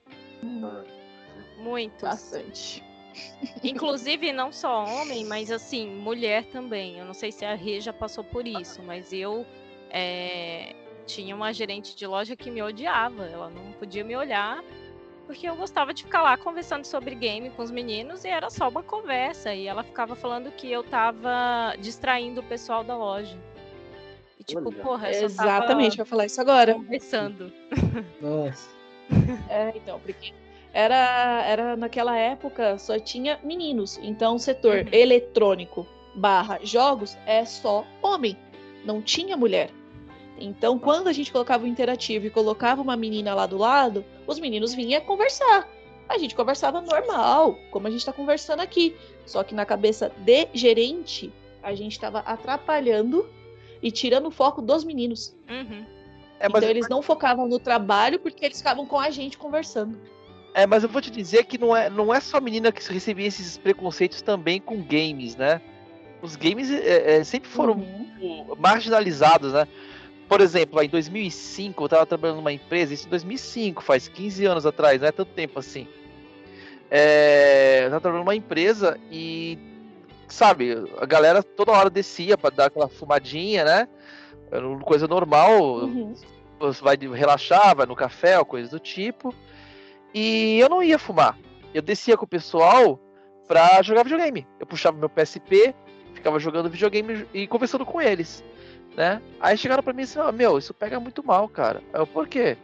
Ah. 0.63 0.83
Muitos. 1.59 2.01
Bastante. 2.01 2.86
Inclusive, 3.63 4.31
não 4.31 4.51
só 4.51 4.85
homem, 4.85 5.25
mas 5.25 5.51
assim, 5.51 5.87
mulher 5.87 6.45
também. 6.45 6.97
Eu 6.97 7.05
não 7.05 7.13
sei 7.13 7.31
se 7.31 7.45
a 7.45 7.55
Rê 7.55 7.81
já 7.81 7.93
passou 7.93 8.23
por 8.23 8.47
isso, 8.47 8.81
mas 8.83 9.11
eu 9.11 9.45
é, 9.89 10.75
tinha 11.05 11.35
uma 11.35 11.53
gerente 11.53 11.95
de 11.95 12.05
loja 12.05 12.35
que 12.35 12.51
me 12.51 12.61
odiava. 12.61 13.25
Ela 13.25 13.49
não 13.49 13.71
podia 13.73 14.03
me 14.03 14.15
olhar 14.15 14.63
porque 15.27 15.47
eu 15.47 15.57
gostava 15.57 15.93
de 15.93 16.03
ficar 16.03 16.21
lá 16.21 16.37
conversando 16.37 16.85
sobre 16.85 17.13
game 17.13 17.49
com 17.49 17.61
os 17.61 17.69
meninos 17.69 18.23
e 18.23 18.29
era 18.29 18.49
só 18.49 18.69
uma 18.69 18.81
conversa. 18.81 19.53
E 19.53 19.67
ela 19.67 19.83
ficava 19.83 20.15
falando 20.15 20.49
que 20.51 20.71
eu 20.71 20.83
tava 20.83 21.75
distraindo 21.79 22.39
o 22.39 22.43
pessoal 22.43 22.83
da 22.83 22.95
loja. 22.95 23.37
Tipo, 24.45 24.69
Olha. 24.69 24.81
porra, 24.81 25.11
eu 25.11 25.25
Exatamente, 25.25 25.97
vou 25.97 26.05
falar 26.05 26.25
isso 26.25 26.39
agora. 26.39 26.73
Conversando. 26.73 27.51
Nossa. 28.21 28.69
É, 29.49 29.73
então, 29.75 29.99
porque 29.99 30.33
era, 30.77 31.43
era 31.43 31.75
naquela 31.75 32.15
época 32.15 32.77
só 32.77 32.99
tinha 32.99 33.39
meninos. 33.43 33.99
Então 34.03 34.35
o 34.35 34.39
setor 34.39 34.77
Uhum. 34.77 34.89
eletrônico 34.91 35.87
barra 36.13 36.59
jogos 36.61 37.17
é 37.25 37.43
só 37.45 37.83
homem. 37.99 38.37
Não 38.85 39.01
tinha 39.01 39.35
mulher. 39.35 39.71
Então, 40.39 40.77
quando 40.77 41.07
a 41.07 41.13
gente 41.13 41.31
colocava 41.31 41.63
o 41.63 41.67
interativo 41.67 42.27
e 42.27 42.29
colocava 42.29 42.79
uma 42.79 42.95
menina 42.95 43.33
lá 43.33 43.47
do 43.47 43.57
lado, 43.57 44.05
os 44.27 44.39
meninos 44.39 44.75
vinham 44.75 45.01
conversar. 45.01 45.67
A 46.07 46.19
gente 46.19 46.35
conversava 46.35 46.79
normal, 46.79 47.57
como 47.71 47.87
a 47.87 47.89
gente 47.89 48.01
está 48.01 48.13
conversando 48.13 48.59
aqui. 48.59 48.95
Só 49.25 49.43
que 49.43 49.55
na 49.55 49.65
cabeça 49.65 50.11
de 50.19 50.47
gerente, 50.53 51.33
a 51.63 51.73
gente 51.73 51.93
estava 51.93 52.19
atrapalhando 52.19 53.27
e 53.81 53.89
tirando 53.89 54.27
o 54.27 54.31
foco 54.31 54.61
dos 54.61 54.83
meninos. 54.83 55.35
Uhum. 55.49 55.83
É, 56.39 56.47
mas, 56.47 56.61
então 56.61 56.69
eles 56.69 56.87
não 56.87 57.01
focavam 57.01 57.47
no 57.47 57.57
trabalho 57.57 58.19
porque 58.19 58.45
eles 58.45 58.59
ficavam 58.59 58.85
com 58.85 58.99
a 58.99 59.09
gente 59.09 59.39
conversando. 59.39 59.97
É, 60.57 60.65
mas 60.65 60.81
eu 60.83 60.89
vou 60.89 61.01
te 61.01 61.11
dizer 61.11 61.45
que 61.45 61.57
não 61.57 61.75
é, 61.75 61.89
não 61.89 62.13
é 62.13 62.19
só 62.19 62.41
menina 62.41 62.71
que 62.71 62.81
recebia 62.91 63.27
esses 63.27 63.57
preconceitos 63.57 64.21
também 64.21 64.59
com 64.59 64.81
games, 64.81 65.35
né? 65.35 65.61
Os 66.21 66.35
games 66.35 66.71
é, 66.71 67.17
é, 67.17 67.23
sempre 67.23 67.47
foram 67.49 67.75
Uhum. 67.75 68.55
marginalizados, 68.57 69.53
né? 69.53 69.67
Por 70.27 70.41
exemplo, 70.41 70.81
em 70.81 70.89
2005, 70.89 71.81
eu 71.83 71.85
estava 71.85 72.05
trabalhando 72.05 72.37
numa 72.37 72.51
empresa, 72.51 72.93
isso 72.93 73.05
em 73.05 73.09
2005, 73.11 73.83
faz 73.83 74.07
15 74.07 74.45
anos 74.45 74.65
atrás, 74.65 74.99
não 74.99 75.07
é 75.07 75.11
tanto 75.11 75.31
tempo 75.33 75.59
assim. 75.59 75.87
É, 76.89 77.79
eu 77.81 77.85
estava 77.85 78.01
trabalhando 78.01 78.25
numa 78.25 78.35
empresa 78.35 78.97
e, 79.11 79.57
sabe, 80.27 80.75
a 80.99 81.05
galera 81.05 81.43
toda 81.43 81.71
hora 81.71 81.89
descia 81.89 82.37
para 82.37 82.49
dar 82.55 82.65
aquela 82.65 82.87
fumadinha, 82.89 83.63
né? 83.63 83.87
Era 84.51 84.67
uma 84.67 84.79
coisa 84.81 85.07
normal, 85.07 85.61
Uhum. 85.81 86.15
você 86.59 86.83
vai 86.83 86.97
relaxar, 86.97 87.75
vai 87.75 87.85
no 87.85 87.95
café 87.95 88.39
ou 88.39 88.45
coisa 88.45 88.69
do 88.71 88.79
tipo. 88.79 89.33
E 90.19 90.59
eu 90.59 90.67
não 90.67 90.81
ia 90.81 90.97
fumar. 90.97 91.37
Eu 91.75 91.81
descia 91.83 92.17
com 92.17 92.25
o 92.25 92.27
pessoal 92.27 92.99
pra 93.47 93.83
jogar 93.83 94.01
videogame. 94.01 94.47
Eu 94.59 94.65
puxava 94.65 94.97
meu 94.97 95.07
PSP, 95.07 95.75
ficava 96.15 96.39
jogando 96.39 96.71
videogame 96.71 97.27
e 97.35 97.45
conversando 97.45 97.85
com 97.85 98.01
eles, 98.01 98.43
né? 98.95 99.21
Aí 99.39 99.55
chegaram 99.55 99.83
pra 99.83 99.93
mim 99.93 100.01
e 100.01 100.05
disseram, 100.05 100.27
"Ah, 100.27 100.31
meu, 100.31 100.57
isso 100.57 100.73
pega 100.73 100.99
muito 100.99 101.23
mal, 101.23 101.47
cara. 101.47 101.83
Aí 101.93 102.01
eu, 102.01 102.07
por 102.07 102.27
quê? 102.27 102.57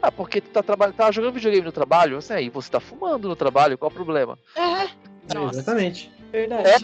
Ah, 0.00 0.10
porque 0.10 0.40
tu 0.40 0.48
tá, 0.48 0.62
tá 0.62 1.10
jogando 1.12 1.34
videogame 1.34 1.66
no 1.66 1.72
trabalho? 1.72 2.16
Assim, 2.16 2.32
aí 2.32 2.48
você 2.48 2.70
tá 2.70 2.80
fumando 2.80 3.28
no 3.28 3.36
trabalho, 3.36 3.76
qual 3.76 3.90
o 3.90 3.94
problema? 3.94 4.38
É, 4.56 4.60
É, 4.60 5.34
Nossa. 5.34 5.58
exatamente. 5.58 6.10
verdade. 6.32 6.68
É, 6.68 6.78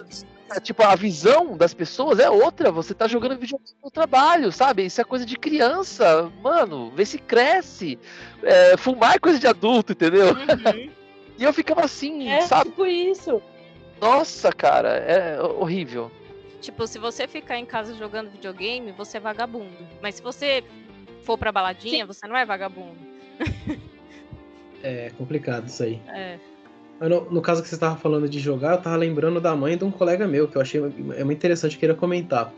tipo, 0.59 0.83
a 0.83 0.95
visão 0.97 1.57
das 1.57 1.73
pessoas 1.75 2.19
é 2.19 2.29
outra. 2.29 2.73
Você 2.73 2.95
tá 2.95 3.07
jogando 3.07 3.39
videogame 3.39 3.71
no 3.85 3.91
trabalho, 3.91 4.51
sabe? 4.51 4.85
Isso 4.87 5.01
é 5.01 5.05
coisa 5.05 5.25
de 5.25 5.37
criança. 5.37 6.33
Mano, 6.43 6.91
vê 6.91 7.05
se 7.05 7.19
cresce. 7.19 7.99
É, 8.43 8.77
fumar 8.77 9.17
é 9.17 9.19
coisa 9.19 9.39
de 9.39 9.47
adulto, 9.47 9.93
entendeu? 9.93 10.29
Uhum. 10.29 10.91
E 11.39 11.43
eu 11.45 11.55
ficava 11.55 11.83
assim, 11.87 12.29
É, 12.29 12.43
sabe? 12.43 12.69
tipo 12.69 12.85
isso. 12.85 13.41
Nossa, 13.99 14.53
cara, 14.53 14.91
é 14.91 15.41
horrível. 15.43 16.11
Tipo, 16.61 16.87
se 16.87 16.99
você 16.99 17.27
ficar 17.27 17.57
em 17.59 17.65
casa 17.65 17.95
jogando 17.95 18.31
videogame, 18.31 18.93
você 18.93 19.17
é 19.17 19.21
vagabundo. 19.21 19.75
Mas 20.03 20.17
se 20.17 20.23
você 20.23 20.63
for 21.25 21.39
pra 21.39 21.51
baladinha, 21.51 22.05
você 22.05 22.27
não 22.27 22.37
é 22.37 22.45
vagabundo. 22.45 22.99
É 24.83 25.11
complicado 25.17 25.67
isso 25.69 25.83
aí. 25.83 25.99
É. 26.09 26.39
No, 27.01 27.31
no 27.31 27.41
caso 27.41 27.63
que 27.63 27.69
você 27.69 27.75
estava 27.77 27.97
falando 27.97 28.29
de 28.29 28.39
jogar, 28.39 28.73
eu 28.73 28.79
tava 28.83 28.97
lembrando 28.97 29.41
da 29.41 29.57
mãe 29.57 29.77
de 29.77 29.85
um 29.85 29.91
colega 29.91 30.29
meu, 30.29 30.47
que 30.47 30.57
eu 30.57 30.61
achei 30.61 30.81
é 31.17 31.25
muito 31.25 31.39
interessante, 31.39 31.75
eu 31.75 31.81
queria 31.81 31.95
comentar. 31.95 32.53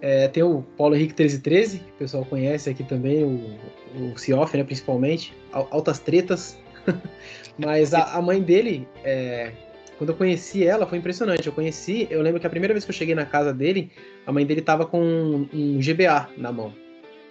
É, 0.00 0.26
tem 0.28 0.42
o 0.42 0.62
Paulo 0.76 0.94
Henrique 0.96 1.14
1313, 1.14 1.78
que 1.78 1.90
o 1.90 1.94
pessoal 1.94 2.24
conhece 2.24 2.68
aqui 2.70 2.82
também, 2.82 3.22
o, 3.22 3.58
o 3.94 4.18
Cioff, 4.18 4.56
né, 4.56 4.64
principalmente, 4.64 5.32
Al- 5.52 5.68
altas 5.70 5.98
tretas. 5.98 6.58
Mas 7.58 7.94
a, 7.94 8.14
a 8.14 8.22
mãe 8.22 8.40
dele, 8.42 8.88
é, 9.04 9.52
quando 9.98 10.10
eu 10.10 10.16
conheci 10.16 10.66
ela, 10.66 10.86
foi 10.86 10.98
impressionante. 10.98 11.46
Eu 11.46 11.52
conheci, 11.52 12.08
eu 12.10 12.20
lembro 12.22 12.40
que 12.40 12.46
a 12.46 12.50
primeira 12.50 12.74
vez 12.74 12.84
que 12.84 12.90
eu 12.90 12.94
cheguei 12.94 13.14
na 13.14 13.26
casa 13.26 13.52
dele, 13.52 13.92
a 14.26 14.32
mãe 14.32 14.44
dele 14.44 14.62
tava 14.62 14.86
com 14.86 15.00
um, 15.00 15.48
um 15.52 15.78
GBA 15.78 16.30
na 16.36 16.50
mão. 16.50 16.72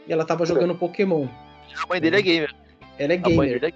E 0.07 0.13
ela 0.13 0.23
tava 0.23 0.45
jogando 0.45 0.75
Pokémon. 0.75 1.27
A 1.83 1.87
mãe 1.87 1.99
dele 1.99 2.17
é 2.17 2.21
gamer. 2.21 2.55
Ela 2.97 3.13
é 3.13 3.17
A 3.17 3.29
mãe 3.29 3.49
gamer. 3.49 3.73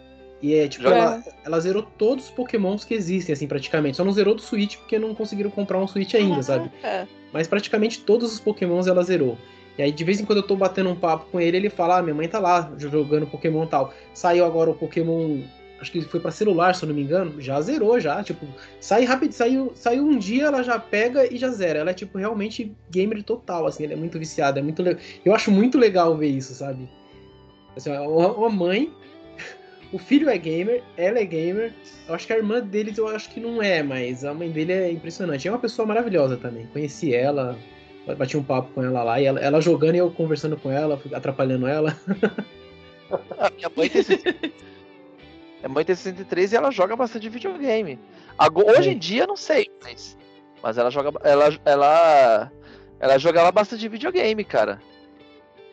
É 0.54 0.58
E 0.58 0.60
é, 0.60 0.68
tipo, 0.68 0.88
ela, 0.88 1.24
ela 1.44 1.60
zerou 1.60 1.82
todos 1.98 2.26
os 2.26 2.32
pokémons 2.32 2.84
que 2.84 2.94
existem, 2.94 3.34
assim, 3.34 3.48
praticamente. 3.48 3.98
Só 3.98 4.04
não 4.04 4.12
zerou 4.12 4.36
do 4.36 4.42
Switch 4.42 4.78
porque 4.78 5.00
não 5.00 5.16
conseguiram 5.16 5.50
comprar 5.50 5.80
um 5.80 5.88
Switch 5.88 6.14
ainda, 6.14 6.44
sabe? 6.44 6.70
É. 6.84 7.08
Mas 7.34 7.48
praticamente 7.48 8.02
todos 8.02 8.32
os 8.32 8.40
pokémons 8.40 8.86
ela 8.86 9.04
zerou. 9.04 9.38
E 9.78 9.82
aí, 9.82 9.92
de 9.92 10.04
vez 10.04 10.20
em 10.20 10.26
quando 10.26 10.38
eu 10.38 10.48
tô 10.48 10.56
batendo 10.56 10.90
um 10.90 10.96
papo 10.96 11.26
com 11.32 11.40
ele, 11.40 11.58
ele 11.58 11.70
fala, 11.70 11.98
ah, 11.98 12.02
minha 12.02 12.16
mãe 12.16 12.28
tá 12.28 12.40
lá 12.40 12.72
jogando 12.78 13.28
Pokémon 13.28 13.64
e 13.64 13.68
tal. 13.68 13.94
Saiu 14.14 14.46
agora 14.46 14.70
o 14.70 14.74
Pokémon, 14.74 15.42
acho 15.82 15.92
que 15.92 16.02
foi 16.04 16.20
pra 16.20 16.32
celular, 16.32 16.76
se 16.76 16.84
eu 16.84 16.88
não 16.88 16.96
me 16.96 17.02
engano, 17.02 17.42
já 17.42 17.60
zerou 17.60 18.00
já, 18.00 18.24
tipo, 18.24 18.46
sai 18.80 19.04
rápido, 19.04 19.34
saiu, 19.34 19.72
saiu 19.76 20.06
um 20.06 20.18
dia, 20.18 20.46
ela 20.46 20.64
já 20.64 20.80
pega 20.80 21.32
e 21.34 21.38
já 21.38 21.50
zera. 21.50 21.80
Ela 21.80 21.92
é, 21.92 21.94
tipo, 21.94 22.18
realmente 22.18 22.72
gamer 22.90 23.22
total, 23.24 23.66
assim, 23.66 23.84
ela 23.84 23.94
é 23.94 23.98
muito 23.98 24.18
viciada, 24.18 24.60
é 24.60 24.64
muito 24.64 24.82
legal. 24.82 25.02
Eu 25.26 25.36
acho 25.36 25.52
muito 25.52 25.78
legal 25.78 26.16
ver 26.16 26.30
isso, 26.30 26.54
sabe? 26.54 26.88
Assim, 27.76 27.90
uma 27.90 28.50
mãe, 28.50 28.94
o 29.96 29.98
filho 29.98 30.30
é 30.30 30.38
gamer, 30.38 30.84
ela 30.98 31.20
é 31.20 31.24
gamer, 31.24 31.74
eu 32.06 32.14
acho 32.14 32.28
que 32.28 32.34
a 32.34 32.38
irmã 32.38 32.60
deles 32.60 32.98
eu 32.98 33.08
acho 33.08 33.30
que 33.30 33.40
não 33.40 33.64
é, 33.64 33.82
mas 33.82 34.26
a 34.26 34.34
mãe 34.34 34.52
dele 34.52 34.74
é 34.74 34.92
impressionante. 34.92 35.48
É 35.48 35.52
uma 35.52 35.58
pessoa 35.58 35.86
maravilhosa 35.86 36.36
também. 36.36 36.68
Conheci 36.68 37.16
ela, 37.16 37.58
bati 38.18 38.36
um 38.36 38.44
papo 38.44 38.74
com 38.74 38.84
ela 38.84 39.04
lá, 39.04 39.22
e 39.22 39.26
ela, 39.26 39.40
ela 39.40 39.62
jogando 39.62 39.96
e 39.96 40.00
eu 40.00 40.12
conversando 40.12 40.58
com 40.58 40.70
ela, 40.70 41.02
atrapalhando 41.14 41.66
ela. 41.66 41.98
A 43.40 43.50
minha 43.52 43.72
mãe 43.74 43.90
tem 43.90 44.04
63. 44.04 44.52
Minha 45.60 45.70
mãe 45.70 45.86
tem 45.86 45.96
63 45.96 46.52
e 46.52 46.56
ela 46.58 46.72
joga 46.72 46.94
bastante 46.98 47.30
videogame. 47.30 47.98
Agora, 48.38 48.78
hoje 48.78 48.90
É. 48.90 48.92
em 48.92 48.98
dia, 48.98 49.26
não 49.26 49.38
sei, 49.38 49.72
mas. 49.82 50.18
Mas 50.62 50.78
ela 50.78 50.90
joga. 50.92 51.18
Ela, 51.24 51.58
ela, 51.64 52.52
ela 53.00 53.18
jogava 53.18 53.50
bastante 53.50 53.88
videogame, 53.88 54.44
cara. 54.44 54.82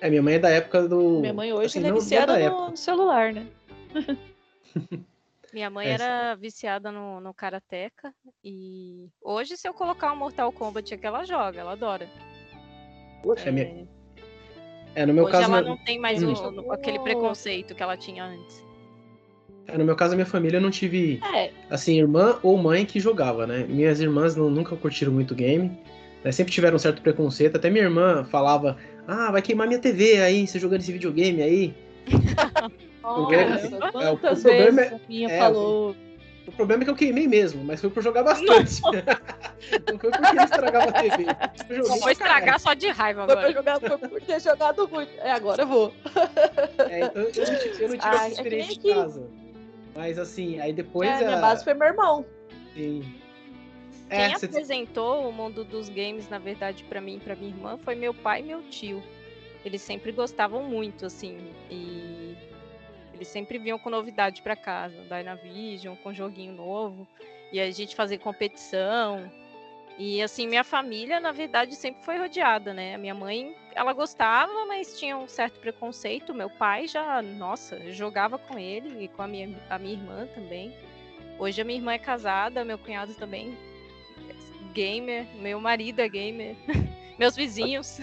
É, 0.00 0.10
minha 0.10 0.22
mãe 0.22 0.34
é 0.34 0.38
da 0.38 0.50
época 0.50 0.86
do. 0.88 1.20
Minha 1.20 1.32
mãe 1.32 1.52
hoje 1.52 1.66
assim, 1.66 1.78
é 1.78 1.88
não 1.88 1.94
viciada 1.94 2.38
da 2.38 2.50
no, 2.50 2.70
no 2.70 2.76
celular, 2.76 3.32
né? 3.32 3.46
Minha 5.52 5.68
mãe 5.68 5.86
É, 5.88 5.92
era 5.92 6.34
viciada 6.34 6.90
no, 6.90 7.20
no 7.20 7.34
Karateka. 7.34 8.14
E 8.42 9.08
hoje, 9.20 9.56
se 9.56 9.68
eu 9.68 9.74
colocar 9.74 10.10
um 10.12 10.16
Mortal 10.16 10.50
Kombat 10.50 10.94
aqui, 10.94 11.06
ela 11.06 11.24
joga, 11.24 11.60
ela 11.60 11.72
adora. 11.72 12.08
Poxa, 13.22 13.48
É, 13.50 13.52
minha- 13.52 13.86
É, 14.94 15.04
no 15.06 15.12
meu 15.12 15.24
hoje 15.24 15.32
caso. 15.32 15.44
ela 15.44 15.60
não 15.60 15.76
tem 15.76 15.98
mais 15.98 16.22
Hum. 16.22 16.32
o- 16.32 16.68
o- 16.68 16.72
aquele 16.72 16.98
preconceito 17.00 17.74
que 17.74 17.82
ela 17.82 17.96
tinha 17.96 18.24
antes. 18.24 18.62
é, 19.68 19.78
no 19.78 19.84
meu 19.84 19.94
caso, 19.94 20.12
a 20.14 20.16
minha 20.16 20.26
família 20.26 20.56
eu 20.58 20.60
não 20.60 20.70
tive, 20.70 21.20
É, 21.34 21.52
assim, 21.70 21.96
irmã 21.98 22.38
ou 22.42 22.58
mãe 22.58 22.84
que 22.84 22.98
jogava, 22.98 23.46
né? 23.46 23.64
Minhas 23.64 24.00
irmãs 24.00 24.34
não- 24.34 24.50
nunca 24.50 24.74
curtiram 24.76 25.12
muito 25.12 25.34
game. 25.34 25.70
né? 26.24 26.30
Sempre 26.32 26.52
tiveram 26.52 26.76
um 26.76 26.78
certo 26.78 27.00
preconceito. 27.02 27.56
Até 27.56 27.68
minha 27.70 27.84
irmã 27.84 28.24
falava: 28.24 28.76
Ah, 29.06 29.30
vai 29.30 29.40
queimar 29.42 29.66
minha 29.68 29.78
TV 29.80 30.20
aí, 30.20 30.46
você 30.46 30.58
jogando 30.58 30.80
esse 30.80 30.92
videogame 30.92 31.42
aí. 31.42 31.74
nossa, 33.02 33.34
É, 33.34 33.66
o 33.78 33.92
quantas 33.92 34.42
problema 34.42 34.82
vezes 34.82 34.92
a 34.92 35.00
minha 35.08 35.28
é, 35.30 35.38
falou. 35.38 35.96
O 36.46 36.50
problema 36.52 36.82
é 36.82 36.84
que 36.84 36.90
eu 36.90 36.96
queimei 36.96 37.28
mesmo, 37.28 37.62
mas 37.64 37.80
foi 37.80 37.88
por 37.90 38.02
jogar 38.02 38.24
bastante. 38.24 38.80
não 39.88 39.98
foi 39.98 40.10
porque 40.10 40.36
ele 40.36 40.44
estragava 40.44 40.88
a 40.90 40.92
TV. 40.92 41.26
Eu 41.68 41.76
joguei 41.84 42.00
Vou 42.00 42.10
estragar 42.10 42.58
só 42.58 42.74
de 42.74 42.88
raiva 42.88 43.24
Foi 43.24 43.32
agora. 43.34 43.52
jogar 43.52 43.80
foi 43.80 43.96
por 43.98 44.20
ter 44.20 44.40
jogado 44.40 44.88
muito. 44.88 45.12
É, 45.20 45.30
agora 45.32 45.62
eu 45.62 45.66
vou. 45.68 45.92
É, 46.90 47.00
então 47.04 47.22
eu 47.22 47.26
não 47.26 47.32
tive, 47.32 47.82
eu 47.82 47.88
não 47.88 47.96
tive 47.96 48.00
Ai, 48.02 48.16
essa 48.16 48.24
é 48.26 48.28
que 48.28 48.32
experiência 48.32 48.80
nem 48.82 48.92
em 48.92 48.94
casa. 48.94 49.30
Mas 49.94 50.18
assim, 50.18 50.58
aí 50.58 50.72
depois 50.72 51.08
é, 51.08 51.24
minha 51.24 51.38
a- 51.38 51.40
base 51.40 51.62
foi 51.62 51.74
meu 51.74 51.86
irmão. 51.88 52.24
Sim. 52.74 53.02
Quem 54.10 54.18
É, 54.18 54.30
você- 54.36 54.46
apresentou 54.46 55.28
o 55.28 55.32
mundo 55.32 55.64
dos 55.64 55.88
games, 55.88 56.28
na 56.28 56.38
verdade, 56.38 56.82
pra 56.84 57.00
mim 57.00 57.16
e 57.16 57.20
pra 57.20 57.36
minha 57.36 57.50
irmã, 57.50 57.78
foi 57.78 57.94
meu 57.94 58.12
pai 58.12 58.40
e 58.40 58.42
meu 58.42 58.62
tio. 58.62 59.02
Eles 59.64 59.80
sempre 59.80 60.10
gostavam 60.10 60.64
muito, 60.64 61.06
assim, 61.06 61.38
e 61.70 62.34
eles 63.22 63.28
sempre 63.28 63.56
vinham 63.56 63.78
com 63.78 63.88
novidade 63.88 64.42
pra 64.42 64.56
casa, 64.56 64.96
Dynavision, 65.04 65.94
com 66.02 66.12
joguinho 66.12 66.52
novo, 66.52 67.06
e 67.52 67.60
a 67.60 67.70
gente 67.70 67.94
fazia 67.94 68.18
competição. 68.18 69.30
E 69.96 70.20
assim, 70.20 70.48
minha 70.48 70.64
família, 70.64 71.20
na 71.20 71.30
verdade, 71.30 71.76
sempre 71.76 72.02
foi 72.02 72.18
rodeada, 72.18 72.74
né? 72.74 72.94
A 72.94 72.98
minha 72.98 73.14
mãe, 73.14 73.54
ela 73.74 73.92
gostava, 73.92 74.64
mas 74.66 74.98
tinha 74.98 75.16
um 75.16 75.28
certo 75.28 75.60
preconceito. 75.60 76.34
Meu 76.34 76.50
pai 76.50 76.88
já, 76.88 77.22
nossa, 77.22 77.78
jogava 77.92 78.38
com 78.38 78.58
ele 78.58 79.04
e 79.04 79.08
com 79.08 79.22
a 79.22 79.28
minha, 79.28 79.56
a 79.70 79.78
minha 79.78 79.94
irmã 79.94 80.26
também. 80.34 80.74
Hoje 81.38 81.60
a 81.60 81.64
minha 81.64 81.78
irmã 81.78 81.92
é 81.92 81.98
casada, 81.98 82.64
meu 82.64 82.78
cunhado 82.78 83.14
também 83.14 83.56
é 84.28 84.72
gamer, 84.72 85.26
meu 85.36 85.60
marido 85.60 86.00
é 86.00 86.08
gamer, 86.08 86.56
meus 87.18 87.36
vizinhos, 87.36 87.98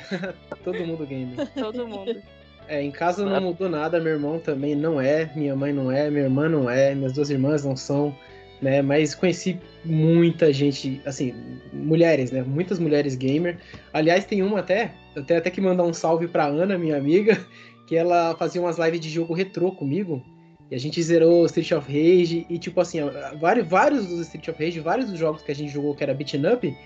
todo 0.64 0.86
mundo 0.86 1.06
game. 1.06 1.36
todo 1.54 1.86
mundo. 1.86 2.22
É, 2.68 2.82
em 2.82 2.90
casa 2.90 3.24
não 3.24 3.40
mudou 3.40 3.68
nada, 3.68 4.00
meu 4.00 4.14
irmão 4.14 4.38
também 4.38 4.74
não 4.74 5.00
é, 5.00 5.30
minha 5.36 5.54
mãe 5.54 5.72
não 5.72 5.90
é, 5.90 6.10
minha 6.10 6.24
irmã 6.24 6.48
não 6.48 6.68
é, 6.68 6.94
minhas 6.94 7.12
duas 7.12 7.28
irmãs 7.28 7.64
não 7.64 7.76
são, 7.76 8.16
né? 8.60 8.80
Mas 8.80 9.14
conheci 9.14 9.60
muita 9.84 10.52
gente, 10.52 11.00
assim, 11.04 11.34
mulheres, 11.72 12.30
né? 12.30 12.42
Muitas 12.42 12.78
mulheres 12.78 13.14
gamer. 13.14 13.58
Aliás, 13.92 14.24
tem 14.24 14.42
uma 14.42 14.60
até, 14.60 14.94
eu 15.14 15.22
tenho 15.24 15.38
até 15.38 15.50
que 15.50 15.60
mandar 15.60 15.84
um 15.84 15.92
salve 15.92 16.26
pra 16.26 16.46
Ana, 16.46 16.78
minha 16.78 16.96
amiga, 16.96 17.38
que 17.86 17.96
ela 17.96 18.34
fazia 18.36 18.60
umas 18.60 18.78
lives 18.78 19.00
de 19.00 19.10
jogo 19.10 19.34
retrô 19.34 19.70
comigo. 19.72 20.22
E 20.70 20.74
a 20.74 20.78
gente 20.78 21.02
zerou 21.02 21.44
Street 21.44 21.72
of 21.72 21.86
Rage 21.86 22.46
e, 22.48 22.58
tipo 22.58 22.80
assim, 22.80 22.98
vários, 23.38 23.68
vários 23.68 24.06
dos 24.06 24.20
Street 24.20 24.48
of 24.48 24.64
Rage, 24.64 24.80
vários 24.80 25.10
dos 25.10 25.18
jogos 25.18 25.42
que 25.42 25.52
a 25.52 25.54
gente 25.54 25.70
jogou 25.70 25.94
que 25.94 26.02
era 26.02 26.14
beat'em 26.14 26.46
up, 26.50 26.76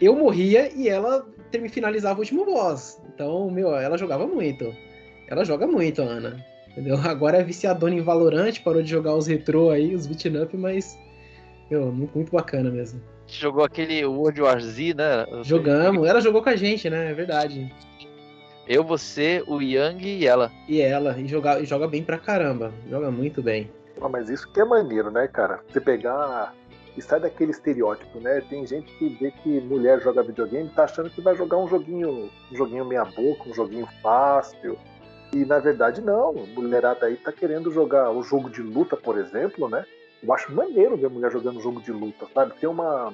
eu 0.00 0.16
morria 0.16 0.70
e 0.74 0.88
ela 0.88 1.24
me 1.54 1.68
finalizava 1.68 2.18
o 2.18 2.22
último 2.22 2.44
boss. 2.44 3.00
Então, 3.14 3.50
meu, 3.50 3.74
ela 3.76 3.96
jogava 3.96 4.26
muito. 4.26 4.74
Ela 5.28 5.44
joga 5.44 5.66
muito, 5.66 6.02
Ana. 6.02 6.44
Entendeu? 6.70 6.96
Agora 7.04 7.38
é 7.38 7.44
viciadona 7.44 7.94
em 7.94 8.00
Valorant, 8.00 8.60
parou 8.62 8.82
de 8.82 8.90
jogar 8.90 9.14
os 9.14 9.26
retrô 9.26 9.70
aí, 9.70 9.94
os 9.94 10.06
beat'em 10.06 10.42
up, 10.42 10.56
mas, 10.56 10.98
meu, 11.70 11.92
muito, 11.92 12.14
muito 12.14 12.32
bacana 12.32 12.70
mesmo. 12.70 13.00
Jogou 13.26 13.64
aquele 13.64 14.04
World 14.04 14.40
War 14.40 14.60
Z, 14.60 14.94
né? 14.94 15.26
Jogamos, 15.42 16.06
ela 16.06 16.20
jogou 16.20 16.42
com 16.42 16.48
a 16.48 16.56
gente, 16.56 16.88
né? 16.88 17.10
É 17.10 17.14
verdade. 17.14 17.72
Eu, 18.68 18.84
você, 18.84 19.42
o 19.46 19.60
Yang 19.60 20.06
e 20.06 20.26
ela. 20.26 20.50
E 20.68 20.80
ela, 20.80 21.16
e 21.18 21.26
joga, 21.26 21.60
e 21.60 21.64
joga 21.64 21.88
bem 21.88 22.02
pra 22.02 22.18
caramba. 22.18 22.72
Joga 22.88 23.10
muito 23.10 23.42
bem. 23.42 23.70
Ah, 24.00 24.08
mas 24.08 24.28
isso 24.28 24.50
que 24.52 24.60
é 24.60 24.64
maneiro, 24.64 25.10
né, 25.10 25.26
cara? 25.28 25.60
Você 25.68 25.80
pegar 25.80 26.52
e 26.96 27.02
sai 27.02 27.20
daquele 27.20 27.50
estereótipo, 27.50 28.18
né? 28.20 28.42
Tem 28.48 28.66
gente 28.66 28.92
que 28.96 29.08
vê 29.20 29.30
que 29.30 29.60
mulher 29.60 30.00
joga 30.00 30.22
videogame 30.22 30.68
tá 30.70 30.84
achando 30.84 31.10
que 31.10 31.20
vai 31.20 31.36
jogar 31.36 31.58
um 31.58 31.68
joguinho, 31.68 32.30
um 32.50 32.56
joguinho 32.56 32.84
meia 32.84 33.04
boca, 33.04 33.48
um 33.48 33.54
joguinho 33.54 33.86
fácil. 34.02 34.78
E 35.32 35.44
na 35.44 35.58
verdade 35.58 36.00
não, 36.00 36.32
mulherada 36.32 37.06
aí 37.06 37.16
tá 37.16 37.32
querendo 37.32 37.70
jogar 37.72 38.10
o 38.10 38.22
jogo 38.22 38.48
de 38.48 38.62
luta, 38.62 38.96
por 38.96 39.18
exemplo, 39.18 39.68
né? 39.68 39.84
Eu 40.22 40.32
acho 40.32 40.52
maneiro 40.52 40.96
ver 40.96 41.10
mulher 41.10 41.30
jogando 41.30 41.60
jogo 41.60 41.80
de 41.80 41.92
luta, 41.92 42.26
sabe? 42.34 42.54
Tem 42.58 42.68
uma 42.68 43.12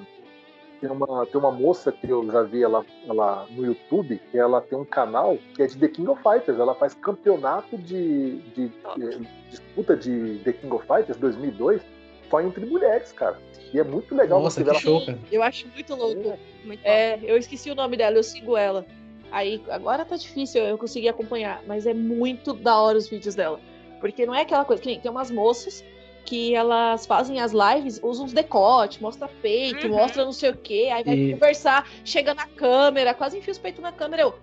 tem 0.83 0.91
uma, 0.91 1.25
tem 1.25 1.39
uma 1.39 1.51
moça 1.51 1.93
que 1.93 2.09
eu 2.09 2.29
já 2.29 2.43
vi 2.43 2.61
ela, 2.61 2.85
ela 3.07 3.47
no 3.51 3.65
YouTube, 3.65 4.19
que 4.29 4.37
ela 4.37 4.59
tem 4.59 4.77
um 4.77 4.83
canal 4.83 5.37
que 5.55 5.63
é 5.63 5.67
de 5.67 5.77
The 5.77 5.87
King 5.87 6.09
of 6.09 6.21
Fighters. 6.21 6.59
Ela 6.59 6.75
faz 6.75 6.93
campeonato 6.93 7.77
de, 7.77 8.39
de, 8.53 8.67
de 8.67 9.27
disputa 9.49 9.95
de 9.95 10.41
The 10.43 10.51
King 10.51 10.73
of 10.73 10.85
Fighters 10.85 11.17
2002 11.17 11.81
só 12.29 12.41
entre 12.41 12.65
mulheres, 12.65 13.13
cara. 13.13 13.39
E 13.73 13.79
é 13.79 13.83
muito 13.83 14.13
legal 14.13 14.41
Nossa, 14.41 14.61
que 14.61 14.69
ela... 14.69 14.77
show, 14.77 15.05
cara. 15.05 15.17
Eu 15.31 15.41
acho 15.41 15.67
muito 15.69 15.95
louco. 15.95 16.37
É, 16.83 17.17
eu 17.23 17.37
esqueci 17.37 17.71
o 17.71 17.75
nome 17.75 17.95
dela, 17.95 18.17
eu 18.17 18.23
sigo 18.23 18.57
ela. 18.57 18.85
Aí, 19.33 19.63
agora 19.69 20.05
tá 20.05 20.15
difícil 20.15 20.61
eu 20.61 20.77
conseguir 20.77 21.09
acompanhar, 21.09 21.63
mas 21.65 21.87
é 21.87 21.93
muito 21.93 22.53
da 22.53 22.79
hora 22.79 22.99
os 22.99 23.09
vídeos 23.09 23.33
dela. 23.33 23.59
Porque 23.99 24.27
não 24.27 24.35
é 24.35 24.43
aquela 24.43 24.63
coisa 24.63 24.79
que 24.79 24.99
tem 24.99 25.09
umas 25.09 25.31
moças 25.31 25.83
que 26.23 26.53
elas 26.53 27.07
fazem 27.07 27.41
as 27.41 27.51
lives, 27.51 27.99
usam 28.03 28.25
uns 28.25 28.31
decotes, 28.31 28.99
mostra 28.99 29.27
peito, 29.27 29.87
uhum. 29.87 29.95
mostra 29.95 30.23
não 30.23 30.31
sei 30.31 30.51
o 30.51 30.55
quê, 30.55 30.89
aí 30.93 31.03
vai 31.03 31.15
e... 31.15 31.33
conversar, 31.33 31.89
chega 32.05 32.35
na 32.35 32.47
câmera, 32.47 33.15
quase 33.15 33.39
enfia 33.39 33.51
os 33.51 33.57
peitos 33.57 33.81
na 33.81 33.91
câmera, 33.91 34.21
eu. 34.21 34.35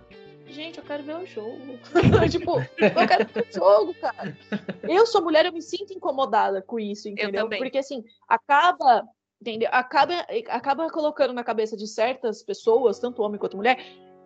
Gente, 0.48 0.78
eu 0.78 0.84
quero 0.84 1.04
ver 1.04 1.14
o 1.14 1.24
jogo. 1.24 1.78
tipo, 2.28 2.58
eu 2.58 3.06
quero 3.06 3.28
ver 3.32 3.46
o 3.48 3.54
jogo, 3.54 3.94
cara. 3.94 4.36
Eu 4.82 5.06
sou 5.06 5.22
mulher, 5.22 5.46
eu 5.46 5.52
me 5.52 5.62
sinto 5.62 5.92
incomodada 5.92 6.60
com 6.60 6.80
isso, 6.80 7.08
entendeu? 7.08 7.48
Porque 7.48 7.78
assim, 7.78 8.02
acaba 8.28 9.08
entendeu? 9.40 9.68
Acaba, 9.72 10.26
acaba 10.48 10.90
colocando 10.90 11.32
na 11.32 11.44
cabeça 11.44 11.76
de 11.76 11.86
certas 11.86 12.42
pessoas, 12.42 12.98
tanto 12.98 13.22
homem 13.22 13.38
quanto 13.38 13.56
mulher, 13.56 13.78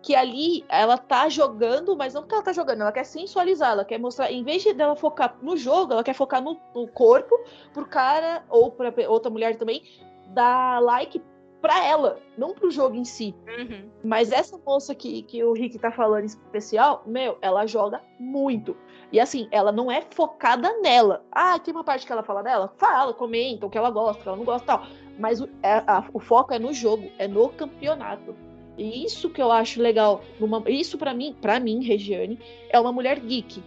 que 0.05 0.13
ali 0.13 0.63
ela 0.69 0.99
tá 0.99 1.27
jogando, 1.29 1.97
mas 1.97 2.13
não 2.13 2.21
que 2.27 2.33
ela 2.35 2.43
tá 2.43 2.53
jogando, 2.53 2.81
ela 2.81 2.91
quer 2.91 3.03
sensualizar, 3.03 3.71
ela 3.71 3.83
quer 3.83 3.97
mostrar, 3.97 4.31
em 4.31 4.43
vez 4.43 4.61
de 4.61 4.71
dela 4.71 4.95
focar 4.95 5.35
no 5.41 5.57
jogo, 5.57 5.93
ela 5.93 6.03
quer 6.03 6.13
focar 6.13 6.43
no, 6.43 6.61
no 6.75 6.87
corpo 6.87 7.35
pro 7.73 7.87
cara, 7.87 8.43
ou 8.47 8.69
pra 8.69 8.93
outra 9.09 9.31
mulher 9.31 9.55
também, 9.55 9.81
dar 10.27 10.79
like 10.79 11.19
pra 11.59 11.83
ela, 11.83 12.19
não 12.37 12.53
pro 12.53 12.69
jogo 12.69 12.95
em 12.95 13.03
si. 13.03 13.33
Uhum. 13.47 13.89
Mas 14.03 14.31
essa 14.31 14.55
moça 14.63 14.93
que, 14.93 15.23
que 15.23 15.43
o 15.43 15.53
Rick 15.53 15.79
tá 15.79 15.91
falando 15.91 16.21
em 16.21 16.27
especial, 16.27 17.01
meu, 17.07 17.39
ela 17.41 17.65
joga 17.65 17.99
muito. 18.19 18.77
E 19.11 19.19
assim, 19.19 19.47
ela 19.49 19.71
não 19.71 19.91
é 19.91 20.03
focada 20.11 20.71
nela. 20.81 21.25
Ah, 21.31 21.57
tem 21.57 21.73
uma 21.73 21.83
parte 21.83 22.05
que 22.05 22.11
ela 22.11 22.21
fala 22.21 22.43
dela? 22.43 22.71
Fala, 22.77 23.11
comenta 23.11 23.65
o 23.65 23.71
que 23.71 23.77
ela 23.77 23.89
gosta, 23.89 24.19
o 24.19 24.21
que 24.21 24.27
ela 24.27 24.37
não 24.37 24.45
gosta 24.45 24.67
tal. 24.67 24.85
Mas 25.17 25.41
o, 25.41 25.49
é, 25.63 25.77
a, 25.87 26.07
o 26.13 26.19
foco 26.19 26.53
é 26.53 26.59
no 26.59 26.71
jogo, 26.71 27.09
é 27.17 27.27
no 27.27 27.49
campeonato. 27.49 28.35
E 28.77 29.05
isso 29.05 29.29
que 29.29 29.41
eu 29.41 29.51
acho 29.51 29.81
legal, 29.81 30.21
numa, 30.39 30.63
isso 30.67 30.97
para 30.97 31.13
mim, 31.13 31.35
para 31.41 31.59
mim, 31.59 31.83
Regiane, 31.83 32.39
é 32.69 32.79
uma 32.79 32.91
mulher 32.91 33.19
geek. 33.19 33.63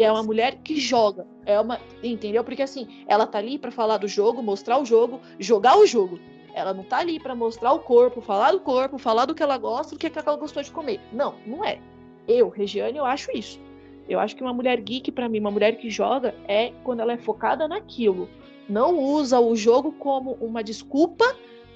É 0.00 0.10
uma 0.10 0.22
mulher 0.22 0.56
que 0.62 0.80
joga. 0.80 1.26
É 1.44 1.60
uma, 1.60 1.80
entendeu? 2.02 2.42
Porque 2.42 2.62
assim, 2.62 3.04
ela 3.06 3.26
tá 3.26 3.38
ali 3.38 3.58
para 3.58 3.70
falar 3.70 3.98
do 3.98 4.08
jogo, 4.08 4.42
mostrar 4.42 4.80
o 4.80 4.84
jogo, 4.84 5.20
jogar 5.38 5.78
o 5.78 5.86
jogo. 5.86 6.18
Ela 6.54 6.72
não 6.72 6.84
tá 6.84 6.98
ali 6.98 7.18
para 7.20 7.34
mostrar 7.34 7.72
o 7.72 7.80
corpo, 7.80 8.20
falar 8.20 8.52
do 8.52 8.60
corpo, 8.60 8.96
falar 8.96 9.26
do 9.26 9.34
que 9.34 9.42
ela 9.42 9.58
gosta, 9.58 9.94
do 9.94 9.98
que 9.98 10.10
ela 10.18 10.36
gostou 10.36 10.62
de 10.62 10.70
comer. 10.70 11.00
Não, 11.12 11.34
não 11.46 11.64
é. 11.64 11.78
Eu, 12.26 12.48
Regiane, 12.48 12.96
eu 12.96 13.04
acho 13.04 13.30
isso. 13.36 13.60
Eu 14.08 14.20
acho 14.20 14.36
que 14.36 14.42
uma 14.42 14.52
mulher 14.52 14.80
geek 14.80 15.10
para 15.12 15.28
mim, 15.28 15.40
uma 15.40 15.50
mulher 15.50 15.76
que 15.76 15.90
joga 15.90 16.34
é 16.46 16.72
quando 16.82 17.00
ela 17.00 17.12
é 17.12 17.18
focada 17.18 17.66
naquilo. 17.66 18.28
Não 18.68 18.98
usa 18.98 19.40
o 19.40 19.54
jogo 19.56 19.92
como 19.92 20.32
uma 20.40 20.62
desculpa 20.62 21.24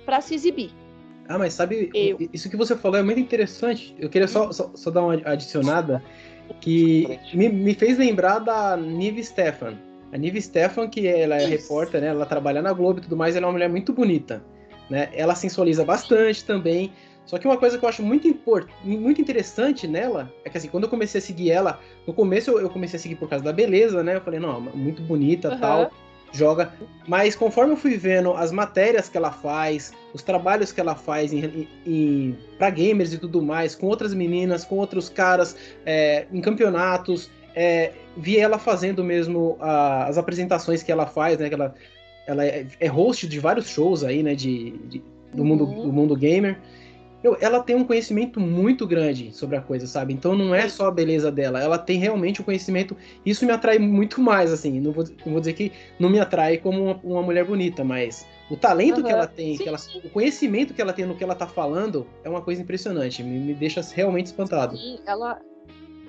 para 0.05 0.21
se 0.21 0.35
exibir. 0.35 0.71
Ah, 1.29 1.39
mas 1.39 1.53
sabe, 1.53 1.91
eu. 1.93 2.17
isso 2.33 2.49
que 2.49 2.57
você 2.57 2.75
falou 2.75 2.99
é 2.99 3.03
muito 3.03 3.21
interessante. 3.21 3.95
Eu 3.99 4.09
queria 4.09 4.27
só, 4.27 4.51
só, 4.51 4.71
só 4.75 4.91
dar 4.91 5.03
uma 5.03 5.15
adicionada 5.27 6.03
que 6.61 7.19
me, 7.35 7.51
me, 7.51 7.75
fez 7.75 7.99
lembrar 7.99 8.39
da 8.39 8.77
Nive 8.79 9.23
Stefan. 9.23 9.77
A 10.11 10.17
Nive 10.17 10.41
Stefan, 10.41 10.89
que 10.89 11.07
ela 11.07 11.37
é 11.37 11.41
isso. 11.41 11.51
repórter, 11.51 12.01
né? 12.01 12.07
Ela 12.09 12.25
trabalha 12.25 12.63
na 12.63 12.73
Globo 12.73 13.01
e 13.01 13.03
tudo 13.03 13.15
mais, 13.15 13.37
ela 13.37 13.45
é 13.45 13.47
uma 13.47 13.53
mulher 13.53 13.69
muito 13.69 13.93
bonita. 13.93 14.43
Né? 14.89 15.11
Ela 15.13 15.35
sensualiza 15.35 15.85
bastante 15.85 16.43
também. 16.43 16.91
Só 17.27 17.37
que 17.37 17.47
uma 17.47 17.59
coisa 17.59 17.77
que 17.77 17.85
eu 17.85 17.89
acho 17.91 18.03
muito, 18.03 18.27
import, 18.27 18.67
muito 18.83 19.21
interessante 19.21 19.87
nela 19.87 20.33
é 20.47 20.49
que 20.49 20.57
assim, 20.57 20.69
quando 20.69 20.85
eu 20.85 20.89
comecei 20.89 21.19
a 21.19 21.23
seguir 21.23 21.51
ela, 21.51 21.79
no 22.07 22.15
começo 22.15 22.53
eu, 22.53 22.61
eu 22.61 22.71
comecei 22.71 22.97
a 22.97 23.01
seguir 23.01 23.17
por 23.17 23.29
causa 23.29 23.45
da 23.45 23.53
beleza, 23.53 24.03
né? 24.03 24.17
Eu 24.17 24.23
falei, 24.23 24.41
não, 24.41 24.63
muito 24.63 25.03
bonita 25.03 25.51
uhum. 25.51 25.61
tal 25.61 25.91
joga. 26.33 26.73
Mas 27.07 27.35
conforme 27.35 27.73
eu 27.73 27.77
fui 27.77 27.97
vendo 27.97 28.33
as 28.33 28.53
matérias 28.53 29.09
que 29.09 29.17
ela 29.17 29.31
faz, 29.31 29.93
os 30.13 30.23
trabalhos 30.23 30.73
que 30.73 30.81
ela 30.81 30.95
faz 30.95 31.33
em, 31.33 31.69
em, 31.87 32.37
para 32.59 32.71
gamers 32.71 33.13
e 33.13 33.19
tudo 33.19 33.43
mais, 33.43 33.75
com 33.75 33.87
outras 33.87 34.15
meninas, 34.15 34.65
com 34.65 34.77
outros 34.77 35.09
caras, 35.09 35.57
é, 35.85 36.27
em 36.33 36.41
campeonatos, 36.41 37.31
é, 37.55 37.93
vi 38.17 38.39
ela 38.39 38.59
fazendo 38.59 39.03
mesmo 39.03 39.57
a, 39.61 40.07
as 40.07 40.19
apresentações 40.19 40.83
que 40.83 40.93
ela 40.93 41.07
faz, 41.07 41.39
né? 41.39 41.49
Que 41.49 41.55
ela, 41.55 41.75
ela 42.27 42.45
é, 42.45 42.67
é 42.79 42.87
host 42.87 43.27
de 43.27 43.39
vários 43.39 43.69
shows 43.69 44.05
aí, 44.05 44.23
né? 44.23 44.35
De, 44.35 44.71
de 44.89 45.03
do, 45.33 45.45
mundo, 45.45 45.65
uhum. 45.65 45.83
do 45.83 45.93
mundo 45.93 46.17
gamer 46.17 46.59
eu, 47.23 47.37
ela 47.41 47.61
tem 47.63 47.75
um 47.75 47.85
conhecimento 47.85 48.39
muito 48.39 48.87
grande 48.87 49.33
sobre 49.33 49.57
a 49.57 49.61
coisa, 49.61 49.87
sabe? 49.87 50.15
Então 50.15 50.37
não 50.37 50.55
é 50.55 50.69
só 50.69 50.87
a 50.87 50.91
beleza 50.91 51.33
dela, 51.33 51.61
ela 51.61 51.77
tem 51.77 51.99
realmente 51.99 52.41
o 52.41 52.43
um 52.43 52.45
conhecimento. 52.45 52.97
Isso 53.27 53.45
me 53.45 53.51
atrai 53.51 53.79
muito 53.79 54.21
mais, 54.21 54.53
assim. 54.53 54.81
Não 54.81 54.93
vou, 54.93 55.05
não 55.05 55.33
vou 55.33 55.41
dizer 55.41 55.55
que 55.55 55.73
não 55.99 56.09
me 56.09 56.21
atrai 56.21 56.59
como 56.59 56.83
uma, 56.83 57.01
uma 57.03 57.23
mulher 57.23 57.45
bonita, 57.45 57.83
mas 57.83 58.27
o 58.49 58.57
talento 58.57 58.99
uhum. 58.99 59.03
que 59.03 59.11
ela 59.11 59.27
tem, 59.27 59.57
que 59.57 59.69
ela, 59.69 59.79
o 60.05 60.11
conhecimento 60.11 60.73
que 60.73 60.81
ela 60.81 60.93
tem 60.93 61.07
no 61.07 61.17
que 61.17 61.25
ela 61.25 61.35
tá 61.35 61.47
falando 61.47 62.07
é 62.23 62.29
uma 62.29 62.41
coisa 62.41 62.63
impressionante. 62.63 63.23
Me, 63.23 63.39
me 63.39 63.55
deixa 63.55 63.81
realmente 63.95 64.27
espantado. 64.27 64.77
Sim, 64.77 65.01
ela, 65.05 65.41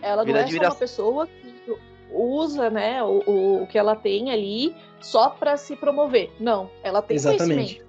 ela 0.03 0.23
não 0.23 0.35
é 0.35 0.47
só 0.47 0.57
uma 0.57 0.75
pessoa 0.75 1.27
que 1.27 1.75
usa, 2.11 2.69
né, 2.69 3.03
o, 3.03 3.63
o 3.63 3.67
que 3.67 3.77
ela 3.77 3.95
tem 3.95 4.31
ali 4.31 4.75
só 4.99 5.29
para 5.29 5.57
se 5.57 5.75
promover. 5.75 6.31
Não, 6.39 6.69
ela 6.83 7.01
tem 7.01 7.15
Exatamente. 7.15 7.55
conhecimento 7.55 7.88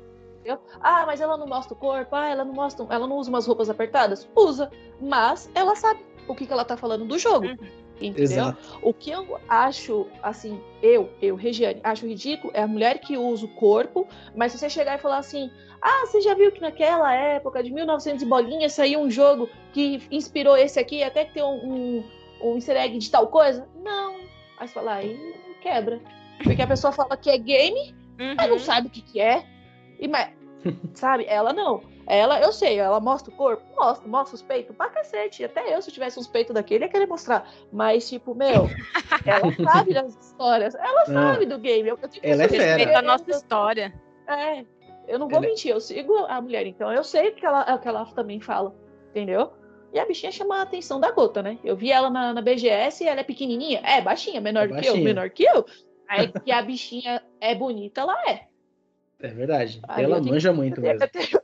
entendeu? 0.51 0.60
Ah, 0.81 1.05
mas 1.06 1.20
ela 1.20 1.36
não 1.36 1.47
mostra 1.47 1.74
o 1.74 1.77
corpo, 1.77 2.14
ah, 2.14 2.28
ela 2.28 2.44
não 2.44 2.55
mostra, 2.55 2.86
ela 2.90 3.06
não 3.06 3.16
usa 3.16 3.31
umas 3.31 3.47
roupas 3.47 3.70
apertadas? 3.70 4.28
Usa, 4.35 4.70
mas 5.01 5.51
ela 5.55 5.77
sabe 5.77 6.01
o 6.27 6.35
que, 6.35 6.47
que 6.47 6.52
ela 6.52 6.64
tá 6.64 6.77
falando 6.77 7.05
do 7.05 7.18
jogo. 7.18 7.47
Uhum. 7.47 7.56
Entendeu? 8.01 8.24
Exato. 8.24 8.78
O 8.82 8.94
que 8.94 9.10
eu 9.10 9.39
acho, 9.47 10.06
assim, 10.22 10.59
eu, 10.82 11.10
eu, 11.20 11.36
Regiane, 11.36 11.81
acho 11.85 12.06
ridículo 12.06 12.51
é 12.55 12.62
a 12.62 12.66
mulher 12.66 12.98
que 12.98 13.18
usa 13.18 13.44
o 13.44 13.48
corpo, 13.48 14.09
mas 14.35 14.52
se 14.52 14.59
você 14.59 14.70
chegar 14.70 14.98
e 14.98 15.02
falar 15.02 15.18
assim, 15.18 15.51
ah, 15.82 16.06
você 16.06 16.20
já 16.22 16.35
viu 16.35 16.51
que 16.51 16.62
naquela 16.62 17.14
época 17.14 17.62
de 17.62 17.70
1900 17.70 18.22
e 18.22 18.27
bolinha 18.27 18.68
saiu 18.70 19.01
um 19.01 19.10
jogo 19.10 19.51
que 19.74 20.02
inspirou 20.10 20.56
esse 20.56 20.81
aqui, 20.81 21.02
até 21.02 21.27
que 21.27 21.35
tem 21.35 21.43
um, 21.43 21.74
um, 21.74 22.05
um 22.43 22.55
easter 22.55 22.77
egg 22.77 22.97
de 22.97 23.10
tal 23.10 23.27
coisa? 23.27 23.68
Não. 23.82 24.16
Aí 24.59 24.66
você 24.66 24.74
fala, 24.74 24.94
aí 24.94 25.35
quebra. 25.60 26.01
Porque 26.43 26.62
a 26.62 26.66
pessoa 26.66 26.93
fala 26.93 27.18
que 27.18 27.28
é 27.28 27.36
game, 27.36 27.94
uhum. 28.18 28.35
mas 28.35 28.48
não 28.48 28.59
sabe 28.59 28.89
o 28.89 28.90
que, 28.90 29.02
que 29.02 29.20
é. 29.20 29.44
E, 29.98 30.09
mas, 30.09 30.31
sabe, 30.95 31.24
ela 31.27 31.53
não. 31.53 31.82
Ela, 32.07 32.41
eu 32.41 32.53
sei, 32.53 32.78
ela 32.78 32.99
mostra 32.99 33.32
o 33.32 33.37
corpo? 33.37 33.62
Mostra, 33.77 34.09
mostra 34.09 34.35
os 34.35 34.43
peitos? 34.43 34.74
Pra 34.74 34.89
cacete. 34.89 35.45
Até 35.45 35.74
eu, 35.74 35.81
se 35.81 35.91
eu 35.91 35.95
tivesse 35.95 36.19
uns 36.19 36.27
peitos 36.27 36.53
daquele, 36.53 36.85
ia 36.85 36.91
querer 36.91 37.07
mostrar. 37.07 37.49
Mas, 37.73 38.09
tipo, 38.09 38.35
meu, 38.35 38.69
ela 39.24 39.73
sabe 39.73 39.95
das 39.95 40.16
histórias. 40.16 40.74
Ela 40.74 41.07
sabe 41.07 41.47
do 41.47 41.57
game. 41.59 41.89
Eu, 41.89 41.97
eu 42.03 42.11
ela 42.23 42.43
é 42.43 42.49
fera. 42.49 42.99
a 42.99 43.03
nossa 43.03 43.31
história. 43.31 43.95
É. 44.27 44.65
Eu 45.07 45.19
não 45.19 45.28
vou 45.28 45.39
ela... 45.39 45.47
É 45.47 45.49
mentir, 45.51 45.70
eu 45.70 45.81
sigo 45.81 46.16
a 46.28 46.41
mulher, 46.41 46.66
então 46.66 46.93
eu 46.93 47.03
sei 47.03 47.28
o 47.28 47.35
que 47.35 47.47
ela, 47.47 47.78
que 47.78 47.89
ela 47.89 48.05
também 48.07 48.41
fala. 48.41 48.74
Entendeu? 49.11 49.53
E 49.93 49.99
a 49.99 50.07
bichinha 50.07 50.31
chama 50.31 50.59
a 50.59 50.62
atenção 50.62 51.01
da 51.01 51.11
gota, 51.11 51.43
né? 51.43 51.59
Eu 51.65 51.77
vi 51.77 51.91
ela 51.91 52.11
na, 52.11 52.32
na 52.32 52.41
BGS 52.41 53.03
e 53.03 53.09
ela 53.09 53.20
é 53.20 53.24
pequenininha. 53.24 53.81
É, 53.85 54.01
baixinha, 54.01 54.41
menor 54.41 54.65
é 54.65 54.69
baixinha. 54.69 54.93
que 54.93 54.99
eu, 54.99 55.05
menor 55.05 55.31
que 55.31 55.45
eu. 55.45 55.65
Aí 56.09 56.28
que 56.28 56.51
a 56.53 56.62
bichinha 56.62 57.23
é 57.41 57.55
bonita, 57.55 58.01
ela 58.01 58.16
é. 58.28 58.49
É 59.23 59.29
verdade. 59.29 59.81
Aí 59.89 60.05
ela 60.05 60.21
manja 60.21 60.53
muito 60.53 60.81
mesmo. 60.81 61.01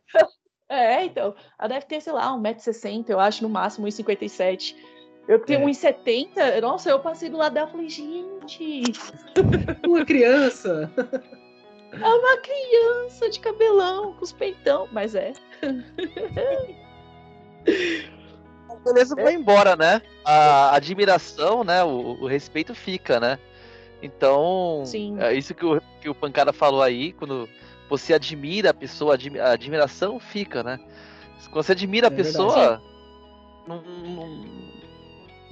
É, 0.69 1.05
então. 1.05 1.32
Ela 1.57 1.69
deve 1.69 1.86
ter, 1.86 2.01
sei 2.01 2.12
lá, 2.12 2.32
1,60m, 2.32 3.05
eu 3.09 3.20
acho, 3.20 3.40
no 3.40 3.48
máximo, 3.48 3.86
1,57m. 3.86 4.74
Eu 5.28 5.39
tenho 5.39 5.61
É. 5.61 5.65
1,70. 5.65 6.61
Nossa, 6.61 6.90
eu 6.90 6.98
passei 6.98 7.28
do 7.28 7.36
lado 7.36 7.55
dela 7.55 7.69
e 7.69 7.70
falei, 7.70 7.89
gente, 7.89 8.82
Uma 9.86 10.05
criança. 10.05 10.90
é 11.93 12.09
uma 12.09 12.36
criança 12.39 13.31
de 13.31 13.39
cabelão, 13.39 14.15
com 14.15 14.24
os 14.24 14.32
peitão. 14.32 14.89
Mas 14.90 15.15
é. 15.15 15.32
beleza 18.85 19.15
vai 19.15 19.35
embora, 19.35 19.77
né? 19.77 20.03
A 20.24 20.74
admiração, 20.74 21.65
né? 21.65 21.82
O, 21.85 22.23
o 22.23 22.27
respeito 22.27 22.74
fica, 22.74 23.19
né? 23.20 23.39
Então, 24.02 24.82
Sim. 24.85 25.16
é 25.20 25.32
isso 25.35 25.55
que 25.55 25.64
o, 25.64 25.81
que 26.01 26.09
o 26.09 26.14
Pancada 26.14 26.52
falou 26.52 26.82
aí, 26.82 27.12
quando 27.12 27.48
você 27.89 28.12
admira 28.14 28.70
a 28.70 28.74
pessoa, 28.74 29.14
admi- 29.14 29.40
a 29.40 29.52
admiração 29.52 30.18
fica, 30.20 30.62
né? 30.62 30.78
Quando 31.51 31.64
você 31.64 31.73
admira 31.73 32.09
a 32.09 32.12
É 32.12 32.14
pessoa, 32.14 32.82
não, 33.66 33.81
não, 33.82 34.44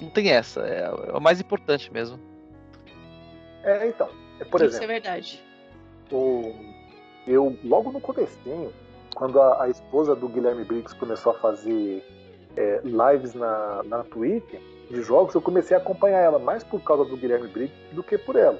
não 0.02 0.10
tem 0.10 0.30
essa, 0.30 0.60
é, 0.66 0.82
é 0.84 1.16
o 1.16 1.20
mais 1.20 1.40
importante 1.40 1.90
mesmo. 1.92 2.18
É, 3.62 3.88
então, 3.88 4.08
é, 4.40 4.44
por 4.44 4.60
Isso 4.60 4.76
exemplo, 4.76 4.84
é 4.84 4.88
verdade. 4.88 5.42
o- 6.12 6.54
eu 7.26 7.56
logo 7.64 7.90
no 7.90 8.00
comecinho, 8.00 8.70
quando 9.14 9.40
a, 9.40 9.62
a 9.62 9.68
esposa 9.70 10.14
do 10.14 10.28
Guilherme 10.28 10.64
Briggs 10.64 10.94
começou 10.96 11.32
a 11.32 11.38
fazer 11.38 12.04
é, 12.56 12.80
lives 12.84 13.32
na, 13.34 13.82
na 13.84 14.04
Twitch 14.04 14.52
de 14.90 15.02
jogos, 15.02 15.34
eu 15.34 15.40
comecei 15.42 15.76
a 15.76 15.80
acompanhar 15.80 16.20
ela 16.20 16.38
mais 16.38 16.62
por 16.62 16.80
causa 16.82 17.04
do 17.04 17.16
Guilherme 17.16 17.48
Briggs 17.48 17.74
do 17.92 18.02
que 18.02 18.18
por 18.18 18.36
ela. 18.36 18.58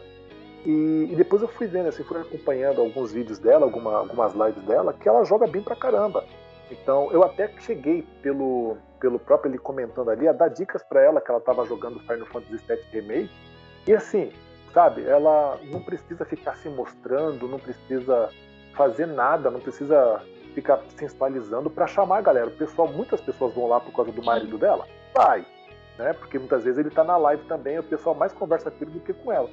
E, 0.65 1.09
e 1.11 1.15
depois 1.17 1.43
eu 1.43 1.49
fui 1.49 1.67
vendo, 1.67 1.89
assim, 1.89 2.03
fui 2.05 2.19
acompanhando 2.21 2.81
alguns 2.81 3.13
vídeos 3.13 3.39
dela, 3.39 3.65
alguma- 3.67 3.99
algumas 3.99 4.33
lives 4.35 4.63
dela, 4.65 4.95
que 4.95 5.09
ela 5.09 5.23
joga 5.25 5.47
bem 5.47 5.63
pra 5.63 5.77
caramba. 5.77 6.25
Então 6.71 7.11
eu 7.13 7.23
até 7.23 7.49
cheguei 7.61 8.03
pelo, 8.23 8.77
pelo 8.99 9.19
próprio 9.19 9.51
ele 9.51 9.59
comentando 9.59 10.11
ali 10.11 10.27
a 10.27 10.33
dar 10.33 10.49
dicas 10.49 10.83
pra 10.83 11.03
ela 11.03 11.21
que 11.21 11.31
ela 11.31 11.41
tava 11.41 11.67
jogando 11.67 12.01
Final 12.01 12.27
Fantasy 12.27 12.57
VII 12.67 12.79
Remake. 12.91 13.31
E 13.87 13.93
assim, 13.93 14.33
sabe, 14.73 15.05
ela 15.07 15.59
não 15.71 15.83
precisa 15.83 16.25
ficar 16.25 16.55
se 16.57 16.69
mostrando, 16.71 17.47
não 17.47 17.59
precisa 17.59 18.31
fazer 18.75 19.07
nada, 19.07 19.51
não 19.51 19.61
precisa 19.61 20.23
ficar 20.55 20.81
sensualizando 20.97 21.69
pra 21.69 21.87
chamar 21.87 22.19
a 22.19 22.23
galera. 22.23 22.47
O 22.47 22.57
pessoal, 22.57 22.89
muitas 22.89 23.21
pessoas 23.21 23.53
vão 23.55 23.69
lá 23.69 23.79
por 23.81 23.93
causa 23.93 24.11
do 24.11 24.23
marido 24.23 24.57
dela? 24.57 24.87
Vai, 25.15 25.45
né? 25.99 26.13
Porque 26.15 26.39
muitas 26.39 26.65
vezes 26.65 26.79
ele 26.79 26.91
tá 26.91 27.05
na 27.05 27.17
live 27.17 27.45
também, 27.45 27.79
o 27.79 27.83
pessoal 27.83 28.15
mais 28.15 28.33
conversa 28.33 28.71
com 28.71 28.85
ele 28.85 28.93
do 28.93 29.01
que 29.01 29.13
com 29.13 29.33
ela. 29.33 29.49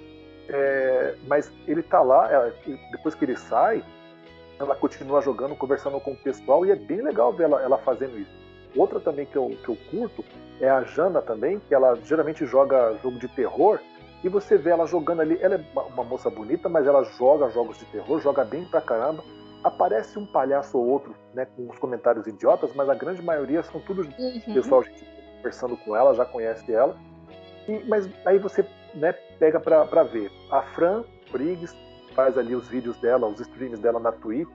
É, 0.49 1.15
mas 1.27 1.51
ele 1.67 1.81
tá 1.83 2.01
lá, 2.01 2.31
ela- 2.31 2.53
depois 2.91 3.15
que 3.15 3.23
ele 3.25 3.37
sai, 3.37 3.83
ela 4.59 4.75
continua 4.75 5.21
jogando, 5.21 5.55
conversando 5.55 5.99
com 5.99 6.11
o 6.11 6.17
pessoal, 6.17 6.65
e 6.65 6.71
é 6.71 6.75
bem 6.75 7.01
legal 7.01 7.31
ver 7.31 7.43
ela, 7.45 7.61
ela 7.61 7.77
fazendo 7.77 8.17
isso. 8.19 8.31
Outra 8.75 8.99
também 8.99 9.25
que 9.25 9.35
eu, 9.35 9.49
que 9.63 9.69
eu 9.69 9.77
curto 9.89 10.23
é 10.59 10.69
a 10.69 10.81
Jana 10.83 11.21
também, 11.21 11.59
que 11.59 11.73
ela 11.73 11.95
geralmente 12.03 12.45
joga 12.45 12.95
jogo 13.01 13.17
de 13.17 13.27
terror, 13.29 13.79
e 14.23 14.29
você 14.29 14.55
vê 14.57 14.69
ela 14.69 14.85
jogando 14.85 15.21
ali, 15.21 15.37
ela 15.41 15.55
é 15.55 15.59
uma, 15.73 15.83
uma 15.83 16.03
moça 16.03 16.29
bonita, 16.29 16.69
mas 16.69 16.85
ela 16.85 17.03
joga 17.03 17.49
jogos 17.49 17.77
de 17.79 17.85
terror, 17.85 18.19
joga 18.19 18.45
bem 18.45 18.63
pra 18.65 18.79
caramba. 18.79 19.23
Aparece 19.63 20.17
um 20.19 20.25
palhaço 20.25 20.77
ou 20.77 20.87
outro, 20.87 21.15
né, 21.33 21.45
com 21.55 21.63
uns 21.63 21.77
comentários 21.79 22.25
idiotas, 22.27 22.71
mas 22.75 22.87
a 22.89 22.93
grande 22.95 23.21
maioria 23.21 23.63
são 23.63 23.79
tudo 23.81 24.01
Uhum. 24.19 24.53
pessoal 24.53 24.83
gente, 24.83 25.03
conversando 25.41 25.75
com 25.77 25.95
ela, 25.95 26.13
já 26.13 26.23
conhece 26.23 26.71
ela. 26.71 26.95
E- 27.67 27.83
mas 27.87 28.07
aí 28.25 28.37
você 28.37 28.65
né, 28.93 29.13
pega 29.39 29.59
pra 29.59 30.03
ver. 30.03 30.31
A 30.51 30.61
Fran 30.61 31.03
Briggs 31.31 31.75
faz 32.13 32.37
ali 32.37 32.55
os 32.55 32.67
vídeos 32.67 32.97
dela, 32.97 33.27
os 33.27 33.39
streams 33.39 33.79
dela 33.79 33.99
na 33.99 34.11
Twitch. 34.11 34.49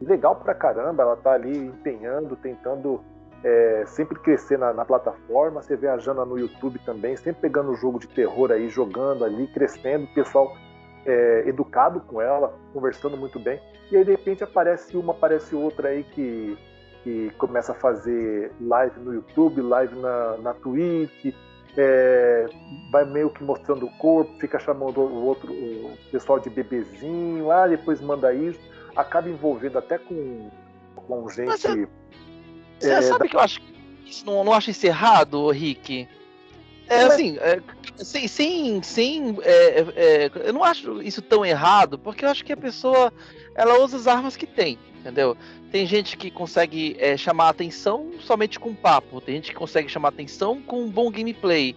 Legal 0.00 0.36
pra 0.36 0.54
caramba, 0.54 1.02
ela 1.02 1.16
tá 1.16 1.32
ali 1.32 1.56
empenhando, 1.56 2.36
tentando 2.36 3.00
é, 3.42 3.84
sempre 3.86 4.18
crescer 4.18 4.58
na, 4.58 4.72
na 4.72 4.84
plataforma. 4.84 5.62
Você 5.62 5.76
vê 5.76 5.88
a 5.88 5.98
Jana 5.98 6.24
no 6.24 6.38
YouTube 6.38 6.78
também, 6.80 7.16
sempre 7.16 7.42
pegando 7.42 7.70
o 7.70 7.76
jogo 7.76 7.98
de 7.98 8.08
terror 8.08 8.50
aí, 8.50 8.68
jogando 8.68 9.24
ali, 9.24 9.46
crescendo, 9.48 10.06
pessoal 10.14 10.56
é, 11.06 11.44
educado 11.46 12.00
com 12.00 12.20
ela, 12.20 12.54
conversando 12.72 13.16
muito 13.16 13.38
bem. 13.38 13.60
E 13.90 13.96
aí 13.96 14.04
de 14.04 14.10
repente 14.10 14.42
aparece 14.42 14.96
uma, 14.96 15.12
aparece 15.12 15.54
outra 15.54 15.88
aí 15.88 16.02
que 16.02 16.56
que 17.04 17.30
começa 17.36 17.72
a 17.72 17.74
fazer 17.74 18.50
live 18.60 18.98
no 19.00 19.12
YouTube, 19.12 19.60
live 19.60 19.94
na, 19.96 20.38
na 20.38 20.54
Twitch, 20.54 21.34
é, 21.76 22.46
vai 22.90 23.04
meio 23.04 23.28
que 23.30 23.44
mostrando 23.44 23.84
o 23.86 23.90
corpo, 23.98 24.34
fica 24.40 24.58
chamando 24.58 25.00
o 25.00 25.24
outro 25.24 25.52
o 25.52 25.92
pessoal 26.10 26.40
de 26.40 26.48
bebezinho, 26.48 27.50
ah, 27.50 27.68
depois 27.68 28.00
manda 28.00 28.32
isso, 28.32 28.58
acaba 28.96 29.28
envolvendo 29.28 29.78
até 29.78 29.98
com, 29.98 30.50
com 30.96 31.28
gente. 31.28 31.46
Mas 31.48 31.60
Você 31.62 32.90
É, 32.90 33.02
sabe 33.02 33.28
que 33.28 33.36
eu 33.36 33.40
acho 33.40 33.60
que 33.60 33.74
isso 34.06 34.24
não, 34.24 34.42
não 34.42 34.52
acho 34.52 34.70
isso 34.70 34.86
errado, 34.86 35.50
Rick? 35.50 36.08
É 36.88 37.02
Mas- 37.04 37.14
assim, 37.14 37.38
é, 37.38 37.60
sem, 37.96 38.28
sem, 38.28 38.82
sem 38.82 39.38
é, 39.42 39.80
é, 39.96 40.30
eu 40.46 40.52
não 40.52 40.64
acho 40.64 41.02
isso 41.02 41.20
tão 41.22 41.44
errado, 41.44 41.98
porque 41.98 42.24
eu 42.24 42.28
acho 42.28 42.44
que 42.44 42.52
a 42.52 42.56
pessoa 42.56 43.12
ela 43.54 43.78
usa 43.82 43.96
as 43.96 44.06
armas 44.06 44.36
que 44.36 44.46
tem, 44.46 44.78
entendeu? 45.04 45.36
Tem 45.70 45.84
gente 45.86 46.16
que 46.16 46.30
consegue 46.30 46.96
é, 46.98 47.14
chamar 47.16 47.50
atenção 47.50 48.10
somente 48.20 48.58
com 48.58 48.74
papo, 48.74 49.20
tem 49.20 49.34
gente 49.36 49.50
que 49.50 49.56
consegue 49.56 49.88
chamar 49.88 50.08
atenção 50.08 50.62
com 50.62 50.80
um 50.82 50.88
bom 50.90 51.10
gameplay. 51.10 51.76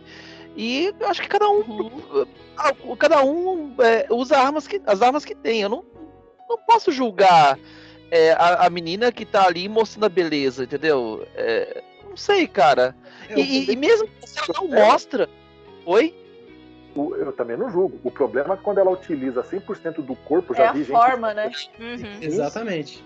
E 0.56 0.94
eu 1.00 1.08
acho 1.08 1.22
que 1.22 1.28
cada 1.28 1.50
um, 1.50 1.60
Uhum. 1.62 2.96
cada 2.98 3.24
um 3.24 3.76
é, 3.80 4.08
usa 4.10 4.38
armas 4.38 4.66
que, 4.68 4.82
as 4.86 5.02
armas 5.02 5.26
que 5.26 5.36
tem. 5.36 5.62
Eu 5.62 5.70
não, 5.70 5.84
não 6.50 6.58
posso 6.58 6.92
julgar 6.92 7.60
é, 8.10 8.32
a, 8.32 8.66
a 8.66 8.70
menina 8.70 9.12
que 9.12 9.26
tá 9.26 9.46
ali 9.46 9.68
mostrando 9.68 10.06
a 10.06 10.10
beleza, 10.10 10.64
entendeu? 10.64 11.28
É, 11.36 11.84
não 12.10 12.16
sei, 12.18 12.48
cara. 12.48 12.96
E, 13.36 13.42
e- 13.42 13.72
e 13.72 13.76
mesmo 13.76 14.08
se 14.26 14.40
ela 14.40 14.48
não 14.62 14.68
mostra. 14.70 15.30
Oi? 15.86 16.16
O- 16.98 17.16
eu 17.16 17.32
também 17.32 17.56
não 17.56 17.70
julgo. 17.70 18.00
O 18.04 18.12
problema 18.12 18.56
é 18.56 18.58
quando 18.58 18.80
ela 18.80 18.90
utiliza 18.92 19.44
100% 19.44 20.02
do 20.02 20.16
corpo, 20.16 20.54
É 20.54 20.58
já 20.58 20.70
a 20.70 20.74
vi 20.74 20.84
gente 20.84 20.92
forma, 20.92 21.34
né? 21.34 21.52
Uhum. 21.80 22.18
Exatamente. 22.22 23.04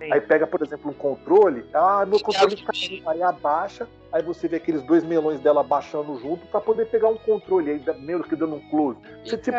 Aí 0.00 0.20
pega, 0.20 0.46
por 0.46 0.62
exemplo, 0.62 0.90
um 0.90 0.94
controle. 0.94 1.64
Ah, 1.72 2.04
meu 2.06 2.20
controle 2.20 2.56
caiu. 2.56 3.02
Aí 3.08 3.22
abaixa. 3.22 3.88
Aí 4.12 4.22
você 4.22 4.46
vê 4.46 4.56
aqueles 4.56 4.82
dois 4.82 5.02
melões 5.02 5.40
dela 5.40 5.62
baixando 5.62 6.18
junto 6.20 6.46
pra 6.46 6.60
poder 6.60 6.86
pegar 6.86 7.08
um 7.08 7.16
controle. 7.16 7.70
Aí 7.70 7.82
meio 8.00 8.22
que 8.22 8.36
dando 8.36 8.56
um 8.56 8.60
close. 8.70 8.98
Você, 9.24 9.38
tipo, 9.38 9.56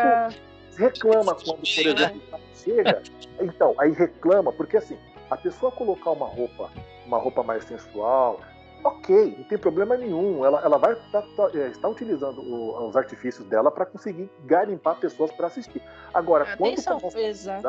reclama 0.76 1.34
quando, 1.34 1.58
por 1.58 1.66
exemplo, 1.66 2.20
chega. 2.54 3.02
Então, 3.40 3.74
aí 3.78 3.90
reclama, 3.92 4.52
porque 4.52 4.76
assim, 4.76 4.96
a 5.30 5.36
pessoa 5.36 5.72
colocar 5.72 6.10
uma 6.12 6.26
roupa, 6.26 6.70
uma 7.06 7.18
roupa 7.18 7.42
mais 7.42 7.64
sensual, 7.64 8.40
ok, 8.86 9.34
não 9.38 9.44
tem 9.44 9.58
problema 9.58 9.96
nenhum. 9.96 10.44
Ela, 10.44 10.60
ela 10.62 10.78
vai 10.78 10.94
tá, 11.12 11.22
tá, 11.22 11.50
é, 11.54 11.68
estar 11.68 11.88
utilizando 11.88 12.40
o- 12.40 12.86
os 12.88 12.96
artifícios 12.96 13.46
dela 13.48 13.70
para 13.70 13.86
conseguir 13.86 14.30
garimpar 14.44 14.96
pessoas 14.96 15.30
para 15.32 15.46
assistir. 15.48 15.82
Agora, 16.14 16.44
quando 16.56 16.72
Atenção, 16.72 16.98
começa 17.00 17.20
exato. 17.20 17.68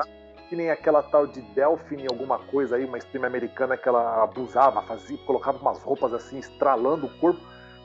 que 0.50 0.56
nem 0.56 0.70
aquela 0.72 1.04
tal 1.04 1.28
de 1.28 1.42
Delphine, 1.54 2.08
alguma 2.10 2.40
coisa 2.40 2.76
aí, 2.78 2.86
uma 2.86 2.98
stream 2.98 3.26
americana 3.26 3.76
que 3.76 3.88
ela 3.90 4.24
abusava, 4.24 4.82
fazia, 4.84 5.18
colocava 5.26 5.58
umas 5.58 5.82
roupas 5.84 6.14
assim, 6.14 6.38
estralando 6.40 7.08
o 7.08 7.20
corpo. 7.20 7.40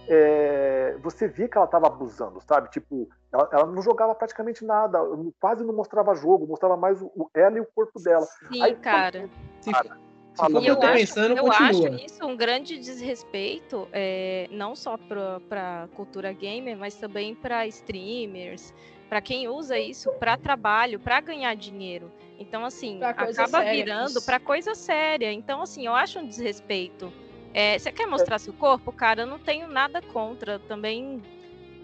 é, 0.09 0.97
você 1.01 1.29
via 1.29 1.49
que 1.49 1.57
ela 1.57 1.65
estava 1.65 1.87
abusando, 1.87 2.41
sabe? 2.41 2.69
Tipo, 2.71 3.09
ela, 3.33 3.49
ela 3.53 3.67
não 3.67 3.81
jogava 3.81 4.15
praticamente 4.15 4.65
nada, 4.65 4.99
quase 5.41 5.65
não 5.65 5.73
mostrava 5.73 6.13
jogo, 6.15 6.45
mostrava 6.47 6.77
mais 6.77 7.01
o, 7.01 7.31
ela 7.35 7.57
e 7.57 7.61
o 7.61 7.67
corpo 7.73 8.01
dela. 8.01 8.27
Sim, 8.51 8.63
Aí, 8.63 8.75
cara. 8.75 9.29
Se, 9.61 9.71
Cara, 9.71 9.97
se 10.35 10.41
for 10.51 10.57
o 10.57 10.63
E 10.63 10.67
eu 10.67 10.75
eu 10.75 10.81
tô 10.81 10.87
acho- 10.87 10.97
pensando, 10.99 11.37
eu 11.37 11.45
continua. 11.45 11.89
acho 11.97 12.05
isso 12.07 12.27
um 12.27 12.37
grande 12.37 12.79
desrespeito, 12.79 13.89
é, 13.93 14.49
não 14.51 14.75
só 14.75 14.97
para 14.97 15.89
cultura 15.95 16.33
gamer, 16.33 16.77
mas 16.77 16.95
também 16.97 17.35
para 17.35 17.67
streamers, 17.67 18.73
para 19.09 19.21
quem 19.21 19.49
usa 19.49 19.79
isso 19.79 20.11
para 20.19 20.37
trabalho, 20.37 20.99
para 20.99 21.21
ganhar 21.21 21.55
dinheiro. 21.55 22.11
Então, 22.39 22.65
assim, 22.65 22.99
acaba 23.03 23.47
séria, 23.47 23.85
virando 23.85 24.23
para 24.23 24.41
coisa 24.41 24.75
séria. 24.75 25.33
Então, 25.33 25.63
assim, 25.63 25.87
eu 25.87 25.95
acho 25.95 26.19
um 26.19 26.27
desrespeito. 26.27 27.13
É, 27.55 27.79
você 27.79 27.93
quer 27.93 28.07
mostrar 28.07 28.39
seu 28.39 28.53
corpo? 28.55 28.91
Cara, 28.91 29.23
eu 29.23 29.27
não 29.27 29.39
tenho 29.39 29.69
nada 29.69 30.01
contra. 30.01 30.59
Também 30.59 31.21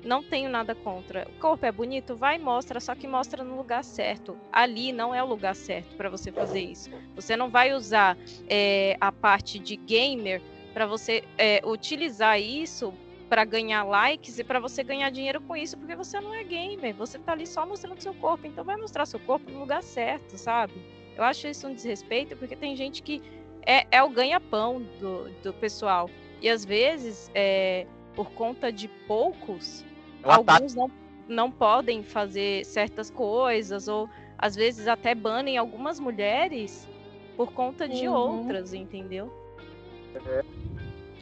não 0.04 0.22
tenho 0.22 0.48
nada 0.48 0.74
contra. 0.74 1.26
O 1.28 1.40
corpo 1.40 1.64
é 1.64 1.72
bonito? 1.72 2.16
Vai 2.16 2.38
mostra, 2.38 2.80
só 2.80 2.94
que 2.94 3.06
mostra 3.06 3.44
no 3.44 3.56
lugar 3.56 3.84
certo. 3.84 4.36
Ali 4.52 4.92
não 4.92 5.14
é 5.14 5.22
o 5.22 5.26
lugar 5.26 5.54
certo 5.54 5.96
para 5.96 6.08
você 6.08 6.32
fazer 6.32 6.60
isso. 6.60 6.90
Você 7.14 7.36
não 7.36 7.50
vai 7.50 7.72
usar 7.72 8.16
é, 8.48 8.96
a 9.00 9.12
parte 9.12 9.58
de 9.58 9.76
gamer 9.76 10.40
para 10.72 10.86
você 10.86 11.24
é, 11.36 11.60
utilizar 11.64 12.40
isso 12.40 12.92
para 13.28 13.44
ganhar 13.44 13.84
likes 13.84 14.38
e 14.38 14.44
para 14.44 14.58
você 14.58 14.82
ganhar 14.82 15.10
dinheiro 15.10 15.40
com 15.40 15.56
isso, 15.56 15.76
porque 15.76 15.94
você 15.94 16.18
não 16.20 16.32
é 16.32 16.42
gamer, 16.42 16.94
você 16.94 17.18
tá 17.18 17.32
ali 17.32 17.46
só 17.46 17.66
mostrando 17.66 18.00
seu 18.00 18.14
corpo, 18.14 18.46
então 18.46 18.64
vai 18.64 18.76
mostrar 18.76 19.04
seu 19.04 19.20
corpo 19.20 19.50
no 19.50 19.60
lugar 19.60 19.82
certo, 19.82 20.38
sabe? 20.38 20.74
Eu 21.14 21.24
acho 21.24 21.46
isso 21.46 21.66
um 21.68 21.74
desrespeito, 21.74 22.36
porque 22.36 22.56
tem 22.56 22.74
gente 22.74 23.02
que 23.02 23.22
é, 23.66 23.86
é 23.90 24.02
o 24.02 24.08
ganha-pão 24.08 24.80
do, 24.98 25.28
do 25.42 25.52
pessoal. 25.52 26.08
E 26.40 26.48
às 26.48 26.64
vezes, 26.64 27.30
é, 27.34 27.86
por 28.14 28.30
conta 28.30 28.72
de 28.72 28.88
poucos, 29.06 29.84
É 30.22 30.28
um 30.28 30.30
ataque. 30.32 30.50
alguns 30.50 30.74
não, 30.74 30.90
não 31.28 31.50
podem 31.50 32.02
fazer 32.02 32.64
certas 32.64 33.10
coisas, 33.10 33.88
ou 33.88 34.08
às 34.38 34.54
vezes 34.56 34.86
até 34.88 35.14
banem 35.14 35.56
algumas 35.58 35.98
mulheres 36.00 36.88
por 37.36 37.52
conta 37.52 37.88
de 37.88 38.08
Uhum. 38.08 38.14
outras, 38.14 38.72
entendeu? 38.74 39.32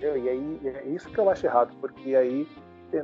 Eu- 0.00 0.16
E 0.16 0.28
aí 0.28 0.60
é 0.64 0.84
isso 0.88 1.08
que 1.10 1.18
eu 1.18 1.28
acho 1.30 1.46
errado, 1.46 1.74
porque 1.80 2.14
aí 2.14 2.46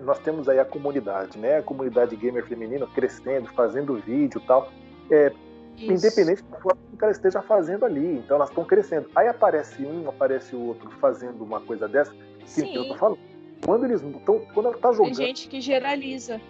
nós 0.03 0.19
temos 0.21 0.49
aí 0.49 0.59
a 0.59 0.65
comunidade, 0.65 1.39
né? 1.39 1.59
A 1.59 1.63
comunidade 1.63 2.15
gamer 2.17 2.47
feminina 2.47 2.87
crescendo, 2.87 3.49
fazendo 3.49 3.95
vídeo 3.97 4.41
e 4.43 4.47
tal. 4.47 4.71
É, 5.11 5.33
independente 5.79 6.43
da 6.45 6.59
forma 6.59 6.79
que 6.97 7.03
ela 7.03 7.11
esteja 7.13 7.43
fazendo 7.43 7.85
ali. 7.85 8.19
Então 8.19 8.37
elas 8.37 8.49
estão 8.51 8.65
crescendo. 8.65 9.09
Aí 9.15 9.27
aparece 9.27 9.85
um, 9.85 10.09
aparece 10.09 10.55
o 10.55 10.69
outro 10.69 10.91
fazendo 11.01 11.43
uma 11.43 11.61
coisa 11.61 11.89
dessa. 11.89 12.13
Que 12.41 12.47
Sim. 12.49 12.75
eu 12.75 12.87
tô 12.89 12.95
falando. 12.95 13.19
Quando 13.65 13.85
eles 13.85 14.03
estão. 14.03 14.41
Quando 14.53 14.67
ela 14.67 14.79
tá 14.79 14.89
Tem 14.89 14.97
jogando. 14.99 15.15
gente 15.15 15.49
que 15.49 15.61
generaliza. 15.61 16.41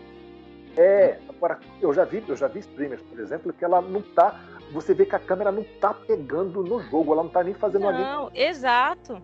É, 0.77 1.19
agora, 1.29 1.59
eu 1.81 1.93
já 1.93 2.05
vi, 2.05 2.25
eu 2.27 2.35
já 2.37 2.49
vi 2.49 2.61
streamers, 2.61 3.03
por 3.03 3.19
exemplo, 3.21 3.53
que 3.53 3.65
ela 3.65 3.81
não 3.83 4.01
tá. 4.01 4.41
Você 4.73 4.95
vê 4.95 5.05
que 5.05 5.15
a 5.15 5.19
câmera 5.19 5.53
não 5.53 5.63
tá 5.81 5.93
pegando 5.93 6.63
no 6.63 6.81
jogo, 6.85 7.13
ela 7.13 7.23
não 7.25 7.31
tá 7.31 7.45
nem 7.45 7.53
fazendo 7.53 7.87
ali. 7.89 8.03
Não, 8.03 8.31
exato. 8.35 9.21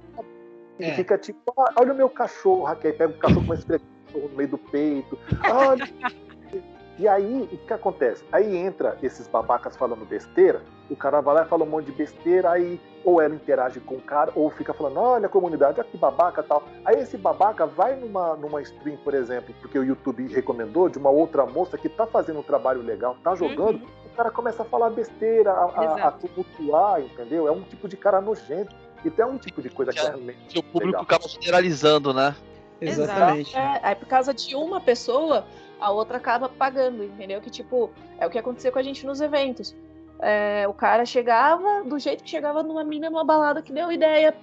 E 0.78 0.84
É. 0.84 0.94
fica 0.94 1.16
tipo, 1.16 1.40
"Ah, 1.58 1.72
olha 1.80 1.92
o 1.92 1.96
meu 1.96 2.10
cachorro, 2.10 2.64
Raquel, 2.64 2.90
aí 2.92 2.96
pega 2.96 3.12
o 3.14 3.18
cachorro 3.18 3.46
com 3.46 3.54
esse 3.54 3.66
no 4.14 4.28
meio 4.36 4.48
do 4.50 4.58
peito. 4.58 5.18
Olha. 5.50 5.88
e 6.98 7.08
aí, 7.08 7.48
o 7.50 7.56
que 7.66 7.72
acontece? 7.72 8.22
Aí 8.30 8.54
entra 8.56 8.98
esses 9.02 9.26
babacas 9.26 9.74
falando 9.76 10.04
besteira, 10.04 10.62
o 10.90 10.96
cara 10.96 11.20
vai 11.20 11.34
lá 11.36 11.42
e 11.42 11.48
fala 11.48 11.64
um 11.64 11.68
monte 11.68 11.86
de 11.86 11.92
besteira, 11.92 12.50
aí 12.50 12.80
ou 13.04 13.22
ela 13.22 13.34
interage 13.34 13.80
com 13.80 13.94
o 13.94 14.00
cara, 14.00 14.30
ou 14.34 14.50
fica 14.50 14.74
falando, 14.74 14.98
olha 14.98 15.26
a 15.26 15.28
comunidade, 15.28 15.80
olha 15.80 15.88
que 15.88 15.96
babaca 15.96 16.42
tal. 16.42 16.64
Aí 16.84 16.96
esse 17.00 17.16
babaca 17.16 17.64
vai 17.64 17.94
numa, 17.96 18.34
numa 18.36 18.60
stream, 18.62 18.96
por 18.98 19.14
exemplo, 19.14 19.54
porque 19.60 19.78
o 19.78 19.84
YouTube 19.84 20.26
recomendou, 20.28 20.88
de 20.88 20.98
uma 20.98 21.08
outra 21.10 21.46
moça 21.46 21.78
que 21.78 21.88
tá 21.88 22.06
fazendo 22.06 22.40
um 22.40 22.42
trabalho 22.42 22.82
legal, 22.82 23.16
tá 23.22 23.34
jogando, 23.34 23.80
Uhum. 23.82 23.88
o 24.12 24.16
cara 24.16 24.30
começa 24.30 24.62
a 24.62 24.64
falar 24.66 24.90
besteira, 24.90 25.52
a, 25.52 25.64
a, 25.64 25.80
a 25.80 25.84
Exato. 25.98 26.26
tumultuar, 26.28 27.00
entendeu? 27.00 27.46
É 27.48 27.50
um 27.52 27.62
tipo 27.62 27.88
de 27.88 27.96
cara 27.96 28.20
nojento. 28.20 28.74
Então 29.04 29.28
é 29.28 29.32
um 29.32 29.38
tipo 29.38 29.62
de 29.62 29.70
coisa 29.70 29.92
que 29.92 30.00
é 30.00 30.02
realmente 30.02 30.38
Que 30.48 30.58
o 30.58 30.62
público 30.62 30.86
legal. 30.86 31.02
acaba 31.02 31.28
generalizando, 31.28 32.12
né? 32.12 32.34
Exatamente. 32.80 33.56
É, 33.56 33.80
aí 33.82 33.94
por 33.94 34.06
causa 34.08 34.34
de 34.34 34.54
uma 34.54 34.80
pessoa, 34.80 35.44
a 35.80 35.90
outra 35.90 36.16
acaba 36.18 36.48
pagando, 36.48 37.04
entendeu? 37.04 37.40
Que 37.40 37.50
tipo, 37.50 37.90
é 38.18 38.26
o 38.26 38.30
que 38.30 38.38
acontecia 38.38 38.70
com 38.72 38.78
a 38.78 38.82
gente 38.82 39.06
nos 39.06 39.20
eventos. 39.20 39.74
É, 40.20 40.66
o 40.68 40.74
cara 40.74 41.04
chegava 41.04 41.84
do 41.84 41.98
jeito 41.98 42.24
que 42.24 42.30
chegava 42.30 42.62
numa 42.62 42.82
mina 42.82 43.08
numa 43.08 43.24
balada 43.24 43.62
que 43.62 43.72
deu 43.72 43.92
ideia 43.92 44.36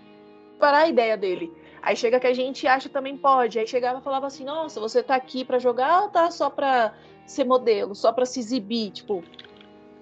para 0.57 0.80
a 0.80 0.88
ideia 0.88 1.18
dele. 1.18 1.52
Aí 1.81 1.95
chega 1.95 2.19
que 2.19 2.27
a 2.27 2.34
gente 2.34 2.65
acha 2.65 2.89
também 2.89 3.18
pode. 3.18 3.60
Aí 3.60 3.68
chegava 3.68 3.99
e 3.99 4.03
falava 4.03 4.27
assim: 4.27 4.43
Nossa, 4.43 4.80
você 4.80 5.03
tá 5.03 5.15
aqui 5.15 5.43
pra 5.43 5.60
jogar 5.60 6.03
ou 6.03 6.10
tá 6.10 6.31
só 6.31 6.49
pra 6.49 6.93
ser 7.26 7.43
modelo, 7.43 7.93
só 7.93 8.11
pra 8.11 8.26
se 8.26 8.39
exibir? 8.39 8.91
Tipo, 8.91 9.23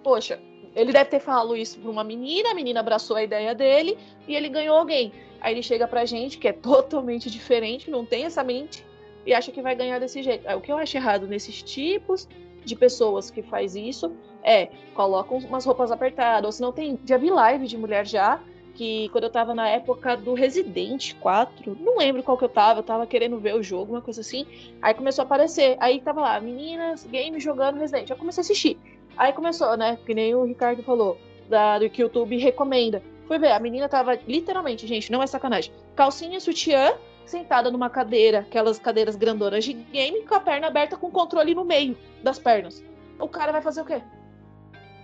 poxa, 0.04 0.40
ele 0.76 0.92
deve 0.92 1.10
ter 1.10 1.20
falado 1.20 1.56
isso 1.56 1.80
pra 1.80 1.90
uma 1.90 2.04
menina, 2.04 2.52
a 2.52 2.54
menina 2.54 2.80
abraçou 2.80 3.18
a 3.18 3.24
ideia 3.24 3.54
dele 3.54 3.98
e 4.28 4.36
ele 4.36 4.50
ganhou 4.50 4.78
alguém. 4.78 5.12
Aí 5.42 5.54
ele 5.54 5.62
chega 5.62 5.88
pra 5.88 6.06
gente, 6.06 6.38
que 6.38 6.48
é 6.48 6.54
totalmente 6.54 7.30
diferente, 7.30 7.92
não 7.92 8.06
tem 8.06 8.26
essa 8.26 8.44
mente, 8.44 8.86
e 9.26 9.34
acha 9.34 9.52
que 9.52 9.62
vai 9.62 9.76
ganhar 9.76 10.00
desse 10.00 10.24
jeito. 10.24 10.50
O 10.56 10.62
que 10.62 10.72
eu 10.72 10.78
acho 10.78 10.96
errado 10.96 11.28
nesses 11.28 11.62
tipos 11.62 12.28
de 12.66 12.76
pessoas 12.76 13.30
que 13.30 13.42
faz 13.42 13.76
isso 13.76 14.12
é 14.44 14.70
colocam 14.94 15.38
umas 15.38 15.66
roupas 15.66 15.92
apertadas, 15.92 16.46
ou 16.46 16.52
se 16.52 16.62
não 16.62 16.72
tem. 16.72 17.00
Já 17.06 17.18
vi 17.18 17.30
live 17.30 17.66
de 17.66 17.78
mulher 17.78 18.06
já, 18.06 18.40
que 18.74 19.10
quando 19.10 19.26
eu 19.26 19.30
tava 19.30 19.54
na 19.54 19.70
época 19.70 20.18
do 20.18 20.34
Resident 20.34 21.14
4, 21.16 21.78
não 21.80 21.98
lembro 21.98 22.24
qual 22.24 22.38
que 22.38 22.44
eu 22.44 22.50
tava, 22.50 22.80
eu 22.80 22.84
tava 22.84 23.08
querendo 23.08 23.40
ver 23.40 23.56
o 23.56 23.64
jogo, 23.64 23.94
uma 23.94 24.02
coisa 24.02 24.22
assim. 24.22 24.46
Aí 24.82 24.94
começou 24.94 25.24
a 25.24 25.26
aparecer. 25.26 25.78
Aí 25.80 26.02
tava 26.02 26.22
lá, 26.22 26.40
meninas, 26.40 27.06
game 27.06 27.40
jogando 27.40 27.80
Resident. 27.80 28.10
Eu 28.10 28.18
comecei 28.18 28.42
a 28.42 28.44
assistir. 28.44 28.78
Aí 29.16 29.32
começou, 29.32 29.78
né? 29.78 29.98
Que 30.06 30.14
nem 30.14 30.34
o 30.36 30.44
Ricardo 30.44 30.84
falou, 30.84 31.18
da, 31.48 31.80
do 31.80 31.90
que 31.90 32.02
o 32.02 32.06
YouTube 32.06 32.38
recomenda. 32.38 33.02
Fui 33.28 33.40
ver, 33.40 33.52
a 33.52 33.60
menina 33.60 33.88
tava 33.88 34.16
literalmente, 34.28 34.86
gente, 34.86 35.12
não 35.12 35.22
é 35.24 35.28
sacanagem. 35.28 35.72
Calcinha, 35.96 36.40
sutiã, 36.40 36.94
sentada 37.26 37.72
numa 37.72 37.90
cadeira, 37.90 38.40
aquelas 38.40 38.78
cadeiras 38.80 39.16
grandonas 39.16 39.64
de 39.64 39.74
game, 39.74 40.24
com 40.24 40.36
a 40.36 40.40
perna 40.40 40.68
aberta 40.68 40.98
com 40.98 41.08
o 41.08 41.12
controle 41.12 41.54
no 41.56 41.64
meio 41.66 41.98
das 42.24 42.38
pernas. 42.40 42.84
O 43.20 43.28
cara 43.28 43.52
vai 43.52 43.62
fazer 43.62 43.82
o 43.82 43.86
quê? 43.86 44.02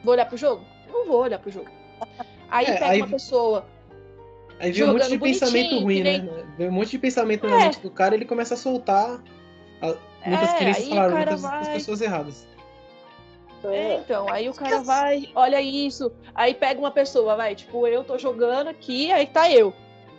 Vou 0.03 0.13
olhar 0.13 0.25
pro 0.25 0.37
jogo? 0.37 0.63
Não 0.91 1.05
vou 1.05 1.21
olhar 1.21 1.39
pro 1.39 1.51
jogo. 1.51 1.69
Aí 2.49 2.65
É, 2.65 2.73
pega 2.73 2.85
aí- 2.87 3.01
uma 3.01 3.07
pessoa. 3.09 3.65
Aí 4.59 4.71
vem 4.71 4.83
um 4.83 4.93
monte 4.93 5.07
de 5.07 5.17
pensamento 5.19 5.79
ruim, 5.79 5.97
que 5.97 6.03
nem- 6.03 6.21
né? 6.23 6.45
Vem 6.57 6.67
um 6.69 6.71
monte 6.71 6.91
de 6.91 6.99
pensamento 6.99 7.47
na 7.47 7.55
É. 7.55 7.63
mente 7.65 7.79
do 7.79 7.89
cara 7.89 8.13
e 8.15 8.17
ele 8.17 8.25
começa 8.25 8.53
a 8.53 8.57
soltar. 8.57 9.21
a- 9.81 9.95
Muitas 10.25 10.49
É, 10.49 10.57
crianças 10.57 10.87
falaram, 10.89 11.15
muitas 11.15 11.41
das 11.41 11.51
vai- 11.51 11.73
pessoas 11.73 12.01
erradas. 12.01 12.45
É, 13.63 13.95
então, 13.95 14.29
aí 14.29 14.49
o 14.49 14.53
cara 14.53 14.81
vai, 14.81 15.29
olha 15.35 15.61
isso, 15.61 16.11
aí 16.35 16.53
pega 16.53 16.79
uma 16.79 16.91
pessoa, 16.91 17.35
vai, 17.37 17.55
tipo, 17.55 17.85
eu 17.87 18.03
tô 18.03 18.17
jogando 18.17 18.67
aqui, 18.67 19.11
aí 19.11 19.25
tá 19.27 19.49
eu, 19.51 19.73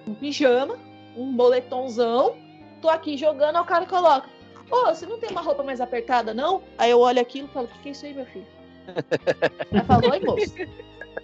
um 0.06 0.14
pijama, 0.14 0.78
um 1.16 1.24
moletomzão, 1.24 2.37
tô 2.81 2.89
aqui 2.89 3.16
jogando, 3.16 3.57
aí 3.57 3.62
o 3.62 3.66
cara 3.66 3.87
coloca, 3.87 4.28
ô, 4.70 4.87
você 4.87 5.07
não 5.07 5.19
tem 5.19 5.31
uma 5.31 5.43
roupa 5.43 5.62
mais 5.62 5.81
apertada, 5.81 6.32
não? 6.32 6.62
Aí 6.78 6.91
eu 6.91 7.01
olho 7.01 7.20
aquilo 7.20 7.49
e 7.49 7.53
falo, 7.53 7.66
o 7.66 7.69
que, 7.69 7.78
que 7.81 7.89
é 7.89 7.93
isso 7.93 8.07
aí, 8.07 8.15
meu 8.15 8.27
filho? 8.27 8.47
Aí 9.73 9.85
fala, 9.85 10.11
oi, 10.11 10.20
moço. 10.20 10.55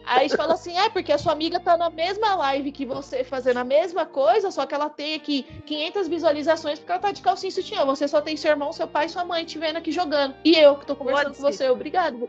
Aí 0.05 0.29
fala 0.29 0.55
assim, 0.55 0.77
é 0.77 0.89
porque 0.89 1.13
a 1.13 1.19
sua 1.19 1.33
amiga 1.33 1.59
tá 1.59 1.77
na 1.77 1.91
mesma 1.91 2.35
live 2.37 2.71
que 2.71 2.87
você, 2.87 3.25
fazendo 3.25 3.57
a 3.59 3.65
mesma 3.65 4.07
coisa, 4.07 4.53
só 4.53 4.65
que 4.65 4.75
ela 4.75 4.89
tem 4.89 5.15
aqui 5.15 5.43
500 5.67 6.07
visualizações 6.07 6.79
porque 6.79 6.93
ela 6.93 7.01
tá 7.01 7.11
de 7.11 7.23
calcinha 7.23 7.49
e 7.49 7.53
sutiã. 7.53 7.85
Você 7.85 8.07
só 8.07 8.21
tem 8.21 8.37
seu 8.37 8.53
irmão, 8.53 8.73
seu 8.73 8.87
pai 8.87 9.07
e 9.07 9.09
sua 9.09 9.25
mãe 9.25 9.45
te 9.45 9.59
vendo 9.59 9.77
aqui 9.77 9.91
jogando. 9.91 10.37
E 10.45 10.57
eu 10.57 10.77
que 10.77 10.87
tô 10.87 10.95
conversando 10.95 11.25
Pode 11.25 11.37
com 11.39 11.51
ser. 11.51 11.53
você, 11.53 11.71
obrigado. 11.71 12.29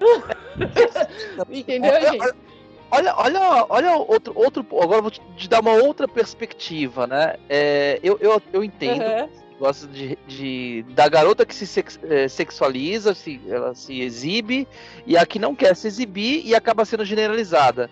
Entendeu, 1.50 1.92
Olha, 1.92 2.12
gente? 2.12 2.47
Olha, 2.90 3.14
olha, 3.16 3.66
olha 3.68 3.96
outro, 3.96 4.32
outro. 4.34 4.66
Agora 4.80 5.02
vou 5.02 5.10
te 5.10 5.20
te 5.36 5.48
dar 5.48 5.60
uma 5.60 5.72
outra 5.72 6.08
perspectiva, 6.08 7.06
né? 7.06 7.34
É, 7.48 7.98
eu, 8.02 8.18
eu, 8.20 8.40
eu 8.52 8.64
entendo. 8.64 9.02
Aham. 9.02 9.28
Gosto 9.58 9.88
de, 9.88 10.16
de- 10.28 10.84
da 10.90 11.08
garota 11.08 11.44
que 11.44 11.52
se 11.52 11.66
sex- 11.66 11.98
eh, 12.04 12.28
sexualiza, 12.28 13.12
se, 13.12 13.40
ela 13.48 13.74
se 13.74 14.00
exibe, 14.00 14.68
e 15.04 15.16
a 15.16 15.26
que 15.26 15.36
não 15.40 15.52
quer 15.52 15.74
se 15.74 15.88
exibir 15.88 16.46
e 16.46 16.54
acaba 16.54 16.84
sendo 16.84 17.04
generalizada. 17.04 17.90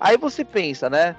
Aí 0.00 0.16
você 0.16 0.44
pensa, 0.44 0.90
né? 0.90 1.14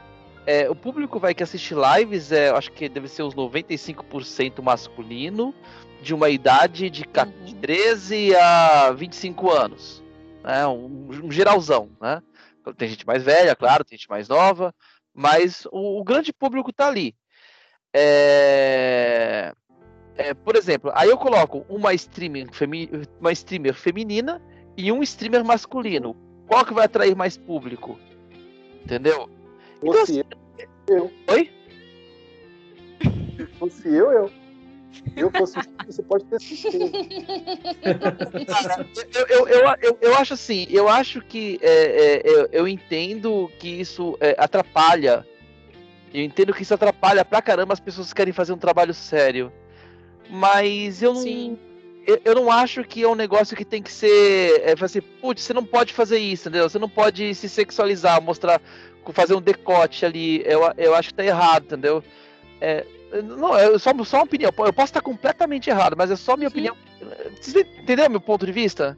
é, 0.46 0.70
o 0.70 0.76
público 0.76 1.18
vai 1.18 1.34
que 1.34 1.42
assiste 1.42 1.74
lives, 1.74 2.32
é, 2.32 2.50
acho 2.50 2.72
que 2.74 2.88
deve 2.90 3.08
ser 3.08 3.24
uns 3.24 3.34
95% 3.34 4.62
masculino, 4.62 5.56
de 6.02 6.14
uma 6.14 6.30
idade 6.30 6.90
de, 6.90 7.04
ca- 7.06 7.26
Uhum. 7.26 7.46
de 7.46 7.56
13 7.56 8.36
a 8.36 8.92
25 8.92 9.50
anos. 9.50 10.04
Né? 10.44 10.68
Um, 10.68 11.08
um 11.24 11.32
geralzão, 11.32 11.90
né? 12.02 12.22
Tem 12.74 12.88
gente 12.90 13.06
mais 13.06 13.24
velha, 13.24 13.56
claro, 13.56 13.84
tem 13.84 13.98
gente 13.98 14.10
mais 14.10 14.28
nova, 14.28 14.74
mas 15.14 15.66
o, 15.72 16.00
o 16.00 16.04
grande 16.04 16.34
público 16.34 16.74
tá 16.74 16.88
ali. 16.88 17.16
É, 17.94 19.54
é, 20.16 20.34
por 20.34 20.56
exemplo, 20.56 20.92
aí 20.94 21.10
eu 21.10 21.18
coloco 21.18 21.66
uma 21.70 21.94
streamer, 21.94 22.52
femi- 22.52 22.90
uma 23.20 23.32
streamer 23.32 23.74
feminina 23.74 24.42
e 24.78 24.92
um 24.92 25.02
streamer 25.04 25.44
masculino. 25.46 26.16
Qual 26.48 26.66
que 26.66 26.74
vai 26.74 26.86
atrair 26.86 27.16
mais 27.16 27.38
público? 27.38 28.00
Entendeu? 28.84 29.30
Então, 29.82 29.94
Fosse 29.94 30.20
eu, 30.20 30.96
eu. 30.96 31.12
Oi? 31.30 31.52
Se 33.36 33.46
fosse 33.58 33.88
eu, 33.88 34.12
eu. 34.12 34.32
Eu 35.16 35.32
fosse 35.32 35.58
você 35.86 36.04
pode 36.04 36.26
ter 36.26 36.42
certeza. 36.42 36.92
Cara, 38.48 38.88
eu, 39.14 39.28
eu, 39.28 39.48
eu, 39.48 39.76
eu, 39.82 39.98
eu 40.02 40.16
acho 40.16 40.34
assim, 40.34 40.66
eu 40.70 40.90
acho 40.90 41.22
que 41.22 41.60
é, 41.62 41.70
é, 41.70 42.22
eu, 42.26 42.50
eu 42.52 42.68
entendo 42.68 43.50
que 43.60 43.68
isso 43.68 44.18
é, 44.20 44.36
atrapalha. 44.38 45.26
Eu 46.14 46.24
entendo 46.24 46.54
que 46.54 46.64
isso 46.64 46.74
atrapalha 46.74 47.26
pra 47.26 47.42
caramba 47.42 47.74
as 47.74 47.80
pessoas 47.80 48.10
que 48.10 48.16
querem 48.16 48.34
fazer 48.34 48.54
um 48.54 48.58
trabalho 48.58 48.94
sério. 48.94 49.52
Mas 50.30 51.02
eu 51.02 51.14
não. 51.14 51.22
Sim. 51.22 51.58
eu, 52.08 52.20
eu 52.24 52.36
não 52.36 52.52
acho 52.52 52.84
que 52.84 53.04
é 53.04 53.08
um 53.08 53.16
negócio 53.16 53.56
que 53.56 53.66
tem 53.66 53.82
que 53.82 53.92
ser. 53.92 54.62
É, 54.62 54.74
assim, 54.82 55.02
putz, 55.02 55.44
você 55.44 55.54
não 55.54 55.64
pode 55.64 55.94
fazer 55.94 56.18
isso, 56.18 56.50
entendeu? 56.50 56.70
Você 56.70 56.80
não 56.80 56.90
pode 56.90 57.36
se 57.36 57.48
sexualizar, 57.48 58.22
mostrar, 58.22 58.62
fazer 59.14 59.36
um 59.36 59.42
decote 59.42 60.06
ali. 60.06 60.42
Eu, 60.46 60.62
eu 60.78 60.96
acho 60.96 61.10
que 61.10 61.16
tá 61.16 61.26
errado, 61.26 61.66
entendeu? 61.66 62.04
É, 62.60 62.86
não, 63.22 63.56
é 63.58 63.78
só, 63.78 63.92
só 64.04 64.18
uma 64.18 64.24
opinião. 64.24 64.52
Eu 64.58 64.74
posso 64.74 64.90
estar 64.90 65.02
completamente 65.02 65.70
errado, 65.70 65.96
mas 65.98 66.12
é 66.12 66.16
só 66.16 66.36
minha 66.36 66.48
Uhum. 66.48 66.52
opinião. 66.52 66.76
Você 67.42 67.62
entendeu 67.82 68.10
meu 68.10 68.22
ponto 68.22 68.46
de 68.46 68.52
vista? 68.52 68.98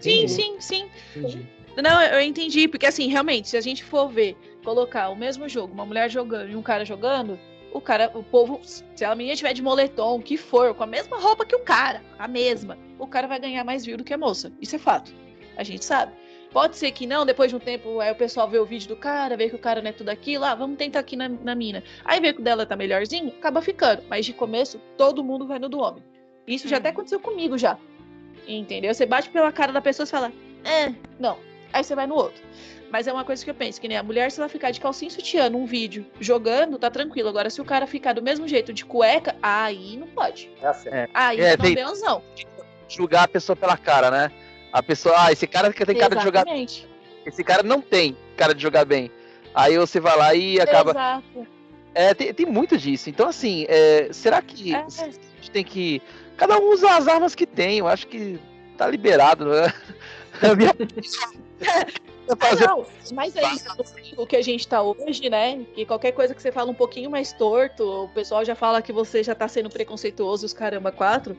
Sim, 0.00 0.24
Entendi, 0.24 0.28
sim, 0.28 0.56
sim. 0.60 0.88
entendi. 1.16 1.46
Não, 1.76 2.00
eu 2.02 2.20
entendi, 2.20 2.68
porque 2.68 2.86
assim, 2.86 3.08
realmente, 3.08 3.48
se 3.48 3.56
a 3.56 3.60
gente 3.60 3.82
for 3.84 4.08
ver, 4.08 4.36
colocar 4.64 5.08
o 5.08 5.16
mesmo 5.16 5.48
jogo, 5.48 5.72
uma 5.74 5.84
mulher 5.84 6.08
jogando 6.10 6.50
e 6.50 6.56
um 6.56 6.62
cara 6.62 6.84
jogando, 6.84 7.38
o 7.72 7.80
cara, 7.80 8.10
o 8.14 8.22
povo, 8.22 8.60
se 8.62 9.04
a 9.04 9.14
menina 9.14 9.34
tiver 9.36 9.52
de 9.52 9.62
moletom, 9.62 10.16
o 10.16 10.22
que 10.22 10.36
for, 10.36 10.72
com 10.74 10.84
a 10.84 10.86
mesma 10.86 11.18
roupa 11.18 11.44
que 11.44 11.56
o 11.56 11.60
cara, 11.60 12.00
a 12.18 12.28
mesma, 12.28 12.78
o 12.98 13.06
cara 13.06 13.26
vai 13.26 13.40
ganhar 13.40 13.64
mais 13.64 13.84
view 13.84 13.96
do 13.96 14.04
que 14.04 14.14
a 14.14 14.18
moça. 14.18 14.52
Isso 14.60 14.76
é 14.76 14.78
fato. 14.78 15.12
A 15.56 15.64
gente 15.64 15.84
sabe. 15.84 16.12
Pode 16.54 16.76
ser 16.76 16.90
que 16.92 17.04
não, 17.06 17.26
depois 17.26 17.50
de 17.50 17.56
um 17.56 17.58
tempo, 17.58 17.98
aí 18.00 18.12
o 18.12 18.14
pessoal 18.14 18.48
vê 18.48 18.58
o 18.58 18.64
vídeo 18.64 18.88
do 18.88 18.96
cara, 18.96 19.36
vê 19.36 19.50
que 19.50 19.56
o 19.56 19.58
cara 19.58 19.82
não 19.82 19.90
é 19.90 19.92
tudo 19.92 20.08
aquilo, 20.08 20.44
ah, 20.44 20.54
vamos 20.54 20.78
tentar 20.78 21.00
aqui 21.00 21.16
na, 21.16 21.28
na 21.28 21.54
mina. 21.54 21.82
Aí 22.04 22.20
vê 22.20 22.32
que 22.32 22.40
o 22.40 22.44
dela 22.44 22.64
tá 22.64 22.76
melhorzinho, 22.76 23.28
acaba 23.36 23.60
ficando. 23.60 24.02
Mas 24.08 24.24
de 24.24 24.32
começo, 24.32 24.80
todo 24.96 25.22
mundo 25.24 25.46
vai 25.48 25.58
no 25.58 25.68
do 25.68 25.80
homem. 25.80 26.02
Isso 26.46 26.68
já 26.68 26.76
Uhum. 26.76 26.80
até 26.80 26.88
aconteceu 26.90 27.18
comigo 27.18 27.58
já. 27.58 27.76
Entendeu? 28.46 28.94
Você 28.94 29.04
bate 29.04 29.28
pela 29.30 29.50
cara 29.50 29.72
da 29.72 29.80
pessoa 29.82 30.04
e 30.04 30.08
fala, 30.08 30.32
é, 30.64 30.94
não. 31.18 31.36
aí 31.72 31.82
você 31.82 31.94
vai 31.96 32.06
no 32.06 32.14
outro. 32.14 32.40
Mas 32.88 33.08
é 33.08 33.12
uma 33.12 33.24
coisa 33.24 33.42
que 33.44 33.50
eu 33.50 33.54
penso, 33.54 33.80
que 33.80 33.88
nem 33.88 33.96
a 33.96 34.02
mulher, 34.04 34.30
se 34.30 34.38
ela 34.38 34.48
ficar 34.48 34.70
de 34.70 34.80
calcinha 34.80 35.10
sutiã 35.10 35.50
num 35.50 35.66
vídeo 35.66 36.06
jogando, 36.20 36.78
tá 36.78 36.88
tranquilo. 36.88 37.28
Agora, 37.28 37.50
se 37.50 37.60
o 37.60 37.64
cara 37.64 37.84
ficar 37.88 38.12
do 38.12 38.22
mesmo 38.22 38.46
jeito 38.46 38.72
de 38.72 38.84
cueca, 38.84 39.34
aí 39.42 39.96
não 39.96 40.06
pode. 40.06 40.48
É 40.62 40.66
assim. 40.68 40.88
É. 40.90 41.08
Aí 41.12 41.40
É, 41.40 41.56
não 41.56 41.64
tem- 41.64 41.74
tem 41.74 41.84
não. 41.84 42.22
Julgar 42.88 43.24
a 43.24 43.28
pessoa 43.28 43.56
pela 43.56 43.76
cara, 43.76 44.08
né? 44.12 44.30
A 44.74 44.82
pessoa, 44.82 45.14
ah, 45.16 45.30
esse 45.30 45.46
cara 45.46 45.72
que 45.72 45.86
tem 45.86 45.96
cara 45.96 46.16
de 46.16 46.24
jogar. 46.24 46.44
Esse 47.24 47.44
cara 47.44 47.62
não 47.62 47.80
tem 47.80 48.16
cara 48.36 48.52
de 48.52 48.60
jogar 48.60 48.84
bem. 48.84 49.08
Aí 49.54 49.78
você 49.78 50.00
vai 50.00 50.18
lá 50.18 50.34
e 50.34 50.60
acaba. 50.60 50.90
Exato. 50.90 51.46
É, 51.94 52.12
tem, 52.12 52.34
tem 52.34 52.44
muito 52.44 52.76
disso. 52.76 53.08
Então, 53.08 53.28
assim, 53.28 53.66
é, 53.68 54.08
será 54.10 54.42
que 54.42 54.74
É. 54.74 54.78
a 54.78 54.88
gente 54.88 55.50
tem 55.52 55.62
que. 55.62 56.02
Cada 56.36 56.58
um 56.58 56.72
usa 56.72 56.90
as 56.90 57.06
armas 57.06 57.36
que 57.36 57.46
tem. 57.46 57.78
Eu 57.78 57.86
acho 57.86 58.08
que 58.08 58.40
tá 58.76 58.88
liberado, 58.88 59.44
né? 59.44 59.72
A 60.42 60.56
minha... 60.56 60.74
Ah, 62.40 62.66
não, 62.66 62.86
mas 63.12 63.36
é 63.36 63.42
isso, 63.52 63.66
o 64.16 64.26
que 64.26 64.34
a 64.34 64.42
gente 64.42 64.66
tá 64.66 64.82
hoje, 64.82 65.28
né? 65.28 65.64
Que 65.74 65.84
qualquer 65.84 66.12
coisa 66.12 66.34
que 66.34 66.40
você 66.40 66.50
fala 66.50 66.70
um 66.70 66.74
pouquinho 66.74 67.10
mais 67.10 67.32
torto, 67.34 67.84
o 67.84 68.08
pessoal 68.08 68.42
já 68.44 68.54
fala 68.54 68.80
que 68.80 68.92
você 68.92 69.22
já 69.22 69.34
tá 69.34 69.46
sendo 69.46 69.68
preconceituoso, 69.68 70.46
os 70.46 70.52
caramba, 70.54 70.90
quatro. 70.90 71.36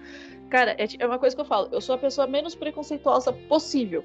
Cara, 0.50 0.76
é, 0.78 0.86
é 1.00 1.06
uma 1.06 1.20
coisa 1.20 1.36
que 1.36 1.42
eu 1.42 1.46
falo, 1.46 1.70
eu 1.72 1.82
sou 1.82 1.96
a 1.96 1.98
pessoa 1.98 2.28
menos 2.28 2.56
preconceituosa 2.56 3.34
possível. 3.34 4.04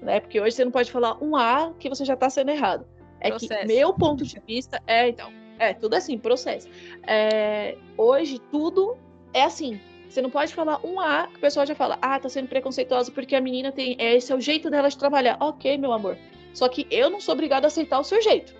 Né? 0.00 0.20
Porque 0.20 0.40
hoje 0.40 0.56
você 0.56 0.64
não 0.64 0.72
pode 0.72 0.90
falar 0.90 1.22
um 1.22 1.36
A 1.36 1.72
que 1.78 1.88
você 1.88 2.04
já 2.04 2.16
tá 2.16 2.28
sendo 2.28 2.50
errado. 2.50 2.86
É 3.20 3.30
Processo. 3.30 3.60
que 3.60 3.66
meu 3.66 3.92
ponto 3.94 4.24
de 4.24 4.38
vista 4.46 4.82
é, 4.86 5.08
então, 5.08 5.32
é 5.58 5.72
tudo 5.72 5.94
assim, 5.94 6.18
processo. 6.18 6.68
É, 7.06 7.76
hoje 7.96 8.38
tudo 8.50 8.96
é 9.32 9.42
assim. 9.42 9.80
Você 10.08 10.20
não 10.20 10.30
pode 10.30 10.54
falar 10.54 10.78
um 10.84 11.00
A 11.00 11.26
que 11.26 11.38
o 11.38 11.40
pessoal 11.40 11.66
já 11.66 11.74
fala, 11.74 11.98
ah, 12.00 12.18
tá 12.20 12.28
sendo 12.28 12.48
preconceituosa 12.48 13.10
porque 13.10 13.34
a 13.34 13.40
menina 13.40 13.72
tem. 13.72 13.96
Esse 13.98 14.32
é 14.32 14.36
o 14.36 14.40
jeito 14.40 14.70
dela 14.70 14.88
de 14.88 14.98
trabalhar. 14.98 15.36
Ok, 15.40 15.76
meu 15.78 15.92
amor. 15.92 16.16
Só 16.52 16.68
que 16.68 16.86
eu 16.90 17.10
não 17.10 17.20
sou 17.20 17.32
obrigada 17.32 17.66
a 17.66 17.68
aceitar 17.68 17.98
o 17.98 18.04
seu 18.04 18.22
jeito. 18.22 18.54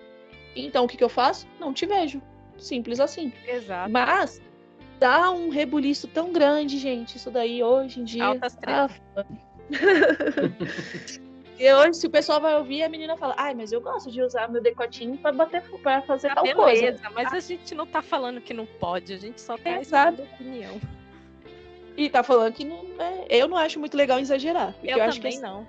Então 0.56 0.84
o 0.84 0.88
que, 0.88 0.96
que 0.96 1.04
eu 1.04 1.08
faço? 1.08 1.46
Não 1.60 1.72
te 1.72 1.86
vejo. 1.86 2.20
Simples 2.58 2.98
assim. 3.00 3.32
Exato. 3.46 3.90
Mas 3.90 4.40
dá 4.98 5.30
um 5.30 5.48
rebuliço 5.48 6.08
tão 6.08 6.32
grande, 6.32 6.78
gente. 6.78 7.16
Isso 7.16 7.30
daí 7.30 7.62
hoje 7.62 8.00
em 8.00 8.04
dia. 8.04 8.24
Altas. 8.24 8.56
Ah, 8.66 8.88
e 11.58 11.72
hoje, 11.72 11.94
se 11.94 12.06
o 12.06 12.10
pessoal 12.10 12.40
vai 12.40 12.56
ouvir, 12.56 12.82
a 12.82 12.88
menina 12.88 13.16
fala, 13.16 13.34
ai, 13.38 13.54
mas 13.54 13.72
eu 13.72 13.80
gosto 13.80 14.10
de 14.10 14.20
usar 14.22 14.48
meu 14.48 14.62
decotinho 14.62 15.16
pra 15.16 15.32
bater 15.32 15.62
pra 15.82 16.02
fazer 16.02 16.28
Tá 16.28 16.34
tal 16.36 16.44
coisa. 16.44 16.80
beleza, 16.82 17.10
mas 17.14 17.32
a 17.32 17.40
gente 17.40 17.74
não 17.74 17.86
tá 17.86 18.02
falando 18.02 18.40
que 18.40 18.52
não 18.52 18.66
pode, 18.66 19.12
a 19.12 19.16
gente 19.18 19.40
só 19.40 19.56
tá 19.56 19.80
Exato. 19.80 20.20
expressando 20.22 20.34
opinião. 20.34 20.80
E 21.96 22.10
tá 22.10 22.22
falando 22.22 22.52
que 22.52 22.64
não 22.64 22.84
é... 22.98 23.26
eu 23.30 23.46
não 23.48 23.56
acho 23.56 23.78
muito 23.78 23.96
legal 23.96 24.18
exagerar. 24.18 24.72
Porque 24.74 24.92
Eu, 24.92 24.98
eu, 24.98 25.04
acho 25.04 25.20
que 25.20 25.30
também 25.30 25.40
não. 25.40 25.66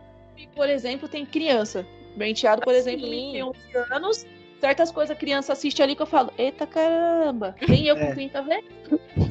por 0.56 0.68
exemplo, 0.70 1.08
tem 1.08 1.26
criança. 1.26 1.86
Meu 2.16 2.28
enteado, 2.28 2.62
por 2.62 2.74
exemplo, 2.74 3.06
Sim. 3.06 3.32
tem 3.34 3.44
11 3.44 3.60
anos. 3.92 4.26
Certas 4.66 4.90
coisas 4.92 5.16
a 5.16 5.20
criança 5.20 5.54
assiste 5.54 5.80
ali 5.84 5.96
que 5.96 6.02
eu 6.02 6.08
falo, 6.08 6.32
eita 6.40 6.66
caramba, 6.66 7.54
nem 7.70 7.86
eu 7.86 7.96
É. 7.96 8.08
com 8.08 8.14
30 8.16 8.42
vezes. 8.42 8.66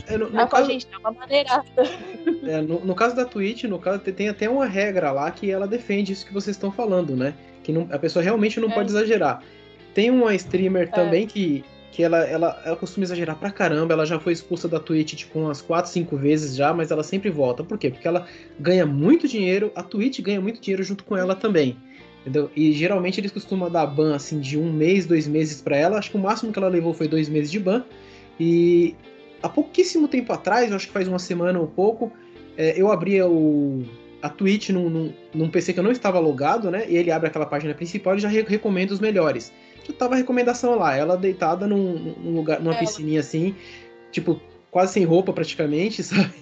É, 0.07 0.17
no, 0.17 0.31
no 0.31 0.47
caso, 0.49 0.71
gente, 0.71 0.87
dá 0.87 0.99
uma 1.01 1.11
maneira. 1.11 1.61
é, 2.47 2.61
no- 2.61 2.79
no 2.85 2.95
caso 2.95 3.17
da 3.17 3.25
Twitch, 3.25 3.65
no 3.65 3.81
caso, 3.81 3.99
tem- 3.99 4.15
tem 4.15 4.29
até 4.29 4.49
uma 4.49 4.65
regra 4.65 5.11
lá 5.11 5.29
que 5.33 5.51
ela 5.51 5.67
defende 5.67 6.13
isso 6.13 6.25
que 6.25 6.33
vocês 6.33 6.55
estão 6.55 6.71
falando, 6.71 7.17
né? 7.17 7.35
Que 7.65 7.73
não- 7.73 7.89
a 7.91 7.99
pessoa 7.99 8.23
realmente 8.23 8.61
não 8.61 8.71
É. 8.71 8.75
pode 8.75 8.91
exagerar. 8.91 9.43
Tem 9.93 10.09
uma 10.09 10.33
streamer 10.37 10.89
também 10.93 11.27
que, 11.27 11.65
que 11.91 12.05
ela, 12.05 12.19
ela, 12.19 12.63
ela 12.65 12.77
costuma 12.77 13.03
exagerar 13.03 13.35
pra 13.35 13.51
caramba. 13.51 13.93
Ela 13.93 14.07
já 14.07 14.21
foi 14.21 14.33
expulsa 14.33 14.69
da 14.69 14.79
Twitch 14.79 15.15
tipo 15.15 15.37
umas 15.41 15.61
4, 15.61 15.91
5 15.91 16.17
vezes 16.17 16.55
já, 16.55 16.73
mas 16.73 16.93
ela 16.93 17.03
sempre 17.03 17.29
volta. 17.29 17.65
Por 17.65 17.77
quê? 17.77 17.91
Porque 17.91 18.07
ela 18.07 18.25
ganha 18.61 18.87
muito 18.87 19.27
dinheiro, 19.27 19.73
a 19.75 19.83
Twitch 19.83 20.21
ganha 20.21 20.41
muito 20.41 20.61
dinheiro 20.61 20.85
junto 20.85 21.03
com 21.03 21.17
ela 21.17 21.35
também. 21.35 21.77
Entendeu? 22.25 22.51
E 22.57 22.73
geralmente 22.73 23.21
eles 23.21 23.31
costumam 23.31 23.71
dar 23.71 23.85
ban 23.87 24.15
assim 24.17 24.41
de 24.41 24.59
um 24.59 24.73
mês, 24.73 25.05
dois 25.05 25.29
meses 25.29 25.61
pra 25.61 25.77
ela. 25.77 25.99
Acho 25.99 26.11
que 26.11 26.17
o 26.17 26.21
máximo 26.21 26.51
que 26.51 26.59
ela 26.59 26.69
levou 26.69 26.95
foi 26.95 27.07
dois 27.07 27.29
meses 27.29 27.51
de 27.51 27.61
ban. 27.61 27.85
E 28.41 28.95
há 29.43 29.49
pouquíssimo 29.49 30.09
tempo 30.09 30.33
atrás, 30.33 30.73
acho 30.73 30.87
que 30.87 30.93
faz 30.93 31.07
uma 31.07 31.19
semana 31.19 31.61
ou 31.61 31.67
pouco, 31.67 32.11
é, 32.57 32.81
eu 32.81 32.91
abria 32.91 33.29
o, 33.29 33.85
a 34.23 34.31
Twitch 34.31 34.71
num, 34.71 34.89
num, 34.89 35.13
num 35.35 35.51
PC 35.51 35.75
que 35.75 35.81
eu 35.81 35.85
não 35.85 35.93
estava 35.93 36.19
logado, 36.19 36.71
né? 36.71 36.87
E 36.89 36.97
ele 36.97 37.11
abre 37.11 37.29
aquela 37.29 37.45
página 37.45 37.75
principal 37.75 38.17
e 38.17 38.21
já 38.21 38.29
re- 38.29 38.43
recomenda 38.49 38.95
os 38.95 39.01
melhores. 39.01 39.53
Já 39.87 39.93
tava 39.93 40.15
a 40.15 40.17
recomendação 40.17 40.79
lá, 40.79 40.97
ela 40.97 41.19
deitada 41.19 41.67
num, 41.67 42.15
num 42.25 42.35
lugar, 42.37 42.59
numa 42.59 42.75
É. 42.75 42.79
piscininha 42.79 43.21
assim, 43.21 43.55
tipo, 44.11 44.41
quase 44.71 44.95
sem 44.95 45.05
roupa 45.05 45.31
praticamente, 45.31 46.01
sabe? 46.03 46.33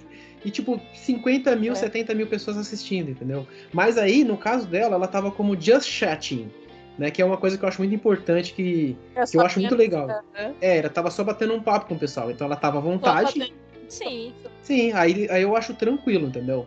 E 0.45 0.51
tipo, 0.51 0.81
50 0.95 1.55
mil, 1.57 1.73
É. 1.73 1.77
70 1.77 2.15
mil 2.15 2.27
pessoas 2.27 2.57
assistindo, 2.59 3.11
entendeu? 3.11 3.47
Mas 3.73 3.97
aí, 3.97 4.25
no 4.25 4.37
caso 4.37 4.67
dela, 4.67 4.97
ela 4.97 5.07
tava 5.07 5.31
como 5.31 5.59
just 5.61 5.89
chatting, 5.89 6.51
né? 6.99 7.11
Que 7.11 7.23
é 7.23 7.25
uma 7.25 7.37
coisa 7.37 7.57
que 7.57 7.65
eu 7.65 7.69
acho 7.69 7.81
muito 7.81 7.95
importante 7.95 8.53
que, 8.53 8.97
que 9.31 9.37
eu 9.37 9.41
acho 9.43 9.61
muito 9.61 9.75
legal. 9.77 10.09
É, 10.61 10.79
ela 10.79 10.89
tava 10.89 11.11
só 11.11 11.23
batendo 11.23 11.55
um 11.55 11.63
papo 11.63 11.87
com 11.87 11.95
o 11.95 11.99
pessoal, 11.99 12.31
então 12.31 12.47
ela 12.47 12.57
tava 12.57 12.79
à 12.79 12.81
vontade. 12.81 13.53
Sim. 13.89 14.33
Sim, 14.63 14.93
aí, 14.93 15.29
aí 15.31 15.43
eu 15.43 15.55
acho 15.55 15.75
tranquilo, 15.75 16.27
entendeu? 16.29 16.67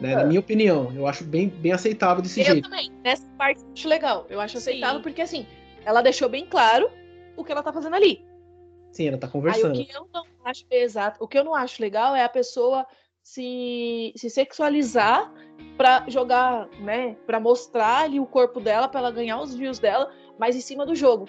Né, 0.00 0.14
Na 0.16 0.22
É. 0.22 0.26
minha 0.26 0.40
opinião, 0.40 0.90
eu 0.96 1.06
acho 1.06 1.22
bem, 1.22 1.48
bem 1.48 1.70
aceitável 1.70 2.22
desse 2.22 2.40
Eu 2.40 2.46
jeito. 2.46 2.68
também. 2.68 2.90
Nessa 3.04 3.26
parte 3.38 3.60
eu 3.62 3.72
acho 3.72 3.88
legal. 3.88 4.26
Eu 4.28 4.40
acho 4.40 4.54
Sim. 4.54 4.70
aceitável 4.70 5.00
porque 5.00 5.22
assim, 5.22 5.46
ela 5.84 6.02
deixou 6.02 6.28
bem 6.28 6.44
claro 6.46 6.90
o 7.36 7.44
que 7.44 7.52
ela 7.52 7.62
tá 7.62 7.72
fazendo 7.72 7.94
ali. 7.94 8.24
Sim, 8.90 9.08
ela 9.08 9.18
tá 9.18 9.26
Aí 9.26 9.28
o 9.28 9.32
conversando. 9.32 9.72
que 9.84 9.94
eu 9.94 10.06
não 10.12 10.24
acho 10.44 10.64
exato, 10.70 11.22
o 11.22 11.28
que 11.28 11.38
eu 11.38 11.44
não 11.44 11.54
acho 11.54 11.80
legal 11.80 12.16
é 12.16 12.24
a 12.24 12.28
pessoa 12.28 12.86
se, 13.22 14.12
se 14.16 14.28
sexualizar 14.28 15.32
pra 15.76 16.04
jogar, 16.08 16.68
né, 16.80 17.16
Pra 17.26 17.38
mostrar 17.38 18.04
ali 18.04 18.18
o 18.18 18.26
corpo 18.26 18.60
dela 18.60 18.88
pra 18.88 19.00
ela 19.00 19.10
ganhar 19.10 19.40
os 19.40 19.54
views 19.54 19.78
dela, 19.78 20.12
mas 20.38 20.56
em 20.56 20.60
cima 20.60 20.84
do 20.84 20.94
jogo, 20.94 21.28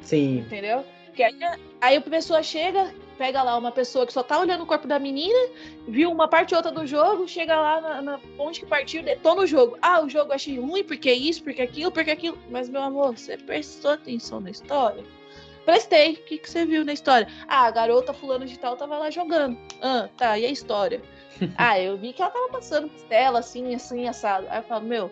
Sim, 0.00 0.38
entendeu? 0.38 0.84
Que 1.14 1.22
aí, 1.22 1.34
aí 1.80 1.96
a 1.96 2.00
pessoa 2.00 2.42
chega, 2.42 2.94
pega 3.18 3.42
lá 3.42 3.56
uma 3.56 3.72
pessoa 3.72 4.06
que 4.06 4.12
só 4.12 4.22
tá 4.22 4.38
olhando 4.38 4.62
o 4.62 4.66
corpo 4.66 4.86
da 4.86 4.98
menina, 4.98 5.50
viu 5.88 6.12
uma 6.12 6.28
parte 6.28 6.54
ou 6.54 6.58
outra 6.58 6.70
do 6.70 6.86
jogo, 6.86 7.26
chega 7.26 7.58
lá 7.58 7.80
na, 7.80 8.02
na 8.02 8.20
onde 8.38 8.60
que 8.60 8.66
partiu, 8.66 9.02
detona 9.02 9.42
o 9.42 9.46
jogo. 9.46 9.76
Ah, 9.82 10.02
o 10.02 10.08
jogo 10.08 10.30
eu 10.30 10.34
achei 10.34 10.60
ruim 10.60 10.84
porque 10.84 11.10
isso, 11.10 11.42
porque 11.42 11.62
aquilo, 11.62 11.90
porque 11.90 12.10
aquilo. 12.10 12.38
Mas, 12.50 12.68
meu 12.68 12.82
amor, 12.82 13.16
você 13.16 13.36
prestou 13.36 13.92
atenção 13.92 14.40
na 14.40 14.50
história? 14.50 15.02
Prestei. 15.66 16.12
O 16.12 16.16
que, 16.16 16.38
que 16.38 16.48
você 16.48 16.64
viu 16.64 16.84
na 16.84 16.92
história? 16.92 17.26
Ah, 17.48 17.66
a 17.66 17.70
garota 17.72 18.14
fulano 18.14 18.46
de 18.46 18.56
tal 18.56 18.76
tava 18.76 18.96
lá 18.96 19.10
jogando. 19.10 19.58
Ah, 19.82 20.08
tá, 20.16 20.38
e 20.38 20.46
a 20.46 20.50
história? 20.50 21.02
ah, 21.58 21.78
eu 21.78 21.98
vi 21.98 22.12
que 22.12 22.22
ela 22.22 22.30
tava 22.30 22.48
passando 22.48 22.88
tela 23.08 23.40
assim, 23.40 23.74
assim, 23.74 24.06
assado. 24.06 24.46
Aí 24.48 24.60
eu 24.60 24.62
falo, 24.62 24.86
meu, 24.86 25.10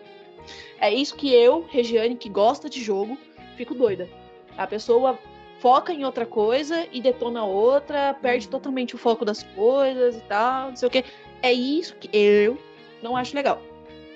é 0.79 0.91
isso 0.91 1.15
que 1.15 1.31
eu, 1.31 1.67
Regiane, 1.69 2.15
que 2.15 2.29
gosta 2.29 2.69
de 2.69 2.81
jogo, 2.81 3.17
fico 3.57 3.75
doida. 3.75 4.09
A 4.57 4.65
pessoa 4.65 5.19
foca 5.59 5.91
em 5.91 6.05
outra 6.05 6.25
coisa 6.25 6.87
e 6.91 7.01
detona 7.01 7.43
outra, 7.43 8.13
perde 8.13 8.47
totalmente 8.47 8.95
o 8.95 8.97
foco 8.97 9.25
das 9.25 9.43
coisas 9.43 10.15
e 10.15 10.21
tal, 10.21 10.69
não 10.69 10.75
sei 10.77 10.87
o 10.87 10.91
quê. 10.91 11.03
É 11.41 11.51
isso 11.51 11.95
que 11.97 12.09
eu 12.17 12.57
não 13.03 13.17
acho 13.17 13.35
legal. 13.35 13.61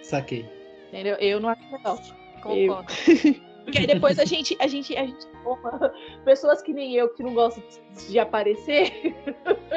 saquei. 0.01 0.49
Entendeu? 0.87 1.15
Eu 1.17 1.39
não 1.41 1.49
acho 1.49 1.61
legal. 1.69 1.99
Concordo. 2.41 2.93
Porque 3.69 3.77
aí 3.77 3.85
depois 3.85 4.17
a 4.17 4.25
gente, 4.25 4.57
a 4.59 4.67
gente, 4.67 4.97
a 4.97 5.05
gente 5.05 5.27
pessoas 6.25 6.61
que 6.61 6.73
nem 6.73 6.95
eu 6.95 7.09
que 7.09 7.23
não 7.23 7.33
gostam 7.33 7.63
de 8.07 8.19
aparecer, 8.19 9.15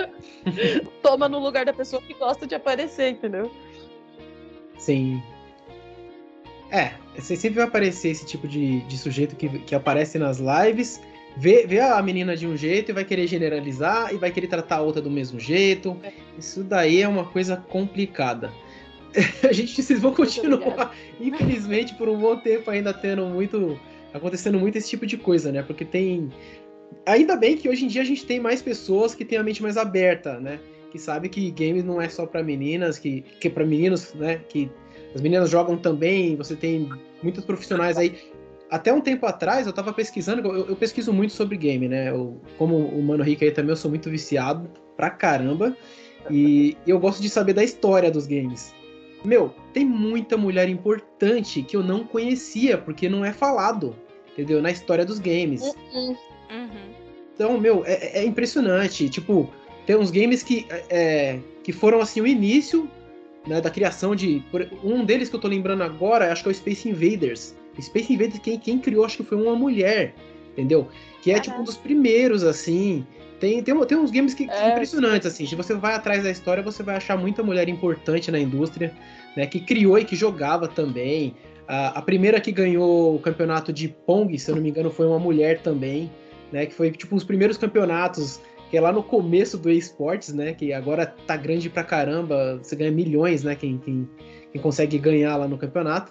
toma 1.03 1.29
no 1.29 1.39
lugar 1.39 1.65
da 1.65 1.73
pessoa 1.73 2.03
que 2.03 2.15
gosta 2.15 2.47
de 2.47 2.55
aparecer, 2.55 3.11
entendeu? 3.11 3.51
Sim. 4.79 5.23
É, 6.71 6.93
você 7.15 7.37
sempre 7.37 7.59
vai 7.59 7.69
aparecer 7.69 8.09
esse 8.11 8.25
tipo 8.25 8.49
de, 8.49 8.81
de 8.81 8.99
sujeito 8.99 9.37
que, 9.37 9.59
que 9.61 9.75
aparece 9.75 10.19
nas 10.19 10.39
lives, 10.39 11.01
vê, 11.37 11.67
vê 11.67 11.81
a 11.81 12.01
menina 12.03 12.37
de 12.37 12.47
um 12.47 12.57
jeito 12.57 12.91
e 12.91 12.95
vai 12.95 13.05
querer 13.05 13.27
generalizar 13.27 14.13
e 14.13 14.17
vai 14.17 14.31
querer 14.31 14.47
tratar 14.47 14.77
a 14.77 14.81
outra 14.81 15.03
do 15.03 15.11
mesmo 15.11 15.39
jeito. 15.39 15.97
É. 16.03 16.13
Isso 16.39 16.65
daí 16.65 17.03
é 17.03 17.09
uma 17.09 17.25
coisa 17.27 17.57
complicada. 17.57 18.51
A 19.49 19.53
gente, 19.53 19.83
vocês 19.83 20.01
vão 20.01 20.15
continuar, 20.15 20.95
infelizmente, 21.21 21.95
por 21.95 22.09
um 22.09 22.19
bom 22.19 22.37
tempo 22.37 22.71
ainda 22.71 22.93
tendo 22.95 23.27
muito. 23.27 23.79
Acontecendo 24.13 24.59
muito 24.59 24.77
esse 24.77 24.89
tipo 24.89 25.07
de 25.07 25.17
coisa, 25.17 25.51
né? 25.53 25.63
Porque 25.63 25.85
tem. 25.85 26.31
Ainda 27.07 27.37
bem 27.37 27.57
que 27.57 27.69
hoje 27.69 27.85
em 27.85 27.89
dia 27.89 28.03
a 28.03 28.05
gente 28.05 28.27
tem 28.27 28.39
mais 28.39 28.61
pessoas 28.61 29.15
que 29.15 29.25
têm 29.25 29.39
a 29.39 29.43
mente 29.43 29.63
mais 29.63 29.77
aberta, 29.77 30.39
né? 30.39 30.61
Que 30.91 30.99
sabe 30.99 31.29
que 31.29 31.51
games 31.51 31.85
não 31.85 32.01
é 32.01 32.09
só 32.09 32.27
pra 32.27 32.43
meninas, 32.43 32.99
que, 32.99 33.23
que 33.41 33.49
para 33.49 33.65
meninos, 33.65 34.13
né? 34.15 34.41
Que 34.49 34.71
as 35.15 35.21
meninas 35.21 35.51
jogam 35.51 35.77
também, 35.77 36.37
você 36.37 36.55
tem 36.55 36.89
muitos 37.23 37.45
profissionais 37.45 37.97
aí. 37.97 38.15
Até 38.71 38.93
um 38.93 39.01
tempo 39.01 39.27
atrás 39.27 39.67
eu 39.67 39.73
tava 39.73 39.93
pesquisando, 39.93 40.47
eu, 40.47 40.69
eu 40.69 40.77
pesquiso 40.77 41.13
muito 41.13 41.33
sobre 41.33 41.57
game, 41.57 41.89
né? 41.89 42.11
Eu, 42.11 42.41
como 42.59 42.77
o 42.77 43.03
Mano 43.03 43.25
Rico 43.25 43.45
aí 43.45 43.51
também, 43.51 43.71
eu 43.71 43.77
sou 43.77 43.91
muito 43.91 44.11
viciado 44.11 44.71
pra 44.97 45.11
caramba. 45.11 45.77
E 46.31 46.77
eu 46.87 46.99
gosto 46.99 47.21
de 47.21 47.29
saber 47.29 47.53
da 47.53 47.65
história 47.65 48.11
dos 48.11 48.27
games. 48.27 48.73
Meu, 49.25 49.55
tem 49.73 49.85
muita 49.85 50.37
mulher 50.37 50.69
importante 50.69 51.63
que 51.63 51.77
eu 51.77 51.83
não 51.83 52.05
conhecia, 52.05 52.77
porque 52.77 53.09
não 53.09 53.25
é 53.25 53.33
falado, 53.33 53.97
entendeu? 54.33 54.61
Na 54.61 54.71
história 54.71 55.05
dos 55.05 55.19
games. 55.19 55.63
Uhum. 55.95 56.17
Então, 57.35 57.59
meu, 57.59 57.85
é, 57.85 58.21
é 58.21 58.25
impressionante. 58.25 59.09
Tipo, 59.09 59.51
tem 59.87 59.97
uns 59.97 60.11
games 60.11 60.43
que, 60.43 60.67
é, 60.89 61.39
que 61.63 61.73
foram 61.73 62.01
assim 62.01 62.21
o 62.21 62.27
início 62.27 62.89
né, 63.47 63.61
da 63.61 63.71
criação 63.71 64.15
de. 64.15 64.43
Um 64.83 65.05
deles 65.05 65.29
que 65.29 65.37
eu 65.37 65.41
tô 65.41 65.49
lembrando 65.49 65.83
agora, 65.83 66.33
acho 66.33 66.43
que 66.43 66.49
é 66.49 66.53
o 66.53 66.55
Space 66.55 66.89
Invaders. 66.89 67.55
Space 67.81 68.13
Invaders, 68.13 68.39
quem, 68.39 68.59
quem 68.59 68.79
criou, 68.79 69.05
acho 69.05 69.19
que 69.19 69.25
foi 69.25 69.41
uma 69.41 69.57
mulher, 69.57 70.15
entendeu? 70.53 70.89
Que 71.23 71.33
é 71.33 71.41
tipo 71.41 71.61
um 71.61 71.65
dos 71.65 71.77
primeiros, 71.77 72.43
assim. 72.45 73.07
Tem, 73.41 73.63
tem, 73.63 73.87
tem 73.87 73.99
uns 73.99 74.11
games 74.11 74.35
que, 74.35 74.49
é, 74.49 74.73
impressionantes, 74.73 75.27
assim. 75.27 75.47
Se 75.47 75.55
você 75.55 75.75
vai 75.75 75.95
atrás 75.95 76.23
da 76.23 76.31
história, 76.31 76.63
você 76.63 76.83
vai 76.83 76.97
achar 76.97 77.17
muita 77.17 77.43
mulher 77.43 77.69
importante 77.69 78.31
na 78.31 78.39
indústria, 78.39 78.95
né? 79.37 79.47
Que 79.47 79.61
criou 79.61 79.99
e 79.99 80.05
que 80.05 80.15
jogava 80.15 80.69
também. 80.69 81.35
A, 81.67 81.99
a 81.99 82.03
primeira 82.03 82.41
que 82.41 82.53
ganhou 82.53 83.17
o 83.17 83.19
campeonato 83.19 83.73
de 83.73 83.89
Pong, 83.89 84.39
se 84.39 84.51
eu 84.51 84.57
não 84.57 84.63
me 84.63 84.71
engano, 84.71 84.91
foi 84.91 85.07
uma 85.07 85.19
mulher 85.19 85.61
também, 85.61 86.11
né? 86.53 86.67
Que 86.67 86.75
foi 86.75 86.91
tipo 86.91 87.17
os 87.17 87.25
primeiros 87.25 87.57
campeonatos 87.57 88.41
que 88.73 88.79
é 88.79 88.81
lá 88.81 88.91
no 88.91 89.03
começo 89.03 89.59
do 89.59 89.71
esportes, 89.71 90.33
né? 90.33 90.55
Que 90.55 90.73
agora 90.73 91.05
tá 91.05 91.37
grande 91.37 91.69
pra 91.69 91.85
caramba, 91.85 92.57
você 92.57 92.75
ganha 92.75 92.91
milhões, 92.91 93.45
né? 93.45 93.55
Quem, 93.55 93.77
quem, 93.77 94.09
quem 94.51 94.63
consegue 94.63 94.97
ganhar 94.97 95.37
lá 95.37 95.47
no 95.47 95.59
campeonato. 95.59 96.11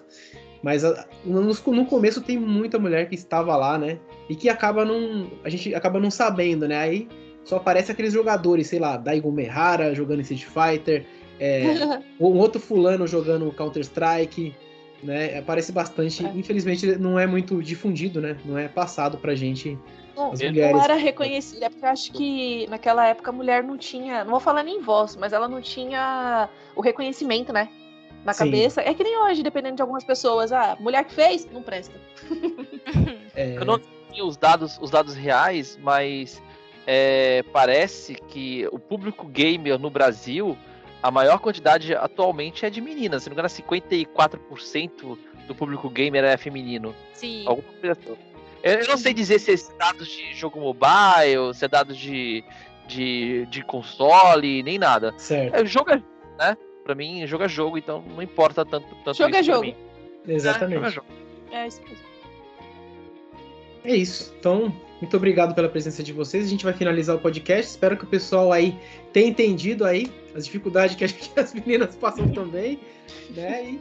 Mas 0.62 0.84
a, 0.84 1.04
no, 1.24 1.42
no, 1.42 1.86
começo 1.86 2.20
tem 2.20 2.38
muita 2.38 2.78
mulher 2.78 3.08
que 3.08 3.16
estava 3.16 3.56
lá, 3.56 3.76
né? 3.76 3.98
E 4.32 4.34
que 4.34 4.48
acaba 4.48 4.82
não. 4.82 5.30
A 5.44 5.50
gente 5.50 5.74
acaba 5.74 6.00
não 6.00 6.10
sabendo, 6.10 6.66
né? 6.66 6.78
Aí 6.78 7.06
só 7.44 7.56
aparece 7.56 7.92
aqueles 7.92 8.14
jogadores, 8.14 8.66
sei 8.66 8.78
lá, 8.78 8.96
Daigo 8.96 9.30
Mehara 9.30 9.94
jogando 9.94 10.20
em 10.20 10.22
Street 10.22 10.46
Fighter, 10.46 11.04
é, 11.38 11.60
um 12.18 12.38
outro 12.38 12.58
fulano 12.58 13.06
jogando 13.06 13.52
Counter-Strike, 13.52 14.56
né? 15.02 15.38
Aparece 15.38 15.70
bastante. 15.70 16.24
É. 16.24 16.30
Infelizmente 16.30 16.96
não 16.96 17.18
é 17.18 17.26
muito 17.26 17.62
difundido, 17.62 18.22
né? 18.22 18.38
Não 18.42 18.56
é 18.56 18.68
passado 18.68 19.18
pra 19.18 19.34
gente. 19.34 19.78
Não, 20.16 20.32
as 20.32 20.40
mulheres. 20.40 20.72
não 20.72 20.82
era 20.82 20.94
reconhecida, 20.94 21.66
é 21.66 21.68
porque 21.68 21.84
eu 21.84 21.90
acho 21.90 22.12
que 22.12 22.66
naquela 22.70 23.06
época 23.06 23.28
a 23.28 23.34
mulher 23.34 23.62
não 23.62 23.76
tinha, 23.76 24.24
não 24.24 24.30
vou 24.30 24.40
falar 24.40 24.62
nem 24.62 24.80
voz, 24.80 25.14
mas 25.14 25.34
ela 25.34 25.46
não 25.46 25.60
tinha 25.60 26.48
o 26.74 26.80
reconhecimento, 26.80 27.52
né? 27.52 27.68
na 28.24 28.32
Sim. 28.32 28.44
cabeça. 28.44 28.80
É 28.80 28.94
que 28.94 29.02
nem 29.02 29.18
hoje, 29.18 29.42
dependendo 29.42 29.76
de 29.76 29.82
algumas 29.82 30.04
pessoas. 30.04 30.52
Ah, 30.52 30.76
mulher 30.80 31.04
que 31.04 31.14
fez, 31.14 31.46
não 31.50 31.62
presta. 31.62 31.94
É... 33.34 33.56
Eu 33.56 33.64
não 33.64 33.80
tenho 34.12 34.26
os 34.26 34.36
dados, 34.36 34.78
os 34.80 34.90
dados 34.90 35.14
reais, 35.14 35.78
mas 35.82 36.42
é, 36.86 37.42
parece 37.52 38.14
que 38.14 38.68
o 38.70 38.78
público 38.78 39.26
gamer 39.26 39.78
no 39.78 39.90
Brasil, 39.90 40.56
a 41.02 41.10
maior 41.10 41.38
quantidade 41.38 41.94
atualmente 41.94 42.64
é 42.66 42.70
de 42.70 42.80
meninas. 42.80 43.22
Se 43.22 43.30
não 43.30 43.36
me 43.36 43.40
engano, 43.40 43.54
54% 43.54 45.18
do 45.46 45.54
público 45.54 45.88
gamer 45.88 46.24
é 46.24 46.36
feminino. 46.36 46.94
Sim. 47.14 47.44
Eu 48.62 48.86
não 48.86 48.96
sei 48.96 49.12
dizer 49.12 49.40
se 49.40 49.52
é 49.52 49.76
dados 49.76 50.08
de 50.08 50.34
jogo 50.34 50.60
mobile, 50.60 51.52
se 51.54 51.64
é 51.64 51.68
dados 51.68 51.96
de, 51.96 52.44
de, 52.86 53.46
de 53.46 53.64
console, 53.64 54.62
nem 54.62 54.78
nada. 54.78 55.12
Certo. 55.16 55.54
É, 55.54 55.64
jogo 55.64 55.90
é, 55.90 56.02
né? 56.38 56.56
Pra 56.84 56.94
mim, 56.94 57.26
jogo 57.26 57.44
é 57.44 57.48
jogo, 57.48 57.78
então 57.78 58.02
não 58.02 58.22
importa 58.22 58.64
tanto, 58.64 58.86
tanto 59.04 59.16
jogo 59.16 59.34
é 59.34 59.42
jogo. 59.42 59.74
Exatamente. 60.26 60.84
É, 60.84 60.90
jogo. 60.90 61.06
é 61.50 61.66
isso 61.66 61.82
mesmo. 61.82 62.11
É 63.84 63.96
isso. 63.96 64.32
Então, 64.38 64.72
muito 65.00 65.16
obrigado 65.16 65.54
pela 65.54 65.68
presença 65.68 66.02
de 66.02 66.12
vocês. 66.12 66.44
A 66.46 66.48
gente 66.48 66.64
vai 66.64 66.72
finalizar 66.72 67.16
o 67.16 67.18
podcast. 67.18 67.72
Espero 67.72 67.96
que 67.96 68.04
o 68.04 68.06
pessoal 68.06 68.52
aí 68.52 68.78
tenha 69.12 69.28
entendido 69.28 69.84
aí 69.84 70.10
as 70.34 70.44
dificuldades 70.44 70.94
que, 70.94 71.04
as 71.38 71.52
meninas 71.52 71.96
passam 71.96 72.28
também, 72.28 72.78
né? 73.30 73.64
E 73.64 73.80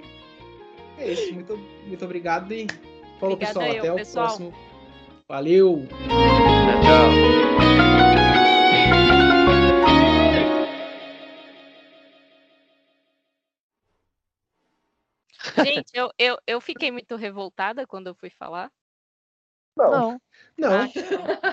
é 0.98 1.12
isso. 1.14 1.34
Muito, 1.34 1.58
muito 1.86 2.04
obrigado 2.06 2.52
e 2.52 2.66
falou 3.20 3.38
pessoal. 3.38 3.66
Eu, 3.68 3.80
até 3.80 3.94
pessoal. 3.94 4.26
o 4.26 4.30
próximo. 4.30 4.54
Valeu. 5.28 5.88
Tchau. 6.82 7.52
Gente, 15.64 15.92
eu, 15.94 16.12
eu, 16.18 16.38
eu 16.48 16.62
fiquei 16.62 16.92
muito 16.92 17.16
revoltada 17.16 17.86
quando 17.86 18.08
eu 18.08 18.16
fui 18.16 18.30
falar. 18.30 18.72
Não. 19.76 20.22
Não. 20.58 20.84
Ah, 20.84 20.88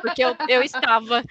porque 0.03 0.23
eu, 0.23 0.37
eu 0.49 0.63
estava. 0.63 1.23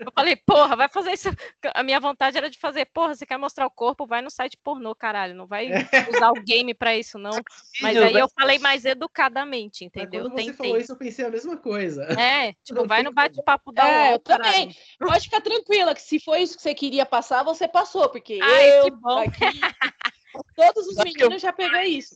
eu 0.00 0.12
falei, 0.14 0.36
porra, 0.36 0.74
vai 0.74 0.88
fazer 0.88 1.12
isso. 1.12 1.28
A 1.74 1.82
minha 1.82 2.00
vontade 2.00 2.38
era 2.38 2.48
de 2.48 2.58
fazer, 2.58 2.86
porra, 2.86 3.14
você 3.14 3.26
quer 3.26 3.36
mostrar 3.36 3.66
o 3.66 3.70
corpo, 3.70 4.06
vai 4.06 4.22
no 4.22 4.30
site 4.30 4.56
pornô, 4.62 4.94
caralho. 4.94 5.34
Não 5.34 5.46
vai 5.46 5.66
usar 6.24 6.30
o 6.30 6.42
game 6.42 6.72
pra 6.72 6.96
isso, 6.96 7.18
não. 7.18 7.42
Mas 7.80 7.96
aí 7.96 8.14
eu 8.14 8.28
falei 8.28 8.58
mais 8.58 8.84
educadamente, 8.84 9.84
entendeu? 9.84 10.24
Mas 10.24 10.32
quando 10.32 10.38
você 10.38 10.44
Tentei. 10.46 10.56
falou 10.56 10.78
isso, 10.78 10.92
eu 10.92 10.96
pensei 10.96 11.24
a 11.26 11.30
mesma 11.30 11.56
coisa. 11.56 12.04
É, 12.18 12.52
tipo, 12.64 12.80
não 12.80 12.86
vai 12.86 13.02
no 13.02 13.12
bate-papo 13.12 13.72
da 13.72 13.86
É, 13.86 14.14
eu 14.14 14.18
também. 14.18 14.74
Pode 14.98 15.24
ficar 15.24 15.42
tranquila, 15.42 15.94
que 15.94 16.02
se 16.02 16.18
foi 16.18 16.40
isso 16.40 16.56
que 16.56 16.62
você 16.62 16.74
queria 16.74 17.04
passar, 17.04 17.42
você 17.42 17.68
passou, 17.68 18.08
porque 18.08 18.38
Ai, 18.42 18.78
eu 18.78 18.84
que 18.84 18.90
bom. 18.92 19.18
aqui 19.18 19.60
Todos 20.54 20.86
os 20.86 20.96
meninos 20.96 21.40
já 21.40 21.52
pegou 21.52 21.80
isso. 21.80 22.14